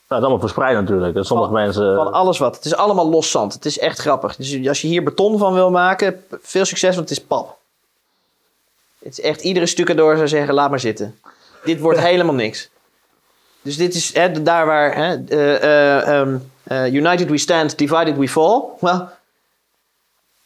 Nou, 0.07 0.21
het 0.21 0.31
is 0.31 0.39
allemaal 0.39 0.39
verspreid 0.39 0.75
natuurlijk. 0.85 1.15
En 1.15 1.25
sommige 1.25 1.49
Van- 1.51 1.59
mensen... 1.61 1.95
Van 1.95 2.11
alles 2.13 2.37
wat. 2.37 2.55
Het 2.55 2.65
is 2.65 2.75
allemaal 2.75 3.09
los 3.09 3.31
zand. 3.31 3.53
Het 3.53 3.65
is 3.65 3.79
echt 3.79 3.99
grappig. 3.99 4.35
Dus 4.35 4.67
als 4.67 4.81
je 4.81 4.87
hier 4.87 5.03
beton 5.03 5.37
van 5.37 5.53
wil 5.53 5.71
maken, 5.71 6.23
veel 6.41 6.65
succes, 6.65 6.95
want 6.95 7.09
het 7.09 7.17
is 7.17 7.23
pap. 7.25 7.57
Het 9.03 9.17
is 9.17 9.21
echt 9.21 9.41
iedere 9.41 9.65
stucadoor 9.65 10.15
zou 10.15 10.27
zeggen, 10.27 10.53
laat 10.53 10.69
maar 10.69 10.79
zitten. 10.79 11.19
Dit 11.63 11.79
wordt 11.79 11.99
helemaal 12.09 12.33
niks. 12.33 12.69
Dus 13.61 13.77
dit 13.77 13.93
is 13.95 14.13
hè, 14.13 14.41
daar 14.41 14.65
waar 14.65 14.95
hè, 14.95 15.23
eh, 15.27 15.55
eh, 15.63 16.19
ehm, 16.19 16.37
eh, 16.63 16.93
United 16.93 17.29
we 17.29 17.37
stand, 17.37 17.77
divided 17.77 18.17
we 18.17 18.27
fall. 18.27 18.61
Wel, 18.79 19.09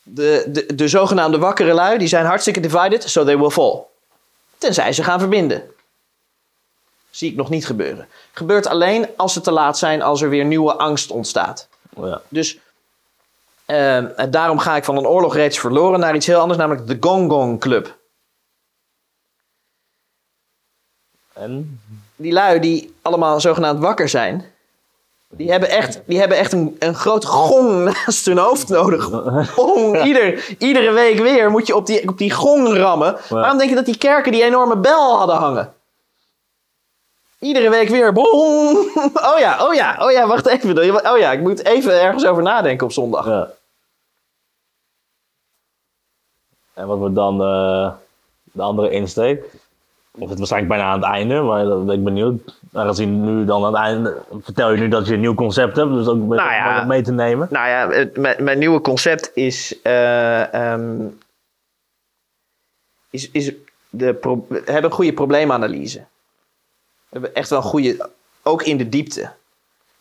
de, 0.09 0.45
de, 0.47 0.75
de 0.75 0.87
zogenaamde 0.87 1.37
wakkere 1.37 1.73
lui, 1.73 1.97
die 1.97 2.07
zijn 2.07 2.25
hartstikke 2.25 2.59
divided, 2.59 3.09
so 3.09 3.23
they 3.23 3.37
will 3.37 3.49
fall. 3.49 3.83
Tenzij 4.57 4.93
ze 4.93 5.03
gaan 5.03 5.19
verbinden. 5.19 5.63
Zie 7.09 7.31
ik 7.31 7.35
nog 7.35 7.49
niet 7.49 7.65
gebeuren. 7.65 8.07
Gebeurt 8.31 8.67
alleen 8.67 9.07
als 9.15 9.33
ze 9.33 9.41
te 9.41 9.51
laat 9.51 9.77
zijn, 9.77 10.01
als 10.01 10.21
er 10.21 10.29
weer 10.29 10.45
nieuwe 10.45 10.73
angst 10.73 11.11
ontstaat. 11.11 11.67
Ja. 11.95 12.21
Dus 12.27 12.57
ehm, 13.65 14.29
daarom 14.31 14.59
ga 14.59 14.75
ik 14.75 14.83
van 14.83 14.97
een 14.97 15.07
oorlog 15.07 15.35
reeds 15.35 15.59
verloren 15.59 15.99
naar 15.99 16.15
iets 16.15 16.27
heel 16.27 16.39
anders, 16.39 16.59
namelijk 16.59 16.87
de 16.87 16.97
Gong 16.99 17.31
Gong 17.31 17.59
Club. 17.59 17.97
En? 21.33 21.81
Die 22.15 22.33
lui 22.33 22.59
die 22.59 22.95
allemaal 23.01 23.39
zogenaamd 23.39 23.79
wakker 23.79 24.09
zijn, 24.09 24.45
die 25.29 25.51
hebben 25.51 25.69
echt, 25.69 26.01
die 26.05 26.19
hebben 26.19 26.37
echt 26.37 26.51
een, 26.51 26.75
een 26.79 26.95
grote 26.95 27.27
gong 27.27 27.83
naast 28.05 28.25
hun 28.25 28.37
hoofd 28.37 28.69
nodig. 28.69 29.03
Gong. 29.53 30.03
Ieder, 30.07 30.55
iedere 30.57 30.91
week 30.91 31.19
weer 31.19 31.51
moet 31.51 31.67
je 31.67 31.75
op 31.75 31.85
die, 31.85 32.07
op 32.07 32.17
die 32.17 32.31
gong 32.31 32.73
rammen. 32.73 33.17
Waarom 33.29 33.57
denk 33.57 33.69
je 33.69 33.75
dat 33.75 33.85
die 33.85 33.97
kerken 33.97 34.31
die 34.31 34.43
enorme 34.43 34.77
bel 34.77 35.17
hadden 35.17 35.35
hangen? 35.35 35.73
Iedere 37.39 37.69
week 37.69 37.89
weer. 37.89 38.13
Bong. 38.13 38.75
Oh 39.31 39.39
ja, 39.39 39.65
oh 39.65 39.73
ja, 39.73 39.97
oh 39.99 40.11
ja, 40.11 40.27
wacht 40.27 40.45
even. 40.45 41.11
Oh 41.11 41.17
ja, 41.17 41.31
ik 41.31 41.39
moet 41.39 41.65
even 41.65 42.01
ergens 42.01 42.25
over 42.25 42.43
nadenken 42.43 42.85
op 42.85 42.91
zondag. 42.91 43.25
Ja. 43.25 43.49
En 46.73 46.87
wat 46.87 46.97
wordt 46.97 47.15
dan 47.15 47.41
eh, 47.41 47.91
de 48.43 48.61
andere 48.61 48.89
insteek? 48.89 49.45
Of 50.19 50.29
het 50.29 50.37
waarschijnlijk 50.37 50.73
bijna 50.73 50.89
aan 50.91 51.01
het 51.01 51.09
einde, 51.11 51.41
maar 51.41 51.63
dat 51.65 51.85
ben 51.85 51.95
ik 51.95 52.03
benieuwd. 52.03 52.55
Aangezien 52.73 53.23
nu 53.25 53.45
dan 53.45 53.65
aan 53.65 53.73
het 53.73 53.81
einde, 53.83 54.17
vertel 54.41 54.71
je 54.71 54.77
nu 54.77 54.87
dat 54.87 55.07
je 55.07 55.13
een 55.13 55.19
nieuw 55.19 55.33
concept 55.33 55.75
hebt, 55.75 55.91
dus 55.93 56.07
ook 56.07 56.17
Nou 56.17 56.35
ja. 56.51 56.83
mee 56.83 57.01
te 57.01 57.11
nemen. 57.11 57.47
Nou 57.51 57.67
ja, 57.67 57.89
het- 57.89 58.17
mijn, 58.17 58.43
mijn 58.43 58.59
nieuwe 58.59 58.81
concept 58.81 59.31
is. 59.33 59.81
ehm, 59.81 61.05
is, 63.09 63.31
is 63.31 63.51
de 63.89 64.13
pro- 64.13 64.45
we 64.49 64.61
hebben 64.65 64.83
een 64.83 64.91
goede 64.91 65.13
probleemanalyse. 65.13 65.97
We 65.99 66.05
hebben 67.09 67.33
echt 67.35 67.49
wel 67.49 67.61
goede. 67.61 68.09
Ook 68.43 68.63
in 68.63 68.77
de 68.77 68.89
diepte. 68.89 69.31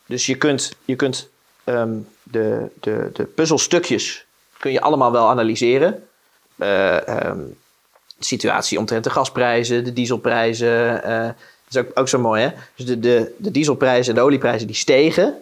Dus 0.05 0.25
je 0.25 0.35
kunt, 0.35 0.75
je 0.85 0.95
kunt 0.95 1.29
ehm, 1.63 1.93
de, 2.23 2.69
de, 2.79 3.09
de 3.13 3.23
puzzelstukjes. 3.23 4.25
kun 4.57 4.71
je 4.71 4.81
allemaal 4.81 5.11
wel 5.11 5.29
analyseren. 5.29 6.07
De 6.55 7.03
situatie 8.19 8.79
omtrent 8.79 9.03
de 9.03 9.09
gasprijzen, 9.09 9.83
de 9.83 9.93
dieselprijzen. 9.93 11.03
eh, 11.03 11.25
dat 11.25 11.35
is 11.69 11.77
ook, 11.77 11.99
ook 11.99 12.07
zo 12.07 12.19
mooi, 12.19 12.41
hè? 12.41 12.49
Dus 12.75 12.85
de, 12.85 12.99
de, 12.99 13.35
de 13.37 13.51
dieselprijzen 13.51 14.13
en 14.13 14.19
de 14.19 14.25
olieprijzen 14.25 14.67
die 14.67 14.75
stegen 14.75 15.41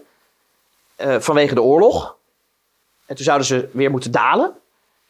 eh, 0.95 1.15
vanwege 1.19 1.53
de 1.53 1.61
oorlog. 1.61 2.15
En 3.05 3.15
toen 3.15 3.25
zouden 3.25 3.47
ze 3.47 3.69
weer 3.71 3.91
moeten 3.91 4.11
dalen. 4.11 4.53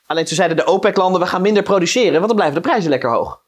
Alleen 0.06 0.26
toen 0.26 0.36
zeiden 0.36 0.58
de 0.58 0.66
OPEC-landen, 0.66 1.22
we 1.22 1.28
gaan 1.28 1.42
minder 1.42 1.64
produceren, 1.64 2.14
want 2.14 2.28
dan 2.28 2.36
blijven 2.36 2.56
de 2.56 2.68
prijzen 2.68 2.90
lekker 2.90 3.10
hoog. 3.10 3.40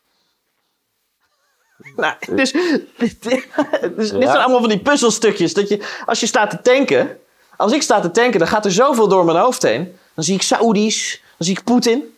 Nou, 1.95 2.15
dus, 2.29 2.51
dus 2.97 3.19
dit 3.19 4.09
zijn 4.09 4.27
allemaal 4.29 4.59
van 4.59 4.69
die 4.69 4.79
puzzelstukjes. 4.79 5.53
Dat 5.53 5.69
je, 5.69 6.01
als 6.05 6.19
je 6.19 6.25
staat 6.25 6.49
te 6.49 6.61
tanken, 6.61 7.19
als 7.57 7.71
ik 7.71 7.81
sta 7.81 7.99
te 7.99 8.11
tanken, 8.11 8.39
dan 8.39 8.47
gaat 8.47 8.65
er 8.65 8.71
zoveel 8.71 9.07
door 9.07 9.25
mijn 9.25 9.37
hoofd 9.37 9.61
heen. 9.61 9.97
Dan 10.13 10.23
zie 10.23 10.35
ik 10.35 10.41
Saoedi's, 10.41 11.21
dan 11.37 11.47
zie 11.47 11.57
ik 11.57 11.63
Poetin, 11.63 12.16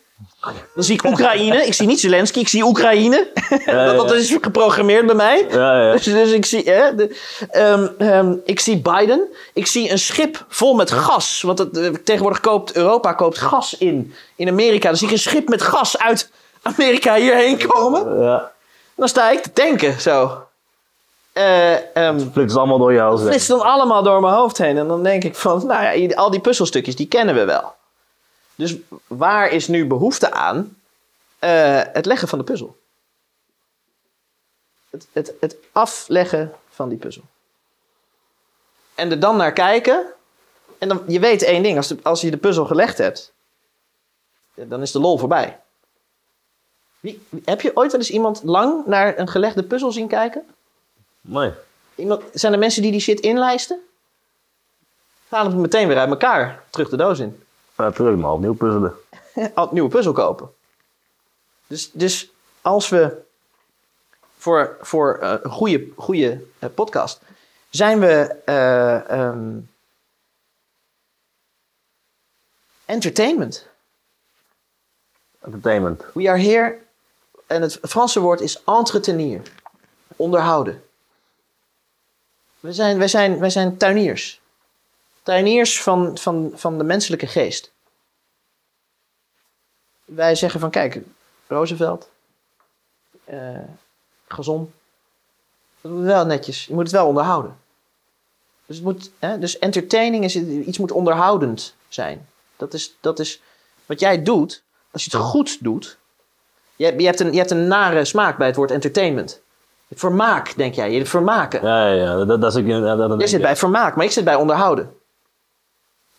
dan 0.74 0.84
zie 0.84 0.94
ik 0.94 1.04
Oekraïne. 1.04 1.66
Ik 1.66 1.74
zie 1.74 1.86
niet 1.86 2.00
Zelensky, 2.00 2.38
ik 2.38 2.48
zie 2.48 2.64
Oekraïne. 2.64 3.30
ja, 3.64 3.84
dat, 3.92 4.08
dat 4.08 4.16
is 4.16 4.36
geprogrammeerd 4.40 5.06
bij 5.06 5.14
mij. 5.14 5.46
Ja, 5.50 5.82
ja. 5.82 5.92
Dus, 5.92 6.04
dus 6.04 6.30
ik, 6.30 6.44
zie, 6.44 6.70
hè, 6.70 6.94
de, 6.94 7.16
ehm, 7.50 7.88
ehm, 7.98 8.34
ik 8.44 8.60
zie 8.60 8.78
Biden. 8.78 9.28
Ik 9.54 9.66
zie 9.66 9.90
een 9.90 9.98
schip 9.98 10.44
vol 10.48 10.74
met 10.74 10.90
gas. 10.90 11.42
Want 11.42 11.58
het, 11.58 11.76
eh, 11.76 11.88
tegenwoordig 12.04 12.40
koopt 12.40 12.72
Europa 12.74 13.12
koopt 13.12 13.38
gas 13.38 13.76
in. 13.78 14.14
In 14.36 14.48
Amerika. 14.48 14.88
Dan 14.88 14.96
zie 14.96 15.06
ik 15.06 15.12
een 15.12 15.18
schip 15.18 15.48
met 15.48 15.62
gas 15.62 15.98
uit 15.98 16.30
Amerika 16.62 17.14
hierheen 17.14 17.66
komen. 17.66 18.20
ja. 18.20 18.50
Dan 18.94 19.08
sta 19.08 19.30
ik 19.30 19.42
te 19.42 19.52
tanken 19.52 20.00
zo. 20.00 20.42
Eh 21.32 21.96
ehm 21.96 22.20
Flikt 22.32 22.56
allemaal 22.56 22.78
door 22.78 22.92
je 22.92 23.00
hoofd. 23.00 23.22
flitst 23.22 23.48
dan 23.48 23.60
allemaal 23.60 24.02
door 24.02 24.20
mijn 24.20 24.34
hoofd 24.34 24.58
heen. 24.58 24.78
En 24.78 24.88
dan 24.88 25.02
denk 25.02 25.24
ik 25.24 25.34
van, 25.34 25.66
nou 25.66 25.98
ja, 25.98 26.14
al 26.14 26.30
die 26.30 26.40
puzzelstukjes, 26.40 26.96
die 26.96 27.08
kennen 27.08 27.34
we 27.34 27.44
wel. 27.44 27.78
Dus 28.60 28.76
waar 29.06 29.48
is 29.50 29.68
nu 29.68 29.86
behoefte 29.86 30.32
aan? 30.32 30.76
Eh, 31.38 31.82
het 31.92 32.06
leggen 32.06 32.28
van 32.28 32.38
de 32.38 32.44
puzzel. 32.44 32.78
Het, 34.90 35.06
het, 35.12 35.32
het 35.40 35.56
afleggen 35.72 36.52
van 36.70 36.88
die 36.88 36.98
puzzel. 36.98 37.22
En 38.94 39.10
er 39.10 39.20
dan 39.20 39.36
naar 39.36 39.52
kijken. 39.52 40.06
En 40.78 40.88
dan, 40.88 41.02
je 41.06 41.20
weet 41.20 41.42
één 41.42 41.62
ding, 41.62 41.76
als, 41.76 41.88
de, 41.88 41.98
als 42.02 42.20
je 42.20 42.30
de 42.30 42.36
puzzel 42.36 42.64
gelegd 42.66 42.98
hebt, 42.98 43.32
dan 44.54 44.82
is 44.82 44.92
de 44.92 45.00
lol 45.00 45.18
voorbij. 45.18 45.60
Wie, 47.00 47.26
wie- 47.28 47.42
heb 47.44 47.60
je 47.60 47.76
ooit 47.76 47.90
wel 47.90 48.00
eens 48.00 48.10
iemand 48.10 48.42
lang 48.42 48.86
naar 48.86 49.18
een 49.18 49.28
gelegde 49.28 49.62
puzzel 49.62 49.92
zien 49.92 50.08
kijken? 50.08 50.44
Nee. 51.20 51.52
Iemand, 51.94 52.22
zijn 52.32 52.52
er 52.52 52.58
mensen 52.58 52.82
die 52.82 52.90
die 52.90 53.00
shit 53.00 53.20
inlijsten? 53.20 53.80
Halen 55.28 55.52
het 55.52 55.60
meteen 55.60 55.88
weer 55.88 55.98
uit 55.98 56.10
elkaar. 56.10 56.62
Terug 56.70 56.88
de 56.88 56.96
doos 56.96 57.18
in. 57.18 57.42
Ja, 57.80 57.90
terug 57.90 58.16
maar 58.16 58.32
opnieuw 58.32 58.54
puzzelen. 58.54 58.94
Nieuwe 59.70 59.88
puzzel 59.88 60.12
kopen. 60.12 60.54
Dus, 61.66 61.90
dus 61.92 62.32
als 62.60 62.88
we 62.88 63.22
voor, 64.36 64.76
voor 64.80 65.18
eh, 65.18 65.34
een 65.42 65.50
goede, 65.50 65.88
goede 65.96 66.44
eh, 66.58 66.68
podcast 66.74 67.20
zijn 67.70 68.00
we 68.00 68.36
eh, 68.44 69.10
ehm, 69.10 69.58
entertainment. 72.84 73.68
Entertainment. 75.40 76.04
We 76.14 76.28
are 76.28 76.40
here. 76.40 76.78
En 77.46 77.62
het 77.62 77.78
Franse 77.82 78.20
woord 78.20 78.40
is 78.40 78.64
entretenir. 78.64 79.42
Onderhouden. 80.16 80.84
We 82.60 82.72
zijn, 82.72 82.98
wij, 82.98 83.08
zijn, 83.08 83.38
wij 83.38 83.50
zijn 83.50 83.76
tuiniers. 83.76 84.39
Tuiniers 85.22 85.82
van, 85.82 86.18
van, 86.18 86.50
van 86.54 86.78
de 86.78 86.84
menselijke 86.84 87.26
geest. 87.26 87.72
Wij 90.04 90.34
zeggen 90.34 90.60
van, 90.60 90.70
kijk, 90.70 91.00
Roosevelt, 91.46 92.10
eh 93.24 93.58
gezond. 94.28 94.70
Dat 95.80 95.92
moet 95.92 96.04
wel 96.04 96.26
netjes. 96.26 96.66
Je 96.66 96.74
moet 96.74 96.82
het 96.82 96.92
wel 96.92 97.06
onderhouden. 97.06 97.56
Dus, 98.66 98.76
het 98.76 98.84
moet, 98.84 99.10
hè, 99.18 99.38
dus 99.38 99.58
entertaining 99.58 100.24
is 100.24 100.36
iets 100.36 100.78
moet 100.78 100.92
onderhoudend 100.92 101.74
zijn. 101.88 102.28
Dat 102.56 102.74
is, 102.74 102.96
dat 103.00 103.18
is 103.18 103.42
wat 103.86 104.00
jij 104.00 104.22
doet. 104.22 104.62
Als 104.90 105.04
je 105.04 105.10
het 105.16 105.26
goed 105.26 105.62
doet. 105.64 105.98
Je, 106.76 106.84
hebt- 106.84 107.00
je, 107.00 107.06
hebt 107.06 107.20
een, 107.20 107.32
je 107.32 107.38
hebt 107.38 107.50
een 107.50 107.68
nare 107.68 108.04
smaak 108.04 108.38
bij 108.38 108.46
het 108.46 108.56
woord 108.56 108.70
entertainment. 108.70 109.40
Vermaak, 109.90 110.56
denk 110.56 110.74
jij. 110.74 110.92
Je 110.92 111.06
vermaken. 111.06 111.62
Ja, 111.62 111.86
ja, 111.86 111.94
ja. 111.94 112.24
Dat, 112.24 112.40
dat 112.40 112.56
is. 112.56 112.64
Ja, 112.64 112.80
dat, 112.80 112.98
dat 112.98 113.08
Jij 113.08 113.16
denk 113.16 113.28
zit 113.28 113.42
bij 113.42 113.56
vermaak, 113.56 113.96
maar 113.96 114.04
ik 114.04 114.10
zit 114.10 114.24
bij 114.24 114.34
onderhouden. 114.34 114.99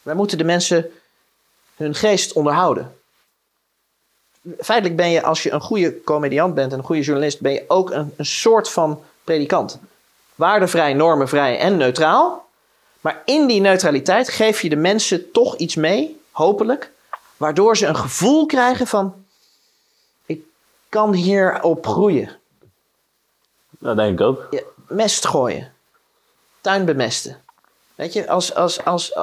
Wij 0.01 0.15
moeten 0.15 0.37
de 0.37 0.43
mensen 0.43 0.91
hun 1.75 1.95
geest 1.95 2.33
onderhouden. 2.33 2.95
Feitelijk 4.59 4.95
ben 4.95 5.09
je, 5.09 5.23
als 5.23 5.43
je 5.43 5.51
een 5.51 5.61
goede 5.61 6.03
comediant 6.03 6.55
bent 6.55 6.71
en 6.71 6.77
een 6.77 6.83
goede 6.83 7.01
journalist, 7.01 7.39
ben 7.39 7.51
je 7.51 7.63
ook 7.67 7.91
een, 7.91 8.13
een 8.17 8.25
soort 8.25 8.69
van 8.69 9.03
predikant. 9.23 9.79
Waardevrij, 10.35 10.93
normenvrij 10.93 11.59
en 11.59 11.77
neutraal. 11.77 12.49
Maar 13.01 13.21
in 13.25 13.47
die 13.47 13.61
neutraliteit 13.61 14.29
geef 14.29 14.61
je 14.61 14.69
de 14.69 14.75
mensen 14.75 15.31
toch 15.31 15.55
iets 15.55 15.75
mee, 15.75 16.21
hopelijk, 16.31 16.91
waardoor 17.37 17.77
ze 17.77 17.85
een 17.85 17.95
gevoel 17.95 18.45
krijgen 18.45 18.87
van: 18.87 19.25
ik 20.25 20.43
kan 20.89 21.13
hierop 21.13 21.87
groeien. 21.87 22.37
Dat 23.69 23.95
denk 23.95 24.19
ik 24.19 24.25
ook. 24.25 24.47
Ja, 24.49 24.61
mest 24.87 25.27
gooien. 25.27 25.73
Tuin 26.61 26.85
bemesten. 26.85 27.41
Weet 27.95 28.13
je, 28.13 28.29
als, 28.29 28.55
als, 28.55 28.85
als, 28.85 29.13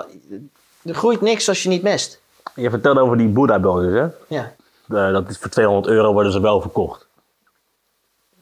er 0.89 0.95
groeit 0.95 1.21
niks 1.21 1.49
als 1.49 1.63
je 1.63 1.69
niet 1.69 1.83
mest. 1.83 2.21
Je 2.55 2.71
vertelde 2.71 3.01
over 3.01 3.17
die 3.17 3.29
Boeddha-bonus, 3.29 3.93
hè? 3.93 4.07
Ja. 4.37 4.53
Dat 4.87 5.29
is 5.29 5.39
voor 5.39 5.51
200 5.51 5.87
euro 5.87 6.13
worden 6.13 6.33
ze 6.33 6.41
wel 6.41 6.61
verkocht. 6.61 7.07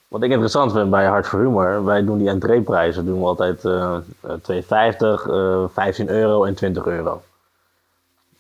Wat 0.09 0.23
ik 0.23 0.31
interessant 0.31 0.73
vind 0.73 0.91
bij 0.91 1.07
Hart 1.07 1.27
voor 1.27 1.41
Humor, 1.41 1.85
wij 1.85 2.05
doen 2.05 2.19
die 2.19 2.29
entreeprijzen 2.29 3.07
doen 3.07 3.21
we 3.21 3.27
altijd 3.27 3.65
eh, 3.65 3.99
2,50, 4.27 5.31
eh 5.31 5.65
15 5.73 6.09
euro 6.09 6.45
en 6.45 6.55
20 6.55 6.87
euro. 6.87 7.23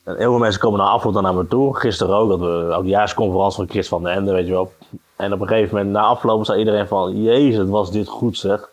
En 0.02 0.16
heel 0.16 0.30
veel 0.30 0.38
mensen 0.38 0.61
komen 0.61 0.78
na 0.78 0.86
afloop 0.86 1.12
dan 1.12 1.22
naar 1.22 1.34
me 1.34 1.46
toe. 1.46 1.76
Gisteren 1.76 2.14
ook, 2.14 2.28
dat 2.28 2.38
we 2.38 2.68
oudejaarsconferentie 2.72 3.57
van 3.57 3.68
Chris 3.68 3.88
van 3.88 4.02
den 4.02 4.12
Ende, 4.12 4.32
weet 4.32 4.46
je 4.46 4.52
wel. 4.52 4.72
En 5.16 5.32
op 5.32 5.40
een 5.40 5.48
gegeven 5.48 5.76
moment, 5.76 5.92
na 5.92 6.00
afloop, 6.02 6.44
zei 6.44 6.59
iedereen 6.59 6.86
van... 6.86 7.22
Jezus, 7.22 7.68
was 7.68 7.90
dit 7.90 8.09
goed 8.09 8.38
zeg. 8.38 8.68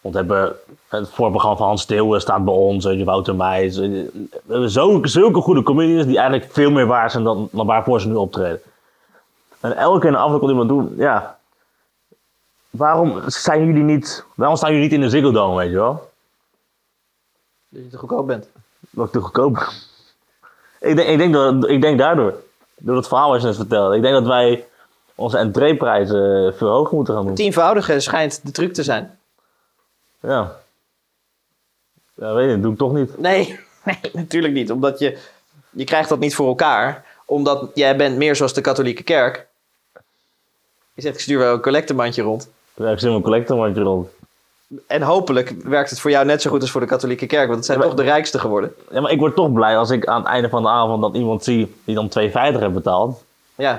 Want 0.00 0.14
hebben 0.14 0.56
het 0.88 1.08
voorprogramma 1.08 1.56
van 1.56 1.66
Hans 1.66 1.82
Steeuwen 1.82 2.20
staat 2.20 2.44
bij 2.44 2.54
ons, 2.54 2.84
Wouter 3.04 3.34
Meijs. 3.34 3.76
We 3.76 4.28
hebben 4.48 4.70
zulke, 4.70 5.08
zulke 5.08 5.40
goede 5.40 5.62
comedians 5.62 6.06
die 6.06 6.18
eigenlijk 6.18 6.52
veel 6.52 6.70
meer 6.70 6.86
waard 6.86 7.12
zijn 7.12 7.24
dan, 7.24 7.48
dan 7.52 7.66
waarvoor 7.66 8.00
ze 8.00 8.08
nu 8.08 8.14
optreden. 8.14 8.60
En 9.60 9.76
elke 9.76 10.00
keer 10.00 10.16
afloop 10.16 10.38
komt 10.38 10.50
iemand 10.50 10.68
doen, 10.68 10.94
ja... 10.96 11.38
Waarom 12.70 13.22
zijn 13.26 13.66
jullie 13.66 13.82
niet... 13.82 14.24
Waarom 14.34 14.56
staan 14.56 14.70
jullie 14.70 14.84
niet 14.84 14.94
in 14.94 15.00
de 15.00 15.08
Ziggo 15.08 15.30
Dome, 15.30 15.56
weet 15.56 15.70
je 15.70 15.76
wel? 15.76 16.10
Dat 17.68 17.82
je 17.82 17.88
te 17.88 17.98
goedkoop 17.98 18.26
bent. 18.26 18.48
Dat 18.90 19.06
ik 19.06 19.12
te 19.12 19.20
goedkoop 19.20 19.52
ben. 19.52 19.68
ik, 20.90 20.96
denk, 20.96 21.08
ik, 21.08 21.18
denk 21.18 21.32
dat, 21.32 21.68
ik 21.68 21.80
denk 21.80 21.98
daardoor. 21.98 22.34
Door 22.76 22.96
het 22.96 23.08
verhaal 23.08 23.30
wat 23.30 23.40
je 23.40 23.46
net 23.46 23.56
vertelde. 23.56 23.96
Ik 23.96 24.02
denk 24.02 24.14
dat 24.14 24.26
wij 24.26 24.66
onze 25.14 25.38
entreeprijzen 25.38 26.54
veel 26.56 26.68
hoger 26.68 26.94
moeten 26.94 27.14
gaan 27.14 27.26
doen. 27.26 27.34
Tienvoudige 27.34 28.00
schijnt 28.00 28.40
de 28.44 28.50
truc 28.50 28.74
te 28.74 28.82
zijn. 28.82 29.18
Ja. 30.20 30.56
Ja, 32.14 32.34
weet 32.34 32.46
je, 32.46 32.52
dat 32.52 32.62
doe 32.62 32.72
ik 32.72 32.78
toch 32.78 32.92
niet. 32.92 33.18
Nee, 33.18 33.58
nee, 33.84 33.98
natuurlijk 34.12 34.54
niet. 34.54 34.70
Omdat 34.70 34.98
je, 34.98 35.18
je 35.70 35.84
krijgt 35.84 36.08
dat 36.08 36.18
niet 36.18 36.34
voor 36.34 36.48
elkaar. 36.48 37.04
Omdat 37.24 37.70
jij 37.74 37.96
bent 37.96 38.16
meer 38.16 38.36
zoals 38.36 38.52
de 38.54 38.60
katholieke 38.60 39.02
kerk. 39.02 39.46
Je 40.94 41.02
zegt, 41.02 41.14
ik 41.14 41.20
stuur 41.20 41.38
wel 41.38 41.54
een 41.54 41.60
collectebandje 41.60 42.22
rond. 42.22 42.48
Ja, 42.74 42.90
ik 42.90 42.98
zit 42.98 43.10
mijn 43.10 43.22
collectormandje 43.22 43.82
rond. 43.82 44.08
En 44.86 45.02
hopelijk 45.02 45.54
werkt 45.64 45.90
het 45.90 46.00
voor 46.00 46.10
jou 46.10 46.26
net 46.26 46.42
zo 46.42 46.50
goed 46.50 46.60
als 46.60 46.70
voor 46.70 46.80
de 46.80 46.86
katholieke 46.86 47.26
kerk. 47.26 47.44
Want 47.46 47.56
het 47.56 47.64
zijn 47.66 47.78
Ja, 47.78 47.84
maar- 47.84 47.94
toch 47.94 48.04
de 48.04 48.10
rijkste 48.10 48.38
geworden. 48.38 48.74
Ja, 48.90 49.00
maar 49.00 49.10
ik 49.10 49.18
word 49.18 49.34
toch 49.36 49.52
blij 49.52 49.76
als 49.78 49.90
ik 49.90 50.06
aan 50.06 50.20
het 50.20 50.28
einde 50.30 50.48
van 50.48 50.62
de 50.62 50.68
avond 50.68 51.02
dat 51.02 51.14
iemand 51.14 51.44
zie 51.44 51.74
die 51.84 51.94
dan 51.94 52.08
2,50 52.08 52.60
heeft 52.60 52.72
betaald. 52.72 53.24
Ja, 53.54 53.72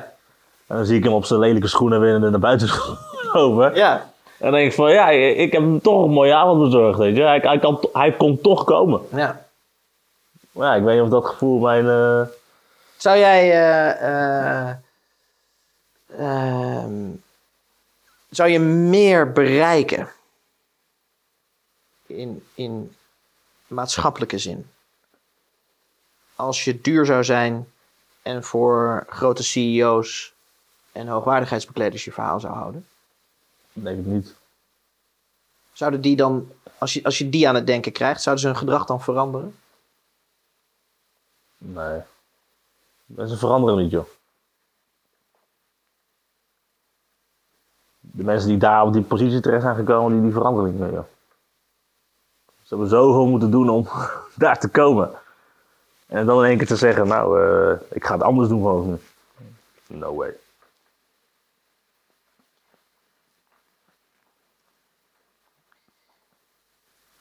En 0.67 0.75
dan 0.75 0.85
zie 0.85 0.97
ik 0.97 1.03
hem 1.03 1.13
op 1.13 1.25
zijn 1.25 1.39
lelijke 1.39 1.67
schoenen 1.67 1.99
weer 1.99 2.19
naar 2.19 2.39
buiten 2.39 2.69
lopen. 3.33 3.75
ja. 3.75 4.09
En 4.41 4.47
dan 4.47 4.51
denk 4.59 4.69
ik 4.69 4.75
van, 4.75 4.91
ja, 4.91 5.09
ik 5.09 5.51
heb 5.51 5.61
hem 5.61 5.81
toch 5.81 6.03
een 6.03 6.11
mooie 6.11 6.35
avond 6.35 6.63
bezorgd, 6.63 6.99
weet 6.99 7.15
je. 7.15 7.21
Hij, 7.23 7.37
hij, 7.37 7.59
kan, 7.59 7.87
hij 7.93 8.11
kon 8.15 8.41
toch 8.41 8.63
komen. 8.63 9.01
ja. 9.11 9.45
Maar 10.51 10.67
ja, 10.67 10.75
ik 10.75 10.83
weet 10.83 10.95
niet 10.95 11.03
of 11.03 11.09
dat 11.09 11.25
gevoel 11.25 11.59
mijn... 11.59 11.85
eh, 11.87 12.27
Zou 12.97 13.17
jij. 13.17 13.51
eh, 13.51 14.69
eh, 14.69 14.75
ehm, 16.17 17.09
zou 18.29 18.49
je 18.49 18.59
meer 18.59 19.31
bereiken 19.31 20.09
in, 22.05 22.45
in 22.53 22.95
maatschappelijke 23.67 24.37
zin? 24.37 24.69
Als 26.35 26.63
je 26.63 26.81
duur 26.81 27.05
zou 27.05 27.23
zijn 27.23 27.67
en 28.21 28.43
voor 28.43 29.05
grote 29.09 29.43
CEO's 29.43 30.33
en 30.91 31.07
hoogwaardigheidsbekleders 31.07 32.03
je 32.05 32.11
verhaal 32.11 32.39
zou 32.39 32.53
houden? 32.53 32.85
Denk 33.73 33.99
ik 33.99 34.05
niet. 34.05 34.35
Zouden 35.71 36.01
die 36.01 36.15
dan, 36.15 36.51
als 36.77 36.93
je, 36.93 37.03
als 37.03 37.17
je 37.17 37.29
die 37.29 37.47
aan 37.47 37.55
het 37.55 37.67
denken 37.67 37.91
krijgt, 37.91 38.21
zouden 38.21 38.43
ze 38.43 38.49
hun 38.49 38.59
gedrag 38.59 38.85
dan 38.85 39.01
veranderen? 39.01 39.55
Nee. 41.57 42.01
Mensen 43.05 43.37
veranderen 43.37 43.77
niet, 43.77 43.91
joh. 43.91 44.05
De 47.99 48.23
mensen 48.23 48.49
die 48.49 48.57
daar 48.57 48.85
op 48.85 48.93
die 48.93 49.01
positie 49.01 49.39
terecht 49.39 49.61
zijn 49.61 49.75
gekomen, 49.75 50.13
die, 50.13 50.21
die 50.21 50.31
veranderen 50.31 50.71
niet 50.71 50.79
meer, 50.79 50.91
joh. 50.93 51.05
Ze 52.45 52.77
hebben 52.77 52.87
zoveel 52.87 53.25
moeten 53.25 53.51
doen 53.51 53.69
om 53.69 53.87
daar 54.35 54.59
te 54.59 54.67
komen. 54.69 55.11
En 56.05 56.25
dan 56.25 56.43
in 56.43 56.49
één 56.49 56.57
keer 56.57 56.67
te 56.67 56.75
zeggen, 56.75 57.07
nou, 57.07 57.41
eh, 57.41 57.79
ik 57.89 58.05
ga 58.05 58.13
het 58.13 58.23
anders 58.23 58.49
doen 58.49 58.61
vanaf 58.61 58.85
nu. 58.85 58.97
No 59.97 60.15
way. 60.15 60.40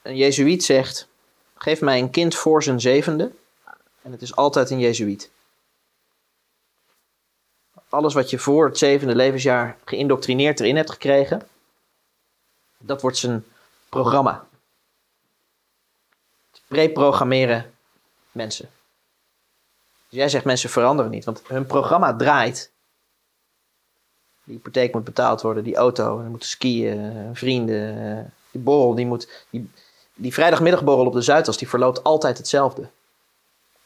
Een 0.01 0.15
Jezuïet 0.15 0.63
zegt: 0.63 1.07
Geef 1.55 1.81
mij 1.81 1.99
een 1.99 2.09
kind 2.09 2.35
voor 2.35 2.63
zijn 2.63 2.79
zevende. 2.79 3.31
En 4.01 4.11
het 4.11 4.21
is 4.21 4.35
altijd 4.35 4.69
een 4.69 4.79
Jezuïet. 4.79 5.29
Alles 7.89 8.13
wat 8.13 8.29
je 8.29 8.39
voor 8.39 8.65
het 8.65 8.77
zevende 8.77 9.15
levensjaar 9.15 9.77
geïndoctrineerd 9.85 10.59
erin 10.59 10.75
hebt 10.75 10.91
gekregen, 10.91 11.47
dat 12.77 13.01
wordt 13.01 13.17
zijn 13.17 13.45
programma. 13.89 14.47
Preprogrammeren 16.67 17.73
mensen. 18.31 18.69
Dus 20.09 20.19
jij 20.19 20.29
zegt 20.29 20.45
mensen 20.45 20.69
veranderen 20.69 21.11
niet, 21.11 21.25
want 21.25 21.41
hun 21.47 21.65
programma 21.65 22.15
draait. 22.15 22.71
Die 24.43 24.55
hypotheek 24.55 24.93
moet 24.93 25.03
betaald 25.03 25.41
worden, 25.41 25.63
die 25.63 25.75
auto, 25.75 26.19
en 26.19 26.29
moeten 26.29 26.49
skiën, 26.49 27.29
vrienden, 27.35 28.17
eh, 28.17 28.25
die 28.51 28.61
borrel, 28.61 28.95
die 28.95 29.05
moet. 29.05 29.45
Die, 29.49 29.69
die 30.13 30.33
vrijdagmiddagborrel 30.33 31.05
op 31.05 31.13
de 31.13 31.21
Zuidas, 31.21 31.57
die 31.57 31.69
verloopt 31.69 32.03
altijd 32.03 32.37
hetzelfde. 32.37 32.89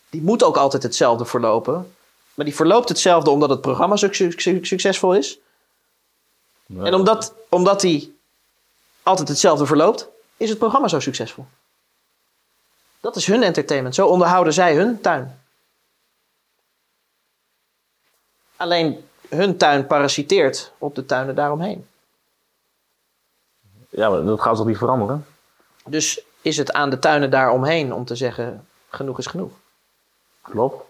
Die 0.09 0.21
moet 0.21 0.43
ook 0.43 0.57
altijd 0.57 0.83
hetzelfde 0.83 1.25
verlopen. 1.25 1.95
Maar 2.33 2.45
die 2.45 2.55
verloopt 2.55 2.89
hetzelfde 2.89 3.29
omdat 3.29 3.49
het 3.49 3.61
programma 3.61 3.95
suc- 3.95 4.15
suc- 4.15 4.67
succesvol 4.67 5.15
is. 5.15 5.39
Nee. 6.65 6.85
En 6.85 6.93
omdat, 6.93 7.33
omdat 7.49 7.81
die 7.81 8.17
altijd 9.03 9.27
hetzelfde 9.27 9.65
verloopt, 9.65 10.07
is 10.37 10.49
het 10.49 10.57
programma 10.57 10.87
zo 10.87 10.99
succesvol. 10.99 11.45
Dat 12.99 13.15
is 13.15 13.25
hun 13.25 13.43
entertainment. 13.43 13.95
Zo 13.95 14.07
onderhouden 14.07 14.53
zij 14.53 14.75
hun 14.75 15.01
tuin. 15.01 15.39
Alleen 18.55 19.07
hun 19.29 19.57
tuin 19.57 19.87
parasiteert 19.87 20.71
op 20.77 20.95
de 20.95 21.05
tuinen 21.05 21.35
daaromheen. 21.35 21.87
Ja, 23.89 24.09
maar 24.09 24.23
dat 24.23 24.41
gaat 24.41 24.55
toch 24.55 24.65
niet 24.65 24.77
veranderen? 24.77 25.25
Dus 25.85 26.21
is 26.41 26.57
het 26.57 26.73
aan 26.73 26.89
de 26.89 26.99
tuinen 26.99 27.29
daaromheen 27.29 27.93
om 27.93 28.05
te 28.05 28.15
zeggen: 28.15 28.67
genoeg 28.89 29.17
is 29.17 29.25
genoeg. 29.25 29.51
Klopt. 30.41 30.83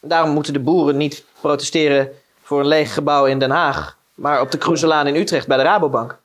Daarom 0.00 0.30
moeten 0.30 0.52
de 0.52 0.60
boeren 0.60 0.96
niet 0.96 1.24
protesteren 1.40 2.20
voor 2.42 2.60
een 2.60 2.66
leeg 2.66 2.94
gebouw 2.94 3.26
in 3.26 3.38
Den 3.38 3.50
Haag, 3.50 3.96
maar 4.14 4.40
op 4.40 4.50
de 4.50 4.58
Cruiselaan 4.58 5.06
in 5.06 5.14
Utrecht 5.14 5.46
bij 5.46 5.56
de 5.56 5.62
Rabobank. 5.62 6.18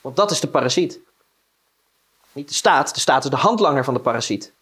Want 0.00 0.16
dat 0.16 0.30
is 0.30 0.40
de 0.40 0.48
parasiet. 0.48 0.98
Niet 2.32 2.48
de 2.48 2.54
staat, 2.54 2.94
de 2.94 3.00
staat 3.00 3.24
is 3.24 3.30
de 3.30 3.36
handlanger 3.36 3.84
van 3.84 3.94
de 3.94 4.00
parasiet. 4.00 4.52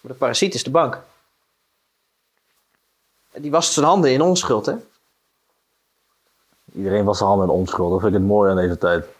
Maar 0.00 0.12
de 0.12 0.18
parasiet 0.18 0.54
is 0.54 0.62
de 0.62 0.70
bank. 0.70 1.02
die 3.32 3.50
wast 3.50 3.72
zijn 3.72 3.86
handen 3.86 4.12
in 4.12 4.20
onschuld, 4.20 4.66
hè? 4.66 4.74
Iedereen 6.74 7.04
was 7.04 7.16
zijn 7.16 7.28
handen 7.28 7.48
in 7.48 7.54
onschuld. 7.54 7.90
Dat 7.90 8.00
vind 8.00 8.14
ik 8.14 8.18
het 8.18 8.28
mooie 8.28 8.50
aan 8.50 8.56
deze 8.56 8.78
tijd. 8.78 9.15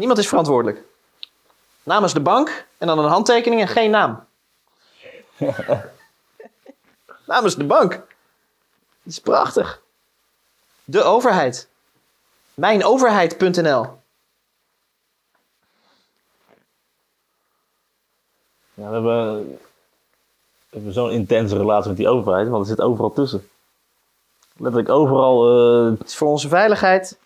Niemand 0.00 0.18
is 0.20 0.28
verantwoordelijk. 0.28 0.82
Namens 1.82 2.12
de 2.12 2.20
bank 2.20 2.66
en 2.78 2.86
dan 2.86 2.98
een 2.98 3.10
handtekening 3.10 3.60
en 3.60 3.68
geen 3.68 3.90
naam. 3.90 4.24
Namens 7.26 7.54
de 7.56 7.64
bank. 7.64 7.90
Dat 7.92 8.02
is 9.04 9.18
prachtig. 9.18 9.82
De 10.84 11.02
overheid. 11.02 11.68
Mijnoverheid.nl. 12.54 13.98
Ja, 18.74 18.86
we 18.88 18.92
hebben, 18.94 19.48
we 19.48 19.56
hebben 20.70 20.92
zo'n 20.92 21.10
intense 21.10 21.56
relatie 21.56 21.88
met 21.88 21.96
die 21.96 22.08
overheid, 22.08 22.48
want 22.48 22.62
er 22.62 22.68
zit 22.70 22.80
overal 22.80 23.12
tussen. 23.12 23.48
Letterlijk 24.56 24.88
overal. 24.92 25.48
eh, 25.92 25.98
Het 25.98 26.08
is 26.08 26.16
voor 26.16 26.28
onze 26.28 26.48
veiligheid. 26.48 27.18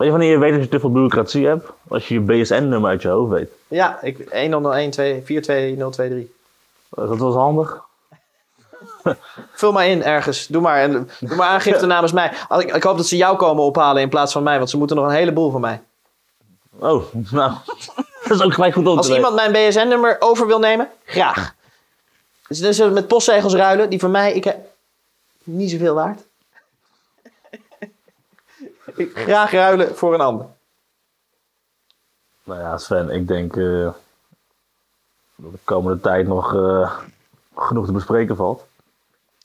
Weet 0.00 0.08
je 0.08 0.18
wanneer 0.18 0.30
je 0.30 0.38
weet 0.38 0.52
dat 0.52 0.62
je 0.62 0.68
te 0.68 0.80
veel 0.80 0.92
bureaucratie 0.92 1.46
hebt? 1.46 1.66
Als 1.88 2.08
je 2.08 2.14
je 2.14 2.20
BSN-nummer 2.20 2.90
uit 2.90 3.02
je 3.02 3.08
hoofd 3.08 3.30
weet. 3.30 3.50
Ja, 3.68 4.02
ik, 4.02 4.30
1001 4.30 4.90
2 4.90 5.22
42023. 5.24 6.36
Eh, 6.90 7.08
Dat 7.08 7.18
was 7.18 7.34
handig. 7.34 7.80
Vul 9.52 9.72
maar 9.72 9.86
in 9.86 10.02
ergens. 10.02 10.46
Doe 10.46 10.62
maar, 10.62 10.80
en 10.80 11.10
doe 11.20 11.36
maar 11.36 11.48
aangifte 11.48 11.86
namens 11.94 12.12
mij. 12.12 12.32
Ik, 12.58 12.74
ik 12.74 12.82
hoop 12.82 12.96
dat 12.96 13.06
ze 13.06 13.16
jou 13.16 13.36
komen 13.36 13.64
ophalen 13.64 14.02
in 14.02 14.08
plaats 14.08 14.32
van 14.32 14.42
mij, 14.42 14.58
want 14.58 14.70
ze 14.70 14.76
moeten 14.76 14.96
nog 14.96 15.04
een 15.04 15.10
heleboel 15.10 15.50
van 15.50 15.60
mij. 15.60 15.82
Oh, 16.78 17.02
nou. 17.30 17.52
dat 18.26 18.36
is 18.38 18.42
ook 18.42 18.54
gelijk 18.54 18.74
goed 18.74 18.86
om 18.86 18.96
Als 18.96 19.10
iemand 19.10 19.34
mijn 19.34 19.52
BSN-nummer 19.52 20.16
over 20.18 20.46
wil 20.46 20.58
nemen, 20.58 20.88
graag. 21.04 21.54
Dus 22.48 22.78
we 22.78 22.84
met 22.84 23.08
postzegels 23.08 23.54
ruilen, 23.54 23.90
die 23.90 24.00
van 24.00 24.10
mij, 24.10 24.32
ik 24.32 24.44
heb 24.44 24.58
niet 25.44 25.70
zoveel 25.70 25.94
waard. 25.94 26.20
Ik 28.96 29.18
graag 29.18 29.50
ruilen 29.50 29.94
voor 29.96 30.14
een 30.14 30.20
ander. 30.20 30.46
Nou 32.44 32.60
ja, 32.60 32.78
Sven, 32.78 33.10
ik 33.10 33.28
denk 33.28 33.56
eh, 33.56 33.92
dat 35.36 35.52
de 35.52 35.58
komende 35.64 36.00
tijd 36.00 36.26
nog 36.26 36.54
eh, 36.54 36.98
genoeg 37.56 37.86
te 37.86 37.92
bespreken 37.92 38.36
valt. 38.36 38.64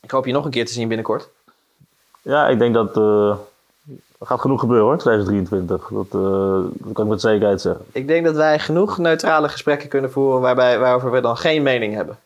Ik 0.01 0.11
hoop 0.11 0.25
je 0.25 0.31
nog 0.33 0.45
een 0.45 0.51
keer 0.51 0.65
te 0.65 0.73
zien 0.73 0.87
binnenkort. 0.87 1.29
Ja, 2.21 2.47
ik 2.47 2.59
denk 2.59 2.73
dat 2.73 2.97
eh, 2.97 3.29
er 4.19 4.27
gaat 4.27 4.39
genoeg 4.39 4.59
gebeuren 4.59 4.85
hoor, 4.85 4.97
2023. 4.97 5.87
Dat, 5.87 6.05
eh, 6.05 6.85
dat 6.85 6.93
kan 6.93 7.03
ik 7.03 7.11
met 7.11 7.21
zekerheid 7.21 7.61
zeggen. 7.61 7.85
Ik 7.91 8.07
denk 8.07 8.25
dat 8.25 8.35
wij 8.35 8.59
genoeg 8.59 8.97
neutrale 8.97 9.49
gesprekken 9.49 9.89
kunnen 9.89 10.11
voeren 10.11 10.41
waarbij, 10.41 10.79
waarover 10.79 11.11
we 11.11 11.21
dan 11.21 11.37
geen 11.37 11.63
mening 11.63 11.93
hebben. 11.93 12.19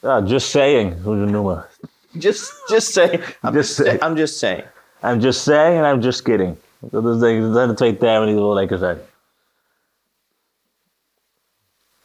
Ja, 0.00 0.20
just 0.20 0.48
saying, 0.50 1.02
hoe 1.02 1.14
ze 1.14 1.20
het 1.20 1.30
noemen. 1.30 1.64
Just, 2.10 2.62
just. 2.66 2.96
I'm 2.96 3.52
Just 3.52 3.74
say. 3.74 3.98
I'm 4.02 4.16
just 4.16 4.38
saying. 4.38 4.64
I'm 5.02 5.20
just 5.20 5.42
saying 5.42 5.84
and 5.84 5.96
I'm 5.96 6.02
just 6.02 6.22
kidding. 6.22 6.56
Dat, 6.78 7.04
is 7.04 7.18
denk 7.18 7.36
ik, 7.36 7.42
dat 7.42 7.54
zijn 7.54 7.68
de 7.68 7.74
twee 7.74 7.96
termen 7.96 8.26
die 8.26 8.34
wel 8.34 8.54
lekker 8.54 8.78
zijn. 8.78 8.98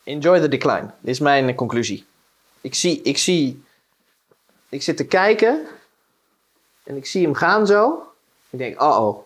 Enjoy 0.04 0.40
the 0.40 0.48
decline. 0.48 0.90
Dit 1.00 1.14
is 1.14 1.20
mijn 1.20 1.56
conclusie. 1.56 2.06
Ik 2.62 2.76
zie, 2.76 3.02
ik 3.02 3.18
zie, 3.18 3.64
ik 4.70 4.82
zit 4.82 4.98
te 4.98 5.06
kijken 5.06 5.66
en 6.84 6.96
ik 6.96 7.06
zie 7.06 7.24
hem 7.24 7.34
gaan 7.34 7.68
zo. 7.68 8.04
Ik 8.50 8.60
denk, 8.60 8.82
uh 8.82 9.00
oh, 9.00 9.18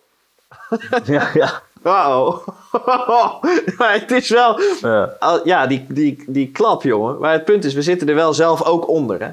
ja, 1.05 1.29
ja. 1.33 1.61
oh. 1.83 2.47
maar 3.77 3.93
het 3.93 4.11
is 4.11 4.29
wel, 4.29 4.61
ja. 4.61 5.41
ja, 5.43 5.67
die, 5.67 5.85
die, 5.89 6.23
die 6.27 6.51
klap, 6.51 6.83
jongen. 6.83 7.19
Maar 7.19 7.31
het 7.31 7.45
punt 7.45 7.63
is, 7.63 7.73
we 7.73 7.81
zitten 7.81 8.09
er 8.09 8.15
wel 8.15 8.33
zelf 8.33 8.63
ook 8.63 8.87
onder, 8.87 9.21
hè? 9.21 9.31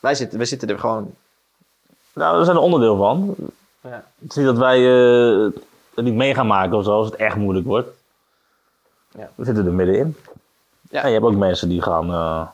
Wij 0.00 0.14
zitten, 0.14 0.38
we 0.38 0.44
zitten 0.44 0.68
er 0.68 0.78
gewoon. 0.78 1.14
Nou, 2.12 2.38
we 2.38 2.44
zijn 2.44 2.56
er 2.56 2.62
onderdeel 2.62 2.96
van. 2.96 3.36
Ja. 3.80 4.04
Het 4.20 4.30
is 4.30 4.36
niet 4.36 4.46
dat 4.46 4.58
wij 4.58 4.80
het 5.94 6.04
niet 6.04 6.14
mee 6.14 6.34
gaan 6.34 6.46
maken 6.46 6.76
of 6.76 6.84
zo, 6.84 6.92
als 6.92 7.06
het 7.06 7.16
echt 7.16 7.36
moeilijk 7.36 7.66
wordt. 7.66 7.88
Ja. 9.18 9.30
We 9.34 9.44
zitten 9.44 9.66
er 9.66 9.72
middenin. 9.72 10.16
Ja. 10.90 11.02
En 11.02 11.06
je 11.08 11.14
hebt 11.14 11.26
ook 11.26 11.36
mensen 11.36 11.68
die 11.68 11.82
gaan, 11.82 12.10
eh, 12.10 12.46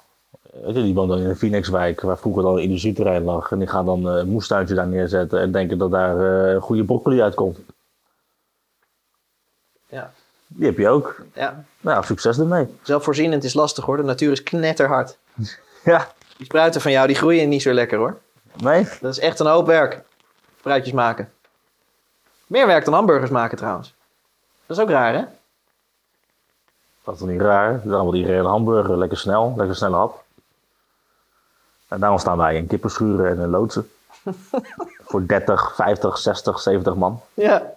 weet 0.65 0.75
je, 0.75 0.83
die 0.83 0.95
wonen 0.95 1.17
dan 1.17 1.25
in 1.25 1.31
een 1.31 1.37
Phoenixwijk, 1.37 2.01
waar 2.01 2.19
vroeger 2.19 2.43
dan 2.43 2.57
een 2.57 2.63
industrieterrein 2.63 3.23
lag. 3.23 3.51
En 3.51 3.59
die 3.59 3.69
gaan 3.69 3.85
dan 3.85 4.09
eh, 4.09 4.17
een 4.17 4.29
moestuintje 4.29 4.75
daar 4.75 4.87
neerzetten 4.87 5.41
en 5.41 5.53
denken 5.53 5.79
dat 5.79 5.91
daar 5.91 6.55
eh, 6.55 6.63
goede 6.63 6.85
broccoli 6.85 7.23
uitkomt. 7.23 7.59
Ja. 9.89 10.13
Die 10.47 10.67
heb 10.67 10.79
je 10.79 10.89
ook. 10.89 11.23
ja. 11.35 11.65
Nou, 11.81 12.05
succes 12.05 12.39
ermee. 12.39 12.67
Zelfvoorzienend 12.83 13.45
is 13.45 13.55
lastig 13.55 13.85
hoor. 13.85 13.97
De 13.97 14.03
natuur 14.03 14.33
is 14.33 14.43
knetterhard. 14.43 15.17
Ja. 15.85 16.09
Die 16.37 16.47
spruiten 16.47 16.81
van 16.81 16.93
jou, 16.93 17.07
die 17.07 17.17
groeien 17.17 17.49
niet 17.49 17.63
zo 17.63 17.73
lekker 17.73 17.99
hoor. 17.99 18.19
Nee? 18.57 18.89
Dat 19.01 19.13
is 19.13 19.19
echt 19.19 19.39
een 19.41 19.47
hoop 19.47 19.67
werk. 19.67 20.03
Spruitjes 20.67 20.95
maken. 20.95 21.33
Meer 22.47 22.67
werk 22.67 22.85
dan 22.85 22.95
hamburgers 22.95 23.31
maken 23.31 23.57
trouwens. 23.57 23.95
Dat 24.67 24.77
is 24.77 24.83
ook 24.83 24.91
raar 24.91 25.15
hè? 25.15 25.25
Dat 27.05 27.15
is 27.15 27.21
toch 27.21 27.29
niet 27.29 27.41
raar? 27.41 27.73
Het 27.73 27.85
is 27.85 27.91
allemaal 27.91 28.13
die 28.13 28.27
reële 28.27 28.49
hamburger, 28.49 28.99
lekker 28.99 29.19
snel, 29.19 29.55
lekker 29.57 29.77
snelle 29.77 29.97
hap. 29.97 30.25
En 31.89 32.01
daarom 32.01 32.19
staan 32.19 32.39
wij 32.39 32.57
in 32.57 32.67
kippenschuren 32.67 33.31
en 33.31 33.41
in 33.41 33.49
loodsen. 33.49 33.91
Voor 35.09 35.27
30, 35.27 35.75
50, 35.75 36.19
60, 36.19 36.61
70 36.61 36.95
man. 36.95 37.21
Ja. 37.35 37.73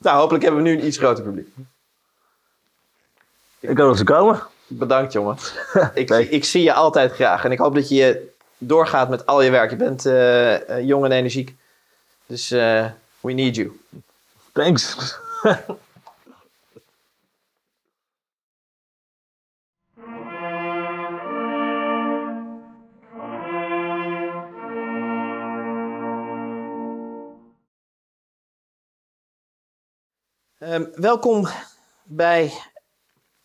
Nou, 0.00 0.18
hopelijk 0.18 0.44
hebben 0.44 0.62
we 0.62 0.68
nu 0.68 0.78
een 0.78 0.86
iets 0.86 0.98
groter 0.98 1.24
publiek. 1.24 1.48
Ik 3.60 3.78
hoop 3.78 3.88
dat 3.88 3.96
ze 3.96 4.04
komen. 4.04 4.42
Bedankt, 4.66 5.12
jongen. 5.12 5.36
Ik, 5.94 6.08
Nee. 6.08 6.28
ik 6.28 6.44
zie 6.44 6.62
je 6.62 6.72
altijd 6.72 7.12
graag. 7.12 7.44
En 7.44 7.52
ik 7.52 7.58
hoop 7.58 7.74
dat 7.74 7.88
je 7.88 8.32
doorgaat 8.58 9.08
met 9.08 9.26
al 9.26 9.42
je 9.42 9.50
werk. 9.50 9.70
Je 9.70 9.76
bent 9.76 10.06
eh, 10.06 10.68
eh, 10.78 10.86
jong 10.86 11.04
en 11.04 11.12
energiek. 11.12 11.58
Dus 12.30 12.50
eh, 12.50 12.90
we 13.20 13.32
need 13.32 13.54
you. 13.54 13.80
Thanks. 14.52 14.94
Ehm, 30.58 30.86
welkom 30.94 31.48
bij 32.02 32.52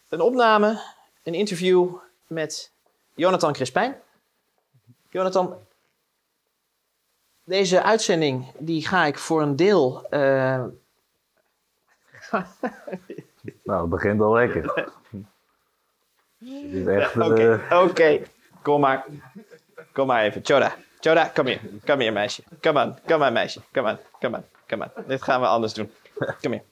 een 0.09 0.21
opname, 0.21 0.81
een 1.23 1.33
interview 1.33 1.95
met 2.27 2.71
Jonathan 3.13 3.53
Crispijn. 3.53 4.01
Jonathan, 5.09 5.57
deze 7.45 7.83
uitzending 7.83 8.51
die 8.57 8.87
ga 8.87 9.05
ik 9.05 9.17
voor 9.17 9.41
een 9.41 9.55
deel 9.55 10.07
eh, 10.09 10.63
Nou, 13.63 13.81
het 13.81 13.89
begint 13.89 14.21
al 14.21 14.33
lekker. 14.33 14.91
Het 16.39 16.73
is 16.73 16.85
echt... 16.85 17.17
Oké, 17.17 17.63
eh, 17.69 17.83
oké. 17.83 18.21
Kom 18.61 18.79
maar. 18.79 19.05
Kom 19.91 20.07
maar 20.07 20.23
even. 20.23 20.41
Choda. 20.43 20.75
Choda, 20.99 21.25
kom 21.33 21.45
hier. 21.45 21.59
Kom 21.85 21.99
hier, 21.99 22.13
meisje. 22.13 22.43
Kom 22.61 22.77
aan. 22.77 22.97
Kom 23.05 23.23
aan, 23.23 23.33
meisje. 23.33 23.61
Kom 23.71 23.85
aan. 23.85 23.99
Kom 24.19 24.35
aan. 24.35 24.45
Kom 24.67 24.83
aan. 24.83 24.91
Dit 25.07 25.21
gaan 25.21 25.41
we 25.41 25.47
anders 25.47 25.73
doen. 25.73 25.91
Kom 26.41 26.51
hier. 26.51 26.63